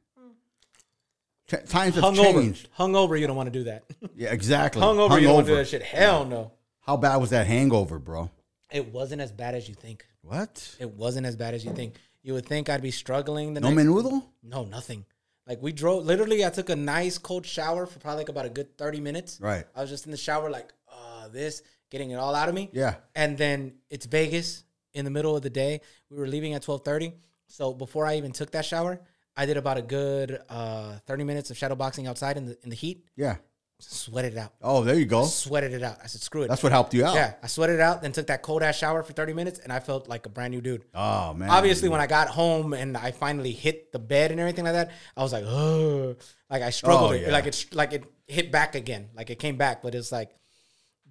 T- 1.49 1.57
times 1.67 1.97
have 1.97 2.05
Hungover, 2.05 2.33
changed. 2.43 2.69
hungover. 2.79 3.19
You 3.19 3.27
don't 3.27 3.37
want 3.37 3.53
to 3.53 3.59
do 3.59 3.65
that. 3.65 3.85
Yeah, 4.15 4.33
exactly. 4.33 4.81
hungover, 4.83 5.21
you 5.21 5.27
don't 5.27 5.35
want 5.37 5.47
to 5.47 5.53
do 5.53 5.57
that 5.57 5.67
shit. 5.69 5.83
Hell 5.83 6.25
no. 6.27 6.53
How 6.81 6.97
bad 6.97 7.17
was 7.17 7.31
that 7.31 7.47
hangover, 7.47 7.99
bro? 7.99 8.31
It 8.71 8.93
wasn't 8.93 9.21
as 9.23 9.33
bad 9.33 9.55
as 9.55 9.69
you 9.69 9.75
think. 9.75 10.05
What? 10.23 10.77
It 10.79 10.91
wasn't 10.91 11.27
as 11.27 11.35
bad 11.37 11.55
as 11.55 11.65
you 11.65 11.73
think. 11.73 11.95
You 12.23 12.35
would 12.35 12.47
think 12.47 12.69
I'd 12.69 12.83
be 12.83 12.91
struggling 12.91 13.55
the 13.55 13.61
No 13.61 13.71
next. 13.71 13.89
menudo? 13.89 14.23
No, 14.43 14.65
nothing. 14.65 15.05
Like 15.47 15.61
we 15.63 15.73
drove. 15.73 16.05
Literally, 16.05 16.45
I 16.45 16.51
took 16.51 16.69
a 16.69 16.77
nice 16.77 17.19
cold 17.19 17.47
shower 17.47 17.87
for 17.87 17.99
probably 17.99 18.19
like 18.19 18.29
about 18.29 18.47
a 18.47 18.51
good 18.51 18.77
thirty 18.79 19.01
minutes. 19.01 19.39
Right. 19.41 19.65
I 19.75 19.81
was 19.81 19.91
just 19.91 20.05
in 20.05 20.11
the 20.13 20.17
shower, 20.19 20.51
like, 20.51 20.73
uh, 20.93 21.29
this, 21.29 21.63
getting 21.91 22.11
it 22.11 22.17
all 22.17 22.35
out 22.35 22.49
of 22.49 22.55
me. 22.55 22.71
Yeah. 22.73 22.97
And 23.15 23.37
then 23.37 23.75
it's 23.91 24.07
Vegas 24.07 24.65
in 24.95 25.05
the 25.05 25.11
middle 25.11 25.37
of 25.37 25.43
the 25.43 25.51
day. 25.51 25.81
We 26.11 26.17
were 26.19 26.27
leaving 26.27 26.55
at 26.55 26.63
twelve 26.63 26.85
thirty. 26.85 27.13
So 27.49 27.75
before 27.75 28.07
I 28.07 28.17
even 28.17 28.33
took 28.33 28.53
that 28.53 28.65
shower, 28.65 29.01
I 29.37 29.47
did 29.47 29.57
about 29.57 29.77
a 29.77 29.83
good 29.83 30.41
uh, 30.49 30.99
thirty 31.07 31.25
minutes 31.25 31.51
of 31.51 31.57
shadow 31.57 31.75
boxing 31.75 32.07
outside 32.07 32.37
in 32.37 32.47
the 32.47 32.59
in 32.63 32.71
the 32.71 32.77
heat. 32.77 33.05
Yeah. 33.17 33.37
Sweated 33.83 34.35
it 34.35 34.39
out. 34.39 34.53
Oh, 34.61 34.85
there 34.85 34.95
you 34.95 35.07
go. 35.07 35.25
Sweated 35.25 35.73
it 35.73 35.83
out. 35.83 35.97
I 36.05 36.07
said, 36.07 36.21
screw 36.21 36.43
it. 36.43 36.49
That's 36.49 36.63
what 36.63 36.71
helped 36.71 36.93
you 36.93 37.03
out. 37.03 37.15
yeah, 37.15 37.33
I 37.43 37.47
sweated 37.47 37.77
it 37.77 37.81
out. 37.81 38.03
Then 38.03 38.13
took 38.13 38.27
that 38.27 38.43
cold 38.43 38.63
ass 38.63 38.77
shower 38.77 39.03
for 39.03 39.15
thirty 39.15 39.33
minutes, 39.33 39.59
and 39.59 39.73
I 39.73 39.81
felt 39.81 40.07
like 40.07 40.27
a 40.27 40.29
brand 40.29 40.53
new 40.53 40.61
dude. 40.61 40.85
Oh, 40.95 41.33
man. 41.33 41.49
Obviously, 41.49 41.89
when 41.89 41.99
I 41.99 42.07
got 42.07 42.29
home 42.29 42.75
and 42.75 42.95
I 42.95 43.11
finally 43.13 43.53
hit 43.53 43.91
the 43.91 43.99
bed 43.99 44.33
and 44.33 44.39
everything 44.39 44.67
like 44.67 44.75
that, 44.75 44.91
I 45.17 45.23
was 45.23 45.33
like, 45.33 45.45
oh, 45.47 46.15
like 46.51 46.61
I 46.61 46.69
struggled. 46.69 47.13
Oh, 47.13 47.15
yeah. 47.15 47.31
Like 47.31 47.47
it's 47.47 47.73
like 47.73 47.95
it 47.95 48.05
hit 48.27 48.53
back 48.53 48.75
again. 48.75 49.09
Like 49.15 49.31
it 49.31 49.39
came 49.39 49.57
back, 49.57 49.81
but 49.81 49.95
it's 49.95 50.13
like, 50.13 50.31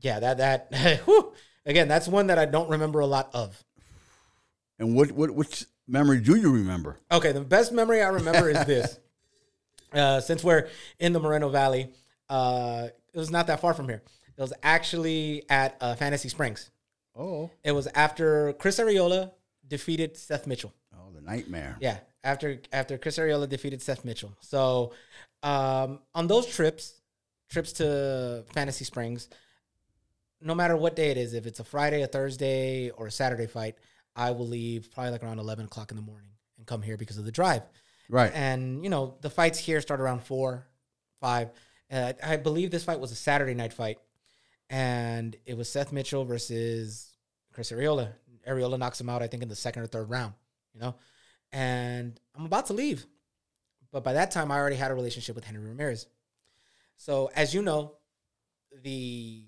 yeah, 0.02 0.20
that 0.20 0.38
that 0.38 1.02
whew. 1.06 1.34
again, 1.66 1.88
that's 1.88 2.08
one 2.08 2.28
that 2.28 2.40
I 2.40 2.46
don't 2.46 2.70
remember 2.70 3.00
a 3.00 3.06
lot 3.06 3.30
of. 3.34 3.64
And 4.78 4.96
what, 4.96 5.12
what 5.12 5.32
which 5.32 5.66
memory 5.88 6.22
do 6.22 6.36
you 6.36 6.52
remember? 6.52 7.00
Okay, 7.12 7.32
the 7.32 7.42
best 7.42 7.72
memory 7.72 8.02
I 8.02 8.10
remember 8.10 8.50
is 8.50 8.66
this. 8.66 9.00
Uh, 9.92 10.22
since 10.22 10.44
we're 10.44 10.70
in 11.00 11.14
the 11.14 11.20
Moreno 11.20 11.50
Valley, 11.50 11.92
uh, 12.30 12.88
it 13.14 13.18
was 13.18 13.32
not 13.32 13.48
that 13.48 13.60
far 13.60 13.74
from 13.74 13.90
here. 13.90 14.04
It 14.38 14.42
was 14.42 14.54
actually 14.64 15.44
at 15.50 15.76
uh, 15.82 15.96
Fantasy 15.96 16.30
Springs. 16.30 16.70
Oh. 17.16 17.50
It 17.64 17.72
was 17.72 17.88
after 17.88 18.54
Chris 18.54 18.80
Arreola 18.80 19.32
defeated 19.68 20.16
Seth 20.16 20.48
Mitchell. 20.48 20.74
Oh, 20.94 21.12
the 21.14 21.22
nightmare. 21.22 21.76
Yeah, 21.82 21.98
after 22.24 22.62
after 22.72 22.98
Chris 22.98 23.18
Arreola 23.18 23.50
defeated 23.50 23.82
Seth 23.82 24.06
Mitchell. 24.06 24.34
So 24.40 24.94
um, 25.44 26.00
on 26.14 26.28
those 26.28 26.46
trips, 26.46 27.02
trips 27.50 27.74
to 27.74 28.46
Fantasy 28.54 28.86
Springs, 28.86 29.28
no 30.42 30.56
matter 30.56 30.76
what 30.78 30.96
day 30.96 31.12
it 31.12 31.18
is, 31.18 31.34
if 31.34 31.46
it's 31.46 31.60
a 31.60 31.64
Friday, 31.64 32.02
a 32.02 32.08
Thursday, 32.08 32.90
or 32.92 33.08
a 33.08 33.12
Saturday 33.12 33.48
fight, 33.48 33.76
I 34.16 34.32
will 34.32 34.48
leave 34.48 34.92
probably 34.92 35.12
like 35.12 35.24
around 35.24 35.40
eleven 35.40 35.66
o'clock 35.66 35.92
in 35.92 35.98
the 35.98 36.04
morning 36.04 36.30
and 36.58 36.66
come 36.66 36.82
here 36.82 36.98
because 36.98 37.18
of 37.18 37.26
the 37.26 37.32
drive. 37.32 37.64
Right. 38.10 38.32
And 38.34 38.84
you 38.84 38.90
know 38.90 39.18
the 39.22 39.30
fights 39.30 39.60
here 39.60 39.82
start 39.82 40.00
around 40.00 40.24
four, 40.24 40.68
five. 41.20 41.50
Uh, 41.92 42.14
I 42.24 42.38
believe 42.38 42.72
this 42.72 42.84
fight 42.84 43.00
was 43.00 43.12
a 43.12 43.16
Saturday 43.16 43.54
night 43.54 43.74
fight, 43.74 44.00
and 44.70 45.36
it 45.46 45.58
was 45.58 45.70
Seth 45.70 45.92
Mitchell 45.92 46.26
versus 46.26 47.12
Chris 47.54 47.72
Arreola. 47.72 48.14
Arreola 48.48 48.80
knocks 48.80 49.00
him 49.00 49.10
out, 49.10 49.22
I 49.22 49.28
think, 49.28 49.44
in 49.44 49.50
the 49.50 49.56
second 49.56 49.84
or 49.84 49.88
third 49.88 50.10
round. 50.10 50.34
You 50.74 50.82
know, 50.82 50.96
and 51.52 52.20
I'm 52.36 52.46
about 52.46 52.68
to 52.68 52.74
leave, 52.74 53.06
but 53.92 54.04
by 54.04 54.14
that 54.14 54.32
time 54.32 54.52
I 54.52 54.58
already 54.58 54.76
had 54.76 54.92
a 54.92 54.96
relationship 54.96 55.36
with 55.36 55.46
Henry 55.46 55.68
Ramirez. 55.68 56.08
So 56.98 57.30
as 57.36 57.54
you 57.54 57.62
know, 57.62 57.96
the 58.84 59.44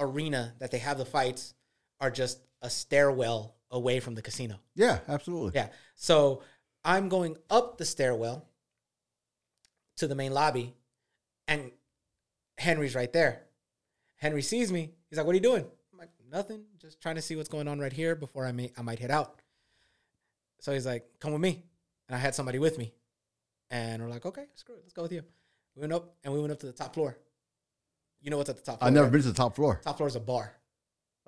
arena 0.00 0.54
that 0.58 0.70
they 0.72 0.78
have 0.78 0.98
the 0.98 1.04
fights 1.04 1.54
are 2.00 2.10
just 2.10 2.40
a 2.62 2.70
stairwell 2.70 3.54
away 3.70 4.00
from 4.00 4.14
the 4.16 4.22
casino. 4.22 4.58
yeah, 4.74 4.98
absolutely. 5.08 5.52
Yeah. 5.54 5.68
So 5.94 6.42
I'm 6.84 7.08
going 7.08 7.36
up 7.48 7.78
the 7.78 7.84
stairwell 7.84 8.48
to 9.98 10.08
the 10.08 10.14
main 10.14 10.32
lobby, 10.32 10.74
and 11.46 11.70
Henry's 12.58 12.94
right 12.94 13.12
there. 13.12 13.42
Henry 14.16 14.42
sees 14.42 14.72
me. 14.72 14.92
He's 15.08 15.18
like, 15.18 15.26
"What 15.26 15.32
are 15.32 15.36
you 15.36 15.42
doing?" 15.42 15.64
I'm 15.92 15.98
like, 15.98 16.10
"Nothing. 16.30 16.64
Just 16.78 17.00
trying 17.00 17.16
to 17.16 17.22
see 17.22 17.36
what's 17.36 17.48
going 17.48 17.68
on 17.68 17.78
right 17.78 17.92
here 17.92 18.14
before 18.16 18.46
I 18.46 18.52
may 18.52 18.72
I 18.76 18.82
might 18.82 18.98
head 18.98 19.10
out." 19.10 19.40
So 20.60 20.72
he's 20.72 20.86
like, 20.86 21.06
"Come 21.20 21.32
with 21.32 21.40
me," 21.40 21.62
and 22.08 22.16
I 22.16 22.18
had 22.18 22.34
somebody 22.34 22.58
with 22.58 22.76
me, 22.78 22.92
and 23.70 24.02
we're 24.02 24.08
like, 24.08 24.26
"Okay, 24.26 24.46
screw 24.54 24.74
it, 24.74 24.80
let's 24.82 24.94
go 24.94 25.02
with 25.02 25.12
you." 25.12 25.22
We 25.76 25.80
went 25.80 25.92
up 25.92 26.16
and 26.24 26.32
we 26.34 26.40
went 26.40 26.52
up 26.52 26.58
to 26.60 26.66
the 26.66 26.72
top 26.72 26.94
floor. 26.94 27.16
You 28.22 28.30
know 28.30 28.36
what's 28.38 28.50
at 28.50 28.56
the 28.56 28.62
top 28.62 28.78
floor? 28.78 28.86
I've 28.88 28.92
never 28.94 29.04
right? 29.06 29.12
been 29.12 29.22
to 29.22 29.28
the 29.28 29.34
top 29.34 29.56
floor. 29.56 29.80
Top 29.82 29.96
floor 29.96 30.08
is 30.08 30.16
a 30.16 30.20
bar. 30.20 30.52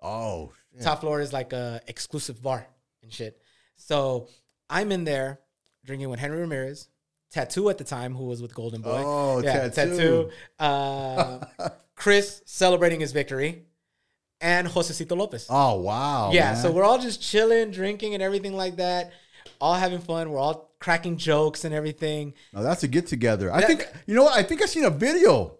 Oh, 0.03 0.53
shit. 0.74 0.82
Top 0.82 1.01
floor 1.01 1.20
is 1.20 1.32
like 1.32 1.53
a 1.53 1.80
exclusive 1.86 2.43
bar 2.43 2.66
and 3.03 3.12
shit. 3.12 3.40
So 3.76 4.28
I'm 4.68 4.93
in 4.93 5.05
there 5.05 5.40
drinking 5.84 6.11
with 6.11 6.20
Henry 6.20 6.40
Ramirez, 6.40 6.88
Tattoo 7.30 7.68
at 7.70 7.78
the 7.78 7.84
time, 7.84 8.14
who 8.14 8.24
was 8.24 8.43
with 8.43 8.55
Golden 8.55 8.82
Boy. 8.82 9.03
Oh, 9.05 9.40
yeah, 9.43 9.68
Tattoo. 9.68 10.30
Uh, 10.59 11.45
Chris 11.95 12.43
celebrating 12.47 13.01
his 13.01 13.12
victory, 13.12 13.64
and 14.40 14.66
Josesito 14.66 15.16
Lopez. 15.16 15.47
oh 15.49 15.80
wow. 15.80 16.30
yeah, 16.32 16.53
man. 16.53 16.57
so 16.57 16.72
we're 16.72 16.82
all 16.84 16.99
just 16.99 17.22
chilling, 17.22 17.70
drinking, 17.70 18.14
and 18.14 18.22
everything 18.22 18.55
like 18.57 18.76
that. 18.76 19.12
All 19.61 19.74
having 19.74 20.01
fun. 20.01 20.30
We're 20.30 20.38
all 20.40 20.74
cracking 20.80 21.16
jokes 21.16 21.64
and 21.64 21.72
everything. 21.72 22.34
Now 22.53 22.62
that's 22.62 22.82
a 22.82 22.88
get 22.88 23.07
together. 23.07 23.53
I 23.53 23.61
That- 23.61 23.66
think 23.68 23.88
you 24.07 24.14
know 24.16 24.24
what? 24.24 24.36
I 24.36 24.43
think 24.43 24.61
I 24.62 24.66
seen 24.66 24.84
a 24.84 24.90
video. 24.90 25.59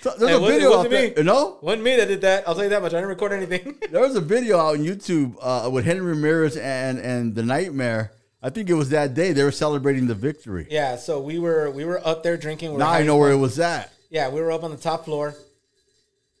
So, 0.00 0.10
there's 0.18 0.36
a 0.36 0.40
video 0.40 0.78
out 0.78 0.88
there. 0.90 1.08
me. 1.08 1.14
You 1.16 1.22
know, 1.24 1.58
Wasn't 1.62 1.82
me 1.82 1.96
that 1.96 2.06
did 2.08 2.20
that. 2.20 2.46
I'll 2.46 2.54
tell 2.54 2.64
you 2.64 2.70
that 2.70 2.82
much. 2.82 2.92
I 2.92 2.96
didn't 2.96 3.08
record 3.08 3.32
anything. 3.32 3.76
there 3.90 4.00
was 4.00 4.14
a 4.14 4.20
video 4.20 4.58
out 4.58 4.74
on 4.76 4.84
YouTube 4.84 5.36
uh, 5.40 5.68
with 5.70 5.84
Henry 5.84 6.06
Ramirez 6.06 6.56
and 6.56 6.98
and 6.98 7.34
the 7.34 7.42
Nightmare. 7.42 8.12
I 8.42 8.50
think 8.50 8.68
it 8.70 8.74
was 8.74 8.90
that 8.90 9.14
day 9.14 9.32
they 9.32 9.44
were 9.44 9.52
celebrating 9.52 10.06
the 10.06 10.14
victory. 10.16 10.66
yeah, 10.70 10.96
so 10.96 11.20
we 11.20 11.38
were 11.38 11.70
we 11.70 11.84
were 11.84 12.00
up 12.06 12.22
there 12.22 12.36
drinking. 12.36 12.72
We 12.72 12.78
now 12.78 12.90
I 12.90 13.02
know 13.02 13.16
where 13.16 13.30
it 13.32 13.36
was 13.36 13.58
at. 13.58 13.92
Yeah, 14.10 14.28
we 14.28 14.40
were 14.40 14.52
up 14.52 14.62
on 14.64 14.70
the 14.70 14.76
top 14.76 15.04
floor. 15.04 15.34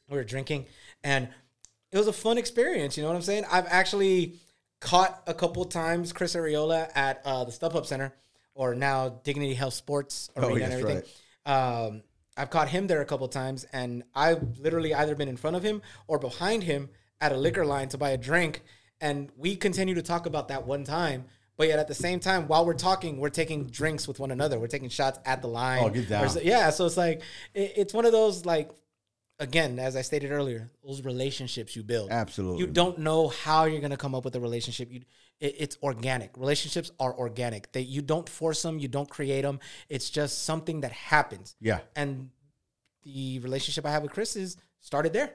We 0.08 0.16
were 0.16 0.24
drinking, 0.24 0.66
and 1.02 1.28
it 1.90 1.98
was 1.98 2.06
a 2.06 2.12
fun 2.12 2.38
experience. 2.38 2.96
You 2.96 3.02
know 3.02 3.08
what 3.08 3.16
I'm 3.16 3.22
saying? 3.22 3.44
I've 3.50 3.66
actually 3.68 4.40
caught 4.80 5.22
a 5.26 5.34
couple 5.34 5.64
times 5.64 6.12
Chris 6.12 6.34
Arreola 6.34 6.90
at 6.94 7.22
uh, 7.24 7.44
the 7.44 7.52
StubHub 7.52 7.86
Center, 7.86 8.12
or 8.54 8.74
now 8.74 9.20
Dignity 9.24 9.54
Health 9.54 9.74
Sports 9.74 10.28
Arena 10.36 10.50
Oh, 10.52 10.54
and 10.64 10.72
everything. 10.72 11.02
Um, 11.46 12.02
I've 12.36 12.50
caught 12.50 12.68
him 12.68 12.86
there 12.86 13.00
a 13.00 13.04
couple 13.04 13.28
times, 13.28 13.64
and 13.72 14.04
I've 14.14 14.58
literally 14.58 14.94
either 14.94 15.14
been 15.14 15.28
in 15.28 15.36
front 15.36 15.56
of 15.56 15.62
him 15.62 15.82
or 16.08 16.18
behind 16.18 16.62
him 16.64 16.88
at 17.20 17.32
a 17.32 17.36
liquor 17.36 17.64
line 17.66 17.88
to 17.90 17.98
buy 17.98 18.10
a 18.10 18.16
drink, 18.16 18.62
and 19.00 19.30
we 19.36 19.54
continue 19.56 19.94
to 19.94 20.02
talk 20.02 20.26
about 20.26 20.48
that 20.48 20.66
one 20.66 20.84
time. 20.84 21.24
But 21.58 21.68
yet, 21.68 21.78
at 21.78 21.86
the 21.86 21.94
same 21.94 22.18
time, 22.18 22.48
while 22.48 22.64
we're 22.64 22.72
talking, 22.74 23.18
we're 23.18 23.28
taking 23.28 23.66
drinks 23.66 24.08
with 24.08 24.18
one 24.18 24.30
another. 24.30 24.58
We're 24.58 24.66
taking 24.68 24.88
shots 24.88 25.18
at 25.26 25.42
the 25.42 25.48
line. 25.48 25.82
Oh, 25.84 25.90
get 25.90 26.08
down. 26.08 26.28
So- 26.30 26.40
yeah, 26.40 26.70
so 26.70 26.86
it's 26.86 26.96
like 26.96 27.20
it, 27.52 27.72
it's 27.76 27.94
one 27.94 28.06
of 28.06 28.12
those 28.12 28.46
like 28.46 28.70
again, 29.42 29.78
as 29.78 29.96
I 29.96 30.02
stated 30.02 30.30
earlier, 30.30 30.70
those 30.84 31.02
relationships 31.02 31.74
you 31.74 31.82
build. 31.82 32.10
Absolutely. 32.10 32.60
You 32.60 32.66
don't 32.68 32.98
know 32.98 33.28
how 33.28 33.64
you're 33.64 33.80
gonna 33.80 33.96
come 33.96 34.14
up 34.14 34.24
with 34.24 34.36
a 34.36 34.40
relationship. 34.40 34.90
You, 34.90 35.02
it, 35.40 35.56
it's 35.58 35.78
organic. 35.82 36.36
Relationships 36.36 36.92
are 37.00 37.12
organic. 37.14 37.72
They 37.72 37.80
you 37.80 38.02
don't 38.02 38.28
force 38.28 38.62
them. 38.62 38.78
You 38.78 38.88
don't 38.88 39.10
create 39.10 39.42
them. 39.42 39.58
It's 39.88 40.08
just 40.08 40.44
something 40.44 40.80
that 40.82 40.92
happens. 40.92 41.56
Yeah. 41.60 41.80
And 41.96 42.30
the 43.02 43.40
relationship 43.40 43.84
I 43.84 43.90
have 43.90 44.02
with 44.02 44.12
Chris 44.12 44.36
is 44.36 44.56
started 44.80 45.12
there. 45.12 45.34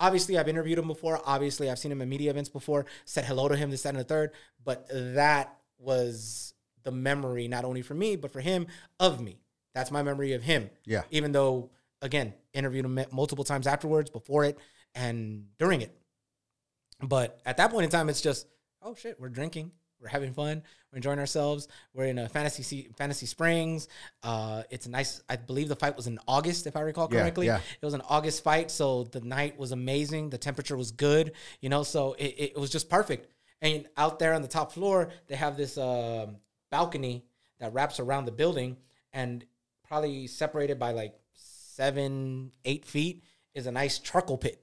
Obviously, 0.00 0.38
I've 0.38 0.48
interviewed 0.48 0.78
him 0.78 0.88
before. 0.88 1.20
Obviously, 1.24 1.70
I've 1.70 1.78
seen 1.78 1.92
him 1.92 2.02
at 2.02 2.08
media 2.08 2.30
events 2.30 2.48
before. 2.48 2.86
Said 3.04 3.24
hello 3.24 3.48
to 3.48 3.56
him, 3.56 3.70
this, 3.70 3.82
that, 3.82 3.90
and 3.90 3.98
the 3.98 4.04
third. 4.04 4.32
But 4.64 4.86
that 4.90 5.56
was 5.78 6.54
the 6.82 6.90
memory, 6.90 7.46
not 7.46 7.64
only 7.64 7.82
for 7.82 7.94
me, 7.94 8.16
but 8.16 8.32
for 8.32 8.40
him, 8.40 8.66
of 8.98 9.20
me. 9.20 9.40
That's 9.74 9.90
my 9.90 10.02
memory 10.02 10.32
of 10.32 10.42
him. 10.42 10.70
Yeah. 10.84 11.02
Even 11.10 11.32
though, 11.32 11.70
again, 12.04 12.34
interviewed 12.52 12.84
him 12.84 13.00
multiple 13.10 13.44
times 13.44 13.66
afterwards, 13.66 14.10
before 14.10 14.44
it, 14.44 14.56
and 14.94 15.46
during 15.58 15.80
it. 15.80 15.92
But 17.02 17.40
at 17.44 17.56
that 17.56 17.70
point 17.72 17.84
in 17.84 17.90
time, 17.90 18.08
it's 18.08 18.20
just, 18.20 18.46
oh 18.82 18.94
shit, 18.94 19.18
we're 19.18 19.28
drinking, 19.28 19.72
we're 20.00 20.08
having 20.08 20.32
fun, 20.32 20.62
we're 20.92 20.98
enjoying 20.98 21.18
ourselves. 21.18 21.66
We're 21.92 22.04
in 22.04 22.18
a 22.18 22.28
fantasy 22.28 22.90
fantasy 22.96 23.26
springs. 23.26 23.88
Uh, 24.22 24.62
it's 24.70 24.86
nice. 24.86 25.20
I 25.28 25.34
believe 25.36 25.68
the 25.68 25.74
fight 25.76 25.96
was 25.96 26.06
in 26.06 26.20
August, 26.28 26.68
if 26.68 26.76
I 26.76 26.80
recall 26.82 27.08
Yeah, 27.10 27.22
correctly. 27.22 27.46
yeah. 27.46 27.60
It 27.80 27.84
was 27.84 27.94
an 27.94 28.02
August 28.08 28.44
fight, 28.44 28.70
so 28.70 29.04
the 29.04 29.20
night 29.20 29.58
was 29.58 29.72
amazing. 29.72 30.30
The 30.30 30.38
temperature 30.38 30.76
was 30.76 30.92
good, 30.92 31.32
you 31.60 31.68
know, 31.68 31.82
so 31.82 32.12
it, 32.12 32.52
it 32.54 32.56
was 32.56 32.70
just 32.70 32.88
perfect. 32.88 33.26
And 33.60 33.86
out 33.96 34.18
there 34.18 34.34
on 34.34 34.42
the 34.42 34.48
top 34.48 34.72
floor, 34.72 35.10
they 35.26 35.36
have 35.36 35.56
this 35.56 35.78
um, 35.78 36.36
balcony 36.70 37.24
that 37.58 37.72
wraps 37.72 37.98
around 37.98 38.26
the 38.26 38.32
building, 38.32 38.76
and 39.12 39.44
probably 39.88 40.26
separated 40.26 40.78
by 40.78 40.92
like 40.92 41.14
seven, 41.74 42.52
eight 42.64 42.84
feet 42.84 43.22
is 43.54 43.66
a 43.66 43.72
nice 43.72 43.98
charcoal 43.98 44.38
pit. 44.38 44.60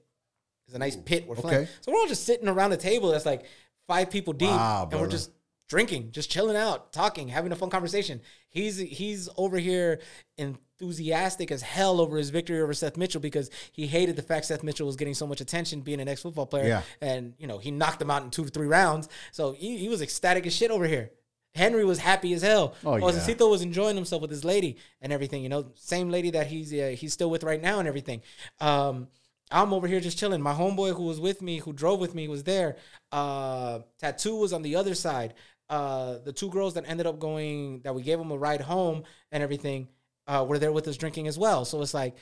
It's 0.66 0.76
a 0.76 0.78
nice 0.78 0.96
pit 0.96 1.26
we're 1.26 1.34
playing. 1.36 1.62
okay. 1.62 1.70
So 1.80 1.92
we're 1.92 1.98
all 1.98 2.06
just 2.06 2.24
sitting 2.24 2.48
around 2.48 2.72
a 2.72 2.76
table 2.76 3.10
that's 3.10 3.26
like 3.26 3.44
five 3.86 4.10
people 4.10 4.32
deep, 4.32 4.48
Wow, 4.48 4.88
and 4.90 5.00
we're 5.00 5.08
just 5.08 5.30
drinking, 5.68 6.12
just 6.12 6.30
chilling 6.30 6.56
out, 6.56 6.92
talking, 6.92 7.28
having 7.28 7.52
a 7.52 7.56
fun 7.56 7.70
conversation. 7.70 8.20
He's 8.48 8.78
he's 8.78 9.28
over 9.36 9.58
here 9.58 10.00
enthusiastic 10.38 11.50
as 11.50 11.62
hell 11.62 12.00
over 12.00 12.16
his 12.16 12.30
victory 12.30 12.60
over 12.60 12.74
Seth 12.74 12.96
Mitchell 12.96 13.20
because 13.20 13.50
he 13.72 13.86
hated 13.86 14.16
the 14.16 14.22
fact 14.22 14.46
Seth 14.46 14.62
Mitchell 14.62 14.86
was 14.86 14.96
getting 14.96 15.14
so 15.14 15.26
much 15.26 15.40
attention 15.40 15.80
being 15.80 16.00
an 16.00 16.08
ex 16.08 16.22
football 16.22 16.46
player. 16.46 16.66
Yeah. 16.66 16.82
And 17.00 17.34
you 17.38 17.46
know, 17.46 17.58
he 17.58 17.70
knocked 17.70 18.00
him 18.02 18.10
out 18.10 18.22
in 18.22 18.30
two, 18.30 18.44
to 18.44 18.50
three 18.50 18.66
rounds. 18.66 19.08
So 19.32 19.52
he, 19.52 19.78
he 19.78 19.88
was 19.88 20.02
ecstatic 20.02 20.46
as 20.46 20.54
shit 20.54 20.70
over 20.70 20.86
here. 20.86 21.10
Henry 21.54 21.84
was 21.84 21.98
happy 21.98 22.32
as 22.32 22.42
hell. 22.42 22.74
Oh, 22.84 22.96
yeah. 22.96 23.04
Josesito 23.04 23.50
was 23.50 23.62
enjoying 23.62 23.96
himself 23.96 24.22
with 24.22 24.30
his 24.30 24.44
lady 24.44 24.78
and 25.00 25.12
everything. 25.12 25.42
You 25.42 25.48
know, 25.48 25.72
same 25.74 26.10
lady 26.10 26.30
that 26.30 26.46
he's 26.46 26.72
uh, 26.72 26.94
he's 26.96 27.12
still 27.12 27.30
with 27.30 27.44
right 27.44 27.60
now 27.60 27.78
and 27.78 27.86
everything. 27.86 28.22
Um, 28.60 29.08
I'm 29.50 29.74
over 29.74 29.86
here 29.86 30.00
just 30.00 30.18
chilling. 30.18 30.40
My 30.40 30.54
homeboy 30.54 30.96
who 30.96 31.04
was 31.04 31.20
with 31.20 31.42
me, 31.42 31.58
who 31.58 31.72
drove 31.72 32.00
with 32.00 32.14
me, 32.14 32.26
was 32.26 32.44
there. 32.44 32.76
Uh, 33.10 33.80
Tattoo 33.98 34.36
was 34.36 34.52
on 34.52 34.62
the 34.62 34.76
other 34.76 34.94
side. 34.94 35.34
Uh, 35.68 36.18
the 36.24 36.32
two 36.32 36.50
girls 36.50 36.74
that 36.74 36.84
ended 36.86 37.06
up 37.06 37.18
going, 37.18 37.80
that 37.80 37.94
we 37.94 38.02
gave 38.02 38.18
them 38.18 38.30
a 38.30 38.36
ride 38.36 38.60
home 38.62 39.02
and 39.30 39.42
everything, 39.42 39.88
uh, 40.26 40.44
were 40.48 40.58
there 40.58 40.72
with 40.72 40.88
us 40.88 40.96
drinking 40.96 41.28
as 41.28 41.38
well. 41.38 41.64
So 41.64 41.80
it's 41.82 41.94
like 41.94 42.16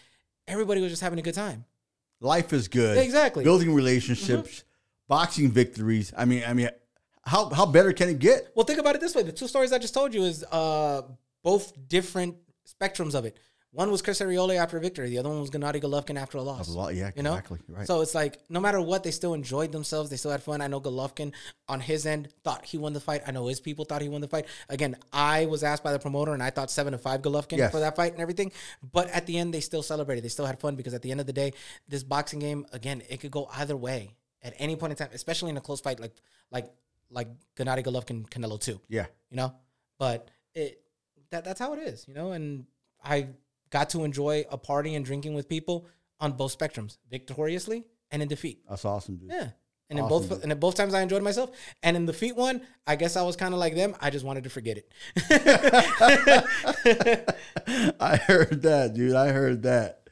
everybody 0.48 0.80
was 0.80 0.90
just 0.90 1.02
having 1.02 1.18
a 1.18 1.22
good 1.22 1.34
time. 1.34 1.64
Life 2.20 2.52
is 2.52 2.68
good. 2.68 2.98
Exactly. 2.98 3.44
Building 3.44 3.74
relationships, 3.74 4.64
boxing 5.08 5.50
victories. 5.50 6.12
I 6.16 6.24
mean, 6.24 6.42
I 6.46 6.52
mean, 6.52 6.68
how 7.22 7.50
how 7.50 7.66
better 7.66 7.92
can 7.92 8.08
it 8.08 8.18
get? 8.18 8.48
Well, 8.54 8.64
think 8.64 8.78
about 8.78 8.94
it 8.94 9.00
this 9.00 9.14
way: 9.14 9.22
the 9.22 9.32
two 9.32 9.48
stories 9.48 9.72
I 9.72 9.78
just 9.78 9.94
told 9.94 10.14
you 10.14 10.22
is 10.24 10.44
uh, 10.50 11.02
both 11.42 11.72
different 11.88 12.36
spectrums 12.66 13.14
of 13.14 13.24
it. 13.24 13.36
One 13.72 13.92
was 13.92 14.02
Chris 14.02 14.18
Arreola 14.20 14.56
after 14.56 14.78
a 14.78 14.80
victory. 14.80 15.10
The 15.10 15.18
other 15.18 15.28
one 15.28 15.38
was 15.40 15.48
Gennady 15.50 15.80
Golovkin 15.80 16.18
after 16.20 16.38
a 16.38 16.42
loss. 16.42 16.66
A 16.66 16.72
lot- 16.76 16.92
yeah, 16.96 17.12
you 17.14 17.22
know? 17.22 17.34
exactly, 17.34 17.60
right. 17.68 17.86
So 17.86 18.00
it's 18.00 18.16
like 18.16 18.38
no 18.48 18.58
matter 18.58 18.80
what, 18.80 19.04
they 19.04 19.12
still 19.12 19.32
enjoyed 19.32 19.70
themselves. 19.70 20.10
They 20.10 20.16
still 20.16 20.32
had 20.32 20.42
fun. 20.42 20.60
I 20.60 20.66
know 20.66 20.80
Golovkin 20.80 21.32
on 21.68 21.78
his 21.78 22.04
end 22.04 22.30
thought 22.42 22.64
he 22.64 22.78
won 22.78 22.94
the 22.94 23.00
fight. 23.00 23.22
I 23.28 23.30
know 23.30 23.46
his 23.46 23.60
people 23.60 23.84
thought 23.84 24.02
he 24.02 24.08
won 24.08 24.22
the 24.22 24.26
fight. 24.28 24.46
Again, 24.68 24.96
I 25.12 25.46
was 25.46 25.62
asked 25.62 25.84
by 25.84 25.92
the 25.92 26.00
promoter, 26.00 26.34
and 26.34 26.42
I 26.42 26.50
thought 26.50 26.68
seven 26.68 26.90
to 26.94 26.98
five 26.98 27.22
Golovkin 27.22 27.58
Yes. 27.58 27.70
for 27.70 27.78
that 27.78 27.94
fight 27.94 28.10
and 28.12 28.20
everything. 28.20 28.50
But 28.92 29.08
at 29.10 29.26
the 29.26 29.38
end, 29.38 29.54
they 29.54 29.60
still 29.60 29.84
celebrated. 29.84 30.24
They 30.24 30.28
still 30.30 30.46
had 30.46 30.58
fun 30.58 30.74
because 30.74 30.92
at 30.92 31.02
the 31.02 31.12
end 31.12 31.20
of 31.20 31.26
the 31.28 31.32
day, 31.32 31.52
this 31.86 32.02
boxing 32.02 32.40
game 32.40 32.66
again, 32.72 33.02
it 33.08 33.20
could 33.20 33.30
go 33.30 33.48
either 33.54 33.76
way 33.76 34.16
at 34.42 34.52
any 34.58 34.74
point 34.74 34.90
in 34.92 34.96
time, 34.96 35.10
especially 35.12 35.50
in 35.50 35.56
a 35.56 35.60
close 35.60 35.80
fight 35.80 36.00
like 36.00 36.14
like 36.50 36.66
like 37.10 37.28
Gennady 37.56 37.84
Golovkin 37.84 38.28
Canelo 38.28 38.60
too. 38.60 38.80
Yeah. 38.88 39.06
you 39.30 39.36
know. 39.36 39.54
But 39.98 40.30
it 40.54 40.80
that 41.30 41.44
that's 41.44 41.60
how 41.60 41.74
it 41.74 41.80
is, 41.80 42.06
you 42.08 42.14
know. 42.14 42.32
And 42.32 42.64
I 43.04 43.28
got 43.70 43.90
to 43.90 44.04
enjoy 44.04 44.44
a 44.50 44.56
party 44.56 44.94
and 44.94 45.04
drinking 45.04 45.34
with 45.34 45.48
people 45.48 45.86
on 46.18 46.32
both 46.32 46.56
spectrums, 46.56 46.96
victoriously 47.10 47.84
and 48.10 48.22
in 48.22 48.28
defeat. 48.28 48.62
That's 48.68 48.84
awesome, 48.84 49.16
dude. 49.16 49.30
Yeah. 49.30 49.48
And 49.88 49.98
in 49.98 50.06
both 50.06 50.28
dude. 50.28 50.42
and 50.42 50.52
in 50.52 50.58
both 50.58 50.76
times 50.76 50.94
I 50.94 51.02
enjoyed 51.02 51.22
myself. 51.22 51.50
And 51.82 51.96
in 51.96 52.06
the 52.06 52.12
feet 52.12 52.36
one, 52.36 52.62
I 52.86 52.96
guess 52.96 53.16
I 53.16 53.22
was 53.22 53.36
kind 53.36 53.52
of 53.52 53.60
like 53.60 53.74
them. 53.74 53.96
I 54.00 54.10
just 54.10 54.24
wanted 54.24 54.44
to 54.44 54.50
forget 54.50 54.78
it. 54.78 54.92
I 58.00 58.16
heard 58.16 58.62
that, 58.62 58.94
dude. 58.94 59.14
I 59.14 59.32
heard 59.32 59.64
that. 59.64 60.08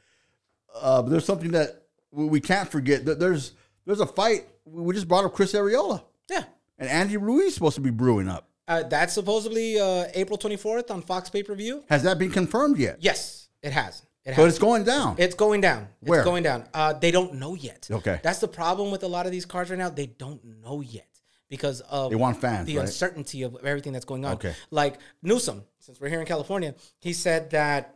Uh, 0.75 1.01
but 1.01 1.09
there's 1.09 1.25
something 1.25 1.51
that 1.51 1.83
we 2.11 2.25
we 2.25 2.41
can't 2.41 2.69
forget. 2.69 3.05
That 3.05 3.19
There's 3.19 3.53
there's 3.85 4.01
a 4.01 4.05
fight. 4.05 4.45
We 4.65 4.93
just 4.93 5.07
brought 5.07 5.25
up 5.25 5.33
Chris 5.33 5.53
Arreola 5.53 6.03
yeah. 6.29 6.43
And 6.79 6.89
Andy 6.89 7.17
Ruiz 7.17 7.53
supposed 7.53 7.75
to 7.75 7.81
be 7.81 7.91
brewing 7.91 8.27
up. 8.27 8.47
Uh, 8.67 8.83
that's 8.83 9.13
supposedly 9.13 9.79
uh, 9.79 10.05
April 10.13 10.37
24th 10.37 10.91
on 10.91 11.01
Fox 11.01 11.29
pay 11.29 11.43
per 11.43 11.55
view. 11.55 11.83
Has 11.89 12.03
that 12.03 12.17
been 12.19 12.31
confirmed 12.31 12.77
yet? 12.77 12.97
Yes, 12.99 13.49
it 13.61 13.71
has. 13.71 14.03
It 14.25 14.33
has. 14.35 14.45
it's 14.47 14.59
going 14.59 14.83
down. 14.83 15.15
It's 15.17 15.33
going 15.35 15.61
down. 15.61 15.87
Where? 16.01 16.19
It's 16.19 16.25
going 16.25 16.43
down. 16.43 16.65
Uh, 16.73 16.93
they 16.93 17.09
don't 17.09 17.35
know 17.35 17.55
yet. 17.55 17.87
Okay. 17.89 18.19
That's 18.21 18.39
the 18.39 18.47
problem 18.47 18.91
with 18.91 19.03
a 19.03 19.07
lot 19.07 19.25
of 19.25 19.31
these 19.31 19.45
cards 19.45 19.69
right 19.69 19.79
now. 19.79 19.89
They 19.89 20.05
don't 20.05 20.43
know 20.61 20.81
yet 20.81 21.07
because 21.49 21.81
of 21.81 22.11
They 22.11 22.15
want 22.15 22.39
fans, 22.39 22.67
the 22.67 22.77
right? 22.77 22.81
uncertainty 22.85 23.41
of 23.43 23.57
everything 23.63 23.91
that's 23.93 24.05
going 24.05 24.23
on. 24.23 24.33
Okay. 24.33 24.53
Like 24.69 24.99
Newsom, 25.23 25.63
since 25.79 25.99
we're 25.99 26.09
here 26.09 26.19
in 26.19 26.27
California, 26.27 26.75
he 26.99 27.13
said 27.13 27.49
that 27.51 27.95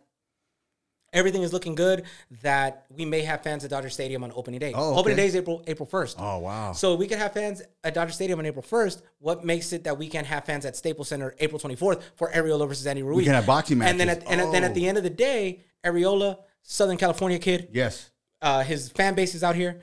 everything 1.14 1.44
is 1.44 1.54
looking 1.54 1.76
good 1.76 2.04
that 2.42 2.86
we 2.90 3.06
may 3.06 3.22
have 3.22 3.42
fans 3.44 3.64
at 3.64 3.70
Dodger 3.70 3.90
Stadium 3.90 4.24
on 4.24 4.32
opening 4.36 4.60
day. 4.60 4.74
Oh, 4.76 4.96
Opening 4.96 5.16
day 5.18 5.28
is 5.28 5.36
April 5.36 5.64
April 5.68 5.86
first. 5.86 6.18
Oh 6.20 6.40
wow. 6.40 6.74
So 6.74 6.96
we 6.96 7.08
could 7.08 7.20
have 7.20 7.32
fans 7.34 7.62
at 7.84 7.94
Dodger 7.94 8.12
Stadium 8.12 8.40
on 8.40 8.46
April 8.46 8.64
1st. 8.64 9.02
What 9.20 9.46
makes 9.46 9.72
it 9.72 9.84
that 9.86 9.98
we 9.98 10.10
can't 10.10 10.28
have 10.28 10.46
fans 10.46 10.66
at 10.66 10.76
Staples 10.76 11.08
Center 11.08 11.34
April 11.40 11.60
24th 11.60 12.02
for 12.16 12.30
Arreola 12.32 12.68
versus 12.68 12.86
Andy 12.88 13.04
Ruiz? 13.04 13.18
We 13.18 13.24
can 13.24 13.34
have 13.34 13.46
boxing 13.46 13.82
And 13.82 14.00
then 14.00 14.08
matches. 14.08 14.24
at, 14.26 14.32
and 14.32 14.54
then 14.54 14.64
at 14.64 14.72
Oh. 14.72 14.74
the 14.74 14.88
end 14.88 14.98
of 14.98 15.04
the 15.04 15.10
day, 15.10 15.62
Arreola, 15.86 16.40
Southern 16.64 16.98
California 16.98 17.40
kid, 17.40 17.70
yes. 17.72 18.10
uh, 18.42 18.64
his 18.64 18.90
fan 18.90 19.14
base 19.16 19.36
is 19.36 19.44
out 19.44 19.56
here. 19.56 19.82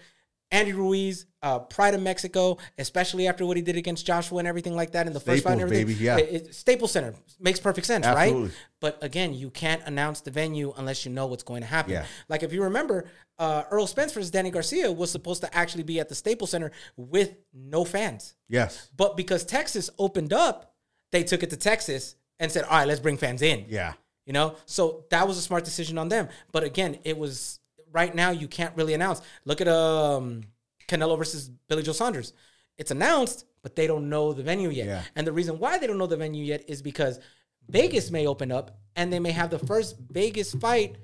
Andy 0.50 0.72
Ruiz, 0.72 1.26
uh, 1.42 1.58
pride 1.58 1.94
of 1.94 2.02
Mexico, 2.02 2.58
especially 2.78 3.26
after 3.26 3.46
what 3.46 3.56
he 3.56 3.62
did 3.62 3.76
against 3.76 4.04
Joshua 4.04 4.38
and 4.38 4.48
everything 4.48 4.76
like 4.76 4.92
that 4.92 5.06
in 5.06 5.12
the 5.12 5.20
first 5.20 5.42
fight 5.42 5.52
and 5.58 5.60
Staples, 5.60 5.72
everything. 5.80 5.86
baby, 5.86 6.04
yeah. 6.04 6.16
It- 6.18 6.46
it- 6.48 6.54
Staples 6.54 6.92
Center 6.92 7.14
makes 7.38 7.58
perfect 7.60 7.86
sense, 7.86 8.04
Absolutely. 8.06 8.42
right? 8.48 8.52
But 8.80 8.98
again, 9.02 9.32
you 9.34 9.50
can't 9.50 9.82
announce 9.86 10.20
the 10.20 10.30
venue 10.30 10.74
unless 10.76 11.04
you 11.06 11.10
know 11.12 11.26
what's 11.26 11.42
going 11.42 11.62
to 11.62 11.66
happen. 11.66 11.92
Yeah. 11.92 12.04
Like 12.28 12.42
if 12.42 12.52
you 12.52 12.62
remember, 12.64 13.06
uh, 13.38 13.62
Errol 13.72 13.86
Spence 13.86 14.12
versus 14.12 14.30
Danny 14.30 14.50
Garcia 14.50 14.92
was 14.92 15.10
supposed 15.10 15.40
to 15.42 15.54
actually 15.56 15.82
be 15.84 15.98
at 15.98 16.08
the 16.10 16.14
Staples 16.14 16.50
Center 16.50 16.72
with 16.96 17.36
no 17.54 17.84
fans. 17.84 18.34
Yes. 18.48 18.90
But 18.96 19.16
because 19.16 19.44
Texas 19.44 19.88
opened 19.98 20.32
up, 20.34 20.74
they 21.12 21.24
took 21.24 21.42
it 21.42 21.50
to 21.50 21.56
Texas 21.56 22.16
and 22.38 22.52
said, 22.52 22.64
all 22.64 22.70
right, 22.78 22.86
let's 22.88 23.00
bring 23.00 23.16
fans 23.16 23.40
in. 23.42 23.64
Yeah. 23.68 23.94
You 24.26 24.34
know, 24.34 24.56
so 24.66 25.04
that 25.10 25.26
was 25.26 25.38
a 25.38 25.42
smart 25.42 25.64
decision 25.64 25.96
on 25.98 26.08
them. 26.10 26.28
But 26.52 26.64
again, 26.64 26.98
it 27.04 27.16
was 27.16 27.60
right 27.92 28.14
now 28.14 28.30
you 28.30 28.46
can't 28.46 28.76
really 28.76 28.94
announce. 28.94 29.22
Look 29.46 29.60
at 29.62 29.68
um 29.68 30.42
Canelo 30.90 31.16
versus 31.16 31.48
Billy 31.68 31.82
Joe 31.82 31.92
Saunders. 31.92 32.32
It's 32.76 32.90
announced, 32.90 33.44
but 33.62 33.76
they 33.76 33.86
don't 33.86 34.08
know 34.08 34.32
the 34.32 34.42
venue 34.42 34.70
yet. 34.70 34.86
Yeah. 34.86 35.02
And 35.14 35.26
the 35.26 35.32
reason 35.32 35.58
why 35.58 35.78
they 35.78 35.86
don't 35.86 35.98
know 35.98 36.06
the 36.06 36.16
venue 36.16 36.44
yet 36.44 36.64
is 36.68 36.82
because 36.82 37.20
Vegas 37.68 38.10
may 38.10 38.26
open 38.26 38.50
up 38.50 38.78
and 38.96 39.12
they 39.12 39.20
may 39.20 39.32
have 39.32 39.50
the 39.50 39.58
first 39.58 39.96
Vegas 40.10 40.54
fight. 40.54 40.96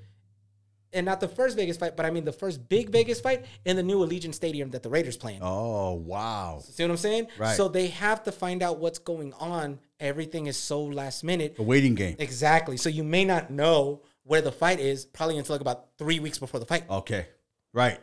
And 0.93 1.05
not 1.05 1.19
the 1.19 1.27
first 1.27 1.57
Vegas 1.57 1.75
fight, 1.75 1.97
but 1.97 2.05
I 2.05 2.11
mean 2.11 2.23
the 2.23 2.31
first 2.31 2.67
big 2.69 2.89
Vegas 2.89 3.19
fight 3.19 3.45
in 3.65 3.75
the 3.75 3.83
new 3.83 3.99
Allegiant 3.99 4.33
Stadium 4.33 4.71
that 4.71 4.83
the 4.83 4.89
Raiders 4.89 5.17
play 5.17 5.35
in. 5.35 5.41
Oh 5.43 5.93
wow. 5.93 6.61
See 6.63 6.81
what 6.83 6.91
I'm 6.91 6.97
saying? 6.97 7.27
Right. 7.37 7.57
So 7.57 7.67
they 7.67 7.87
have 7.87 8.23
to 8.23 8.31
find 8.31 8.63
out 8.63 8.79
what's 8.79 8.97
going 8.97 9.33
on. 9.33 9.79
Everything 9.99 10.47
is 10.47 10.57
so 10.57 10.83
last 10.83 11.23
minute. 11.23 11.57
The 11.57 11.63
waiting 11.63 11.93
game. 11.93 12.15
Exactly. 12.19 12.77
So 12.77 12.89
you 12.89 13.03
may 13.03 13.25
not 13.25 13.51
know 13.51 14.01
where 14.23 14.41
the 14.41 14.51
fight 14.51 14.79
is 14.79 15.05
probably 15.05 15.37
until 15.37 15.55
like 15.55 15.61
about 15.61 15.87
three 15.97 16.19
weeks 16.19 16.39
before 16.39 16.59
the 16.59 16.65
fight. 16.65 16.89
Okay. 16.89 17.27
Right. 17.73 17.99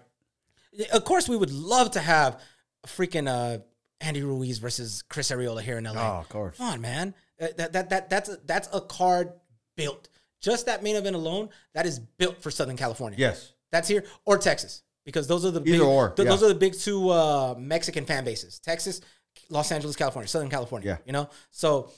Of 0.93 1.05
course, 1.05 1.29
we 1.29 1.37
would 1.37 1.53
love 1.53 1.93
to 1.93 2.01
have 2.01 2.41
a 2.85 2.87
freaking 2.89 3.29
uh, 3.29 3.59
Andy 4.01 4.23
Ruiz 4.23 4.59
versus 4.59 5.03
Chris 5.03 5.31
Arreola 5.31 5.61
here 5.63 5.79
in 5.79 5.85
LA. 5.85 5.93
Oh, 6.17 6.21
of 6.21 6.29
course. 6.29 6.59
Come 6.59 6.67
on, 6.67 6.81
man. 6.81 7.15
Uh, 7.41 7.49
That, 7.57 7.73
that, 7.73 7.91
that, 7.91 8.11
that's, 8.11 8.29
a, 8.29 8.39
that's 8.45 8.69
a 8.73 8.81
card 8.81 9.33
built. 9.77 10.09
Just 10.41 10.67
that 10.67 10.83
main 10.83 10.97
event 10.97 11.17
alone, 11.17 11.49
that 11.73 11.87
is 11.87 11.99
built 11.99 12.43
for 12.43 12.51
Southern 12.51 12.77
California. 12.77 13.19
Yes. 13.19 13.53
That's 13.73 13.89
here 13.89 14.05
or 14.27 14.37
Texas 14.39 14.83
because 15.05 15.27
those 15.27 15.45
are 15.45 15.51
the 15.51 15.61
Either 15.61 15.79
big, 15.79 15.81
or, 15.81 16.11
th- 16.11 16.29
those 16.29 16.43
are 16.43 16.49
the 16.49 16.55
big 16.55 16.75
two 16.75 17.09
uh, 17.11 17.55
Mexican 17.59 18.05
fan 18.05 18.25
bases. 18.25 18.59
Texas, 18.59 19.01
Los 19.49 19.73
Angeles, 19.73 19.97
California, 19.97 20.29
Southern 20.29 20.51
California. 20.51 20.87
Yeah. 20.89 20.97
You 21.07 21.13
know, 21.13 21.31
so 21.51 21.91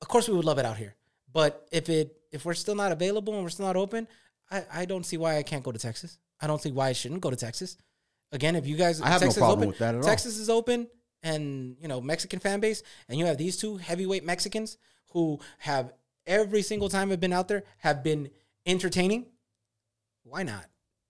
of 0.00 0.08
course 0.08 0.28
we 0.28 0.34
would 0.34 0.44
love 0.44 0.58
it 0.58 0.66
out 0.66 0.76
here. 0.76 0.94
But 1.32 1.66
if 1.72 1.88
it 1.88 2.14
if 2.32 2.44
we're 2.44 2.54
still 2.54 2.74
not 2.74 2.92
available 2.92 3.34
and 3.34 3.42
we're 3.42 3.48
still 3.50 3.66
not 3.66 3.76
open, 3.76 4.06
I, 4.50 4.64
I 4.72 4.84
don't 4.84 5.04
see 5.06 5.16
why 5.16 5.36
I 5.38 5.42
can't 5.42 5.62
go 5.62 5.72
to 5.72 5.78
Texas. 5.78 6.18
I 6.40 6.46
don't 6.46 6.60
see 6.60 6.72
why 6.72 6.88
I 6.88 6.92
shouldn't 6.92 7.20
go 7.20 7.30
to 7.30 7.36
Texas. 7.36 7.76
Again, 8.32 8.56
if 8.56 8.66
you 8.66 8.76
guys 8.76 9.00
I 9.00 9.08
have 9.08 9.20
no 9.20 9.26
Texas 9.26 9.36
is 9.36 9.40
problem 9.40 9.58
open, 9.60 9.68
with 9.68 9.78
that 9.78 9.94
at 9.94 10.00
all. 10.00 10.02
Texas 10.02 10.38
is 10.38 10.48
open 10.48 10.88
and 11.22 11.76
you 11.80 11.88
know 11.88 12.00
Mexican 12.00 12.38
fan 12.38 12.60
base, 12.60 12.82
and 13.08 13.18
you 13.18 13.26
have 13.26 13.38
these 13.38 13.56
two 13.56 13.76
heavyweight 13.76 14.24
Mexicans 14.24 14.78
who 15.12 15.38
have 15.58 15.92
every 16.26 16.62
single 16.62 16.88
time 16.88 17.10
have 17.10 17.20
been 17.20 17.32
out 17.32 17.48
there 17.48 17.64
have 17.78 18.02
been 18.02 18.30
entertaining. 18.66 19.26
Why 20.24 20.42
not 20.42 20.64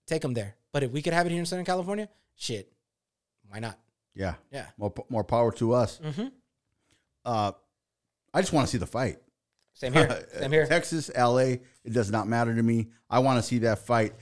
take 0.05 0.21
them 0.21 0.33
there? 0.33 0.55
But 0.71 0.83
if 0.83 0.91
we 0.91 1.01
could 1.01 1.13
have 1.13 1.25
it 1.25 1.29
here 1.29 1.39
in 1.39 1.45
Southern 1.45 1.65
California, 1.65 2.09
shit, 2.35 2.71
why 3.47 3.59
not? 3.59 3.79
Yeah. 4.15 4.35
Yeah. 4.51 4.67
More 4.77 4.93
more 5.09 5.23
power 5.23 5.51
to 5.53 5.73
us. 5.73 5.99
Mm-hmm. 6.03 6.27
Uh, 7.25 7.51
I 8.33 8.41
just 8.41 8.51
want 8.51 8.67
to 8.67 8.71
see 8.71 8.77
the 8.77 8.85
fight. 8.87 9.19
Same 9.73 9.93
here. 9.93 10.25
Same 10.39 10.51
here. 10.51 10.67
Texas, 10.67 11.09
LA, 11.15 11.37
it 11.85 11.93
does 11.93 12.11
not 12.11 12.27
matter 12.27 12.53
to 12.53 12.61
me. 12.63 12.89
I 13.09 13.19
want 13.19 13.41
to 13.41 13.43
see 13.43 13.59
that 13.59 13.79
fight. 13.79 14.13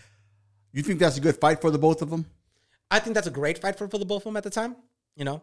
You 0.72 0.84
think 0.84 1.00
that's 1.00 1.18
a 1.18 1.22
good 1.22 1.38
fight 1.38 1.62
for 1.62 1.72
the 1.72 1.78
both 1.78 2.02
of 2.02 2.10
them? 2.10 2.26
I 2.92 3.00
think 3.00 3.16
that's 3.16 3.28
a 3.28 3.32
great 3.32 3.58
fight 3.58 3.78
for, 3.78 3.88
for 3.88 3.98
the 3.98 4.06
both 4.06 4.22
of 4.22 4.26
them 4.26 4.38
at 4.38 4.44
the 4.44 4.50
time. 4.52 4.76
You 5.16 5.26
know, 5.26 5.42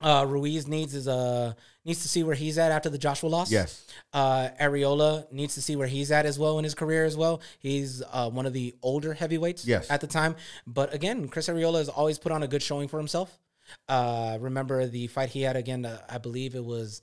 uh, 0.00 0.26
Ruiz 0.28 0.66
needs 0.66 0.94
is 0.94 1.08
uh 1.08 1.54
needs 1.84 2.02
to 2.02 2.08
see 2.08 2.22
where 2.22 2.34
he's 2.34 2.58
at 2.58 2.72
after 2.72 2.90
the 2.90 2.98
Joshua 2.98 3.28
loss. 3.28 3.50
Yes. 3.50 3.86
Uh, 4.12 4.48
Arreola 4.60 5.30
needs 5.32 5.54
to 5.54 5.62
see 5.62 5.76
where 5.76 5.86
he's 5.88 6.10
at 6.10 6.26
as 6.26 6.38
well 6.38 6.58
in 6.58 6.64
his 6.64 6.74
career 6.74 7.04
as 7.04 7.16
well. 7.16 7.40
He's 7.58 8.02
uh, 8.12 8.28
one 8.30 8.46
of 8.46 8.52
the 8.52 8.74
older 8.82 9.14
heavyweights 9.14 9.66
Yes. 9.66 9.90
at 9.90 10.00
the 10.00 10.06
time. 10.06 10.36
But 10.66 10.92
again, 10.92 11.28
Chris 11.28 11.48
Arreola 11.48 11.78
has 11.78 11.88
always 11.88 12.18
put 12.18 12.32
on 12.32 12.42
a 12.42 12.48
good 12.48 12.62
showing 12.62 12.88
for 12.88 12.98
himself. 12.98 13.38
Uh, 13.88 14.36
remember 14.40 14.86
the 14.86 15.06
fight 15.06 15.30
he 15.30 15.42
had 15.42 15.56
again? 15.56 15.84
Uh, 15.86 15.98
I 16.08 16.18
believe 16.18 16.54
it 16.54 16.64
was 16.64 17.00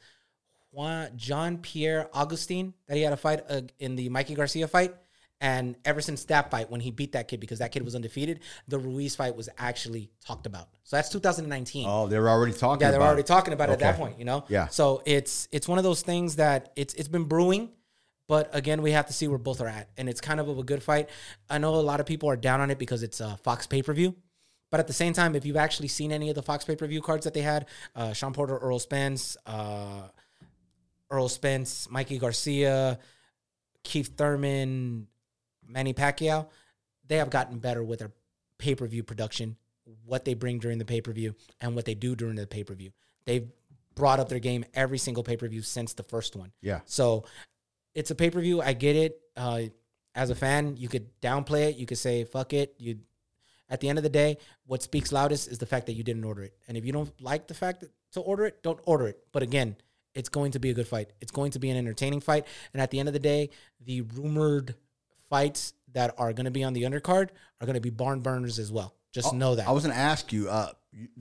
Juan, 0.71 1.09
John 1.15 1.57
Pierre 1.57 2.09
Augustin 2.13 2.73
that 2.87 2.95
he 2.97 3.03
had 3.03 3.13
a 3.13 3.17
fight 3.17 3.41
uh, 3.49 3.61
in 3.79 3.95
the 3.95 4.09
Mikey 4.09 4.35
Garcia 4.35 4.67
fight. 4.67 4.95
And 5.41 5.75
ever 5.85 6.01
since 6.01 6.23
that 6.25 6.51
fight, 6.51 6.69
when 6.69 6.81
he 6.81 6.91
beat 6.91 7.13
that 7.13 7.27
kid 7.27 7.39
because 7.39 7.59
that 7.59 7.71
kid 7.71 7.83
was 7.83 7.95
undefeated, 7.95 8.41
the 8.67 8.77
Ruiz 8.77 9.15
fight 9.15 9.35
was 9.35 9.49
actually 9.57 10.11
talked 10.23 10.45
about. 10.45 10.69
So 10.83 10.95
that's 10.95 11.09
2019. 11.09 11.87
Oh, 11.89 12.05
they 12.07 12.19
were 12.19 12.29
already 12.29 12.53
talking. 12.53 12.85
Yeah, 12.85 12.91
they 12.91 12.97
were 12.97 13.03
about 13.03 13.07
already 13.07 13.21
it. 13.21 13.25
talking 13.25 13.53
about 13.53 13.69
it 13.69 13.73
at 13.73 13.79
that 13.79 13.97
point, 13.97 14.19
you 14.19 14.25
know. 14.25 14.45
Yeah. 14.49 14.67
So 14.67 15.01
it's 15.03 15.47
it's 15.51 15.67
one 15.67 15.79
of 15.79 15.83
those 15.83 16.03
things 16.03 16.35
that 16.35 16.71
it's 16.75 16.93
it's 16.93 17.07
been 17.07 17.23
brewing, 17.23 17.71
but 18.27 18.55
again, 18.55 18.83
we 18.83 18.91
have 18.91 19.07
to 19.07 19.13
see 19.13 19.27
where 19.27 19.39
both 19.39 19.61
are 19.61 19.67
at, 19.67 19.89
and 19.97 20.07
it's 20.07 20.21
kind 20.21 20.39
of 20.39 20.47
a 20.47 20.63
good 20.63 20.83
fight. 20.83 21.09
I 21.49 21.57
know 21.57 21.73
a 21.73 21.77
lot 21.77 21.99
of 21.99 22.05
people 22.05 22.29
are 22.29 22.37
down 22.37 22.61
on 22.61 22.69
it 22.69 22.77
because 22.77 23.01
it's 23.01 23.19
a 23.19 23.35
Fox 23.37 23.65
pay 23.65 23.81
per 23.81 23.93
view, 23.93 24.15
but 24.69 24.79
at 24.79 24.85
the 24.85 24.93
same 24.93 25.13
time, 25.13 25.35
if 25.35 25.43
you've 25.43 25.57
actually 25.57 25.87
seen 25.87 26.11
any 26.11 26.29
of 26.29 26.35
the 26.35 26.43
Fox 26.43 26.65
pay 26.65 26.75
per 26.75 26.85
view 26.85 27.01
cards 27.01 27.23
that 27.23 27.33
they 27.33 27.41
had, 27.41 27.65
uh, 27.95 28.13
Shawn 28.13 28.33
Porter, 28.33 28.61
Errol 28.61 28.77
Spence, 28.77 29.37
uh, 29.47 30.03
Errol 31.11 31.29
Spence, 31.29 31.89
Mikey 31.89 32.19
Garcia, 32.19 32.99
Keith 33.83 34.15
Thurman, 34.15 35.07
Manny 35.71 35.93
Pacquiao, 35.93 36.47
they 37.07 37.17
have 37.17 37.29
gotten 37.29 37.59
better 37.59 37.83
with 37.83 37.99
their 37.99 38.11
pay 38.57 38.75
per 38.75 38.87
view 38.87 39.03
production, 39.03 39.57
what 40.05 40.25
they 40.25 40.33
bring 40.33 40.59
during 40.59 40.77
the 40.77 40.85
pay 40.85 41.01
per 41.01 41.11
view, 41.11 41.35
and 41.59 41.75
what 41.75 41.85
they 41.85 41.95
do 41.95 42.15
during 42.15 42.35
the 42.35 42.47
pay 42.47 42.63
per 42.63 42.73
view. 42.73 42.91
They've 43.25 43.47
brought 43.95 44.19
up 44.19 44.29
their 44.29 44.39
game 44.39 44.65
every 44.73 44.97
single 44.97 45.23
pay 45.23 45.37
per 45.37 45.47
view 45.47 45.61
since 45.61 45.93
the 45.93 46.03
first 46.03 46.35
one. 46.35 46.51
Yeah. 46.61 46.81
So 46.85 47.25
it's 47.93 48.11
a 48.11 48.15
pay 48.15 48.29
per 48.29 48.41
view. 48.41 48.61
I 48.61 48.73
get 48.73 48.95
it. 48.95 49.19
Uh, 49.35 49.63
as 50.13 50.29
a 50.29 50.35
fan, 50.35 50.75
you 50.77 50.89
could 50.89 51.07
downplay 51.21 51.69
it. 51.69 51.77
You 51.77 51.85
could 51.85 51.97
say 51.97 52.23
"fuck 52.23 52.53
it." 52.53 52.75
You, 52.77 52.99
at 53.69 53.79
the 53.79 53.87
end 53.87 53.97
of 53.97 54.03
the 54.03 54.09
day, 54.09 54.37
what 54.65 54.83
speaks 54.83 55.11
loudest 55.11 55.49
is 55.49 55.57
the 55.57 55.65
fact 55.65 55.85
that 55.85 55.93
you 55.93 56.03
didn't 56.03 56.25
order 56.25 56.43
it. 56.43 56.53
And 56.67 56.75
if 56.75 56.85
you 56.85 56.91
don't 56.91 57.09
like 57.21 57.47
the 57.47 57.53
fact 57.53 57.79
that, 57.79 57.91
to 58.13 58.19
order 58.19 58.45
it, 58.45 58.61
don't 58.61 58.79
order 58.83 59.07
it. 59.07 59.19
But 59.31 59.43
again, 59.43 59.77
it's 60.13 60.27
going 60.27 60.51
to 60.51 60.59
be 60.59 60.69
a 60.69 60.73
good 60.73 60.87
fight. 60.87 61.11
It's 61.21 61.31
going 61.31 61.51
to 61.51 61.59
be 61.59 61.69
an 61.69 61.77
entertaining 61.77 62.19
fight. 62.19 62.45
And 62.73 62.81
at 62.81 62.91
the 62.91 62.99
end 62.99 63.07
of 63.07 63.13
the 63.13 63.19
day, 63.19 63.49
the 63.79 64.01
rumored 64.01 64.75
fights 65.31 65.73
that 65.93 66.13
are 66.19 66.31
going 66.33 66.45
to 66.45 66.51
be 66.51 66.63
on 66.63 66.73
the 66.73 66.83
undercard 66.83 67.29
are 67.59 67.65
going 67.65 67.73
to 67.73 67.81
be 67.81 67.89
barn 67.89 68.19
burners 68.19 68.59
as 68.59 68.71
well. 68.71 68.93
Just 69.11 69.33
know 69.33 69.55
that. 69.55 69.67
I 69.67 69.71
was 69.71 69.83
going 69.83 69.95
to 69.95 69.99
ask 70.01 70.31
you. 70.31 70.47
Uh, 70.49 70.69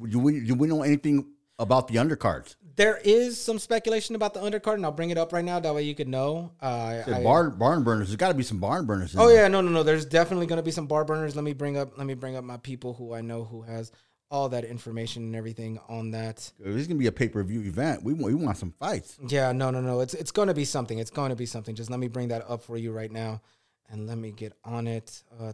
do 0.08 0.18
we 0.18 0.40
do 0.40 0.54
we 0.54 0.68
know 0.68 0.82
anything 0.82 1.30
about 1.58 1.88
the 1.88 1.94
undercards? 1.96 2.56
there 2.76 2.98
is 3.04 3.38
some 3.38 3.58
speculation 3.58 4.14
about 4.14 4.32
the 4.32 4.40
undercard, 4.40 4.74
and 4.74 4.84
I'll 4.86 4.92
bring 4.92 5.10
it 5.10 5.18
up 5.18 5.32
right 5.34 5.44
now. 5.44 5.60
That 5.60 5.74
way 5.74 5.82
you 5.82 5.94
could 5.94 6.08
know. 6.08 6.52
Uh, 6.62 7.02
I- 7.06 7.22
barn 7.22 7.50
barn 7.58 7.82
burners. 7.84 8.08
There's 8.08 8.16
got 8.16 8.28
to 8.28 8.34
be 8.34 8.42
some 8.42 8.58
barn 8.58 8.86
burners. 8.86 9.14
In 9.14 9.20
Oh 9.20 9.28
there. 9.28 9.42
yeah, 9.42 9.48
no, 9.48 9.60
no, 9.60 9.70
no. 9.70 9.82
There's 9.82 10.04
definitely 10.06 10.46
going 10.46 10.56
to 10.58 10.62
be 10.62 10.70
some 10.70 10.86
barn 10.86 11.06
burners. 11.06 11.34
Let 11.36 11.44
me 11.44 11.52
bring 11.52 11.76
up. 11.76 11.98
Let 11.98 12.06
me 12.06 12.14
bring 12.14 12.36
up 12.36 12.44
my 12.44 12.56
people 12.58 12.94
who 12.94 13.12
I 13.12 13.20
know 13.20 13.44
who 13.44 13.62
has 13.62 13.92
all 14.30 14.48
that 14.50 14.64
information 14.64 15.24
and 15.24 15.34
everything 15.36 15.78
on 15.88 16.12
that. 16.12 16.52
If 16.64 16.76
it's 16.76 16.86
gonna 16.86 16.98
be 17.00 17.08
a 17.08 17.12
pay 17.12 17.28
per 17.28 17.42
view 17.42 17.60
event. 17.62 18.02
We 18.04 18.12
want 18.14 18.34
we 18.34 18.44
want 18.44 18.56
some 18.56 18.72
fights. 18.78 19.18
Yeah, 19.28 19.50
no, 19.52 19.70
no, 19.70 19.80
no. 19.80 20.00
It's 20.00 20.14
it's 20.14 20.30
going 20.30 20.48
to 20.48 20.54
be 20.54 20.64
something. 20.64 20.98
It's 20.98 21.10
going 21.10 21.30
to 21.30 21.36
be 21.36 21.46
something. 21.46 21.74
Just 21.74 21.90
let 21.90 21.98
me 22.00 22.08
bring 22.08 22.28
that 22.28 22.48
up 22.48 22.62
for 22.62 22.76
you 22.78 22.92
right 22.92 23.10
now, 23.10 23.42
and 23.90 24.06
let 24.06 24.18
me 24.18 24.30
get 24.30 24.52
on 24.64 24.86
it. 24.86 25.22
Uh, 25.38 25.52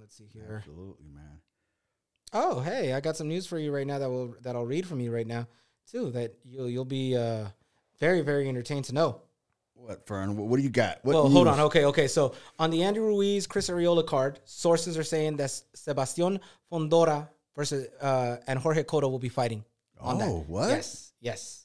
let's 0.00 0.16
see 0.16 0.28
here. 0.32 0.62
Absolutely, 0.64 1.08
man. 1.12 1.40
Oh, 2.32 2.60
hey, 2.60 2.94
I 2.94 3.00
got 3.00 3.16
some 3.16 3.28
news 3.28 3.46
for 3.46 3.58
you 3.58 3.74
right 3.74 3.86
now 3.86 3.98
that 3.98 4.08
will 4.08 4.34
that 4.42 4.56
I'll 4.56 4.64
read 4.64 4.86
from 4.86 5.00
you 5.00 5.12
right 5.12 5.26
now 5.26 5.46
too. 5.90 6.10
That 6.12 6.34
you'll 6.44 6.68
you'll 6.68 6.84
be 6.84 7.16
uh, 7.16 7.46
very 8.00 8.22
very 8.22 8.48
entertained 8.48 8.86
to 8.86 8.94
know. 8.94 9.20
What 9.74 10.06
Fern? 10.06 10.36
What, 10.36 10.46
what 10.48 10.56
do 10.56 10.62
you 10.62 10.70
got? 10.70 11.04
What 11.04 11.14
well, 11.14 11.28
hold 11.28 11.48
on. 11.48 11.60
Okay, 11.60 11.84
okay. 11.86 12.08
So 12.08 12.34
on 12.58 12.70
the 12.70 12.84
Andy 12.84 13.00
Ruiz, 13.00 13.46
Chris 13.46 13.68
Arreola 13.68 14.06
card, 14.06 14.40
sources 14.44 14.96
are 14.96 15.02
saying 15.02 15.36
that 15.36 15.50
Sebastian 15.74 16.40
Fundora 16.70 17.28
versus 17.54 17.88
uh, 18.00 18.36
and 18.46 18.58
Jorge 18.58 18.84
Cota 18.84 19.08
will 19.08 19.18
be 19.18 19.28
fighting 19.28 19.64
on 20.00 20.18
that. 20.18 20.28
Oh, 20.28 20.44
what? 20.46 20.70
Yes, 20.70 21.12
yes, 21.20 21.61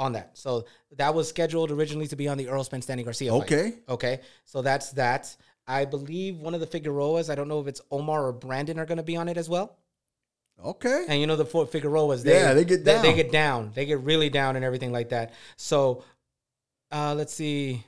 on 0.00 0.14
that. 0.14 0.30
So 0.36 0.64
that 0.96 1.14
was 1.14 1.28
scheduled 1.28 1.70
originally 1.70 2.08
to 2.08 2.16
be 2.16 2.26
on 2.26 2.38
the 2.38 2.48
Errol 2.48 2.64
Spence 2.64 2.86
Danny 2.86 3.04
Garcia. 3.04 3.30
fight. 3.30 3.42
Okay. 3.42 3.74
okay. 3.88 4.20
So 4.44 4.62
that's 4.62 4.90
that. 4.92 5.36
I 5.68 5.84
believe 5.84 6.38
one 6.38 6.54
of 6.54 6.60
the 6.60 6.66
Figueroas. 6.66 7.30
I 7.30 7.34
don't 7.36 7.46
know 7.46 7.60
if 7.60 7.68
it's 7.68 7.80
Omar 7.92 8.26
or 8.26 8.32
Brandon 8.32 8.80
are 8.80 8.86
going 8.86 8.96
to 8.96 9.04
be 9.04 9.16
on 9.16 9.28
it 9.28 9.36
as 9.36 9.48
well. 9.48 9.76
Okay. 10.64 11.04
And 11.08 11.20
you 11.20 11.26
know 11.26 11.36
the 11.36 11.44
four 11.46 11.66
Figueroas, 11.66 12.22
they, 12.24 12.32
Yeah, 12.40 12.54
they 12.54 12.64
get 12.64 12.84
They, 12.84 12.94
down. 12.94 13.14
get 13.16 13.30
down. 13.32 13.70
They 13.74 13.86
get 13.86 14.00
really 14.00 14.30
down 14.30 14.56
and 14.56 14.64
everything 14.64 14.90
like 14.90 15.10
that. 15.10 15.32
So, 15.56 16.02
uh, 16.90 17.14
let's 17.14 17.32
see. 17.32 17.84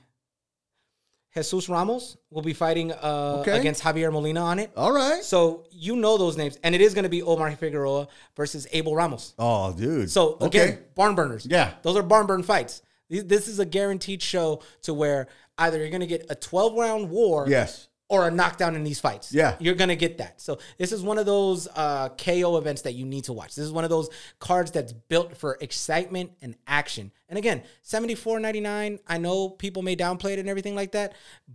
Jesus 1.35 1.67
Ramos 1.69 2.17
will 2.29 2.41
be 2.41 2.53
fighting 2.53 2.91
uh, 2.91 3.37
Okay. 3.41 3.57
against 3.59 3.83
Javier 3.83 4.11
Molina 4.11 4.41
on 4.41 4.59
it. 4.59 4.71
All 4.77 4.91
right. 4.91 5.23
So 5.23 5.65
you 5.71 5.95
know 5.95 6.17
those 6.17 6.37
names, 6.37 6.57
and 6.63 6.75
it 6.75 6.81
is 6.81 6.93
going 6.93 7.03
to 7.03 7.09
be 7.09 7.23
Omar 7.23 7.51
Figueroa 7.55 8.07
versus 8.35 8.67
Abel 8.71 8.95
Ramos. 8.95 9.33
Oh, 9.39 9.73
dude. 9.73 10.09
So 10.11 10.37
again, 10.41 10.79
barn 10.95 11.15
burners. 11.15 11.45
Yeah. 11.45 11.73
those 11.81 11.95
are 11.97 12.03
barn 12.03 12.27
burn 12.27 12.43
fights. 12.43 12.81
This 13.09 13.47
is 13.47 13.59
a 13.59 13.65
guaranteed 13.65 14.21
show 14.21 14.61
to 14.83 14.93
where 14.93 15.27
either 15.57 15.77
you're 15.77 15.89
going 15.89 16.01
to 16.01 16.07
get 16.07 16.25
a 16.29 16.35
12 16.35 16.75
round 16.75 17.09
war, 17.09 17.45
Yes. 17.47 17.87
Or 18.13 18.27
a 18.27 18.31
knockdown 18.31 18.75
in 18.75 18.83
these 18.83 18.99
fights. 18.99 19.33
Yeah. 19.33 19.55
you're 19.59 19.73
going 19.75 19.89
to 19.89 19.95
get 19.95 20.19
that. 20.19 20.39
So 20.39 20.59
this 20.77 20.91
is 20.91 21.01
one 21.01 21.17
of 21.17 21.25
those 21.25 21.67
uh, 21.75 22.09
KO 22.09 22.57
events 22.57 22.83
that 22.83 22.93
you 22.93 23.05
need 23.05 23.23
to 23.25 23.33
watch. 23.33 23.55
This 23.55 23.65
is 23.65 23.71
one 23.71 23.83
of 23.83 23.89
those 23.89 24.09
cards 24.39 24.69
that's 24.71 24.93
built 24.93 25.35
for 25.35 25.57
excitement 25.61 26.31
and 26.41 26.55
action. 26.67 27.11
And 27.27 27.37
again, 27.39 27.63
74.99. 27.83 28.99
I 29.07 29.17
know 29.17 29.49
people 29.49 29.81
may 29.81 29.95
downplay 29.95 30.33
it 30.33 30.39
and 30.39 30.47
everything 30.49 30.75
like 30.75 30.91
that, 30.93 31.13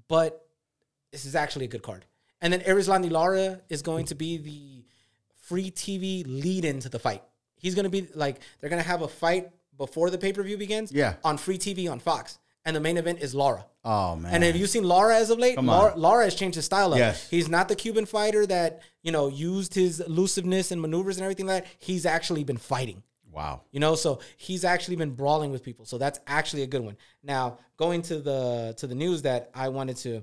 but 0.08 0.44
this 1.12 1.24
is 1.24 1.34
actually 1.34 1.66
a 1.66 1.68
good 1.68 1.82
card. 1.82 2.04
And 2.40 2.52
then 2.52 2.60
Erislandy 2.60 3.10
Lara 3.10 3.60
is 3.68 3.82
going 3.82 4.06
to 4.06 4.14
be 4.14 4.38
the 4.38 4.84
free 5.42 5.70
TV 5.70 6.24
lead 6.26 6.64
into 6.64 6.88
the 6.88 6.98
fight. 6.98 7.22
He's 7.56 7.74
going 7.74 7.84
to 7.84 7.90
be 7.90 8.08
like, 8.14 8.40
they're 8.60 8.70
going 8.70 8.82
to 8.82 8.88
have 8.88 9.02
a 9.02 9.08
fight 9.08 9.50
before 9.76 10.10
the 10.10 10.18
pay 10.18 10.32
per 10.32 10.42
view 10.42 10.56
begins 10.58 10.92
Yeah. 10.92 11.14
on 11.24 11.38
free 11.38 11.58
TV 11.58 11.90
on 11.90 11.98
Fox. 12.00 12.38
And 12.64 12.76
the 12.76 12.80
main 12.80 12.98
event 12.98 13.20
is 13.20 13.34
Lara. 13.34 13.64
Oh 13.90 14.16
man. 14.16 14.34
And 14.34 14.44
have 14.44 14.54
you 14.54 14.66
seen 14.66 14.84
Lara 14.84 15.16
as 15.16 15.30
of 15.30 15.38
late? 15.38 15.56
Come 15.56 15.66
Lara, 15.66 16.24
has 16.24 16.34
changed 16.34 16.56
his 16.56 16.66
style 16.66 16.92
up. 16.92 16.98
Yes. 16.98 17.26
He's 17.30 17.48
not 17.48 17.68
the 17.68 17.74
Cuban 17.74 18.04
fighter 18.04 18.44
that, 18.44 18.82
you 19.02 19.10
know, 19.10 19.28
used 19.28 19.72
his 19.72 20.00
elusiveness 20.00 20.70
and 20.70 20.82
maneuvers 20.82 21.16
and 21.16 21.24
everything 21.24 21.46
like 21.46 21.64
that. 21.64 21.72
He's 21.78 22.04
actually 22.04 22.44
been 22.44 22.58
fighting. 22.58 23.02
wow. 23.32 23.62
You 23.70 23.80
know, 23.80 23.94
so 23.94 24.20
he's 24.36 24.62
actually 24.62 24.96
been 24.96 25.12
brawling 25.12 25.50
with 25.52 25.62
people. 25.62 25.86
So 25.86 25.96
that's 25.96 26.20
actually 26.26 26.64
a 26.64 26.66
good 26.66 26.82
one. 26.82 26.98
Now, 27.22 27.60
going 27.78 28.02
to 28.02 28.18
the 28.20 28.74
to 28.76 28.86
the 28.86 28.94
news 28.94 29.22
that 29.22 29.50
I 29.54 29.70
wanted 29.70 29.96
to 29.98 30.22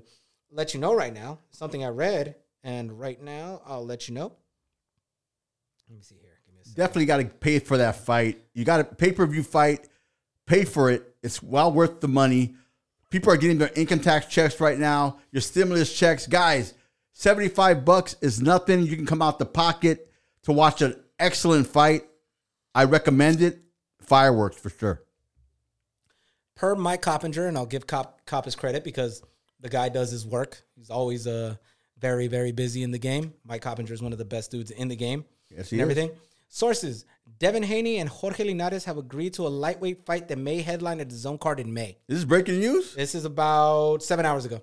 let 0.52 0.72
you 0.72 0.78
know 0.78 0.94
right 0.94 1.12
now, 1.12 1.40
something 1.50 1.84
I 1.84 1.88
read, 1.88 2.36
and 2.62 2.96
right 3.00 3.20
now 3.20 3.62
I'll 3.66 3.84
let 3.84 4.06
you 4.06 4.14
know. 4.14 4.32
Let 5.88 5.96
me 5.96 6.02
see 6.02 6.14
here. 6.20 6.38
Give 6.46 6.54
me 6.54 6.60
a 6.60 6.64
second. 6.64 6.76
Definitely 6.76 7.06
got 7.06 7.16
to 7.16 7.24
pay 7.24 7.58
for 7.58 7.78
that 7.78 7.96
fight. 7.96 8.44
You 8.54 8.64
got 8.64 8.78
a 8.78 8.84
pay 8.84 9.10
per 9.10 9.26
view 9.26 9.42
fight. 9.42 9.88
Pay 10.46 10.64
for 10.64 10.88
it. 10.88 11.16
It's 11.24 11.42
well 11.42 11.72
worth 11.72 12.00
the 12.00 12.06
money. 12.06 12.54
People 13.10 13.32
are 13.32 13.36
getting 13.36 13.58
their 13.58 13.70
income 13.76 14.00
tax 14.00 14.26
checks 14.26 14.60
right 14.60 14.78
now. 14.78 15.18
Your 15.30 15.40
stimulus 15.40 15.96
checks, 15.96 16.26
guys. 16.26 16.74
Seventy-five 17.12 17.84
bucks 17.84 18.16
is 18.20 18.42
nothing. 18.42 18.82
You 18.82 18.96
can 18.96 19.06
come 19.06 19.22
out 19.22 19.38
the 19.38 19.46
pocket 19.46 20.10
to 20.42 20.52
watch 20.52 20.82
an 20.82 21.02
excellent 21.18 21.66
fight. 21.66 22.02
I 22.74 22.84
recommend 22.84 23.40
it. 23.42 23.60
Fireworks 24.02 24.56
for 24.56 24.70
sure. 24.70 25.02
per 26.54 26.74
Mike 26.76 27.02
Coppinger, 27.02 27.46
and 27.48 27.56
I'll 27.56 27.66
give 27.66 27.86
Cop 27.86 28.24
Cop 28.26 28.44
his 28.44 28.54
credit 28.54 28.84
because 28.84 29.22
the 29.60 29.68
guy 29.68 29.88
does 29.88 30.10
his 30.10 30.26
work. 30.26 30.62
He's 30.76 30.90
always 30.90 31.26
uh 31.26 31.56
very 31.98 32.28
very 32.28 32.52
busy 32.52 32.82
in 32.82 32.90
the 32.90 32.98
game. 32.98 33.32
Mike 33.44 33.62
Coppinger 33.62 33.92
is 33.92 34.02
one 34.02 34.12
of 34.12 34.18
the 34.18 34.24
best 34.24 34.50
dudes 34.50 34.70
in 34.70 34.88
the 34.88 34.96
game. 34.96 35.24
Yes, 35.50 35.70
he 35.70 35.80
and 35.80 35.90
is. 35.90 36.10
Sources: 36.48 37.04
Devin 37.38 37.62
Haney 37.62 37.98
and 37.98 38.08
Jorge 38.08 38.44
Linares 38.44 38.84
have 38.84 38.98
agreed 38.98 39.34
to 39.34 39.46
a 39.46 39.48
lightweight 39.48 40.04
fight 40.06 40.28
that 40.28 40.38
may 40.38 40.60
headline 40.62 41.00
at 41.00 41.08
the 41.10 41.16
Zone 41.16 41.38
card 41.38 41.60
in 41.60 41.72
May. 41.72 41.98
This 42.08 42.18
is 42.18 42.24
breaking 42.24 42.60
news. 42.60 42.94
This 42.94 43.14
is 43.14 43.24
about 43.24 44.02
seven 44.02 44.24
hours 44.24 44.44
ago. 44.44 44.62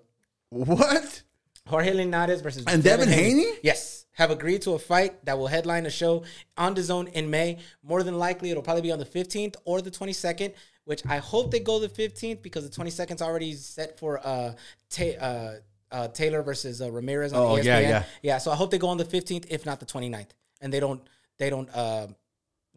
What? 0.49 1.23
Jorge 1.67 1.93
Linares 1.93 2.41
versus 2.41 2.63
And 2.67 2.83
Devin 2.83 3.09
Haney? 3.09 3.45
Yes, 3.63 4.05
have 4.13 4.31
agreed 4.31 4.61
to 4.63 4.71
a 4.71 4.79
fight 4.79 5.23
that 5.25 5.37
will 5.37 5.47
headline 5.47 5.85
a 5.85 5.89
show 5.89 6.23
on 6.57 6.73
the 6.73 6.83
zone 6.83 7.07
in 7.07 7.29
May. 7.29 7.59
More 7.81 8.03
than 8.03 8.17
likely, 8.17 8.51
it'll 8.51 8.63
probably 8.63 8.81
be 8.81 8.91
on 8.91 8.99
the 8.99 9.05
15th 9.05 9.55
or 9.65 9.81
the 9.81 9.91
22nd. 9.91 10.53
Which 10.85 11.01
I 11.05 11.17
hope 11.19 11.49
they 11.51 11.61
go 11.61 11.79
the 11.79 11.87
15th 11.87 12.41
because 12.41 12.69
the 12.69 12.75
22nd 12.83 13.15
is 13.15 13.21
already 13.21 13.53
set 13.53 13.97
for 13.97 14.19
uh, 14.21 14.53
ta- 14.89 15.17
uh, 15.17 15.55
uh, 15.89 16.07
Taylor 16.09 16.43
versus 16.43 16.81
uh, 16.81 16.91
Ramirez 16.91 17.31
on 17.31 17.39
Oh, 17.39 17.55
ESPN. 17.55 17.63
yeah, 17.63 17.79
yeah. 17.79 18.03
yeah. 18.21 18.37
So 18.37 18.51
I 18.51 18.55
hope 18.55 18.69
they 18.69 18.77
go 18.77 18.89
on 18.89 18.97
the 18.97 19.05
15th, 19.05 19.45
if 19.49 19.65
not 19.65 19.79
the 19.79 19.85
29th, 19.85 20.31
and 20.59 20.73
they 20.73 20.81
don't 20.81 21.01
they 21.39 21.49
don't 21.49 21.69
uh, 21.75 22.07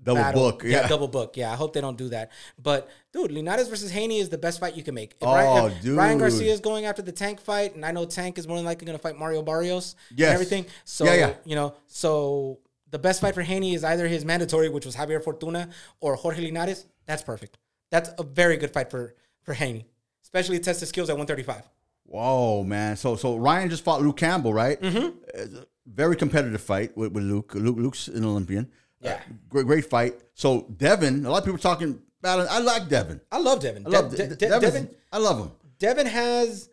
Double 0.02 0.20
battle- 0.20 0.42
book. 0.52 0.62
Yeah. 0.64 0.86
double 0.88 1.08
book. 1.08 1.36
Yeah, 1.38 1.50
I 1.52 1.56
hope 1.56 1.72
they 1.72 1.80
don't 1.80 1.96
do 1.96 2.10
that. 2.10 2.30
But 2.62 2.88
dude, 3.12 3.32
Linares 3.32 3.68
versus 3.68 3.90
Haney 3.90 4.18
is 4.18 4.28
the 4.28 4.36
best 4.38 4.60
fight 4.60 4.76
you 4.76 4.82
can 4.82 4.94
make. 4.94 5.12
If, 5.20 5.26
Oh, 5.26 5.34
Ryan, 5.34 5.72
if 5.72 5.82
dude. 5.82 5.96
Ryan 5.96 6.18
Garcia 6.18 6.52
is 6.52 6.60
going 6.60 6.84
after 6.84 7.00
the 7.02 7.12
Tank 7.12 7.40
fight, 7.40 7.74
and 7.74 7.84
I 7.84 7.92
know 7.92 8.04
Tank 8.04 8.36
is 8.38 8.46
more 8.46 8.58
than 8.58 8.66
likely 8.66 8.84
going 8.86 8.98
to 8.98 9.02
fight 9.02 9.16
Mario 9.18 9.40
Barrios 9.42 9.96
Yes. 10.14 10.28
and 10.28 10.34
everything. 10.34 10.66
So 10.84 11.04
Yeah, 11.06 11.14
yeah. 11.14 11.34
you 11.46 11.54
know, 11.56 11.74
so 11.86 12.58
the 12.90 12.98
best 12.98 13.22
fight 13.22 13.34
for 13.34 13.40
Haney 13.42 13.74
is 13.74 13.84
either 13.84 14.06
his 14.06 14.24
mandatory, 14.24 14.68
which 14.68 14.84
was 14.84 14.94
Javier 14.96 15.22
Fortuna, 15.24 15.70
or 16.00 16.14
Jorge 16.14 16.42
Linares. 16.42 16.84
That's 17.06 17.22
perfect. 17.22 17.56
That's 17.90 18.10
a 18.18 18.22
very 18.22 18.58
good 18.58 18.72
fight 18.72 18.90
for 18.90 19.14
for 19.44 19.54
Haney, 19.54 19.86
especially 20.22 20.58
test 20.58 20.80
his 20.80 20.90
skills 20.90 21.08
at 21.08 21.16
135. 21.16 21.62
Whoa, 22.04 22.64
man. 22.64 22.96
So 22.96 23.16
so 23.16 23.36
Ryan 23.36 23.70
just 23.70 23.82
fought 23.82 24.02
Luke 24.02 24.16
Campbell, 24.18 24.52
right? 24.52 24.78
Mm-hmm. 24.80 25.60
Very 25.86 26.16
competitive 26.16 26.60
fight 26.60 26.96
with, 26.96 27.12
with 27.12 27.24
Luke. 27.24 27.54
Luke. 27.54 27.76
Luke's 27.76 28.08
an 28.08 28.24
Olympian. 28.24 28.70
Yeah. 29.00 29.12
Uh, 29.12 29.18
great, 29.48 29.66
great 29.66 29.84
fight. 29.86 30.14
So 30.34 30.66
Devin, 30.76 31.24
a 31.24 31.30
lot 31.30 31.38
of 31.38 31.44
people 31.44 31.58
talking 31.58 32.00
about 32.20 32.40
it. 32.40 32.48
I 32.50 32.58
like 32.58 32.88
Devin. 32.88 33.20
I 33.30 33.38
love 33.38 33.60
Devin. 33.60 33.86
I 33.86 33.90
love 33.90 34.10
De- 34.10 34.28
De- 34.28 34.36
De- 34.36 34.60
Devin. 34.60 34.90
I 35.12 35.18
love 35.18 35.38
him. 35.38 35.52
Devin 35.78 36.06
has 36.06 36.68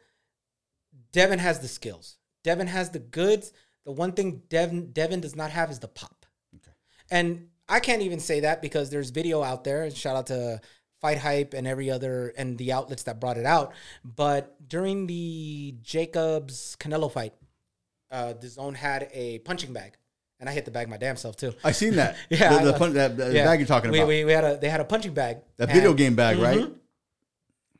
Devin 1.11 1.39
has 1.39 1.59
the 1.59 1.68
skills. 1.68 2.18
Devin 2.43 2.68
has 2.68 2.89
the 2.89 2.99
goods. 2.99 3.53
The 3.86 3.91
one 3.91 4.14
thing 4.14 4.43
Devin 4.49 4.91
Devin 4.91 5.22
does 5.22 5.36
not 5.36 5.51
have 5.51 5.70
is 5.70 5.80
the 5.80 5.88
pop. 5.88 6.26
Okay. 6.55 6.72
And 7.11 7.49
I 7.70 7.80
can't 7.80 8.01
even 8.01 8.20
say 8.20 8.41
that 8.41 8.61
because 8.61 8.89
there's 8.89 9.09
video 9.11 9.43
out 9.43 9.64
there. 9.64 9.84
And 9.84 9.95
shout 9.95 10.16
out 10.16 10.28
to 10.28 10.61
Fight 11.01 11.18
Hype 11.20 11.53
and 11.53 11.68
every 11.68 11.91
other 11.91 12.34
and 12.38 12.57
the 12.57 12.72
outlets 12.72 13.03
that 13.03 13.20
brought 13.20 13.38
it 13.38 13.45
out. 13.45 13.74
But 14.03 14.55
during 14.68 15.05
the 15.07 15.76
Jacobs 15.82 16.78
Canelo 16.80 17.11
fight, 17.11 17.34
uh, 18.14 18.34
the 18.34 18.47
zone 18.47 18.76
had 18.76 19.09
a 19.11 19.39
punching 19.39 19.74
bag, 19.74 19.97
and 20.39 20.47
I 20.47 20.53
hit 20.53 20.64
the 20.66 20.72
bag 20.72 20.88
my 20.88 20.97
damn 20.97 21.18
self 21.18 21.36
too. 21.36 21.53
I 21.64 21.72
seen 21.74 21.95
that. 21.95 22.16
Yeah, 22.30 22.59
the, 22.64 22.72
the, 22.72 22.78
pun- 22.78 22.93
that, 22.93 23.18
the 23.18 23.34
Yeah. 23.34 23.43
bag 23.45 23.59
you're 23.59 23.68
talking 23.68 23.91
we, 23.91 23.97
about. 23.99 24.07
We, 24.07 24.24
we 24.24 24.32
had 24.32 24.43
a 24.45 24.57
they 24.57 24.70
had 24.70 24.80
a 24.80 24.86
punching 24.86 25.14
bag. 25.14 25.38
that 25.57 25.70
and- 25.70 25.74
video 25.76 25.93
game 25.93 26.16
bag, 26.16 26.38
right? 26.39 26.72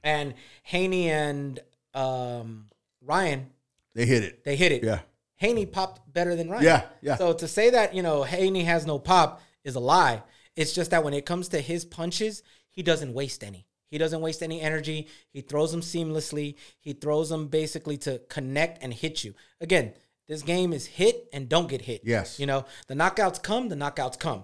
And 0.04 0.34
Haney 0.64 1.10
and 1.10 1.60
um, 1.94 2.66
Ryan 3.02 3.48
They 3.96 4.06
hit 4.06 4.24
it. 4.24 4.44
they 4.44 4.56
hit 4.58 4.72
it. 4.74 4.84
Yeah. 4.84 5.00
Haney 5.36 5.66
popped 5.66 6.12
better 6.14 6.36
than 6.36 6.50
Ryan. 6.50 6.64
Yeah, 6.64 6.86
yeah. 7.02 7.16
So 7.16 7.34
to 7.34 7.48
say 7.48 7.70
that, 7.70 7.94
you 7.94 8.02
know, 8.02 8.24
Haney 8.24 8.64
has 8.64 8.86
no 8.86 9.00
pop 9.00 9.42
is 9.64 9.76
a 9.76 9.80
lie. 9.80 10.24
It's 10.56 10.74
just 10.74 10.92
that 10.92 11.04
when 11.04 11.14
it 11.14 11.26
comes 11.26 11.48
to 11.50 11.60
his 11.60 11.86
punches, 11.86 12.44
he 12.70 12.84
doesn't 12.84 13.14
waste 13.14 13.44
any. 13.44 13.66
He 13.90 13.98
doesn't 13.98 14.22
waste 14.22 14.42
any 14.42 14.60
energy. 14.60 15.08
He 15.30 15.42
throws 15.42 15.72
them 15.72 15.82
seamlessly. 15.82 16.56
He 16.80 16.94
throws 16.94 17.30
them 17.30 17.48
basically 17.48 17.98
to 18.00 18.20
connect 18.30 18.84
and 18.84 18.94
hit 18.94 19.24
you. 19.24 19.36
Again, 19.62 19.94
this 20.28 20.42
game 20.42 20.74
is 20.74 20.86
hit 20.86 21.28
and 21.34 21.50
don't 21.50 21.68
get 21.68 21.82
hit. 21.82 22.02
Yes. 22.04 22.40
You 22.40 22.46
know, 22.46 22.66
the 22.88 22.94
knockouts 22.94 23.42
come, 23.42 23.70
the 23.70 23.76
knockouts 23.76 24.18
come. 24.20 24.44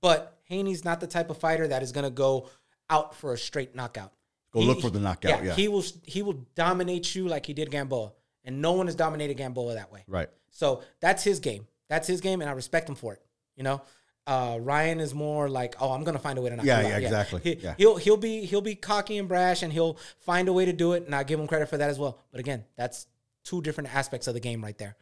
But 0.00 0.38
Haney's 0.44 0.84
not 0.84 1.00
the 1.00 1.06
type 1.06 1.28
of 1.30 1.38
fighter 1.38 1.66
that 1.68 1.82
is 1.82 1.92
going 1.92 2.04
to 2.04 2.10
go 2.10 2.48
out 2.88 3.14
for 3.14 3.32
a 3.32 3.38
straight 3.38 3.74
knockout. 3.74 4.12
Go 4.52 4.60
look 4.60 4.80
for 4.80 4.88
the 4.90 5.00
knockout, 5.00 5.44
yeah. 5.44 5.54
He 5.54 5.68
will 5.68 5.84
he 6.04 6.22
will 6.22 6.46
dominate 6.54 7.14
you 7.14 7.28
like 7.28 7.44
he 7.44 7.52
did 7.52 7.70
Gamboa. 7.70 8.12
And 8.44 8.62
no 8.62 8.72
one 8.72 8.86
has 8.86 8.94
dominated 8.94 9.34
Gamboa 9.36 9.74
that 9.74 9.92
way. 9.92 10.04
Right. 10.08 10.28
So 10.50 10.82
that's 11.00 11.22
his 11.22 11.38
game. 11.38 11.66
That's 11.90 12.06
his 12.08 12.22
game, 12.22 12.40
and 12.40 12.48
I 12.48 12.54
respect 12.54 12.88
him 12.88 12.94
for 12.94 13.12
it. 13.12 13.22
You 13.56 13.64
know, 13.64 13.82
uh, 14.26 14.56
Ryan 14.60 15.00
is 15.00 15.14
more 15.14 15.50
like, 15.50 15.74
oh, 15.80 15.92
I'm 15.92 16.02
gonna 16.02 16.18
find 16.18 16.38
a 16.38 16.42
way 16.42 16.48
to 16.48 16.56
knock 16.56 16.64
Yeah, 16.64 16.80
you 16.80 16.86
out. 16.86 16.90
yeah, 16.92 16.96
exactly. 17.08 17.40
He, 17.44 17.54
Yeah. 17.56 17.74
He'll 17.76 17.96
he'll 17.96 18.16
be 18.16 18.46
he'll 18.46 18.62
be 18.62 18.74
cocky 18.74 19.18
and 19.18 19.28
brash, 19.28 19.62
and 19.62 19.70
he'll 19.70 19.98
find 20.20 20.48
a 20.48 20.52
way 20.54 20.64
to 20.64 20.72
do 20.72 20.94
it, 20.94 21.04
and 21.04 21.14
I 21.14 21.24
give 21.24 21.38
him 21.38 21.46
credit 21.46 21.68
for 21.68 21.76
that 21.76 21.90
as 21.90 21.98
well. 21.98 22.18
But 22.30 22.40
again, 22.40 22.64
that's 22.76 23.06
two 23.44 23.60
different 23.60 23.94
aspects 23.94 24.26
of 24.28 24.34
the 24.34 24.40
game 24.40 24.62
right 24.64 24.78
there, 24.78 24.96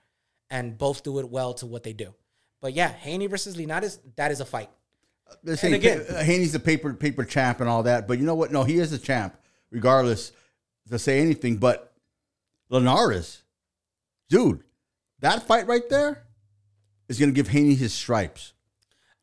and 0.51 0.77
both 0.79 1.03
do 1.03 1.19
it 1.19 1.29
well 1.29 1.55
to 1.55 1.67
what 1.67 1.83
they 1.83 1.93
do. 1.93 2.15
But 2.61 2.73
yeah, 2.75 2.89
Haney 2.93 3.27
versus 3.27 3.57
Linares, 3.57 3.99
that 4.17 4.31
is 4.31 4.41
a 4.41 4.45
fight. 4.45 4.71
They 5.43 5.57
say 5.57 5.73
again- 5.73 6.05
uh, 6.09 6.23
Haney's 6.23 6.55
a 6.55 6.61
paper 6.61 6.95
paper 6.95 7.25
champ 7.25 7.61
and 7.61 7.69
all 7.69 7.83
that, 7.85 8.07
but 8.07 8.19
you 8.19 8.25
know 8.25 8.35
what? 8.35 8.53
No, 8.53 8.63
he 8.65 8.79
is 8.79 8.93
a 8.93 8.99
champ, 8.99 9.37
regardless 9.71 10.33
to 10.89 10.99
say 10.99 11.21
anything. 11.21 11.57
But 11.57 11.93
Linares, 12.69 13.43
dude, 14.29 14.63
that 15.21 15.43
fight 15.47 15.67
right 15.67 15.89
there 15.89 16.25
is 17.09 17.19
going 17.19 17.29
to 17.31 17.35
give 17.35 17.49
Haney 17.49 17.75
his 17.75 17.93
stripes. 17.93 18.53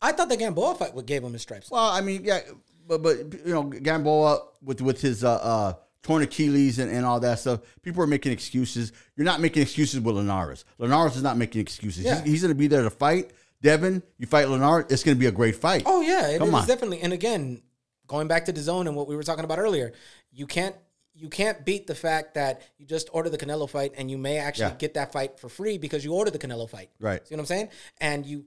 I 0.01 0.11
thought 0.11 0.27
the 0.27 0.35
Gamboa 0.37 0.75
fight 0.75 0.93
would 0.93 1.05
gave 1.05 1.23
him 1.23 1.31
his 1.33 1.41
stripes. 1.41 1.71
Well, 1.71 1.89
I 1.89 2.01
mean, 2.01 2.25
yeah, 2.25 2.41
but 2.85 3.01
but 3.01 3.17
you 3.45 3.53
know, 3.53 3.63
Gamboa 3.63 4.41
with 4.61 4.81
with 4.81 4.99
his 4.99 5.23
uh, 5.23 5.31
uh, 5.35 5.73
torn 6.03 6.21
Achilles 6.21 6.77
and, 6.79 6.91
and 6.91 7.05
all 7.05 7.19
that 7.21 7.39
stuff. 7.39 7.61
People 7.81 8.03
are 8.03 8.07
making 8.07 8.31
excuses. 8.31 8.91
You're 9.15 9.25
not 9.25 9.39
making 9.41 9.63
excuses 9.63 9.99
with 9.99 10.15
Linares. 10.15 10.65
Linares 10.77 11.15
is 11.15 11.23
not 11.23 11.37
making 11.37 11.61
excuses. 11.61 12.03
Yeah. 12.05 12.21
He's, 12.21 12.31
he's 12.33 12.41
going 12.41 12.53
to 12.53 12.57
be 12.59 12.67
there 12.67 12.83
to 12.83 12.89
fight. 12.91 13.31
Devin, 13.61 14.03
you 14.17 14.27
fight 14.27 14.49
Linares, 14.49 14.85
it's 14.89 15.03
going 15.03 15.15
to 15.15 15.19
be 15.19 15.27
a 15.27 15.31
great 15.31 15.55
fight. 15.55 15.83
Oh 15.85 16.01
yeah, 16.01 16.27
it 16.29 16.39
Come 16.39 16.49
is 16.49 16.53
on. 16.53 16.67
definitely. 16.67 16.99
And 17.01 17.13
again, 17.13 17.61
going 18.07 18.27
back 18.27 18.45
to 18.45 18.51
the 18.51 18.59
zone 18.61 18.87
and 18.87 18.95
what 18.95 19.07
we 19.07 19.15
were 19.15 19.23
talking 19.23 19.45
about 19.45 19.57
earlier, 19.57 19.93
you 20.31 20.45
can't 20.45 20.75
you 21.15 21.29
can't 21.29 21.63
beat 21.63 21.85
the 21.87 21.93
fact 21.95 22.33
that 22.33 22.61
you 22.77 22.85
just 22.87 23.07
ordered 23.13 23.29
the 23.29 23.37
Canelo 23.37 23.69
fight 23.69 23.93
and 23.95 24.09
you 24.11 24.17
may 24.17 24.37
actually 24.39 24.71
Yeah. 24.71 24.75
get 24.77 24.95
that 24.95 25.13
fight 25.13 25.39
for 25.39 25.47
free 25.47 25.77
because 25.77 26.03
you 26.03 26.11
ordered 26.13 26.31
the 26.31 26.39
Canelo 26.39 26.67
fight. 26.67 26.89
Right. 26.99 27.25
See 27.25 27.35
what 27.35 27.39
I'm 27.39 27.45
saying? 27.45 27.69
And 28.01 28.25
you 28.25 28.45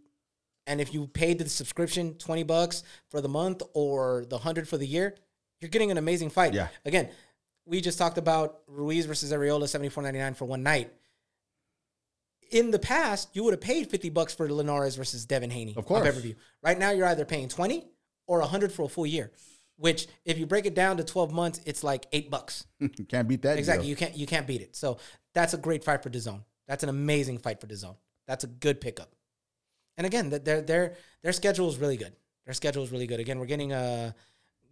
and 0.67 0.81
if 0.81 0.93
you 0.93 1.07
paid 1.07 1.39
the 1.39 1.49
subscription 1.49 2.15
20 2.15 2.43
bucks 2.43 2.83
for 3.09 3.21
the 3.21 3.29
month 3.29 3.63
or 3.73 4.27
the 4.29 4.37
100 4.37 4.69
for 4.69 4.77
the 4.77 4.87
year, 4.87 5.15
you're 5.61 5.69
getting 5.71 5.91
an 5.93 5.97
amazing 5.97 6.29
fight. 6.29 6.55
Yeah. 6.55 6.69
Again, 6.85 7.09
we 7.67 7.81
just 7.81 7.99
talked 7.99 8.17
about 8.19 8.61
Ruiz 8.67 9.07
versus 9.07 9.33
Arreola, 9.33 9.69
seventy 9.69 9.89
four 9.89 10.03
ninety 10.03 10.19
nine 10.21 10.35
for 10.35 10.45
one 10.45 10.63
night. 10.63 10.93
In 12.53 12.71
the 12.71 12.79
past, 12.79 13.29
you 13.35 13.43
would 13.45 13.53
have 13.55 13.61
paid 13.61 13.91
fifty 13.91 14.09
bucks 14.09 14.33
for 14.35 14.49
Linares 14.49 14.95
versus 14.97 15.25
Devin 15.27 15.51
Haney, 15.51 15.75
Of 15.77 15.85
course. 15.85 16.05
pay 16.05 16.13
per 16.15 16.21
view. 16.21 16.37
Right 16.63 16.79
now, 16.79 16.91
you're 16.91 17.07
either 17.07 17.25
paying 17.25 17.49
twenty 17.49 17.85
or 18.27 18.41
hundred 18.43 18.73
for 18.73 18.85
a 18.87 18.89
full 18.89 19.07
year. 19.07 19.33
Which, 19.79 20.07
if 20.25 20.39
you 20.39 20.47
break 20.47 20.65
it 20.65 20.75
down 20.75 20.97
to 20.99 21.05
twelve 21.05 21.33
months, 21.33 21.61
it's 21.67 21.83
like 21.85 22.07
eight 22.13 22.31
bucks. 22.31 22.65
Can't 23.09 23.27
beat 23.29 23.43
that. 23.43 23.59
Exactly. 23.59 23.83
deal. 23.85 23.91
You 23.91 23.97
can't 23.97 24.17
you 24.17 24.27
can't 24.27 24.47
beat 24.47 24.61
it. 24.63 24.77
So 24.77 24.99
that's 25.35 25.55
a 25.55 25.59
great 25.59 25.83
fight 25.85 26.03
for 26.03 26.09
DAZN. 26.09 26.43
That's 26.69 26.83
an 26.83 26.89
amazing 26.89 27.39
fight 27.39 27.61
for 27.61 27.67
DAZN. 27.67 27.97
That's 28.27 28.45
a 28.45 28.47
good 28.47 28.81
pickup. 28.81 29.13
And 29.99 30.07
again, 30.07 30.31
th- 30.31 30.45
their 30.45 30.63
their 30.63 30.95
their 31.23 31.33
schedule 31.33 31.69
is 31.69 31.77
really 31.79 31.97
good. 31.97 32.13
Their 32.47 32.55
schedule 32.55 32.85
is 32.85 32.93
really 32.93 33.07
good. 33.09 33.19
Again, 33.21 33.39
we're 33.41 33.47
getting 33.47 33.73
a 33.73 33.77
Ga- 33.77 34.15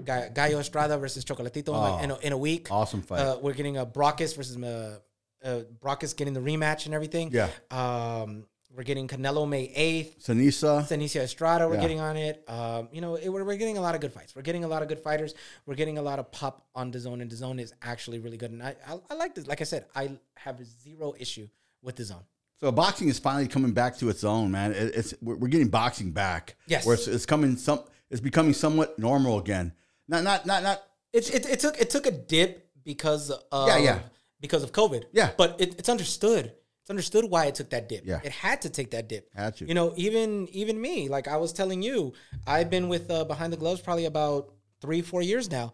Gallo 0.02 0.58
Estrada 0.58 0.98
versus 0.98 1.24
Chocolatito 1.24 1.98
in 1.98 2.04
in, 2.04 2.10
a, 2.10 2.18
in 2.18 2.32
a 2.32 2.38
week. 2.38 2.68
Awesome 2.70 3.02
fight. 3.02 3.20
Uh, 3.20 3.38
we're 3.40 3.52
getting 3.54 3.76
a 3.76 3.86
Brockus 3.86 4.36
versus 4.36 4.56
uh, 4.56 4.98
uh, 5.44 5.60
Brockus 5.82 6.16
getting 6.16 6.34
the 6.34 6.40
rematch 6.40 6.86
and 6.86 6.94
everything. 6.94 7.30
Yeah. 7.32 7.48
Um, 7.70 8.46
we're 8.76 8.82
getting 8.82 9.06
Canelo 9.06 9.48
May 9.48 9.70
eighth. 9.74 10.24
Sanisa. 10.26 10.82
Seniesa 10.84 11.20
Estrada, 11.20 11.68
we're 11.68 11.76
Yeah. 11.76 11.80
getting 11.80 12.00
on 12.00 12.16
it. 12.16 12.42
Um, 12.48 12.88
you 12.90 13.00
know, 13.00 13.14
it, 13.14 13.28
we're, 13.28 13.44
we're 13.44 13.56
getting 13.56 13.78
a 13.78 13.80
lot 13.80 13.94
of 13.94 14.00
good 14.00 14.12
fights. 14.12 14.34
We're 14.34 14.42
getting 14.42 14.64
a 14.64 14.68
lot 14.68 14.82
of 14.82 14.88
good 14.88 14.98
fighters. 14.98 15.34
We're 15.64 15.76
getting 15.76 15.98
a 15.98 16.02
lot 16.02 16.18
of 16.18 16.32
pop 16.32 16.66
on 16.74 16.90
the 16.90 16.98
zone, 16.98 17.20
and 17.20 17.30
the 17.30 17.36
zone 17.36 17.60
is 17.60 17.72
actually 17.82 18.18
really 18.18 18.36
good. 18.36 18.50
And 18.50 18.60
I, 18.62 18.74
I, 18.88 18.98
I 19.10 19.14
like 19.14 19.36
this. 19.36 19.46
Like 19.46 19.60
I 19.60 19.64
said, 19.64 19.86
I 19.94 20.18
have 20.34 20.58
zero 20.82 21.14
issue 21.20 21.46
with 21.82 21.94
the 21.94 22.04
zone. 22.04 22.24
So 22.58 22.72
boxing 22.72 23.08
is 23.08 23.18
finally 23.20 23.46
coming 23.46 23.72
back 23.72 23.96
to 23.98 24.08
its 24.08 24.24
own, 24.24 24.50
man. 24.50 24.72
It, 24.72 24.92
it's 24.96 25.14
we're, 25.22 25.36
we're 25.36 25.48
getting 25.48 25.68
boxing 25.68 26.10
back. 26.10 26.56
Yes. 26.66 26.84
where 26.84 26.94
it's, 26.94 27.06
it's 27.06 27.26
coming 27.26 27.56
some. 27.56 27.80
It's 28.10 28.20
becoming 28.20 28.54
somewhat 28.54 28.98
normal 28.98 29.38
again. 29.38 29.72
Not 30.08 30.24
not 30.24 30.46
not 30.46 30.62
not. 30.62 30.82
It, 31.12 31.32
it, 31.34 31.46
it 31.46 31.60
took 31.60 31.80
it 31.80 31.90
took 31.90 32.06
a 32.06 32.10
dip 32.10 32.68
because 32.84 33.30
of 33.30 33.68
Yeah, 33.68 33.78
yeah. 33.78 33.98
because 34.40 34.62
of 34.62 34.72
COVID. 34.72 35.04
Yeah. 35.12 35.30
but 35.36 35.60
it, 35.60 35.78
it's 35.78 35.88
understood. 35.88 36.52
It's 36.82 36.90
understood 36.90 37.24
why 37.24 37.46
it 37.46 37.54
took 37.54 37.70
that 37.70 37.88
dip. 37.88 38.04
Yeah. 38.04 38.20
it 38.22 38.32
had 38.32 38.60
to 38.62 38.68
take 38.68 38.90
that 38.90 39.08
dip. 39.08 39.30
Had 39.34 39.56
to. 39.56 39.66
You 39.66 39.74
know, 39.74 39.94
even 39.96 40.48
even 40.48 40.78
me, 40.80 41.08
like 41.08 41.28
I 41.28 41.38
was 41.38 41.52
telling 41.52 41.82
you, 41.82 42.12
I've 42.46 42.68
been 42.68 42.88
with 42.88 43.10
uh, 43.10 43.24
Behind 43.24 43.52
the 43.52 43.56
Gloves 43.56 43.80
probably 43.80 44.04
about 44.04 44.52
three 44.82 45.00
four 45.00 45.22
years 45.22 45.50
now, 45.50 45.72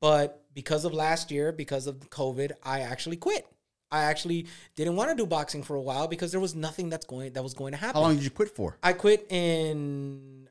but 0.00 0.44
because 0.54 0.86
of 0.86 0.94
last 0.94 1.30
year, 1.30 1.52
because 1.52 1.86
of 1.86 1.96
COVID, 2.08 2.52
I 2.62 2.80
actually 2.80 3.16
quit. 3.16 3.46
I 3.90 4.04
actually 4.04 4.46
didn't 4.74 4.96
want 4.96 5.10
to 5.10 5.16
do 5.16 5.26
boxing 5.26 5.62
for 5.62 5.76
a 5.76 5.80
while 5.80 6.08
because 6.08 6.32
there 6.32 6.40
was 6.40 6.54
nothing 6.54 6.88
that's 6.88 7.06
going 7.06 7.34
that 7.34 7.42
was 7.42 7.54
going 7.54 7.72
to 7.72 7.78
happen. 7.78 7.96
How 7.96 8.02
long 8.08 8.14
did 8.16 8.24
you 8.24 8.30
quit 8.30 8.54
for? 8.56 8.78
I 8.82 8.94
quit 8.94 9.26
in 9.30 10.48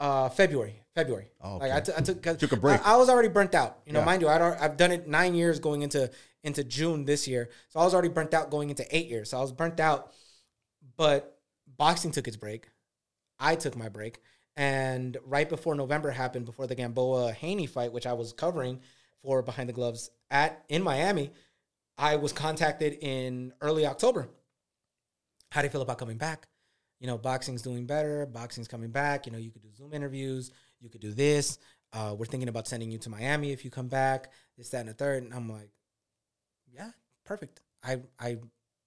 uh, 0.00 0.30
February. 0.30 0.81
February. 0.94 1.30
Oh, 1.40 1.56
Like 1.56 1.72
I, 1.72 1.76
okay. 1.78 1.84
t- 1.86 1.92
I 1.96 2.00
took 2.02 2.22
'cause 2.22 2.36
Took 2.36 2.52
a 2.52 2.56
break. 2.56 2.86
I, 2.86 2.94
I 2.94 2.96
was 2.96 3.08
already 3.08 3.28
burnt 3.28 3.54
out. 3.54 3.80
You 3.86 3.92
know, 3.92 4.00
Yeah. 4.00 4.04
mind 4.04 4.22
you, 4.22 4.28
I'd, 4.28 4.40
I've 4.42 4.76
done 4.76 4.92
it 4.92 5.08
nine 5.08 5.34
years 5.34 5.58
going 5.60 5.82
into 5.82 6.10
into 6.44 6.64
June 6.64 7.04
this 7.04 7.28
year, 7.28 7.50
so 7.68 7.78
I 7.80 7.84
was 7.84 7.94
already 7.94 8.08
burnt 8.08 8.34
out 8.34 8.50
going 8.50 8.68
into 8.68 8.84
eight 8.94 9.06
years. 9.08 9.30
So 9.30 9.38
I 9.38 9.40
was 9.40 9.52
burnt 9.52 9.78
out, 9.80 10.12
but 10.96 11.38
boxing 11.76 12.10
took 12.10 12.26
its 12.28 12.36
break. 12.36 12.66
I 13.38 13.54
took 13.56 13.76
my 13.76 13.88
break, 13.88 14.20
and 14.56 15.16
right 15.24 15.48
before 15.48 15.74
November 15.76 16.10
happened, 16.10 16.44
before 16.44 16.66
the 16.66 16.74
Gamboa 16.74 17.32
Haney 17.32 17.66
fight, 17.66 17.92
which 17.92 18.06
I 18.06 18.12
was 18.12 18.32
covering 18.32 18.80
for 19.22 19.40
Behind 19.42 19.68
the 19.68 19.72
Gloves 19.72 20.10
at 20.30 20.64
in 20.68 20.82
Miami, 20.82 21.30
I 21.96 22.16
was 22.16 22.32
contacted 22.32 22.94
in 23.00 23.52
early 23.60 23.86
October. 23.86 24.28
How 25.52 25.60
do 25.60 25.66
you 25.66 25.70
feel 25.70 25.82
about 25.82 25.98
coming 25.98 26.16
back? 26.18 26.48
You 26.98 27.06
know, 27.06 27.18
boxing's 27.18 27.62
doing 27.62 27.86
better. 27.86 28.26
Boxing's 28.26 28.68
coming 28.68 28.90
back. 28.90 29.26
You 29.26 29.32
know, 29.32 29.38
you 29.38 29.50
could 29.50 29.62
do 29.62 29.68
Zoom 29.76 29.92
interviews. 29.92 30.50
You 30.82 30.90
could 30.90 31.00
do 31.00 31.12
this. 31.12 31.58
Uh, 31.92 32.14
we're 32.18 32.26
thinking 32.26 32.48
about 32.48 32.66
sending 32.66 32.90
you 32.90 32.98
to 32.98 33.08
Miami 33.10 33.52
if 33.52 33.64
you 33.64 33.70
come 33.70 33.88
back. 33.88 34.32
This, 34.58 34.70
that, 34.70 34.80
and 34.80 34.88
the 34.88 34.94
third. 34.94 35.22
And 35.22 35.32
I'm 35.32 35.48
like, 35.50 35.70
yeah, 36.74 36.90
perfect. 37.24 37.60
I 37.82 38.00
I 38.18 38.38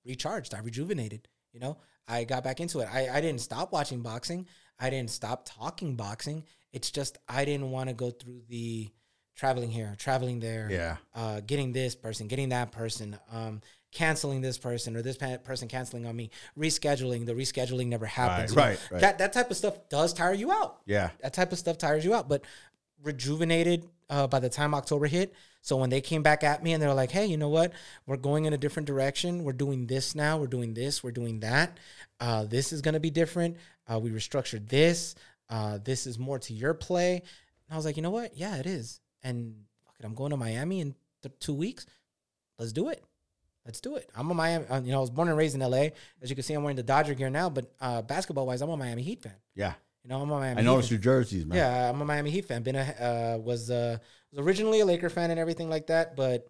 recharged. 0.06 0.54
I 0.54 0.60
rejuvenated. 0.60 1.28
You 1.54 1.60
know, 1.62 1.78
I 2.08 2.24
got 2.26 2.44
back 2.44 2.60
into 2.60 2.80
it. 2.80 2.90
I, 2.92 3.08
I 3.10 3.22
didn't 3.22 3.42
stop 3.42 3.72
watching 3.72 4.02
boxing. 4.02 4.48
I 4.80 4.90
didn't 4.90 5.10
stop 5.12 5.44
talking 5.46 5.96
boxing. 5.96 6.44
It's 6.74 6.92
just 6.92 7.18
I 7.30 7.46
didn't 7.46 7.72
want 7.72 7.90
to 7.90 7.96
go 7.96 8.12
through 8.12 8.42
the 8.50 8.90
traveling 9.38 9.70
here, 9.70 9.96
traveling 9.98 10.40
there, 10.40 10.68
Yeah. 10.70 10.98
uh, 11.14 11.40
getting 11.42 11.72
this 11.74 11.96
person, 11.96 12.28
getting 12.28 12.50
that 12.50 12.72
person, 12.72 13.18
um, 13.32 13.62
canceling 13.96 14.42
this 14.42 14.58
person 14.58 14.96
or 14.96 15.02
this 15.02 15.18
person 15.18 15.68
canceling 15.68 16.06
on 16.06 16.16
me, 16.16 16.30
rescheduling. 16.58 17.26
The 17.26 17.34
rescheduling 17.34 17.88
never 17.88 18.06
happens. 18.06 18.56
Right, 18.56 18.68
right, 18.68 18.92
right. 18.92 19.02
That 19.02 19.18
that 19.18 19.34
type 19.34 19.50
of 19.50 19.58
stuff 19.58 19.90
does 19.90 20.14
tire 20.14 20.34
you 20.34 20.52
out. 20.52 20.82
Yeah. 20.86 21.10
That 21.22 21.34
type 21.34 21.52
of 21.52 21.58
stuff 21.58 21.78
tires 21.78 22.06
you 22.06 22.14
out. 22.14 22.30
But 22.30 22.44
rejuvenated 23.02 23.88
uh, 24.10 24.28
by 24.28 24.40
the 24.40 24.50
time 24.50 24.74
October 24.74 25.08
hit. 25.08 25.34
So 25.62 25.78
when 25.78 25.90
they 25.90 26.02
came 26.02 26.22
back 26.22 26.44
at 26.44 26.64
me 26.64 26.74
and 26.74 26.84
they're 26.84 26.94
like, 26.94 27.12
"Hey, 27.12 27.26
you 27.26 27.38
know 27.38 27.50
what? 27.50 27.72
We're 28.06 28.18
going 28.18 28.46
in 28.46 28.54
a 28.54 28.58
different 28.58 28.86
direction. 28.86 29.44
We're 29.44 29.54
doing 29.54 29.88
this 29.88 30.14
now. 30.14 30.38
We're 30.38 30.48
doing 30.48 30.74
this. 30.74 31.04
We're 31.04 31.12
doing 31.12 31.40
that. 31.40 31.80
Uh, 32.20 32.46
this 32.46 32.72
is 32.72 32.82
going 32.82 32.94
to 32.94 33.00
be 33.00 33.10
different. 33.10 33.58
Uh, 33.88 34.00
we 34.00 34.12
restructured 34.12 34.70
this. 34.70 35.16
Uh, 35.50 35.80
this 35.84 36.06
is 36.06 36.20
more 36.20 36.38
to 36.40 36.54
your 36.54 36.74
play." 36.74 37.16
And 37.16 37.72
I 37.72 37.76
was 37.76 37.86
like, 37.86 37.98
"You 37.98 38.04
know 38.04 38.12
what? 38.12 38.38
Yeah, 38.38 38.58
it 38.58 38.68
is." 38.68 39.00
And 39.24 39.56
fuck 39.86 39.96
it, 40.00 40.06
I'm 40.06 40.14
going 40.14 40.32
to 40.32 40.38
Miami 40.38 40.82
in 40.82 40.94
th- 41.24 41.34
two 41.40 41.56
weeks. 41.56 41.88
Let's 42.60 42.74
do 42.74 42.90
it. 42.90 43.04
Let's 43.66 43.82
do 43.82 43.96
it. 43.96 44.10
I'm 44.16 44.30
a 44.30 44.34
Miami. 44.34 44.66
Uh, 44.68 44.82
you 44.82 44.92
know, 44.92 45.00
I 45.00 45.02
was 45.02 45.10
born 45.10 45.28
and 45.28 45.38
raised 45.38 45.56
in 45.56 45.62
LA. 45.62 45.88
As 46.22 46.30
you 46.30 46.36
can 46.36 46.44
see, 46.44 46.54
I'm 46.54 46.62
wearing 46.64 46.76
the 46.76 46.84
Dodger 46.84 47.16
gear 47.16 47.32
now. 47.32 47.50
But 47.50 47.74
uh, 47.82 48.04
basketball 48.04 48.46
wise, 48.46 48.62
I'm 48.62 48.70
a 48.70 48.78
Miami 48.78 49.02
Heat 49.02 49.24
fan. 49.24 49.34
Yeah. 49.56 49.74
You 50.04 50.10
know, 50.10 50.22
I'm 50.22 50.30
a 50.30 50.40
Miami. 50.40 50.60
I 50.60 50.64
noticed 50.64 50.92
your 50.92 51.00
jerseys, 51.00 51.48
man. 51.48 51.58
Yeah, 51.58 51.90
I'm 51.90 52.00
a 52.00 52.06
Miami 52.06 52.30
Heat 52.30 52.46
fan. 52.46 52.62
Been 52.62 52.76
a 52.76 52.82
uh, 52.82 53.38
was 53.40 53.72
uh, 53.72 53.98
was 54.32 54.46
originally 54.46 54.82
a 54.82 54.86
Laker 54.86 55.10
fan 55.10 55.32
and 55.32 55.40
everything 55.40 55.68
like 55.68 55.88
that, 55.88 56.16
but 56.16 56.48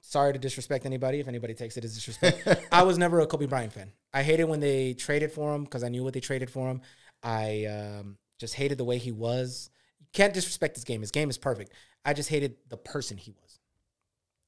sorry 0.00 0.32
to 0.32 0.38
disrespect 0.38 0.84
anybody 0.84 1.20
if 1.20 1.28
anybody 1.28 1.54
takes 1.54 1.76
it 1.76 1.84
as 1.84 1.94
disrespect. 1.94 2.66
I 2.72 2.82
was 2.82 2.98
never 2.98 3.20
a 3.20 3.26
Kobe 3.26 3.46
Bryant 3.46 3.72
fan. 3.72 3.92
I 4.12 4.22
hated 4.22 4.44
when 4.44 4.58
they 4.58 4.94
traded 4.94 5.30
for 5.30 5.54
him 5.54 5.62
because 5.62 5.84
I 5.84 5.88
knew 5.88 6.02
what 6.02 6.12
they 6.12 6.20
traded 6.20 6.50
for 6.50 6.68
him. 6.68 6.80
I 7.22 7.66
um, 7.66 8.18
just 8.38 8.54
hated 8.54 8.78
the 8.78 8.84
way 8.84 8.98
he 8.98 9.12
was. 9.12 9.70
You 10.00 10.06
can't 10.12 10.34
disrespect 10.34 10.74
his 10.74 10.84
game. 10.84 11.02
His 11.02 11.12
game 11.12 11.30
is 11.30 11.38
perfect. 11.38 11.72
I 12.04 12.14
just 12.14 12.28
hated 12.28 12.56
the 12.68 12.76
person 12.76 13.16
he 13.16 13.32
was. 13.32 13.45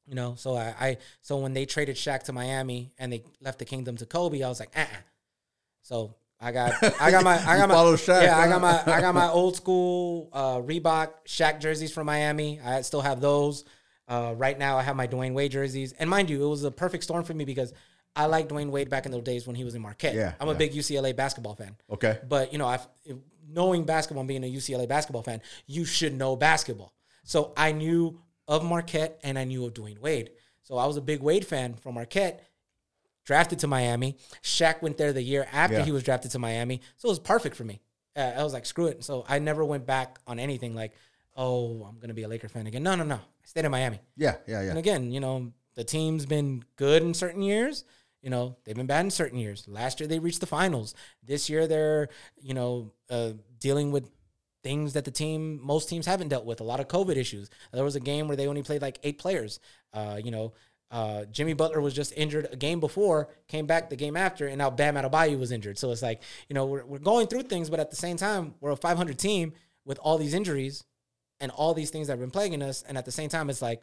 You 0.08 0.14
know, 0.14 0.34
so 0.36 0.56
I, 0.56 0.74
I 0.80 0.96
so 1.20 1.36
when 1.36 1.52
they 1.52 1.66
traded 1.66 1.96
Shaq 1.96 2.22
to 2.24 2.32
Miami 2.32 2.92
and 2.98 3.12
they 3.12 3.22
left 3.40 3.58
the 3.58 3.64
kingdom 3.64 3.96
to 3.98 4.06
Kobe, 4.06 4.42
I 4.42 4.48
was 4.48 4.60
like, 4.60 4.70
uh. 4.76 4.86
So 5.82 6.14
I 6.40 6.52
got 6.52 6.72
I 7.00 7.10
got 7.10 7.24
my 7.24 7.36
I 7.46 7.56
got 7.58 7.68
my 7.68 7.74
follow 7.74 7.94
Shaq, 7.94 8.22
yeah 8.22 8.38
I 8.38 8.48
got 8.48 8.60
my 8.60 8.82
I 8.86 9.00
got 9.00 9.14
my 9.14 9.28
old 9.30 9.56
school 9.56 10.30
uh, 10.32 10.56
Reebok 10.58 11.10
Shaq 11.26 11.60
jerseys 11.60 11.92
from 11.92 12.06
Miami. 12.06 12.60
I 12.60 12.82
still 12.82 13.02
have 13.02 13.20
those. 13.20 13.64
Uh, 14.06 14.32
right 14.38 14.58
now, 14.58 14.78
I 14.78 14.82
have 14.82 14.96
my 14.96 15.06
Dwyane 15.06 15.34
Wade 15.34 15.52
jerseys, 15.52 15.92
and 15.92 16.08
mind 16.08 16.30
you, 16.30 16.42
it 16.42 16.48
was 16.48 16.64
a 16.64 16.70
perfect 16.70 17.04
storm 17.04 17.24
for 17.24 17.34
me 17.34 17.44
because 17.44 17.74
I 18.16 18.24
liked 18.24 18.50
Dwyane 18.50 18.70
Wade 18.70 18.88
back 18.88 19.04
in 19.04 19.12
those 19.12 19.22
days 19.22 19.46
when 19.46 19.54
he 19.54 19.64
was 19.64 19.74
in 19.74 19.82
Marquette. 19.82 20.14
Yeah, 20.14 20.32
I'm 20.40 20.48
a 20.48 20.52
yeah. 20.52 20.58
big 20.58 20.72
UCLA 20.72 21.14
basketball 21.14 21.54
fan. 21.54 21.76
Okay. 21.90 22.18
But 22.26 22.52
you 22.52 22.58
know, 22.58 22.66
I've 22.66 22.86
knowing 23.50 23.84
basketball 23.84 24.22
and 24.22 24.28
being 24.28 24.44
a 24.44 24.52
UCLA 24.52 24.88
basketball 24.88 25.22
fan, 25.22 25.40
you 25.66 25.84
should 25.84 26.14
know 26.14 26.36
basketball. 26.36 26.94
So 27.24 27.52
I 27.56 27.72
knew 27.72 28.20
of 28.48 28.64
Marquette 28.64 29.20
and 29.22 29.38
I 29.38 29.44
knew 29.44 29.64
of 29.64 29.74
Dwyane 29.74 30.00
Wade. 30.00 30.30
So 30.62 30.76
I 30.76 30.86
was 30.86 30.96
a 30.96 31.00
big 31.00 31.20
Wade 31.22 31.46
fan 31.46 31.74
from 31.74 31.94
Marquette. 31.94 32.44
Drafted 33.24 33.58
to 33.60 33.66
Miami. 33.66 34.16
Shaq 34.42 34.80
went 34.80 34.96
there 34.96 35.12
the 35.12 35.22
year 35.22 35.46
after 35.52 35.76
Yeah. 35.78 35.84
he 35.84 35.92
was 35.92 36.02
drafted 36.02 36.30
to 36.30 36.38
Miami. 36.38 36.80
So 36.96 37.08
it 37.08 37.12
was 37.12 37.18
perfect 37.18 37.56
for 37.56 37.64
me. 37.64 37.82
Uh, 38.16 38.32
I 38.36 38.42
was 38.42 38.54
like, 38.54 38.64
screw 38.64 38.86
it. 38.86 39.04
So 39.04 39.24
I 39.28 39.38
never 39.38 39.64
went 39.64 39.86
back 39.86 40.18
on 40.26 40.38
anything 40.38 40.74
like, 40.74 40.92
oh, 41.36 41.84
I'm 41.84 41.98
gonna 41.98 42.14
be 42.14 42.22
a 42.22 42.28
Laker 42.28 42.48
fan 42.48 42.66
again. 42.66 42.82
No, 42.82 42.94
no, 42.94 43.04
no. 43.04 43.16
I 43.16 43.20
stayed 43.44 43.66
in 43.66 43.70
Miami. 43.70 44.00
Yeah. 44.16 44.36
Yeah. 44.46 44.62
Yeah. 44.62 44.70
And 44.70 44.78
again, 44.78 45.12
you 45.12 45.20
know, 45.20 45.52
the 45.74 45.84
team's 45.84 46.24
been 46.24 46.64
good 46.76 47.02
in 47.02 47.12
certain 47.12 47.42
years. 47.42 47.84
You 48.22 48.30
know, 48.30 48.56
they've 48.64 48.74
been 48.74 48.86
bad 48.86 49.04
in 49.04 49.10
certain 49.10 49.38
years. 49.38 49.68
Last 49.68 50.00
year 50.00 50.08
they 50.08 50.18
reached 50.18 50.40
the 50.40 50.46
finals. 50.46 50.94
This 51.22 51.48
year 51.50 51.66
they're, 51.68 52.08
you 52.40 52.54
know, 52.54 52.92
uh, 53.10 53.32
dealing 53.60 53.92
with 53.92 54.10
things 54.62 54.92
that 54.94 55.04
the 55.04 55.10
team, 55.10 55.60
most 55.62 55.88
teams 55.88 56.06
haven't 56.06 56.28
dealt 56.28 56.44
with. 56.44 56.60
A 56.60 56.64
lot 56.64 56.80
of 56.80 56.88
COVID 56.88 57.16
issues. 57.16 57.48
There 57.72 57.84
was 57.84 57.96
a 57.96 58.00
game 58.00 58.28
where 58.28 58.36
they 58.36 58.46
only 58.46 58.62
played 58.62 58.82
like 58.82 58.98
eight 59.02 59.18
players. 59.18 59.60
Uh, 59.92 60.20
you 60.22 60.30
know, 60.30 60.52
uh, 60.90 61.24
Jimmy 61.26 61.52
Butler 61.52 61.80
was 61.80 61.94
just 61.94 62.12
injured 62.16 62.48
a 62.50 62.56
game 62.56 62.80
before, 62.80 63.28
came 63.46 63.66
back 63.66 63.90
the 63.90 63.96
game 63.96 64.16
after, 64.16 64.46
and 64.46 64.58
now 64.58 64.70
Bam 64.70 64.94
Adebayo 64.94 65.38
was 65.38 65.52
injured. 65.52 65.78
So 65.78 65.90
it's 65.90 66.02
like, 66.02 66.22
you 66.48 66.54
know, 66.54 66.66
we're, 66.66 66.84
we're 66.84 66.98
going 66.98 67.26
through 67.26 67.42
things, 67.42 67.68
but 67.68 67.80
at 67.80 67.90
the 67.90 67.96
same 67.96 68.16
time, 68.16 68.54
we're 68.60 68.70
a 68.70 68.76
500 68.76 69.18
team 69.18 69.52
with 69.84 69.98
all 69.98 70.18
these 70.18 70.34
injuries 70.34 70.84
and 71.40 71.52
all 71.52 71.74
these 71.74 71.90
things 71.90 72.06
that 72.06 72.14
have 72.14 72.20
been 72.20 72.30
plaguing 72.30 72.62
us. 72.62 72.82
And 72.88 72.96
at 72.96 73.04
the 73.04 73.12
same 73.12 73.28
time, 73.28 73.50
it's 73.50 73.62
like, 73.62 73.82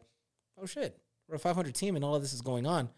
oh 0.60 0.66
shit, 0.66 0.98
we're 1.28 1.36
a 1.36 1.40
500 1.40 1.74
team 1.76 1.96
and 1.96 2.04
all 2.04 2.16
of 2.16 2.22
this 2.22 2.34
is 2.34 2.42
going 2.42 2.66
on. 2.66 2.90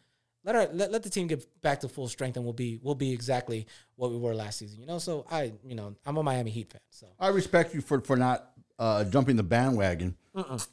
Let 0.48 0.56
our 0.56 0.68
let, 0.72 0.92
let 0.94 1.04
the 1.04 1.10
team 1.10 1.28
get 1.28 1.46
back 1.62 1.82
to 1.82 1.90
full 1.90 2.08
strength 2.08 2.38
and 2.38 2.46
we'll 2.46 2.54
be 2.54 2.80
we'll 2.82 2.96
be 2.96 3.12
exactly 3.12 3.68
what 3.98 4.12
we 4.12 4.18
were 4.18 4.34
last 4.34 4.58
season. 4.58 4.80
You 4.80 4.88
know, 4.88 4.98
so 4.98 5.26
I 5.30 5.52
you 5.66 5.76
know 5.76 5.94
I'm 6.06 6.16
a 6.16 6.24
Miami 6.24 6.52
Heat 6.52 6.72
fan. 6.72 6.80
So 6.90 7.08
I 7.20 7.28
respect 7.28 7.76
you 7.76 7.82
for 7.82 8.00
for 8.00 8.16
not 8.16 8.52
uh, 8.80 9.04
jumping 9.04 9.36
the 9.36 9.44
bandwagon 9.44 10.16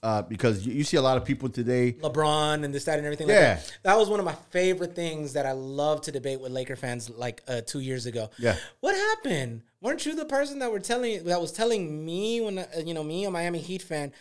uh, 0.03 0.23
because 0.23 0.65
you, 0.65 0.75
you 0.75 0.85
see 0.85 0.97
a 0.97 1.03
lot 1.03 1.17
of 1.17 1.25
people 1.25 1.49
today. 1.49 1.93
LeBron 1.93 2.65
and 2.65 2.73
this 2.73 2.85
that 2.85 2.99
and 2.99 3.07
everything. 3.07 3.29
Yeah. 3.29 3.35
like 3.35 3.67
that. 3.67 3.79
that 3.83 3.97
was 3.97 4.09
one 4.09 4.21
of 4.21 4.25
my 4.25 4.37
favorite 4.51 4.95
things 4.95 5.33
that 5.33 5.45
I 5.45 5.53
love 5.53 6.03
to 6.03 6.13
debate 6.13 6.41
with 6.41 6.53
Laker 6.53 6.77
fans 6.77 7.11
like 7.11 7.43
uh, 7.49 7.63
two 7.67 7.81
years 7.81 8.07
ago. 8.07 8.31
Yeah. 8.39 8.57
what 8.81 8.95
happened? 8.95 9.63
Weren't 9.81 10.07
you 10.07 10.15
the 10.15 10.25
person 10.25 10.61
that 10.61 10.71
were 10.71 10.81
telling 10.81 11.25
that 11.25 11.41
was 11.41 11.51
telling 11.51 12.05
me 12.05 12.41
when 12.41 12.59
uh, 12.59 12.67
you 12.85 12.95
know 12.95 13.03
me 13.03 13.25
a 13.25 13.31
Miami 13.31 13.59
Heat 13.59 13.83
fan? 13.83 14.13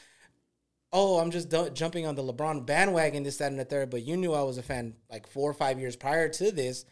Oh, 0.94 1.18
I'm 1.20 1.32
just 1.32 1.50
du- 1.50 1.72
jumping 1.72 2.06
on 2.06 2.16
the 2.16 2.24
LeBron 2.24 2.66
bandwagon, 2.66 3.24
this, 3.24 3.38
that, 3.38 3.52
and 3.52 3.60
the 3.60 3.66
third. 3.66 3.90
But 3.90 4.04
you 4.04 4.16
knew 4.16 4.32
I 4.34 4.44
was 4.44 4.58
a 4.58 4.64
fan 4.64 4.94
like 5.12 5.28
four 5.28 5.50
or 5.50 5.54
five 5.54 5.80
years 5.80 5.96
prior 5.98 6.30
to 6.30 6.52
this. 6.52 6.86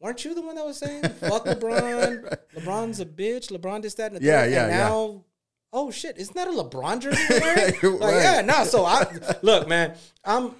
Weren't 0.00 0.22
you 0.24 0.34
the 0.34 0.42
one 0.42 0.56
that 0.56 0.66
was 0.66 0.76
saying 0.78 1.02
fuck 1.04 1.44
LeBron? 1.46 2.36
LeBron's 2.54 3.00
a 3.00 3.06
bitch. 3.06 3.50
LeBron 3.50 3.80
this, 3.80 3.94
that, 3.94 4.12
and 4.12 4.20
the 4.20 4.26
Yeah, 4.26 4.42
third. 4.42 4.50
yeah, 4.52 4.62
and 4.64 4.70
yeah. 4.72 4.88
now, 4.88 5.24
oh 5.72 5.90
shit, 5.90 6.18
isn't 6.18 6.34
that 6.36 6.48
a 6.48 6.50
LeBron 6.50 7.00
jersey? 7.00 7.22
you're 7.30 7.40
wearing? 7.40 7.74
You're 7.82 7.92
like, 7.92 8.00
right. 8.14 8.22
yeah, 8.22 8.40
no. 8.42 8.64
So 8.64 8.84
I 8.84 9.06
look, 9.42 9.68
man. 9.68 9.94
I'm 10.24 10.54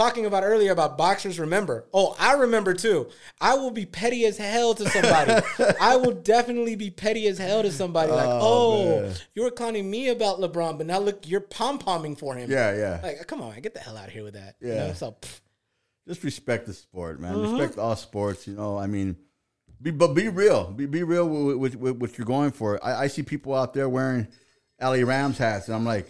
talking 0.00 0.24
about 0.24 0.42
earlier 0.44 0.72
about 0.72 0.96
boxers 0.96 1.38
remember. 1.38 1.84
Oh, 1.92 2.16
I 2.18 2.32
remember 2.34 2.72
too. 2.72 3.10
I 3.38 3.54
will 3.56 3.70
be 3.70 3.84
petty 3.84 4.24
as 4.24 4.38
hell 4.38 4.74
to 4.74 4.88
somebody. 4.88 5.42
I 5.80 5.96
will 5.96 6.12
definitely 6.14 6.74
be 6.74 6.90
petty 6.90 7.26
as 7.26 7.36
hell 7.36 7.60
to 7.62 7.70
somebody. 7.70 8.10
Like, 8.10 8.26
Oh, 8.26 9.02
oh, 9.04 9.12
you 9.34 9.42
were 9.42 9.50
clowning 9.50 9.90
me 9.90 10.08
about 10.08 10.38
LeBron, 10.40 10.78
but 10.78 10.86
now 10.86 10.98
look, 11.00 11.28
you're 11.28 11.42
pom 11.42 11.78
pomming 11.78 12.16
for 12.18 12.34
him. 12.34 12.50
Yeah, 12.50 12.74
yeah. 12.74 13.00
Like, 13.02 13.26
come 13.26 13.42
on, 13.42 13.60
get 13.60 13.74
the 13.74 13.80
hell 13.80 13.98
out 13.98 14.06
of 14.06 14.12
here 14.14 14.24
with 14.24 14.34
that. 14.34 14.56
You 14.60 14.68
Yeah. 14.68 14.86
know? 14.88 14.92
So 14.94 15.16
pff, 15.20 15.40
Just 16.08 16.24
respect 16.24 16.66
the 16.66 16.72
sport, 16.72 17.20
man. 17.20 17.34
Mm-hmm. 17.34 17.56
Respect 17.58 17.78
all 17.78 17.94
sports. 17.94 18.46
You 18.46 18.54
know, 18.54 18.78
I 18.78 18.86
mean, 18.86 19.16
be 19.82 19.90
but 19.90 20.14
be 20.14 20.28
real. 20.28 20.70
Be 20.70 20.86
be 20.86 21.02
real 21.02 21.28
with, 21.28 21.56
with, 21.56 21.74
with 21.76 21.96
what 21.98 22.16
you're 22.16 22.26
going 22.26 22.52
for. 22.52 22.82
I, 22.82 23.02
I 23.04 23.06
see 23.08 23.22
people 23.22 23.54
out 23.54 23.74
there 23.74 23.88
wearing 23.88 24.28
LA 24.80 25.02
Rams 25.04 25.36
hats, 25.36 25.66
and 25.68 25.74
I'm 25.76 25.84
like, 25.84 26.08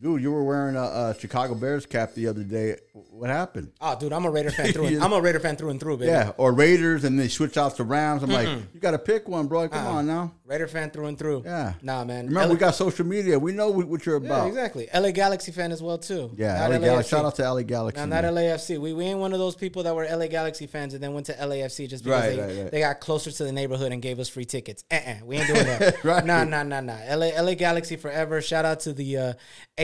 dude, 0.00 0.22
you 0.22 0.30
were 0.30 0.44
wearing 0.44 0.76
a, 0.76 0.82
a 0.82 1.16
Chicago 1.18 1.54
Bears 1.54 1.86
cap 1.86 2.14
the 2.14 2.26
other 2.28 2.44
day. 2.44 2.76
What 2.92 3.30
happened? 3.30 3.72
oh, 3.80 3.98
dude, 3.98 4.12
I'm 4.12 4.24
a 4.24 4.30
Raider 4.30 4.50
fan 4.50 4.72
through. 4.72 4.86
and, 4.86 5.02
I'm 5.02 5.12
a 5.12 5.20
Raider 5.20 5.40
fan 5.40 5.56
through 5.56 5.70
and 5.70 5.80
through, 5.80 5.98
baby. 5.98 6.10
Yeah, 6.12 6.32
or 6.36 6.52
Raiders, 6.52 7.04
and 7.04 7.18
they 7.18 7.28
switch 7.28 7.56
out 7.56 7.76
to 7.76 7.84
Rams. 7.84 8.22
I'm 8.22 8.30
like, 8.30 8.48
you 8.74 8.80
got 8.80 8.92
to 8.92 8.98
pick 8.98 9.28
one, 9.28 9.46
bro. 9.46 9.68
Come 9.68 9.86
on 9.86 10.06
now. 10.06 10.32
Raider 10.44 10.68
fan 10.68 10.90
through 10.90 11.06
and 11.06 11.18
through. 11.18 11.42
Yeah. 11.44 11.74
Nah, 11.82 12.04
man. 12.04 12.26
Remember, 12.26 12.48
LA 12.48 12.54
we 12.54 12.58
got 12.60 12.74
social 12.74 13.04
media. 13.04 13.36
We 13.38 13.52
know 13.52 13.70
what 13.70 14.06
you're 14.06 14.20
yeah, 14.22 14.26
about. 14.26 14.46
exactly. 14.46 14.88
LA 14.94 15.10
Galaxy 15.10 15.50
fan 15.50 15.72
as 15.72 15.82
well 15.82 15.98
too. 15.98 16.30
Yeah, 16.36 16.58
Not 16.60 16.70
LA 16.70 16.78
Galaxy. 16.78 17.10
Shout 17.10 17.24
out 17.24 17.34
to 17.36 17.52
LA 17.52 17.62
Galaxy. 17.62 18.00
Now, 18.06 18.20
not 18.20 18.32
LAFC. 18.32 18.78
We, 18.78 18.92
we 18.92 19.04
ain't 19.06 19.18
one 19.18 19.32
of 19.32 19.40
those 19.40 19.56
people 19.56 19.82
that 19.82 19.94
were 19.94 20.06
LA 20.08 20.28
Galaxy 20.28 20.68
fans 20.68 20.94
and 20.94 21.02
then 21.02 21.14
went 21.14 21.26
to 21.26 21.32
LAFC 21.32 21.88
just 21.88 22.04
because 22.04 22.22
Right, 22.22 22.36
they, 22.36 22.40
right, 22.40 22.62
right. 22.62 22.70
they 22.70 22.78
got 22.80 23.00
closer 23.00 23.32
to 23.32 23.44
the 23.44 23.50
neighborhood 23.50 23.90
and 23.90 24.00
gave 24.00 24.20
us 24.20 24.28
free 24.28 24.44
tickets. 24.44 24.84
Uh-uh, 24.90 25.16
we 25.24 25.36
ain't 25.36 25.48
doing 25.48 25.66
that. 25.66 25.96
Right. 26.04 26.24
Nah, 26.24 26.44
nah, 26.44 26.62
nah, 26.62 26.80
nah. 26.80 26.98
LA, 27.10 27.30
LA 27.40 27.54
Galaxy 27.54 27.96
forever. 27.96 28.40
Shout 28.40 28.64
out 28.64 28.80
to 28.80 28.92
the 28.92 29.16
uh, 29.16 29.32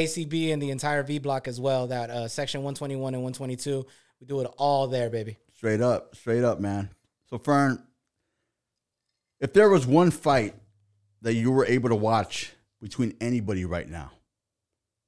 ACB 0.04 0.52
and 0.52 0.62
the 0.62 0.70
entire 0.70 1.02
V 1.02 1.18
block 1.18 1.48
as 1.48 1.60
well. 1.60 1.86
That 1.86 2.10
uh, 2.10 2.28
section 2.28 2.60
121 2.62 3.14
and 3.14 3.22
122. 3.22 3.86
We 4.20 4.26
do 4.26 4.40
it 4.40 4.50
all 4.56 4.86
there, 4.88 5.10
baby. 5.10 5.36
Straight 5.56 5.80
up, 5.80 6.14
straight 6.14 6.44
up, 6.44 6.60
man. 6.60 6.90
So, 7.30 7.38
Fern, 7.38 7.82
if 9.40 9.52
there 9.52 9.68
was 9.68 9.86
one 9.86 10.10
fight 10.10 10.54
that 11.22 11.34
you 11.34 11.50
were 11.50 11.66
able 11.66 11.88
to 11.88 11.94
watch 11.96 12.52
between 12.80 13.14
anybody 13.20 13.64
right 13.64 13.88
now, 13.88 14.10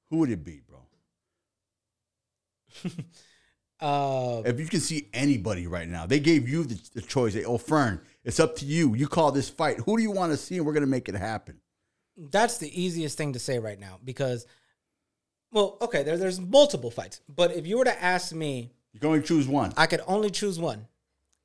who 0.09 0.17
would 0.17 0.29
it 0.29 0.43
be, 0.43 0.61
bro? 0.67 0.79
Uh, 3.81 4.41
If 4.45 4.57
you 4.57 4.67
can 4.67 4.79
see 4.79 5.09
anybody 5.13 5.67
right 5.67 5.87
now, 5.87 6.05
they 6.05 6.21
gave 6.21 6.47
you 6.47 6.63
the, 6.63 6.79
the 6.93 7.01
choice. 7.01 7.33
They, 7.33 7.43
oh, 7.43 7.57
Fern, 7.57 7.99
it's 8.23 8.39
up 8.39 8.55
to 8.57 8.65
you. 8.65 8.95
You 8.95 9.05
call 9.05 9.33
this 9.33 9.49
fight. 9.49 9.79
Who 9.79 9.97
do 9.97 10.01
you 10.01 10.11
want 10.11 10.31
to 10.31 10.37
see? 10.37 10.55
And 10.55 10.65
we're 10.65 10.71
gonna 10.71 10.85
make 10.87 11.09
it 11.09 11.15
happen. 11.15 11.59
that's 12.17 12.57
the 12.57 12.81
easiest 12.81 13.17
thing 13.17 13.33
to 13.33 13.39
say 13.39 13.59
right 13.59 13.77
now 13.77 13.99
because, 14.03 14.47
well, 15.51 15.77
okay, 15.81 16.03
there, 16.03 16.17
there's 16.17 16.39
multiple 16.39 16.91
fights. 16.91 17.21
But 17.33 17.55
if 17.55 17.65
you 17.65 17.77
were 17.77 17.85
to 17.85 18.03
ask 18.03 18.33
me, 18.33 18.71
You 18.93 18.99
can 18.99 19.09
only 19.09 19.21
choose 19.21 19.47
one. 19.47 19.73
I 19.77 19.87
could 19.87 20.01
only 20.07 20.29
choose 20.29 20.59
one, 20.59 20.87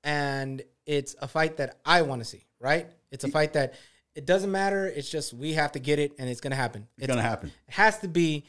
and 0.05 0.63
it's 0.87 1.15
a 1.21 1.29
fight 1.29 1.57
that 1.59 1.79
I 1.85 2.03
want 2.03 2.21
to 2.21 2.25
see. 2.25 2.45
Right? 2.61 2.89
It's 3.11 3.25
a 3.25 3.29
fight 3.29 3.55
that 3.55 3.75
it 4.15 4.27
doesn't 4.27 4.51
matter. 4.51 4.87
It's 4.87 5.09
just 5.11 5.33
we 5.33 5.55
have 5.55 5.73
to 5.73 5.79
get 5.79 5.99
it, 5.99 6.13
and 6.19 6.29
it's 6.29 6.41
gonna 6.41 6.57
happen. 6.57 6.87
It's 6.99 7.07
gonna 7.07 7.23
happen. 7.23 7.51
It 7.69 7.75
has 7.75 7.99
to 8.01 8.09
be 8.09 8.45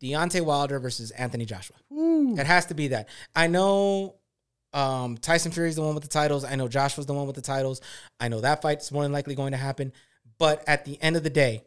Deontay 0.00 0.42
Wilder 0.42 0.78
versus 0.78 1.10
Anthony 1.10 1.44
Joshua. 1.44 1.76
It 1.90 2.46
has 2.46 2.66
to 2.66 2.74
be 2.74 2.88
that. 2.88 3.08
I 3.34 3.46
know 3.48 4.14
um, 4.72 5.16
Tyson 5.18 5.50
Fury's 5.50 5.76
the 5.76 5.82
one 5.82 5.94
with 5.94 6.04
the 6.04 6.08
titles. 6.10 6.44
I 6.44 6.54
know 6.54 6.68
Joshua's 6.68 7.06
the 7.06 7.14
one 7.14 7.26
with 7.26 7.36
the 7.36 7.42
titles. 7.42 7.80
I 8.20 8.28
know 8.28 8.40
that 8.40 8.62
fight's 8.62 8.92
more 8.92 9.02
than 9.02 9.12
likely 9.12 9.34
going 9.34 9.52
to 9.52 9.58
happen. 9.58 9.92
But 10.38 10.62
at 10.68 10.84
the 10.84 11.02
end 11.02 11.16
of 11.16 11.24
the 11.24 11.30
day, 11.30 11.64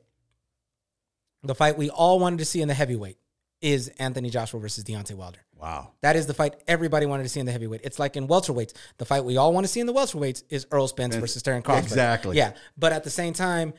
the 1.44 1.56
fight 1.56 1.78
we 1.78 1.90
all 1.90 2.20
wanted 2.20 2.40
to 2.40 2.46
see 2.46 2.62
in 2.62 2.68
the 2.68 2.74
heavyweight 2.74 3.18
is 3.62 3.90
Anthony 4.00 4.30
Joshua 4.30 4.60
versus 4.60 4.84
Deontay 4.84 5.14
Wilder. 5.16 5.40
Wow. 5.56 5.92
That 6.02 6.16
is 6.16 6.26
the 6.26 6.34
fight 6.34 6.56
everybody 6.68 7.06
wanted 7.06 7.24
to 7.24 7.30
see 7.30 7.40
in 7.40 7.46
the 7.46 7.52
heavyweight. 7.52 7.82
It's 7.84 8.00
like 8.00 8.18
in 8.18 8.28
welterweights. 8.28 8.74
The 8.98 9.06
fight 9.06 9.24
we 9.24 9.38
all 9.38 9.54
want 9.54 9.66
to 9.66 9.68
see 9.68 9.80
in 9.80 9.86
the 9.86 9.94
welterweights 9.94 10.44
is 10.50 10.66
Errol 10.72 10.88
Spence 10.88 11.16
versus 11.16 11.44
Terence 11.44 11.64
Crawford. 11.66 11.84
Exactly. 11.84 12.38
Yeah. 12.38 12.54
But 12.78 12.92
at 12.92 13.04
the 13.04 13.12
same 13.12 13.34
time, 13.34 13.74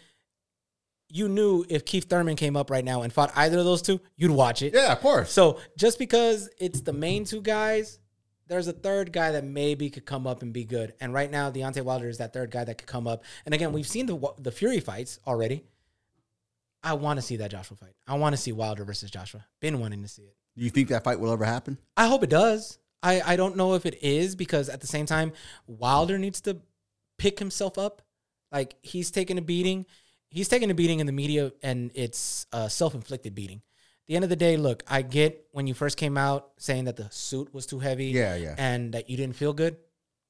you 1.09 1.29
knew 1.29 1.65
if 1.69 1.85
Keith 1.85 2.09
Thurman 2.09 2.37
came 2.37 2.57
up 2.57 2.71
right 2.71 2.85
now 2.85 3.03
and 3.03 3.13
fought 3.13 3.33
either 3.35 3.59
of 3.59 3.65
those 3.65 3.83
two, 3.83 4.01
you'd 4.17 4.31
watch 4.31 4.63
it. 4.63 4.73
Yeah, 4.73 4.93
of 4.93 5.01
course. 5.01 5.33
So 5.33 5.59
just 5.77 5.99
because 5.99 6.49
it's 6.59 6.81
the 6.83 6.93
main 6.93 7.25
two 7.25 7.43
guys, 7.43 7.99
there's 8.47 8.69
a 8.69 8.73
third 8.73 9.13
guy 9.13 9.33
that 9.33 9.45
maybe 9.45 9.91
could 9.91 10.07
come 10.07 10.27
up 10.27 10.43
and 10.43 10.53
be 10.53 10.65
good. 10.65 10.95
And 11.01 11.13
right 11.13 11.31
now, 11.31 11.51
Deontay 11.51 11.83
Wilder 11.83 12.09
is 12.09 12.19
that 12.19 12.33
third 12.33 12.51
guy 12.51 12.65
that 12.65 12.79
could 12.79 12.89
come 12.89 13.07
up. 13.07 13.25
And 13.45 13.55
again, 13.55 13.73
we've 13.73 13.87
seen 13.87 14.07
the 14.07 14.33
the 14.39 14.53
Fury 14.53 14.81
fights 14.81 15.19
already. 15.27 15.65
I 16.83 16.95
want 16.95 17.19
to 17.19 17.23
see 17.23 17.37
that 17.37 17.51
Joshua 17.51 17.77
fight. 17.77 17.95
I 18.07 18.15
want 18.17 18.35
to 18.35 18.41
see 18.41 18.53
Wilder 18.53 18.85
versus 18.85 19.11
Joshua. 19.11 19.45
Been 19.61 19.79
wanting 19.81 20.03
to 20.03 20.09
see 20.09 20.23
it. 20.23 20.37
Do 20.57 20.65
you 20.65 20.71
think 20.71 20.89
that 20.89 21.05
fight 21.05 21.21
will 21.21 21.33
ever 21.33 21.45
happen? 21.45 21.79
I 21.97 22.07
hope 22.09 22.23
it 22.23 22.31
does. 22.31 22.79
I, 23.03 23.21
I 23.25 23.37
don't 23.37 23.57
know 23.57 23.75
if 23.75 23.87
it 23.87 24.03
is 24.03 24.37
because 24.37 24.69
at 24.69 24.81
the 24.81 24.87
same 24.87 25.07
time, 25.07 25.33
Wilder 25.67 26.19
needs 26.19 26.41
to 26.43 26.59
pick 27.19 27.39
himself 27.39 27.79
up. 27.79 28.03
Like 28.51 28.75
he's 28.83 29.11
taking 29.11 29.39
a 29.39 29.43
beating. 29.43 29.87
He's 30.31 30.49
taking 30.49 30.71
a 30.71 30.75
beating 30.75 31.01
in 31.01 31.07
the 31.07 31.13
media 31.13 31.53
and 31.63 31.91
it's 31.95 32.47
a 32.53 32.69
self 32.69 32.95
inflicted 32.95 33.35
beating. 33.35 33.59
At 33.59 34.07
the 34.09 34.15
end 34.17 34.25
of 34.25 34.31
the 34.31 34.37
day, 34.37 34.57
look, 34.57 34.83
I 34.89 35.03
get 35.03 35.47
when 35.53 35.67
you 35.67 35.75
first 35.75 35.97
came 35.97 36.19
out 36.19 36.51
saying 36.59 36.85
that 36.85 36.97
the 36.97 37.09
suit 37.11 37.55
was 37.55 37.67
too 37.67 37.79
heavy 37.79 38.07
Yeah, 38.07 38.35
yeah. 38.37 38.55
and 38.59 38.93
that 38.95 39.09
you 39.09 39.17
didn't 39.17 39.37
feel 39.37 39.53
good. 39.53 39.77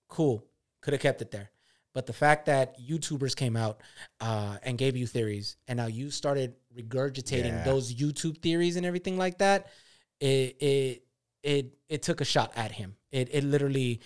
Cool. 0.08 0.44
Could 0.82 0.92
have 0.92 1.00
kept 1.00 1.22
it 1.22 1.30
there. 1.30 1.50
But 1.94 2.06
the 2.06 2.12
fact 2.12 2.46
that 2.46 2.80
YouTubers 2.80 3.36
came 3.36 3.56
out 3.56 3.80
uh, 4.20 4.56
and 4.62 4.78
gave 4.78 4.96
you 4.96 5.06
theories, 5.06 5.56
and 5.68 5.76
now 5.76 5.86
you 5.86 6.10
started 6.10 6.54
regurgitating 6.76 7.46
Yeah. 7.52 7.64
those 7.64 7.94
YouTube 7.94 8.38
theories 8.38 8.76
and 8.76 8.86
everything 8.86 9.18
like 9.18 9.38
that, 9.38 9.66
it 10.20 10.56
it 10.60 11.02
it 11.42 11.74
it 11.88 12.02
took 12.02 12.20
a 12.20 12.24
shot 12.24 12.52
at 12.56 12.72
him. 12.72 12.96
It 13.10 13.28
it 13.32 13.44
literally 13.44 14.00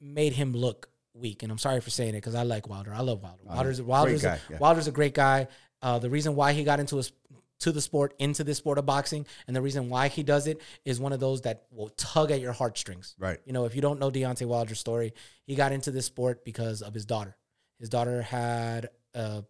made 0.00 0.32
him 0.32 0.52
look 0.52 0.88
weak. 1.12 1.42
And 1.42 1.52
I'm 1.52 1.58
sorry 1.58 1.80
for 1.80 1.90
saying 1.90 2.10
it 2.10 2.18
because 2.18 2.34
I 2.34 2.42
like 2.42 2.68
Wilder. 2.68 2.94
I 2.94 3.00
love 3.00 3.22
Wilder. 3.22 3.42
Wilder's 3.44 3.82
Wilder's 3.82 4.22
guy, 4.22 4.36
a, 4.48 4.52
yeah. 4.52 4.58
Wilder's 4.58 4.86
a 4.86 4.92
great 4.92 5.12
guy. 5.14 5.48
Uh, 5.82 5.98
the 5.98 6.08
reason 6.10 6.34
why 6.34 6.52
he 6.52 6.64
got 6.64 6.80
into 6.80 6.96
his 6.96 7.12
to 7.60 7.72
the 7.72 7.80
sport, 7.80 8.14
into 8.18 8.44
this 8.44 8.58
sport 8.58 8.78
of 8.78 8.86
boxing, 8.86 9.26
and 9.46 9.54
the 9.54 9.62
reason 9.62 9.88
why 9.88 10.08
he 10.08 10.22
does 10.22 10.46
it 10.46 10.60
is 10.84 10.98
one 10.98 11.12
of 11.12 11.20
those 11.20 11.42
that 11.42 11.64
will 11.70 11.90
tug 11.90 12.30
at 12.30 12.40
your 12.40 12.52
heartstrings. 12.52 13.14
Right. 13.18 13.38
You 13.44 13.52
know, 13.52 13.64
if 13.64 13.74
you 13.74 13.80
don't 13.80 14.00
know 14.00 14.10
Deontay 14.10 14.46
Wilder's 14.46 14.80
story, 14.80 15.12
he 15.46 15.54
got 15.54 15.72
into 15.72 15.90
this 15.90 16.06
sport 16.06 16.44
because 16.44 16.82
of 16.82 16.94
his 16.94 17.06
daughter. 17.06 17.36
His 17.78 17.88
daughter 17.88 18.22
had 18.22 18.90
a, 19.14 19.44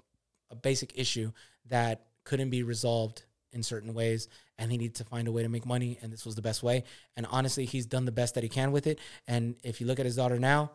a 0.51 0.57
basic 0.57 0.99
issue 0.99 1.33
that 1.67 2.07
couldn't 2.25 2.51
be 2.51 2.63
resolved 2.63 3.25
in 3.53 3.63
certain 3.63 3.95
ways, 3.95 4.29
and 4.59 4.71
he 4.71 4.79
needed 4.79 4.97
to 4.97 5.05
find 5.05 5.27
a 5.27 5.33
way 5.33 5.43
to 5.43 5.49
make 5.49 5.67
money, 5.67 5.99
and 6.03 6.13
this 6.13 6.25
was 6.25 6.35
the 6.35 6.43
best 6.43 6.63
way. 6.63 6.85
And 7.17 7.27
honestly, 7.31 7.65
he's 7.65 7.87
done 7.87 8.05
the 8.05 8.13
best 8.13 8.35
that 8.35 8.43
he 8.43 8.49
can 8.49 8.73
with 8.73 8.87
it. 8.87 8.99
And 9.27 9.57
if 9.63 9.81
you 9.81 9.87
look 9.87 9.99
at 9.99 10.07
his 10.07 10.17
daughter 10.17 10.39
now, 10.39 10.73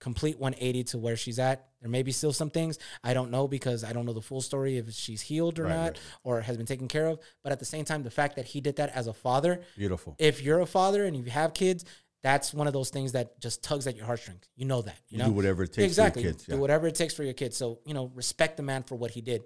complete 0.00 0.38
180 0.38 0.84
to 0.84 0.98
where 0.98 1.16
she's 1.16 1.38
at. 1.38 1.66
There 1.80 1.90
may 1.90 2.02
be 2.02 2.12
still 2.12 2.32
some 2.32 2.50
things 2.50 2.78
I 3.02 3.14
don't 3.14 3.30
know 3.30 3.46
because 3.48 3.84
I 3.84 3.92
don't 3.92 4.06
know 4.06 4.12
the 4.12 4.20
full 4.22 4.40
story 4.40 4.78
if 4.78 4.90
she's 4.92 5.20
healed 5.22 5.58
or 5.58 5.64
Right, 5.64 5.70
not 5.76 5.84
right. 5.92 5.98
or 6.24 6.40
has 6.40 6.56
been 6.56 6.66
taken 6.66 6.88
care 6.88 7.06
of. 7.06 7.18
But 7.42 7.52
at 7.52 7.58
the 7.58 7.64
same 7.64 7.84
time, 7.84 8.02
the 8.02 8.10
fact 8.10 8.36
that 8.36 8.44
he 8.46 8.60
did 8.60 8.76
that 8.76 8.90
as 8.94 9.06
a 9.06 9.12
father, 9.14 9.62
Beautiful. 9.76 10.16
if 10.18 10.42
you're 10.42 10.60
a 10.60 10.66
father 10.66 11.04
and 11.04 11.16
you 11.16 11.24
have 11.24 11.54
kids, 11.54 11.84
that's 12.22 12.54
one 12.54 12.66
of 12.66 12.72
those 12.72 12.88
things 12.90 13.12
that 13.12 13.38
just 13.40 13.62
tugs 13.62 13.86
at 13.86 13.96
your 13.96 14.06
heartstrings. 14.06 14.48
You 14.56 14.64
know 14.64 14.80
that. 14.82 14.96
You, 15.08 15.16
You 15.16 15.18
know? 15.18 15.26
do 15.26 15.32
whatever 15.32 15.62
it 15.62 15.68
takes 15.74 15.84
exactly. 15.84 16.22
for 16.22 16.26
your 16.28 16.32
kids. 16.34 16.46
Do 16.46 16.56
whatever 16.58 16.86
it 16.86 16.94
takes 16.94 17.12
for 17.14 17.22
your 17.22 17.34
kids. 17.34 17.56
So, 17.56 17.80
you 17.84 17.92
know, 17.94 18.10
respect 18.14 18.56
the 18.56 18.62
man 18.62 18.82
for 18.82 18.94
what 18.96 19.10
he 19.10 19.20
did 19.20 19.42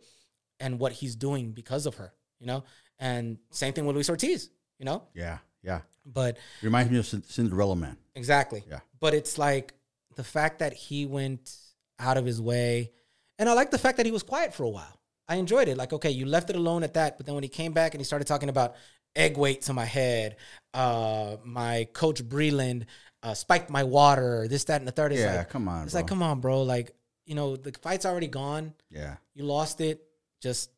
and 0.60 0.78
what 0.78 0.92
he's 0.92 1.16
doing 1.16 1.50
because 1.52 1.86
of 1.86 1.96
her, 1.96 2.12
you 2.38 2.46
know? 2.46 2.64
And 3.00 3.38
same 3.50 3.72
thing 3.74 3.84
with 3.86 3.94
Luis 3.96 4.08
Ortiz, 4.10 4.50
you 4.78 4.84
know? 4.84 5.02
yeah, 5.14 5.38
yeah. 5.62 5.80
But 6.06 6.38
Reminds 6.62 6.90
me 6.90 6.98
of 6.98 7.06
Cinderella 7.06 7.76
Man. 7.76 7.96
Exactly. 8.14 8.64
Yeah. 8.68 8.80
But 8.98 9.12
it's 9.12 9.36
like 9.38 9.74
the 10.18 10.24
fact 10.24 10.58
that 10.58 10.72
he 10.74 11.06
went 11.06 11.54
out 12.00 12.16
of 12.16 12.26
his 12.26 12.40
way. 12.42 12.90
And 13.38 13.48
I 13.48 13.52
like 13.52 13.70
the 13.70 13.78
fact 13.78 13.98
that 13.98 14.04
he 14.04 14.10
was 14.10 14.24
quiet 14.24 14.52
for 14.52 14.64
a 14.64 14.68
while. 14.68 15.00
I 15.28 15.36
enjoyed 15.36 15.68
it. 15.68 15.76
Like, 15.76 15.92
okay, 15.92 16.10
you 16.10 16.26
left 16.26 16.50
it 16.50 16.56
alone 16.56 16.82
at 16.82 16.94
that. 16.94 17.16
But 17.16 17.24
then 17.24 17.36
when 17.36 17.44
he 17.44 17.48
came 17.48 17.72
back 17.72 17.94
and 17.94 18.00
he 18.00 18.04
started 18.04 18.26
talking 18.26 18.48
about 18.48 18.74
egg 19.14 19.36
weight 19.36 19.62
to 19.62 19.72
my 19.72 19.84
head, 19.84 20.34
uh, 20.74 21.36
my 21.44 21.86
coach 21.92 22.20
Breland 22.24 22.86
uh, 23.22 23.32
spiked 23.34 23.70
my 23.70 23.84
water, 23.84 24.48
this, 24.48 24.64
that, 24.64 24.80
and 24.80 24.88
the 24.88 24.92
third. 24.92 25.12
It's 25.12 25.20
Yeah, 25.20 25.36
like, 25.36 25.50
come 25.50 25.68
on, 25.68 25.84
It's 25.84 25.92
bro. 25.92 26.00
like, 26.00 26.08
come 26.08 26.22
on, 26.24 26.40
bro. 26.40 26.62
Like, 26.62 26.96
you 27.24 27.36
know, 27.36 27.54
the 27.54 27.70
fight's 27.80 28.04
already 28.04 28.26
gone. 28.26 28.74
Yeah. 28.90 29.18
You 29.34 29.44
lost 29.44 29.80
it. 29.80 30.02
Just 30.42 30.70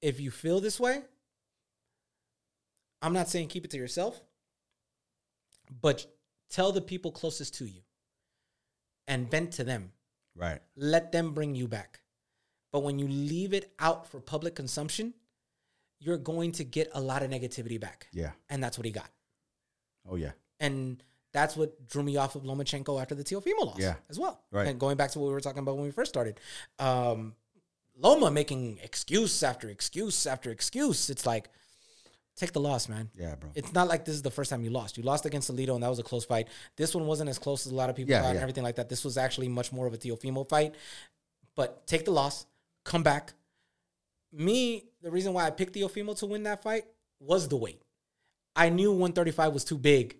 if 0.00 0.20
you 0.20 0.30
feel 0.30 0.60
this 0.60 0.78
way, 0.78 1.02
I'm 3.02 3.12
not 3.12 3.28
saying 3.28 3.48
keep 3.48 3.64
it 3.64 3.72
to 3.72 3.76
yourself, 3.76 4.20
but 5.80 6.06
tell 6.48 6.70
the 6.70 6.80
people 6.80 7.10
closest 7.10 7.54
to 7.54 7.64
you 7.64 7.80
and 9.06 9.30
vent 9.30 9.52
to 9.52 9.64
them. 9.64 9.92
Right. 10.34 10.60
Let 10.76 11.12
them 11.12 11.32
bring 11.32 11.54
you 11.54 11.68
back. 11.68 12.00
But 12.72 12.82
when 12.82 12.98
you 12.98 13.06
leave 13.06 13.52
it 13.52 13.72
out 13.78 14.06
for 14.06 14.20
public 14.20 14.54
consumption, 14.54 15.14
you're 16.00 16.16
going 16.16 16.52
to 16.52 16.64
get 16.64 16.90
a 16.94 17.00
lot 17.00 17.22
of 17.22 17.30
negativity 17.30 17.78
back. 17.78 18.08
Yeah. 18.12 18.30
And 18.48 18.62
that's 18.62 18.78
what 18.78 18.84
he 18.86 18.90
got. 18.92 19.10
Oh 20.08 20.16
yeah. 20.16 20.32
And 20.58 21.02
that's 21.32 21.56
what 21.56 21.86
drew 21.88 22.02
me 22.02 22.16
off 22.16 22.34
of 22.34 22.42
Lomachenko 22.42 23.00
after 23.00 23.14
the 23.14 23.24
Teofimo 23.24 23.66
loss 23.66 23.78
Yeah. 23.78 23.94
as 24.10 24.18
well. 24.18 24.40
Right. 24.50 24.66
And 24.68 24.78
going 24.80 24.96
back 24.96 25.10
to 25.12 25.18
what 25.18 25.26
we 25.26 25.32
were 25.32 25.40
talking 25.40 25.60
about 25.60 25.76
when 25.76 25.84
we 25.84 25.90
first 25.90 26.10
started. 26.10 26.40
Um, 26.78 27.34
Loma 27.96 28.30
making 28.30 28.78
excuse 28.82 29.42
after 29.42 29.68
excuse 29.68 30.26
after 30.26 30.50
excuse. 30.50 31.10
It's 31.10 31.26
like, 31.26 31.50
take 32.36 32.52
the 32.52 32.60
loss, 32.60 32.88
man. 32.88 33.10
Yeah, 33.14 33.34
bro. 33.34 33.50
It's 33.54 33.72
not 33.72 33.88
like 33.88 34.04
this 34.04 34.14
is 34.14 34.22
the 34.22 34.30
first 34.30 34.50
time 34.50 34.62
you 34.64 34.70
lost. 34.70 34.96
You 34.96 35.02
lost 35.02 35.26
against 35.26 35.50
Salido, 35.50 35.74
and 35.74 35.82
that 35.82 35.88
was 35.88 35.98
a 35.98 36.02
close 36.02 36.24
fight. 36.24 36.48
This 36.76 36.94
one 36.94 37.06
wasn't 37.06 37.30
as 37.30 37.38
close 37.38 37.66
as 37.66 37.72
a 37.72 37.74
lot 37.74 37.90
of 37.90 37.96
people 37.96 38.10
Yeah, 38.12 38.22
thought 38.22 38.30
and 38.30 38.38
everything 38.40 38.64
like 38.64 38.76
that. 38.76 38.88
This 38.88 39.04
was 39.04 39.16
actually 39.18 39.48
much 39.48 39.72
more 39.72 39.86
of 39.86 39.94
a 39.94 39.98
Teofimo 39.98 40.48
fight. 40.48 40.74
But 41.54 41.86
take 41.86 42.04
the 42.04 42.10
loss, 42.10 42.46
come 42.84 43.02
back. 43.02 43.34
Me, 44.32 44.84
the 45.02 45.10
reason 45.10 45.32
why 45.34 45.46
I 45.46 45.50
picked 45.50 45.74
Teofimo 45.74 46.16
to 46.18 46.26
win 46.26 46.44
that 46.44 46.62
fight 46.62 46.84
was 47.20 47.48
the 47.48 47.56
weight. 47.56 47.82
I 48.56 48.68
knew 48.70 48.90
135 48.90 49.52
was 49.52 49.64
too 49.64 49.78
big 49.78 50.16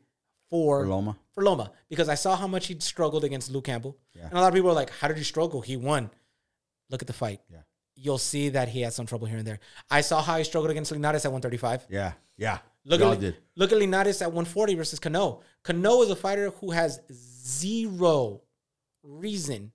for 0.51 0.82
For 0.82 0.89
Loma? 0.89 1.16
for 1.32 1.43
Loma 1.43 1.72
because 1.89 2.09
I 2.10 2.14
saw 2.14 2.36
how 2.36 2.47
much 2.47 2.66
he 2.66 2.76
struggled 2.80 3.24
against 3.24 3.51
Luke 3.51 3.64
Campbell. 3.64 3.97
Yeah. 4.14 4.24
And 4.24 4.34
a 4.34 4.40
lot 4.40 4.48
of 4.48 4.55
people 4.55 4.70
are 4.70 4.74
like, 4.74 4.90
How 4.90 5.09
did 5.09 5.16
he 5.16 5.24
struggle? 5.24 5.60
He 5.62 5.76
won. 5.76 6.10
Look 6.90 7.02
at 7.02 7.06
the 7.06 7.12
fight. 7.14 7.40
Yeah. 7.51 7.60
You'll 7.94 8.19
see 8.19 8.48
that 8.51 8.69
he 8.69 8.81
had 8.81 8.93
some 8.93 9.06
trouble 9.06 9.27
here 9.27 9.39
and 9.39 9.47
there. 9.47 9.60
I 9.90 10.01
saw 10.01 10.23
how 10.23 10.39
he 10.39 10.44
struggled 10.44 10.70
against 10.70 10.90
Linares 10.93 11.24
at 11.24 11.32
135. 11.32 11.86
Yeah. 11.90 12.12
Yeah. 12.36 12.59
Look 12.85 13.01
at 13.01 13.20
did. 13.20 13.36
look 13.55 13.70
at 13.70 13.78
Linares 13.78 14.20
at 14.23 14.28
140 14.28 14.74
versus 14.74 14.98
Cano. 14.98 15.40
Cano 15.62 16.02
is 16.02 16.10
a 16.10 16.16
fighter 16.16 16.51
who 16.51 16.73
has 16.73 17.01
zero 17.12 18.43
reason 19.05 19.73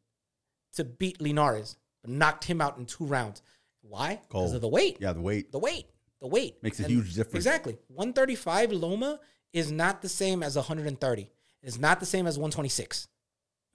to 0.74 0.84
beat 0.84 1.22
Linares, 1.22 1.78
but 2.02 2.12
knocked 2.12 2.44
him 2.44 2.60
out 2.60 2.78
in 2.78 2.86
two 2.86 3.06
rounds. 3.06 3.42
Why? 3.82 4.20
Because 4.28 4.54
of 4.54 4.62
the 4.62 4.68
weight. 4.68 4.98
Yeah, 5.00 5.14
the 5.14 5.22
weight. 5.22 5.52
The 5.52 5.60
weight. 5.60 5.86
The 6.20 6.28
weight 6.28 6.62
Makes 6.64 6.80
a 6.80 6.84
And- 6.84 6.92
huge 6.92 7.14
difference. 7.14 7.36
Exactly. 7.46 7.78
135 7.88 8.72
Loma 8.74 9.20
is 9.54 9.72
not 9.72 10.02
the 10.02 10.10
same 10.10 10.42
as 10.44 10.56
130. 10.58 11.30
It's 11.62 11.78
not 11.78 12.00
the 12.00 12.06
same 12.06 12.26
as 12.28 12.38
126. 12.38 13.08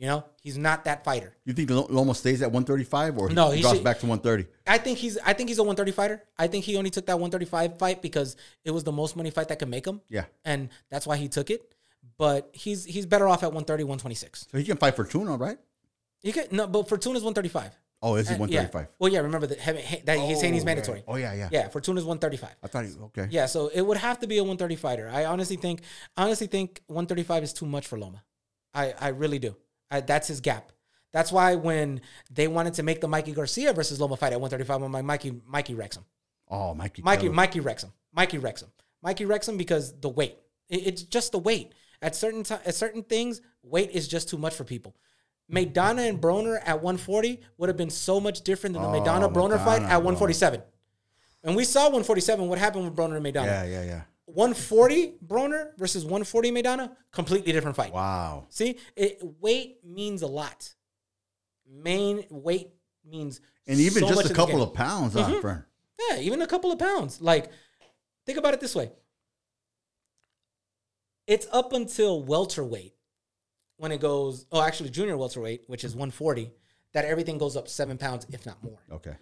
You 0.02 0.08
know, 0.08 0.24
he's 0.42 0.58
not 0.58 0.82
that 0.86 1.04
fighter. 1.04 1.32
You 1.44 1.52
think 1.52 1.70
Lo- 1.70 1.86
Loma 1.88 2.12
stays 2.16 2.42
at 2.42 2.50
135 2.50 3.18
or 3.18 3.30
No, 3.30 3.50
he 3.52 3.60
drops 3.62 3.76
should- 3.76 3.84
back 3.84 4.00
to 4.00 4.06
130? 4.06 4.48
I 4.66 4.76
think 4.78 4.98
he's 4.98 5.16
I 5.18 5.32
think 5.32 5.48
he's 5.48 5.58
a 5.58 5.62
130 5.62 5.92
fighter. 5.92 6.24
I 6.36 6.48
think 6.48 6.64
he 6.64 6.76
only 6.76 6.90
took 6.90 7.06
that 7.06 7.20
135 7.20 7.78
fight 7.78 8.02
because 8.02 8.34
it 8.64 8.72
was 8.72 8.82
the 8.82 8.90
most 8.90 9.14
money 9.14 9.30
fight 9.30 9.46
that 9.46 9.60
could 9.60 9.68
make 9.68 9.86
him. 9.86 10.00
Yeah. 10.08 10.24
And 10.44 10.70
that's 10.90 11.06
why 11.06 11.18
he 11.18 11.28
took 11.28 11.50
it. 11.50 11.72
But 12.18 12.50
he's 12.52 12.84
he's 12.84 13.06
better 13.06 13.28
off 13.28 13.44
at 13.44 13.50
130, 13.52 13.84
126. 13.84 14.48
So 14.50 14.58
he 14.58 14.64
can 14.64 14.76
fight 14.76 14.96
Fortuna, 14.96 15.36
right? 15.36 15.58
He 16.20 16.32
could 16.32 16.50
no, 16.50 16.66
but 16.66 16.88
Fortuna's 16.88 17.22
135. 17.22 17.70
Oh, 18.02 18.16
is 18.16 18.26
he 18.28 18.34
Uh, 18.34 18.38
135? 18.38 18.82
Yeah. 18.82 18.86
Well, 18.98 19.12
yeah. 19.12 19.20
Remember 19.20 19.46
that 19.46 19.60
he- 19.60 20.00
that 20.00 20.18
he's 20.18 20.40
saying 20.40 20.54
he's 20.54 20.64
mandatory. 20.64 21.04
Oh, 21.06 21.14
yeah, 21.14 21.32
yeah. 21.32 21.48
Yeah, 21.52 21.68
Fortuna's 21.68 22.04
135. 22.04 22.56
I 22.60 22.66
thought 22.66 22.86
he, 22.86 22.90
okay. 23.04 23.28
Yeah, 23.30 23.46
so 23.46 23.68
it 23.68 23.82
would 23.82 23.98
have 23.98 24.18
to 24.18 24.26
be 24.26 24.38
a 24.38 24.42
130 24.42 24.74
fighter. 24.74 25.08
I 25.08 25.26
honestly 25.26 25.54
think, 25.54 25.82
honestly 26.16 26.48
think 26.48 26.82
135 26.88 27.44
is 27.44 27.52
too 27.52 27.66
much 27.66 27.86
for 27.86 28.00
Loma. 28.00 28.24
I, 28.74 28.94
I 28.98 29.08
really 29.10 29.38
do. 29.38 29.54
I, 29.92 30.00
that's 30.00 30.26
his 30.28 30.40
gap. 30.40 30.72
That's 31.12 31.30
why 31.30 31.54
when 31.54 32.00
they 32.30 32.48
wanted 32.48 32.74
to 32.74 32.82
make 32.82 33.00
the 33.00 33.08
Mikey 33.08 33.32
Garcia 33.32 33.72
versus 33.72 34.00
Loma 34.00 34.16
fight 34.16 34.32
at 34.32 34.40
135, 34.40 34.82
I'm 34.82 34.90
like, 34.92 35.04
Mikey, 35.04 35.40
Mikey 35.46 35.74
wrecks 35.74 35.96
him. 35.96 36.04
Oh, 36.48 36.74
Mikey. 36.74 37.02
Mikey, 37.02 37.22
Keller. 37.26 37.34
Mikey 37.34 37.60
wrecks 37.60 37.82
him. 37.84 37.92
Mikey 38.12 38.38
wrecks 38.38 38.62
him. 38.62 38.70
Mikey 39.02 39.24
wrecks 39.26 39.48
him 39.48 39.56
because 39.56 39.92
the 40.00 40.08
weight. 40.08 40.38
It- 40.68 40.86
it's 40.86 41.02
just 41.02 41.32
the 41.32 41.38
weight. 41.38 41.72
At 42.00 42.16
certain 42.16 42.42
ti- 42.42 42.54
at 42.64 42.74
certain 42.74 43.02
things, 43.04 43.40
weight 43.62 43.90
is 43.90 44.08
just 44.08 44.28
too 44.28 44.38
much 44.38 44.54
for 44.54 44.64
people. 44.64 44.96
Maidana 45.50 46.08
and 46.08 46.20
Broner 46.20 46.58
at 46.64 46.82
140 46.82 47.40
would 47.58 47.68
have 47.68 47.76
been 47.76 47.90
so 47.90 48.18
much 48.20 48.40
different 48.40 48.74
than 48.74 48.82
the 48.82 48.88
Oh, 48.88 48.92
Maidana 48.92 49.32
Broner 49.32 49.62
fight 49.62 49.82
at 49.82 50.02
147. 50.02 50.62
And 51.44 51.54
we 51.56 51.64
saw 51.64 51.82
147. 51.84 52.48
What 52.48 52.58
happened 52.58 52.84
with 52.84 52.94
Broner 52.96 53.16
and 53.16 53.24
Maidana? 53.26 53.44
Yeah, 53.46 53.64
yeah, 53.64 53.82
yeah. 53.84 54.00
140 54.34 55.14
Broner 55.26 55.76
versus 55.78 56.04
140 56.04 56.50
Maidana, 56.52 56.92
completely 57.10 57.52
different 57.52 57.76
fight. 57.76 57.92
Wow. 57.92 58.46
See, 58.48 58.78
it, 58.96 59.20
weight 59.40 59.78
means 59.84 60.22
a 60.22 60.26
lot. 60.26 60.74
Main 61.70 62.24
weight 62.30 62.70
means 63.04 63.40
And 63.66 63.78
even 63.78 64.02
so 64.02 64.08
just 64.08 64.30
a 64.30 64.34
couple 64.34 64.62
of 64.62 64.74
pounds, 64.74 65.14
mm-hmm. 65.14 65.32
huh, 65.32 65.40
friend? 65.40 65.62
Yeah, 66.10 66.18
even 66.20 66.42
a 66.42 66.46
couple 66.46 66.72
of 66.72 66.78
pounds. 66.78 67.20
Like, 67.20 67.50
think 68.26 68.38
about 68.38 68.54
it 68.54 68.60
this 68.60 68.74
way. 68.74 68.90
It's 71.26 71.46
up 71.52 71.72
until 71.72 72.22
welterweight 72.22 72.94
when 73.76 73.92
it 73.92 74.00
goes, 74.00 74.46
oh, 74.52 74.62
actually, 74.62 74.90
junior 74.90 75.16
welterweight, 75.16 75.64
which 75.66 75.84
is 75.84 75.94
140, 75.94 76.50
that 76.92 77.04
everything 77.04 77.38
goes 77.38 77.56
up 77.56 77.68
seven 77.68 77.98
pounds, 77.98 78.26
if 78.30 78.44
not 78.46 78.62
more. 78.62 78.78
Okay. 78.90 79.16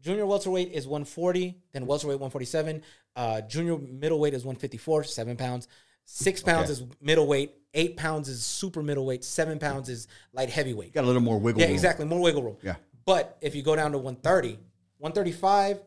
Junior 0.00 0.26
welterweight 0.26 0.72
is 0.72 0.86
140, 0.86 1.56
then 1.72 1.86
welterweight 1.86 2.16
147. 2.18 2.82
Uh, 3.14 3.40
junior 3.42 3.76
middleweight 3.78 4.34
is 4.34 4.44
154, 4.44 5.04
seven 5.04 5.36
pounds. 5.36 5.68
Six 6.04 6.42
pounds 6.42 6.70
Okay. 6.70 6.72
is 6.72 6.96
middleweight. 7.00 7.54
Eight 7.74 7.96
pounds 7.96 8.28
is 8.28 8.42
super 8.44 8.82
middleweight. 8.82 9.24
Seven 9.24 9.58
pounds 9.58 9.88
is 9.88 10.08
light 10.32 10.50
heavyweight. 10.50 10.92
Got 10.94 11.04
a 11.04 11.06
little 11.06 11.22
more 11.22 11.38
wiggle 11.38 11.60
Yeah, 11.60 11.66
room. 11.68 11.74
exactly. 11.74 12.04
More 12.06 12.20
wiggle 12.20 12.42
room. 12.42 12.56
Yeah. 12.62 12.76
But 13.04 13.36
if 13.40 13.54
you 13.54 13.62
go 13.62 13.76
down 13.76 13.92
to 13.92 13.98
130, 13.98 14.58
135, 14.98 15.78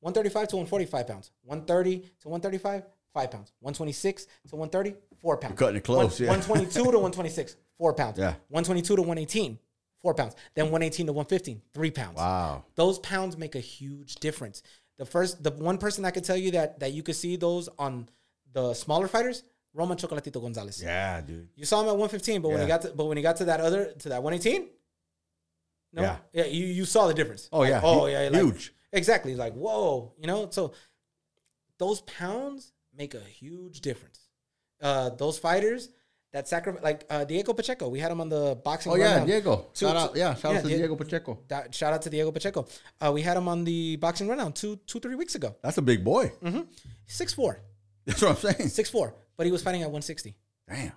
135 0.00 0.48
to 0.48 0.56
145 0.56 1.06
pounds, 1.06 1.30
130 1.44 1.98
to 2.20 2.28
135, 2.28 2.82
five 3.12 3.30
pounds, 3.30 3.52
126 3.60 4.26
to 4.48 4.56
130, 4.56 4.94
four 5.20 5.36
pounds. 5.38 5.58
cutting 5.58 5.76
it 5.76 5.84
close, 5.84 6.18
One- 6.20 6.26
yeah. 6.26 6.30
122 6.30 6.82
to 6.92 6.98
126, 6.98 7.56
four 7.78 7.94
pounds. 7.94 8.18
Yeah. 8.18 8.34
122 8.48 8.96
to 8.96 9.02
118, 9.02 9.58
four 10.04 10.14
pounds. 10.14 10.34
Then 10.54 10.66
118 10.66 11.06
to 11.06 11.12
115, 11.12 11.62
three 11.72 11.90
pounds. 11.90 12.16
Wow. 12.16 12.64
Those 12.76 12.98
pounds 13.00 13.36
make 13.44 13.54
a 13.56 13.60
huge 13.60 14.16
difference. 14.26 14.62
The 14.98 15.06
first, 15.06 15.42
the 15.42 15.50
one 15.50 15.78
person 15.78 16.04
I 16.04 16.12
could 16.12 16.24
tell 16.30 16.36
you 16.36 16.50
that 16.52 16.78
that 16.80 16.92
you 16.92 17.02
could 17.02 17.16
see 17.16 17.34
those 17.36 17.68
on 17.78 18.08
the 18.52 18.74
smaller 18.74 19.08
fighters, 19.08 19.42
Roman 19.72 19.96
Chocolatito 19.98 20.40
Gonzalez. 20.40 20.80
Yeah, 20.80 21.20
dude. 21.20 21.48
You 21.56 21.64
saw 21.64 21.80
him 21.80 21.88
at 21.88 21.96
115, 21.96 22.42
but 22.42 22.50
when 22.50 22.60
he 22.60 22.66
got 22.74 22.82
to 22.82 22.88
but 22.98 23.06
when 23.06 23.16
he 23.16 23.22
got 23.22 23.36
to 23.38 23.46
that 23.46 23.60
other 23.60 23.80
to 24.02 24.08
that 24.10 24.22
118, 24.22 24.68
no, 25.94 26.02
Yeah. 26.02 26.16
yeah, 26.32 26.44
you, 26.44 26.66
you 26.66 26.84
saw 26.84 27.06
the 27.08 27.14
difference. 27.14 27.48
Oh, 27.52 27.60
Like, 27.60 27.70
yeah. 27.70 27.80
oh 27.82 28.06
yeah, 28.06 28.28
like- 28.28 28.34
huge. 28.42 28.72
exactly. 28.92 29.34
Like 29.34 29.54
whoa, 29.54 30.12
you 30.18 30.26
know. 30.28 30.48
So 30.50 30.74
those 31.78 32.00
pounds 32.02 32.72
make 32.96 33.14
a 33.14 33.20
huge 33.42 33.80
difference. 33.80 34.20
Uh, 34.80 35.08
those 35.10 35.38
fighters 35.38 35.88
that 36.34 36.46
sacrifice, 36.48 36.82
like 36.82 37.04
uh, 37.08 37.24
Diego 37.24 37.52
Pacheco, 37.54 37.88
we 37.88 37.98
had 38.00 38.10
him 38.10 38.20
on 38.20 38.28
the 38.28 38.58
boxing. 38.62 38.92
Oh, 38.92 38.96
yeah. 38.96 39.24
Diego. 39.24 39.66
Two- 39.72 39.86
Shout 39.86 39.96
out. 39.96 40.16
Yeah, 40.16 40.34
shout 40.34 40.52
yeah, 40.52 40.58
out 40.58 40.62
to 40.64 40.68
Die- 40.68 40.76
Diego 40.76 40.96
Pacheco. 40.96 41.38
That, 41.48 41.72
shout 41.74 41.94
out 41.94 42.02
to 42.02 42.10
Diego 42.10 42.30
Pacheco. 42.32 42.66
Uh, 43.00 43.12
we 43.14 43.22
had 43.22 43.36
him 43.36 43.46
on 43.48 43.64
the 43.64 43.96
boxing 43.96 44.26
rundown 44.28 44.52
two, 44.52 44.76
two, 44.86 44.98
three 45.00 45.14
weeks 45.14 45.34
ago. 45.36 45.54
That's 45.62 45.78
a 45.78 45.82
big 45.82 46.04
boy. 46.04 46.32
Six 47.06 47.32
four, 47.32 47.60
That's 48.04 48.20
what 48.20 48.30
I'm 48.32 48.36
saying. 48.52 48.68
six 48.68 48.90
four, 48.90 49.14
but 49.36 49.46
he 49.46 49.52
was 49.52 49.62
fighting 49.62 49.82
at 49.82 49.86
160. 49.86 50.36
Damn. 50.68 50.92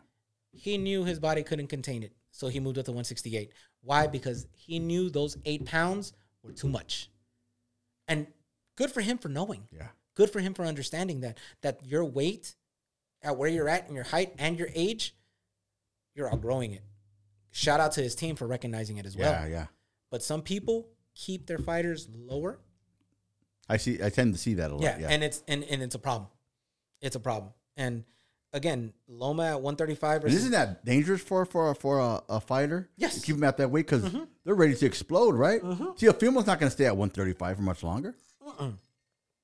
he 0.51 0.77
knew 0.77 1.03
his 1.05 1.19
body 1.19 1.43
couldn't 1.43 1.67
contain 1.67 2.01
it. 2.03 2.13
So 2.31 2.47
he 2.47 2.59
moved 2.59 2.77
up 2.77 2.85
to 2.85 2.91
168. 2.91 3.51
Why? 3.81 4.07
Because 4.07 4.47
he 4.55 4.79
knew 4.79 5.09
those 5.09 5.37
eight 5.45 5.65
pounds 5.65 6.13
were 6.43 6.51
too 6.51 6.67
much. 6.69 7.09
And 8.07 8.27
good 8.75 8.91
for 8.91 9.01
him 9.01 9.17
for 9.17 9.29
knowing. 9.29 9.67
Yeah. 9.71 9.87
Good 10.15 10.29
for 10.31 10.39
him 10.39 10.53
for 10.53 10.65
understanding 10.65 11.21
that 11.21 11.37
that 11.61 11.85
your 11.85 12.03
weight 12.05 12.55
at 13.21 13.37
where 13.37 13.49
you're 13.49 13.69
at 13.69 13.85
and 13.87 13.95
your 13.95 14.03
height 14.05 14.33
and 14.37 14.57
your 14.57 14.69
age, 14.73 15.15
you're 16.17 16.31
outgrowing 16.33 16.73
it. 16.73 16.81
Shout 17.51 17.79
out 17.79 17.93
to 17.93 18.01
his 18.01 18.15
team 18.15 18.35
for 18.35 18.45
recognizing 18.47 18.97
it 18.97 19.05
as 19.05 19.15
well. 19.15 19.31
Yeah, 19.31 19.47
yeah. 19.47 19.65
But 20.11 20.23
some 20.23 20.41
people 20.41 20.89
keep 21.15 21.45
their 21.47 21.57
fighters 21.59 22.09
lower. 22.13 22.59
I 23.69 23.77
see. 23.77 23.99
I 24.03 24.09
tend 24.09 24.33
to 24.33 24.39
see 24.39 24.55
that 24.55 24.71
a 24.71 24.73
lot. 24.73 24.83
Yeah, 24.83 24.97
Yeah. 24.99 25.07
and 25.09 25.23
it's 25.23 25.43
and, 25.47 25.63
and 25.65 25.81
it's 25.81 25.95
a 25.95 25.99
problem. 25.99 26.29
It's 27.01 27.15
a 27.15 27.19
problem. 27.19 27.51
And 27.75 28.03
again, 28.53 28.93
Loma 29.07 29.43
at 29.43 29.61
135 29.61 30.21
versus 30.23 30.37
isn't 30.39 30.51
that 30.51 30.83
dangerous 30.85 31.21
for 31.21 31.45
for 31.45 31.73
for 31.75 31.99
a, 31.99 32.21
a 32.29 32.39
fighter? 32.41 32.89
Yes. 32.97 33.15
To 33.15 33.21
keep 33.21 33.35
him 33.35 33.43
at 33.43 33.57
that 33.57 33.69
weight 33.69 33.85
because 33.87 34.11
they're 34.45 34.55
ready 34.55 34.75
to 34.75 34.85
explode, 34.85 35.35
right? 35.35 35.61
Teofimo's 35.61 36.47
not 36.47 36.59
going 36.59 36.69
to 36.69 36.71
stay 36.71 36.85
at 36.85 36.95
135 36.97 37.57
for 37.57 37.61
much 37.61 37.83
longer. 37.83 38.15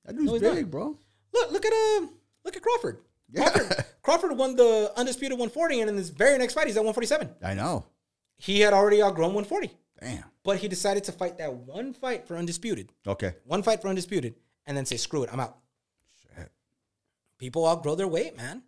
That 0.04 0.16
dude's 0.16 0.32
he's 0.32 0.40
big, 0.40 0.62
not. 0.62 0.70
bro. 0.70 0.98
Look, 1.32 1.52
look 1.52 1.64
at 1.64 1.72
um, 1.98 2.10
look 2.44 2.56
at 2.56 2.62
Crawford. 2.62 2.98
Yeah. 3.36 3.48
Crawford, 3.50 3.84
Crawford 4.02 4.38
won 4.38 4.54
the 4.56 4.92
undisputed 4.96 5.38
140, 5.38 5.80
and 5.80 5.90
in 5.90 5.96
his 5.96 6.10
very 6.10 6.38
next 6.38 6.54
fight, 6.54 6.66
he's 6.66 6.76
at 6.76 6.84
147. 6.84 7.30
I 7.42 7.54
know. 7.54 7.84
He 8.38 8.60
had 8.60 8.72
already 8.72 9.02
outgrown 9.02 9.34
140, 9.34 9.70
Damn. 10.00 10.24
but 10.44 10.58
he 10.58 10.68
decided 10.68 11.04
to 11.04 11.12
fight 11.12 11.38
that 11.38 11.52
one 11.52 11.94
fight 11.94 12.26
for 12.28 12.36
undisputed, 12.36 12.92
Okay. 13.06 13.34
one 13.44 13.62
fight 13.62 13.80
for 13.82 13.88
undisputed, 13.88 14.34
and 14.66 14.76
then 14.76 14.86
say, 14.86 14.96
"Screw 14.96 15.22
it, 15.24 15.30
I'm 15.32 15.40
out." 15.40 15.58
Shit. 16.36 16.50
People 17.38 17.66
outgrow 17.66 17.94
their 17.94 18.08
weight, 18.08 18.36
man. 18.36 18.62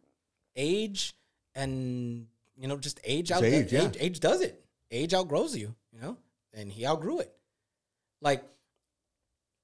Age 0.57 1.15
and 1.55 2.27
you 2.57 2.69
know, 2.69 2.77
just 2.79 2.99
age 3.05 3.31
out. 3.31 3.45
age, 3.45 3.73
age, 3.73 3.97
yeah. 3.97 4.03
age 4.03 4.19
does 4.21 4.41
it. 4.41 4.65
Age 4.91 5.13
outgrows 5.15 5.55
you, 5.57 5.75
you 5.93 6.01
know, 6.01 6.17
and 6.55 6.73
he 6.73 6.87
outgrew 6.87 7.19
it. 7.21 7.33
Like, 8.23 8.43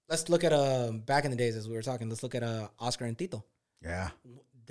let's 0.08 0.28
look 0.28 0.44
at 0.44 0.52
uh 0.52 0.90
back 0.92 1.24
in 1.24 1.30
the 1.30 1.36
days 1.36 1.56
as 1.56 1.68
we 1.68 1.74
were 1.74 1.82
talking. 1.82 2.08
Let's 2.08 2.22
look 2.22 2.34
at 2.34 2.42
uh 2.42 2.68
Oscar 2.78 3.06
and 3.06 3.16
Tito. 3.16 3.44
Yeah. 3.82 4.10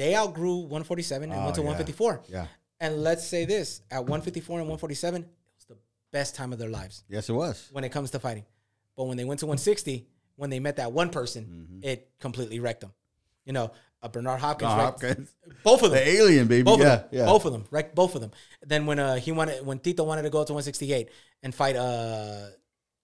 They 0.01 0.15
outgrew 0.15 0.55
147 0.55 1.31
and 1.31 1.39
Oh, 1.39 1.43
went 1.45 1.55
to 1.55 1.61
yeah. 1.61 1.67
154. 1.67 2.21
Yeah. 2.29 2.47
And 2.79 3.03
let's 3.03 3.25
say 3.27 3.45
this 3.45 3.81
at 3.91 3.99
154 3.99 4.59
and 4.59 4.67
147, 4.69 5.21
it 5.21 5.27
was 5.55 5.65
the 5.65 5.77
best 6.11 6.35
time 6.35 6.51
of 6.53 6.59
their 6.59 6.69
lives 6.69 7.03
Yes, 7.07 7.29
it 7.29 7.33
was. 7.33 7.69
when 7.71 7.83
it 7.83 7.91
comes 7.91 8.11
to 8.11 8.19
fighting. 8.19 8.45
But 8.97 9.05
when 9.05 9.17
they 9.17 9.23
went 9.25 9.39
to 9.41 9.45
160, 9.45 10.07
when 10.35 10.49
they 10.49 10.59
met 10.59 10.77
that 10.77 10.91
one 10.91 11.09
person, 11.09 11.79
it 11.83 12.09
completely 12.19 12.59
wrecked 12.59 12.81
them. 12.81 12.93
You 13.45 13.53
know, 13.53 13.71
uh, 14.03 14.07
Bernard 14.07 14.39
Hopkins, 14.39 14.71
wrecked- 14.73 15.01
Hopkins. 15.01 15.29
both 15.63 15.83
of 15.83 15.91
them, 15.91 16.03
The 16.03 16.09
alien, 16.19 16.47
baby. 16.47 16.63
both 16.63 16.79
yeah, 16.79 16.93
of 16.93 16.99
them, 17.01 17.09
yeah. 17.19 17.25
both 17.25 17.45
of 17.45 17.51
them, 17.53 17.65
wrecked 17.71 17.93
both 17.95 18.15
of 18.15 18.21
them. 18.21 18.31
Then 18.63 18.85
when 18.87 18.97
uh 18.99 19.15
he 19.15 19.31
wanted 19.31 19.63
when 19.65 19.77
Tito 19.79 20.03
wanted 20.03 20.23
to 20.23 20.29
go 20.31 20.41
up 20.41 20.47
to 20.47 20.53
168 20.53 21.09
and 21.43 21.53
fight 21.53 21.75
uh 21.75 22.47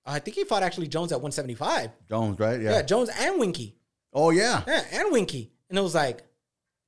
I 0.05 0.19
think 0.19 0.35
he 0.37 0.43
fought 0.45 0.63
actually 0.63 0.87
Jones 0.87 1.11
at 1.11 1.19
175. 1.21 1.91
Jones, 2.09 2.39
right? 2.39 2.59
Yeah. 2.61 2.71
Yeah, 2.71 2.81
Jones 2.81 3.09
and 3.19 3.39
Winky. 3.39 3.75
Oh 4.13 4.29
yeah. 4.31 4.63
Yeah, 4.65 4.83
and 4.93 5.11
Winky. 5.11 5.51
And 5.69 5.77
it 5.77 5.81
was 5.81 5.93
like, 5.95 6.23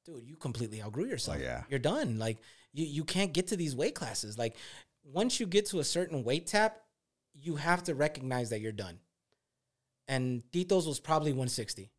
dude, 0.09 0.27
you 0.27 0.35
completely 0.35 0.81
outgrew 0.81 1.05
oh, 1.05 1.07
yourself. 1.07 1.37
Oh, 1.39 1.43
yeah. 1.43 1.63
You're 1.69 1.79
done. 1.79 2.19
Like 2.19 2.37
you 2.73 2.85
you 2.85 3.03
can't 3.03 3.33
get 3.33 3.47
to 3.47 3.55
these 3.55 3.75
weight 3.75 3.95
classes. 3.95 4.37
Like 4.37 4.55
once 5.03 5.39
you 5.39 5.45
get 5.45 5.67
to 5.67 5.79
a 5.79 5.83
certain 5.83 6.23
weight 6.23 6.47
tap, 6.47 6.77
you 7.33 7.55
have 7.55 7.83
to 7.83 7.95
recognize 7.95 8.49
that 8.49 8.61
you're 8.61 8.71
done. 8.71 8.99
And 10.07 10.43
Tito's 10.51 10.87
was 10.87 10.99
probably 10.99 11.31
160. 11.31 11.91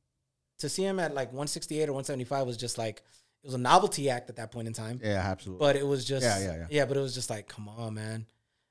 To 0.58 0.68
see 0.68 0.84
him 0.84 0.98
at 0.98 1.14
like 1.14 1.28
168 1.28 1.88
or 1.88 1.92
175 1.92 2.46
was 2.46 2.56
just 2.56 2.76
like 2.76 3.02
it 3.42 3.46
was 3.46 3.54
a 3.54 3.58
novelty 3.58 4.10
act 4.10 4.28
at 4.28 4.36
that 4.36 4.50
point 4.50 4.66
in 4.66 4.74
time. 4.74 5.00
Yeah, 5.02 5.22
absolutely. 5.24 5.64
But 5.64 5.76
it 5.76 5.86
was 5.86 6.04
just 6.04 6.24
Yeah, 6.24 6.38
yeah, 6.38 6.56
yeah. 6.56 6.66
yeah 6.70 6.84
but 6.84 6.96
it 6.96 7.00
was 7.00 7.14
just 7.14 7.30
like, 7.30 7.48
come 7.48 7.68
on, 7.68 7.94
man. 7.94 8.26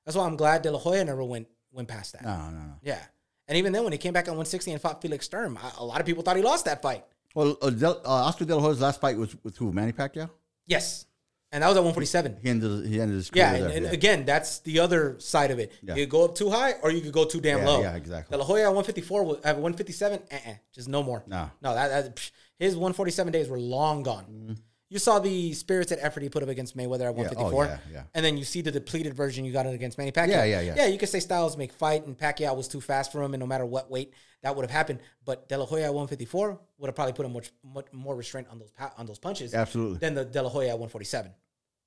That's 0.05 0.15
why 0.15 0.25
I'm 0.25 0.35
glad 0.35 0.61
De 0.61 0.71
La 0.71 0.79
Hoya 0.79 1.03
never 1.05 1.23
went 1.23 1.47
went 1.71 1.87
past 1.87 2.13
that. 2.13 2.23
no, 2.23 2.35
no, 2.49 2.57
no. 2.57 2.73
Yeah. 2.81 2.99
And 3.47 3.57
even 3.57 3.73
then, 3.73 3.83
when 3.83 3.91
he 3.91 3.97
came 3.97 4.13
back 4.13 4.25
at 4.25 4.31
160 4.31 4.71
and 4.71 4.81
fought 4.81 5.01
Felix 5.01 5.25
Sturm, 5.25 5.57
I, 5.57 5.71
a 5.79 5.83
lot 5.83 5.99
of 5.99 6.05
people 6.05 6.21
thought 6.21 6.35
he 6.35 6.43
lost 6.43 6.65
that 6.65 6.83
fight. 6.83 7.03
Well, 7.35 7.57
uh, 7.61 7.69
Del, 7.69 8.01
uh, 8.05 8.09
Oscar 8.27 8.45
De 8.45 8.55
La 8.55 8.61
Hoya's 8.61 8.81
last 8.81 8.99
fight 9.01 9.17
was 9.17 9.35
with 9.43 9.57
who? 9.57 9.71
Manny 9.71 9.91
Pacquiao. 9.91 10.29
Yes. 10.65 11.05
And 11.51 11.63
that 11.63 11.67
was 11.67 11.77
at 11.77 11.83
147. 11.83 12.37
He 12.43 12.49
ended. 12.49 12.85
He 12.85 13.01
ended 13.01 13.15
his 13.17 13.29
career 13.31 13.43
Yeah, 13.45 13.53
and, 13.55 13.63
there. 13.63 13.77
and 13.77 13.85
yeah. 13.87 13.91
again, 13.91 14.23
that's 14.25 14.59
the 14.59 14.79
other 14.79 15.19
side 15.19 15.49
of 15.49 15.57
it. 15.57 15.71
Yeah. 15.81 15.95
You 15.95 16.03
could 16.05 16.11
go 16.11 16.25
up 16.25 16.35
too 16.35 16.49
high, 16.51 16.73
or 16.83 16.91
you 16.91 17.01
could 17.01 17.11
go 17.11 17.25
too 17.25 17.41
damn 17.41 17.59
Yeah, 17.59 17.67
low. 17.67 17.81
yeah, 17.81 17.95
exactly. 17.95 18.35
De 18.35 18.37
La 18.37 18.45
Hoya 18.45 18.63
at 18.65 18.67
154, 18.67 19.23
was- 19.23 19.37
at 19.43 19.55
157, 19.55 20.19
uh-uh, 20.31 20.53
just 20.73 20.87
no 20.87 21.01
more. 21.01 21.23
No. 21.25 21.49
no, 21.61 21.73
that, 21.73 21.87
that 22.15 22.31
his 22.59 22.75
147 22.75 23.33
days 23.33 23.47
were 23.49 23.59
long 23.59 24.03
gone. 24.03 24.57
You 24.91 24.97
saw 24.97 25.19
the 25.19 25.53
spirited 25.53 25.99
effort 26.01 26.23
he 26.23 26.29
put 26.29 26.41
up 26.41 26.49
against 26.49 26.75
Mayweather 26.75 27.01
at 27.07 27.15
Mm-hmm. 27.15 27.21
Yeah, 27.21 27.29
oh, 27.37 27.51
154, 27.53 27.65
yeah, 27.65 27.77
yeah. 27.91 28.03
and 28.15 28.25
then 28.25 28.37
you 28.37 28.43
see 28.43 28.61
the 28.61 28.71
depleted 28.71 29.13
version 29.13 29.45
you 29.45 29.51
got 29.53 29.67
it 29.67 29.73
against 29.75 29.97
Manny 29.99 30.11
Pacquiao. 30.11 30.29
Yeah, 30.29 30.45
yeah, 30.45 30.61
yeah. 30.61 30.75
Yeah, 30.77 30.85
you 30.87 30.97
could 30.97 31.09
say 31.09 31.19
Styles 31.19 31.57
make 31.57 31.71
fight, 31.71 32.07
and 32.07 32.17
Pacquiao 32.17 32.55
was 32.55 32.67
too 32.67 32.81
fast 32.81 33.11
for 33.11 33.21
him, 33.21 33.33
and 33.35 33.39
no 33.41 33.45
matter 33.47 33.65
what 33.67 33.91
weight 33.91 34.13
that 34.41 34.55
would 34.55 34.63
have 34.63 34.71
happened, 34.71 34.99
but 35.25 35.47
De 35.47 35.57
La 35.57 35.65
Hoya 35.65 35.83
at 35.83 35.93
154 35.93 36.59
would 36.79 36.87
have 36.87 36.95
probably 36.95 37.13
put 37.13 37.25
him 37.25 37.33
much, 37.33 37.51
much 37.63 37.85
more 37.91 38.15
restraint 38.15 38.47
on 38.49 38.57
those 38.57 38.71
on 38.97 39.05
those 39.05 39.19
punches 39.19 39.53
Absolutely. 39.53 39.99
than 39.99 40.15
the 40.15 40.25
De 40.25 40.41
La 40.41 40.49
Hoya 40.49 40.69
at 40.69 40.79
147. 40.79 41.31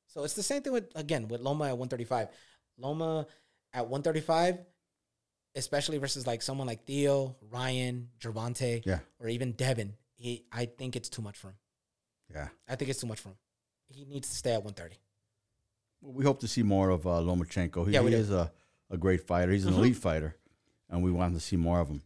So 0.06 0.22
it's 0.24 0.34
the 0.34 0.42
same 0.42 0.62
thing 0.62 0.72
with 0.72 0.84
again 0.94 1.26
with 1.28 1.40
Loma 1.40 1.64
at 1.64 1.78
135. 1.78 2.28
Loma 2.78 3.26
at 3.72 3.88
135, 3.88 4.58
especially 5.54 5.98
versus 5.98 6.26
like 6.26 6.42
someone 6.42 6.66
like 6.66 6.84
Theo, 6.86 7.36
Ryan, 7.50 8.08
Gervonta, 8.20 8.84
Yeah. 8.84 9.00
or 9.18 9.28
even 9.28 9.52
Devin. 9.52 9.94
He, 10.14 10.44
I 10.52 10.66
think 10.66 10.94
it's 10.94 11.08
too 11.08 11.22
much 11.22 11.36
for 11.36 11.48
him. 11.48 11.54
Yeah. 12.34 12.48
I 12.68 12.74
think 12.76 12.90
it's 12.90 13.00
too 13.00 13.06
much 13.06 13.20
for 13.20 13.28
him. 13.30 13.36
He 13.88 14.04
needs 14.04 14.28
to 14.30 14.34
stay 14.36 14.52
at 14.54 14.62
130. 14.64 14.96
Well, 16.00 16.12
we 16.12 16.24
hope 16.24 16.40
to 16.40 16.48
see 16.48 16.62
more 16.62 16.90
of 16.90 17.06
uh, 17.06 17.10
Lomachenko. 17.20 17.86
He, 17.86 17.92
Yeah, 17.94 18.02
he 18.02 18.14
is 18.14 18.30
a, 18.30 18.50
a 18.90 18.96
great 18.96 19.26
fighter. 19.26 19.52
He's 19.52 19.66
an 19.66 19.74
elite 19.74 19.96
fighter, 19.96 20.36
and 20.90 21.02
we 21.02 21.10
want 21.12 21.34
to 21.34 21.40
see 21.40 21.56
more 21.56 21.80
of 21.80 21.88
him. 21.88 22.02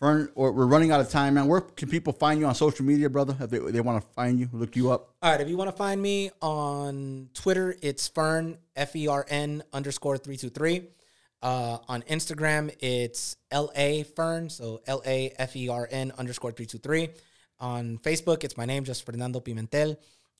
Fern, 0.00 0.28
or- 0.34 0.52
we're 0.52 0.66
running 0.66 0.90
out 0.90 1.00
of 1.00 1.08
time, 1.10 1.34
man. 1.34 1.46
Where 1.46 1.60
can 1.60 1.88
people 1.88 2.12
find 2.12 2.40
you 2.40 2.46
on 2.46 2.54
social 2.54 2.84
media, 2.84 3.08
brother? 3.10 3.36
If 3.40 3.50
they, 3.50 3.58
they 3.58 3.80
want 3.80 4.02
to 4.02 4.08
find 4.14 4.38
you, 4.40 4.48
look 4.52 4.76
you 4.76 4.90
up. 4.90 5.14
All 5.22 5.30
right, 5.32 5.40
if 5.40 5.48
you 5.48 5.56
want 5.56 5.70
to 5.70 5.76
find 5.76 6.00
me 6.00 6.30
on 6.40 7.28
Twitter, 7.34 7.76
it's 7.82 8.08
Fern 8.08 8.58
F 8.76 8.94
E 8.96 9.06
R 9.08 9.24
N 9.28 9.62
underscore 9.72 10.18
three 10.18 10.36
two 10.36 10.50
three. 10.50 10.88
Uh, 11.42 11.76
on 11.88 12.00
Instagram, 12.02 12.74
it's 12.80 13.36
L 13.50 13.70
A 13.76 14.04
Fern, 14.04 14.48
so 14.48 14.80
L 14.86 15.02
A 15.04 15.32
F 15.38 15.54
E 15.56 15.68
R 15.68 15.86
N 15.90 16.12
underscore 16.16 16.52
three 16.52 16.66
two 16.66 16.78
three. 16.78 17.10
On 17.64 17.96
Facebook, 17.96 18.44
it's 18.44 18.58
my 18.58 18.66
name, 18.66 18.84
just 18.84 19.06
Fernando 19.06 19.40
Pimentel. 19.40 19.96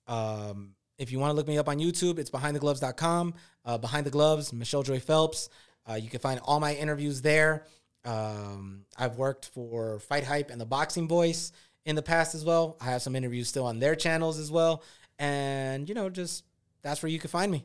Um, 0.07 0.75
if 0.99 1.11
you 1.11 1.19
want 1.19 1.31
to 1.31 1.35
look 1.35 1.49
me 1.49 1.57
up 1.57 1.71
on 1.71 1.79
YouTube, 1.79 2.19
it's 2.19 2.29
behindthegloves.com. 2.29 3.33
Uh, 3.65 3.79
Behind 3.79 4.05
the 4.05 4.11
Gloves, 4.11 4.53
Michelle 4.53 4.83
Joy 4.83 5.01
Phelps. 5.01 5.49
Uh, 5.89 5.95
you 5.95 6.11
can 6.11 6.21
find 6.21 6.39
all 6.45 6.61
my 6.61 6.75
interviews 6.75 7.23
there. 7.23 7.65
Um, 8.05 8.85
I've 8.99 9.17
worked 9.17 9.47
for 9.47 10.01
Fight 10.01 10.25
Hype 10.25 10.51
and 10.51 10.61
the 10.61 10.67
Boxing 10.67 11.09
Voice 11.09 11.53
in 11.87 11.97
the 11.97 12.03
past 12.03 12.35
as 12.35 12.45
well. 12.45 12.77
I 12.79 12.91
have 12.91 13.01
some 13.01 13.17
interviews 13.17 13.49
still 13.49 13.65
on 13.65 13.79
their 13.79 13.95
channels 13.95 14.39
as 14.39 14.53
well. 14.53 14.83
And, 15.19 15.89
you 15.89 15.95
know, 15.95 16.11
just 16.11 16.45
that's 16.83 17.03
where 17.03 17.09
you 17.09 17.19
can 17.19 17.31
find 17.31 17.51
me. 17.51 17.65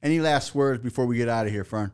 Any 0.00 0.20
last 0.20 0.54
words 0.54 0.80
before 0.80 1.06
we 1.06 1.16
get 1.16 1.28
out 1.28 1.46
of 1.46 1.52
here, 1.52 1.64
Fern? 1.64 1.90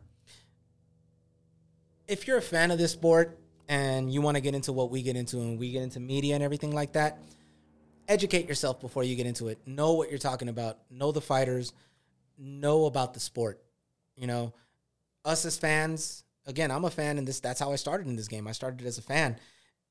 if 2.07 2.27
you're 2.27 2.39
a 2.39 2.43
fan 2.43 2.71
of 2.71 2.79
this 2.79 2.93
sport 2.93 3.39
and 3.69 4.13
you 4.13 4.23
want 4.23 4.37
to 4.37 4.41
get 4.41 4.55
into 4.55 4.73
what 4.73 4.91
we 4.91 5.03
get 5.03 5.15
into 5.15 5.39
and 5.41 5.59
we 5.59 5.71
get 5.71 5.83
into 5.83 6.01
media 6.01 6.35
and 6.35 6.43
everything 6.43 6.75
like 6.75 6.93
that, 6.93 7.19
educate 8.09 8.49
yourself 8.49 8.81
before 8.81 9.05
you 9.05 9.15
get 9.15 9.27
into 9.27 9.49
it. 9.49 9.59
Know 9.67 9.93
what 9.93 10.09
you're 10.11 10.19
talking 10.19 10.49
about. 10.49 10.79
Know 10.91 11.13
the 11.13 11.21
fighters. 11.21 11.73
Know 12.39 12.87
about 12.87 13.15
the 13.15 13.21
sport. 13.21 13.63
You 14.17 14.27
know, 14.27 14.55
us 15.25 15.45
as 15.45 15.59
fans, 15.59 16.25
again, 16.47 16.71
I'm 16.71 16.85
a 16.85 16.91
fan 16.91 17.19
and 17.19 17.29
this 17.29 17.41
that's 17.41 17.61
how 17.61 17.73
I 17.73 17.77
started 17.77 18.07
in 18.07 18.17
this 18.17 18.29
game. 18.29 18.49
I 18.49 18.53
started 18.53 18.87
as 18.87 18.99
a 18.99 19.03
fan. 19.03 19.37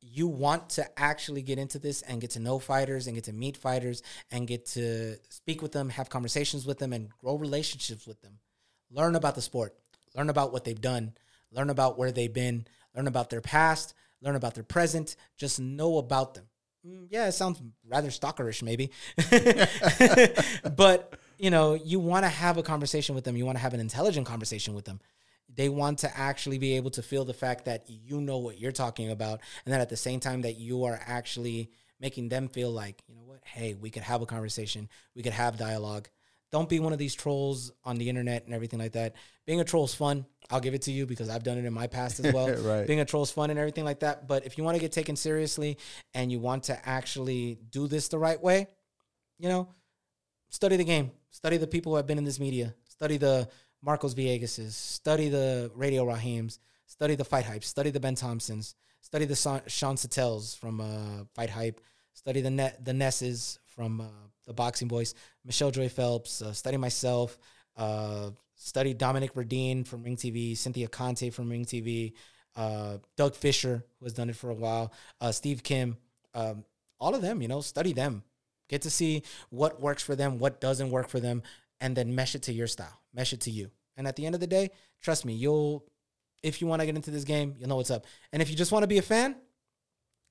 You 0.02 0.28
want 0.28 0.70
to 0.72 1.00
actually 1.00 1.42
get 1.42 1.60
into 1.60 1.80
this 1.80 2.02
and 2.02 2.22
get 2.22 2.32
to 2.32 2.40
know 2.40 2.60
fighters 2.60 3.08
and 3.08 3.16
get 3.16 3.26
to 3.26 3.34
meet 3.34 3.58
fighters 3.58 4.04
and 4.32 4.48
get 4.48 4.66
to 4.68 5.18
speak 5.30 5.62
with 5.62 5.72
them, 5.72 5.90
have 5.90 6.10
conversations 6.10 6.66
with 6.66 6.80
them 6.80 6.94
and 6.94 7.10
grow 7.20 7.36
relationships 7.36 8.08
with 8.08 8.22
them. 8.22 8.40
Learn 8.92 9.16
about 9.16 9.36
the 9.36 9.42
sport. 9.42 9.76
Learn 10.16 10.30
about 10.30 10.52
what 10.52 10.64
they've 10.66 10.80
done. 10.80 11.14
Learn 11.52 11.70
about 11.70 11.98
where 11.98 12.12
they've 12.12 12.34
been. 12.34 12.66
Learn 12.98 13.08
about 13.08 13.30
their 13.30 13.42
past. 13.42 13.94
Learn 14.22 14.36
about 14.36 14.56
their 14.56 14.64
present. 14.64 15.16
Just 15.38 15.60
know 15.60 15.98
about 16.00 16.34
them. 16.34 16.46
Mm, 16.86 17.08
Yeah, 17.10 17.28
it 17.28 17.34
sounds 17.34 17.62
rather 17.88 18.10
stalkerish, 18.10 18.64
maybe. 18.64 18.92
but, 20.76 21.14
you 21.38 21.50
know, 21.52 21.74
you 21.76 22.00
want 22.00 22.26
to 22.26 22.30
have 22.30 22.58
a 22.58 22.64
conversation 22.64 23.16
with 23.16 23.24
them. 23.24 23.38
You 23.38 23.46
want 23.46 23.58
to 23.58 23.62
have 23.62 23.74
an 23.74 23.80
intelligent 23.80 24.26
conversation 24.26 24.74
with 24.74 24.86
them. 24.86 25.00
They 25.54 25.70
want 25.70 26.00
to 26.00 26.18
actually 26.18 26.58
be 26.58 26.74
able 26.76 26.92
to 26.92 27.02
feel 27.02 27.24
the 27.26 27.34
fact 27.34 27.66
that 27.66 27.86
you 27.88 28.20
know 28.20 28.38
what 28.40 28.60
you're 28.60 28.72
talking 28.72 29.12
about. 29.12 29.42
And 29.66 29.74
that 29.74 29.82
at 29.82 29.90
the 29.90 29.98
same 29.98 30.20
time, 30.20 30.42
that 30.42 30.58
you 30.58 30.84
are 30.86 31.00
actually 31.06 31.72
making 32.00 32.30
them 32.30 32.48
feel 32.48 32.72
like, 32.72 33.02
you 33.08 33.16
know 33.16 33.22
what, 33.24 33.40
hey, 33.46 33.74
we 33.74 33.90
could 33.90 34.04
have 34.04 34.22
a 34.22 34.26
conversation. 34.26 34.90
We 35.16 35.24
could 35.24 35.34
have 35.34 35.58
dialogue. 35.58 36.10
Don't 36.52 36.70
be 36.70 36.80
one 36.80 36.94
of 36.94 37.00
these 37.00 37.14
trolls 37.14 37.72
on 37.84 37.98
the 37.98 38.08
internet 38.08 38.46
and 38.46 38.54
everything 38.54 38.80
like 38.80 38.94
that. 38.94 39.16
Being 39.46 39.60
a 39.60 39.66
troll's 39.66 39.94
fun. 39.94 40.26
I'll 40.50 40.62
give 40.62 40.74
it 40.74 40.84
to 40.84 40.92
you 40.92 41.06
because 41.06 41.30
I've 41.30 41.44
done 41.44 41.58
it 41.58 41.66
in 41.66 41.74
my 41.74 41.88
past 41.88 42.24
as 42.24 42.34
well. 42.34 42.48
Right. 42.68 42.88
Being 42.88 43.02
a 43.02 43.06
troll's 43.06 43.32
fun 43.32 43.50
and 43.50 43.60
everything 43.60 43.84
like 43.84 44.00
that. 44.00 44.28
But 44.28 44.46
if 44.46 44.58
you 44.58 44.64
want 44.64 44.76
to 44.76 44.82
get 44.82 44.92
taken 44.92 45.16
seriously 45.16 45.78
and 46.14 46.32
you 46.32 46.40
want 46.40 46.64
to 46.64 46.88
actually 46.88 47.60
do 47.70 47.88
this 47.88 48.08
the 48.08 48.18
right 48.18 48.42
way, 48.42 48.68
you 49.38 49.50
know, 49.50 49.70
study 50.50 50.78
the 50.78 50.84
game. 50.86 51.12
Study 51.30 51.58
the 51.58 51.68
people 51.68 51.92
who 51.92 51.98
have 51.98 52.08
been 52.08 52.18
in 52.18 52.24
this 52.24 52.40
media. 52.40 52.74
Study 52.88 53.18
the 53.18 53.50
Marcos 53.82 54.14
Villegases. 54.14 54.72
Study 54.72 55.30
the 55.30 55.70
Radio 55.76 56.06
Rahims. 56.06 56.60
Study 56.86 57.16
the 57.16 57.26
Fight 57.26 57.46
Hype. 57.46 57.64
Study 57.64 57.90
the 57.90 58.00
Ben 58.00 58.16
Thompsons. 58.16 58.76
Study 59.02 59.26
the 59.26 59.36
Sean 59.36 59.96
Sattels 59.96 60.58
from 60.58 60.82
uh, 60.82 61.26
Fight 61.36 61.50
Hype. 61.50 61.82
Study 62.14 62.42
the 62.42 62.50
net 62.50 62.84
the 62.84 62.94
Nesses 62.94 63.60
from 63.66 64.02
uh, 64.02 64.06
the 64.48 64.54
Boxing 64.54 64.88
Boys. 64.88 65.14
Michelle 65.46 65.70
Joy 65.72 65.90
Phelps. 65.90 66.42
Uh, 66.42 66.54
study 66.54 66.78
myself. 66.78 67.38
Uh, 67.76 68.32
study 68.56 68.94
Dominic 68.94 69.34
Verdine 69.34 69.86
from 69.86 70.04
Ring 70.04 70.16
TV. 70.16 70.58
Cynthia 70.58 70.88
Conte 70.88 71.30
from 71.30 71.50
Ring 71.50 71.66
TV. 71.66 72.14
Uh, 72.56 72.98
Doug 73.16 73.36
Fischer, 73.36 73.84
who 74.00 74.06
has 74.06 74.14
done 74.14 74.30
it 74.30 74.36
for 74.36 74.50
a 74.50 74.56
while. 74.56 74.92
Uh, 75.22 75.32
Steve 75.32 75.62
Kim. 75.62 75.98
Um, 76.34 76.64
all 77.00 77.14
of 77.14 77.22
them, 77.22 77.42
you 77.42 77.48
know, 77.48 77.62
study 77.62 77.94
them. 77.94 78.24
Get 78.70 78.82
to 78.82 78.90
see 78.90 79.24
what 79.50 79.80
works 79.80 80.04
for 80.04 80.16
them, 80.16 80.40
what 80.40 80.60
doesn't 80.60 80.90
work 80.90 81.08
for 81.08 81.20
them, 81.20 81.44
and 81.80 81.96
then 81.96 82.16
mesh 82.16 82.36
it 82.36 82.44
to 82.44 82.54
your 82.54 82.68
style, 82.68 83.02
mesh 83.14 83.32
it 83.32 83.42
to 83.42 83.52
you. 83.52 83.72
And 83.96 84.08
at 84.08 84.16
the 84.16 84.26
end 84.26 84.36
of 84.36 84.42
the 84.42 84.48
day, 84.48 84.72
trust 85.02 85.24
me, 85.26 85.34
you'll, 85.34 85.86
if 86.44 86.60
you 86.60 86.68
want 86.68 86.82
to 86.82 86.86
get 86.86 86.96
into 86.96 87.12
this 87.12 87.24
game, 87.24 87.56
you'll 87.58 87.70
know 87.70 87.78
what's 87.78 87.92
up. 87.92 88.06
And 88.34 88.42
if 88.42 88.50
you 88.50 88.56
just 88.56 88.72
want 88.72 88.84
to 88.84 88.88
be 88.88 88.98
a 88.98 89.04
fan 89.04 89.36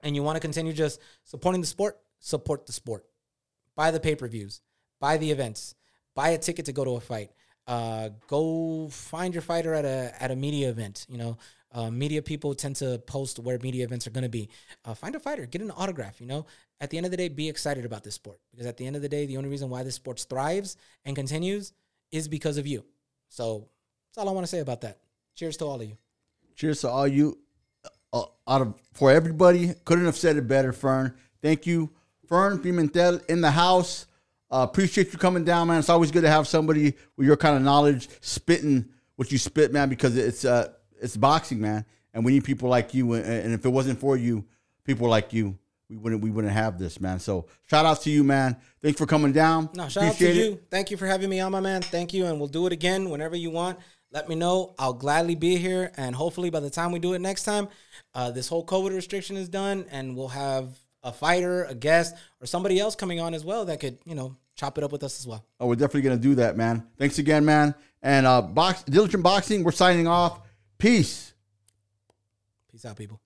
and 0.00 0.14
you 0.14 0.22
want 0.22 0.36
to 0.36 0.40
continue 0.40 0.72
just 0.72 1.00
supporting 1.24 1.60
the 1.60 1.66
sport, 1.66 1.98
support 2.18 2.66
the 2.66 2.72
sport. 2.72 3.04
Buy 3.76 3.90
the 3.90 4.00
pay 4.00 4.14
per 4.14 4.26
views, 4.26 4.60
buy 5.00 5.16
the 5.18 5.30
events, 5.30 5.74
buy 6.14 6.30
a 6.30 6.38
ticket 6.38 6.64
to 6.66 6.72
go 6.72 6.84
to 6.84 6.92
a 6.92 7.00
fight. 7.00 7.30
Uh, 7.66 8.10
go 8.28 8.88
find 8.90 9.34
your 9.34 9.42
fighter 9.42 9.74
at 9.74 9.84
a 9.84 10.14
at 10.20 10.30
a 10.30 10.36
media 10.36 10.70
event. 10.70 11.04
You 11.08 11.18
know, 11.18 11.38
uh, 11.72 11.90
media 11.90 12.22
people 12.22 12.54
tend 12.54 12.76
to 12.76 12.98
post 12.98 13.38
where 13.38 13.58
media 13.58 13.84
events 13.84 14.06
are 14.06 14.10
going 14.10 14.22
to 14.22 14.30
be. 14.30 14.48
Uh, 14.84 14.94
find 14.94 15.14
a 15.14 15.20
fighter, 15.20 15.46
get 15.46 15.60
an 15.60 15.72
autograph. 15.72 16.20
You 16.20 16.26
know, 16.26 16.46
at 16.80 16.90
the 16.90 16.96
end 16.96 17.06
of 17.06 17.10
the 17.10 17.16
day, 17.16 17.28
be 17.28 17.48
excited 17.48 17.84
about 17.84 18.04
this 18.04 18.14
sport 18.14 18.40
because 18.50 18.66
at 18.66 18.76
the 18.76 18.86
end 18.86 18.96
of 18.96 19.02
the 19.02 19.08
day, 19.08 19.26
the 19.26 19.36
only 19.36 19.50
reason 19.50 19.68
why 19.68 19.82
this 19.82 19.96
sport 19.96 20.24
thrives 20.28 20.76
and 21.04 21.16
continues 21.16 21.72
is 22.12 22.28
because 22.28 22.56
of 22.56 22.66
you. 22.66 22.84
So 23.28 23.68
that's 24.08 24.18
all 24.18 24.28
I 24.28 24.32
want 24.32 24.44
to 24.44 24.50
say 24.50 24.60
about 24.60 24.80
that. 24.82 24.98
Cheers 25.34 25.56
to 25.58 25.64
all 25.66 25.80
of 25.80 25.88
you. 25.88 25.96
Cheers 26.54 26.80
to 26.82 26.88
all 26.88 27.06
you. 27.06 27.38
Uh, 28.12 28.24
out 28.48 28.62
of 28.62 28.74
for 28.94 29.10
everybody, 29.10 29.74
couldn't 29.84 30.06
have 30.06 30.16
said 30.16 30.36
it 30.36 30.48
better, 30.48 30.72
Fern. 30.72 31.14
Thank 31.42 31.66
you, 31.66 31.90
Fern 32.28 32.58
Pimentel 32.58 33.24
in 33.26 33.40
the 33.40 33.50
house. 33.50 34.06
Uh, 34.50 34.66
appreciate 34.68 35.12
you 35.12 35.18
coming 35.18 35.44
down, 35.44 35.68
man. 35.68 35.78
It's 35.78 35.88
always 35.88 36.10
good 36.10 36.22
to 36.22 36.30
have 36.30 36.46
somebody 36.46 36.94
with 37.16 37.26
your 37.26 37.36
kind 37.36 37.56
of 37.56 37.62
knowledge 37.62 38.08
spitting 38.20 38.88
what 39.16 39.32
you 39.32 39.38
spit, 39.38 39.72
man, 39.72 39.88
because 39.88 40.16
it's 40.16 40.44
uh 40.44 40.72
it's 41.00 41.16
boxing, 41.16 41.60
man. 41.60 41.84
and 42.16 42.24
we 42.24 42.32
need 42.32 42.44
people 42.44 42.68
like 42.68 42.94
you. 42.94 43.12
And, 43.12 43.24
and 43.26 43.54
if 43.54 43.64
it 43.64 43.68
wasn't 43.68 44.00
for 44.00 44.16
you, 44.16 44.44
people 44.84 45.08
like 45.08 45.32
you, 45.34 45.58
we 45.90 45.96
wouldn't 45.96 46.22
we 46.22 46.30
wouldn't 46.30 46.52
have 46.52 46.78
this, 46.78 46.98
man. 47.00 47.18
So 47.20 47.46
shout 47.64 47.84
out 47.84 48.00
to 48.02 48.10
you, 48.10 48.24
man. 48.24 48.56
Thanks 48.82 48.98
for 48.98 49.06
coming 49.06 49.32
down. 49.32 49.68
No, 49.74 49.88
shout 49.88 50.04
out 50.04 50.16
to 50.16 50.32
you. 50.32 50.60
Thank 50.70 50.90
you 50.90 50.96
for 50.96 51.06
having 51.06 51.28
me 51.28 51.40
on, 51.40 51.52
my 51.52 51.60
man. 51.60 51.82
Thank 51.82 52.14
you, 52.14 52.26
and 52.26 52.38
we'll 52.38 52.48
do 52.48 52.66
it 52.66 52.72
again 52.72 53.10
whenever 53.10 53.36
you 53.36 53.50
want. 53.50 53.78
Let 54.12 54.28
me 54.28 54.34
know. 54.34 54.74
I'll 54.78 54.94
gladly 54.94 55.34
be 55.34 55.56
here, 55.56 55.92
and 55.96 56.14
hopefully 56.14 56.48
by 56.48 56.60
the 56.60 56.70
time 56.70 56.90
we 56.90 56.98
do 56.98 57.12
it 57.12 57.20
next 57.20 57.42
time, 57.42 57.68
uh, 58.14 58.30
this 58.30 58.48
whole 58.48 58.64
COVID 58.64 58.94
restriction 58.94 59.36
is 59.36 59.48
done, 59.48 59.84
and 59.90 60.16
we'll 60.16 60.28
have 60.28 60.78
a 61.06 61.12
fighter, 61.12 61.64
a 61.64 61.74
guest, 61.74 62.14
or 62.40 62.46
somebody 62.46 62.80
else 62.80 62.94
coming 62.96 63.20
on 63.20 63.32
as 63.32 63.44
well 63.44 63.64
that 63.66 63.80
could, 63.80 63.98
you 64.04 64.14
know, 64.14 64.36
chop 64.56 64.76
it 64.76 64.84
up 64.84 64.90
with 64.90 65.04
us 65.04 65.20
as 65.20 65.26
well. 65.26 65.44
Oh, 65.60 65.68
we're 65.68 65.76
definitely 65.76 66.02
gonna 66.02 66.16
do 66.16 66.34
that, 66.34 66.56
man. 66.56 66.86
Thanks 66.98 67.18
again, 67.18 67.44
man. 67.44 67.74
And 68.02 68.26
uh, 68.26 68.42
box 68.42 68.82
diligent 68.82 69.22
boxing. 69.22 69.62
We're 69.64 69.72
signing 69.72 70.06
off. 70.08 70.40
Peace. 70.78 71.32
Peace 72.70 72.84
out, 72.84 72.96
people. 72.96 73.20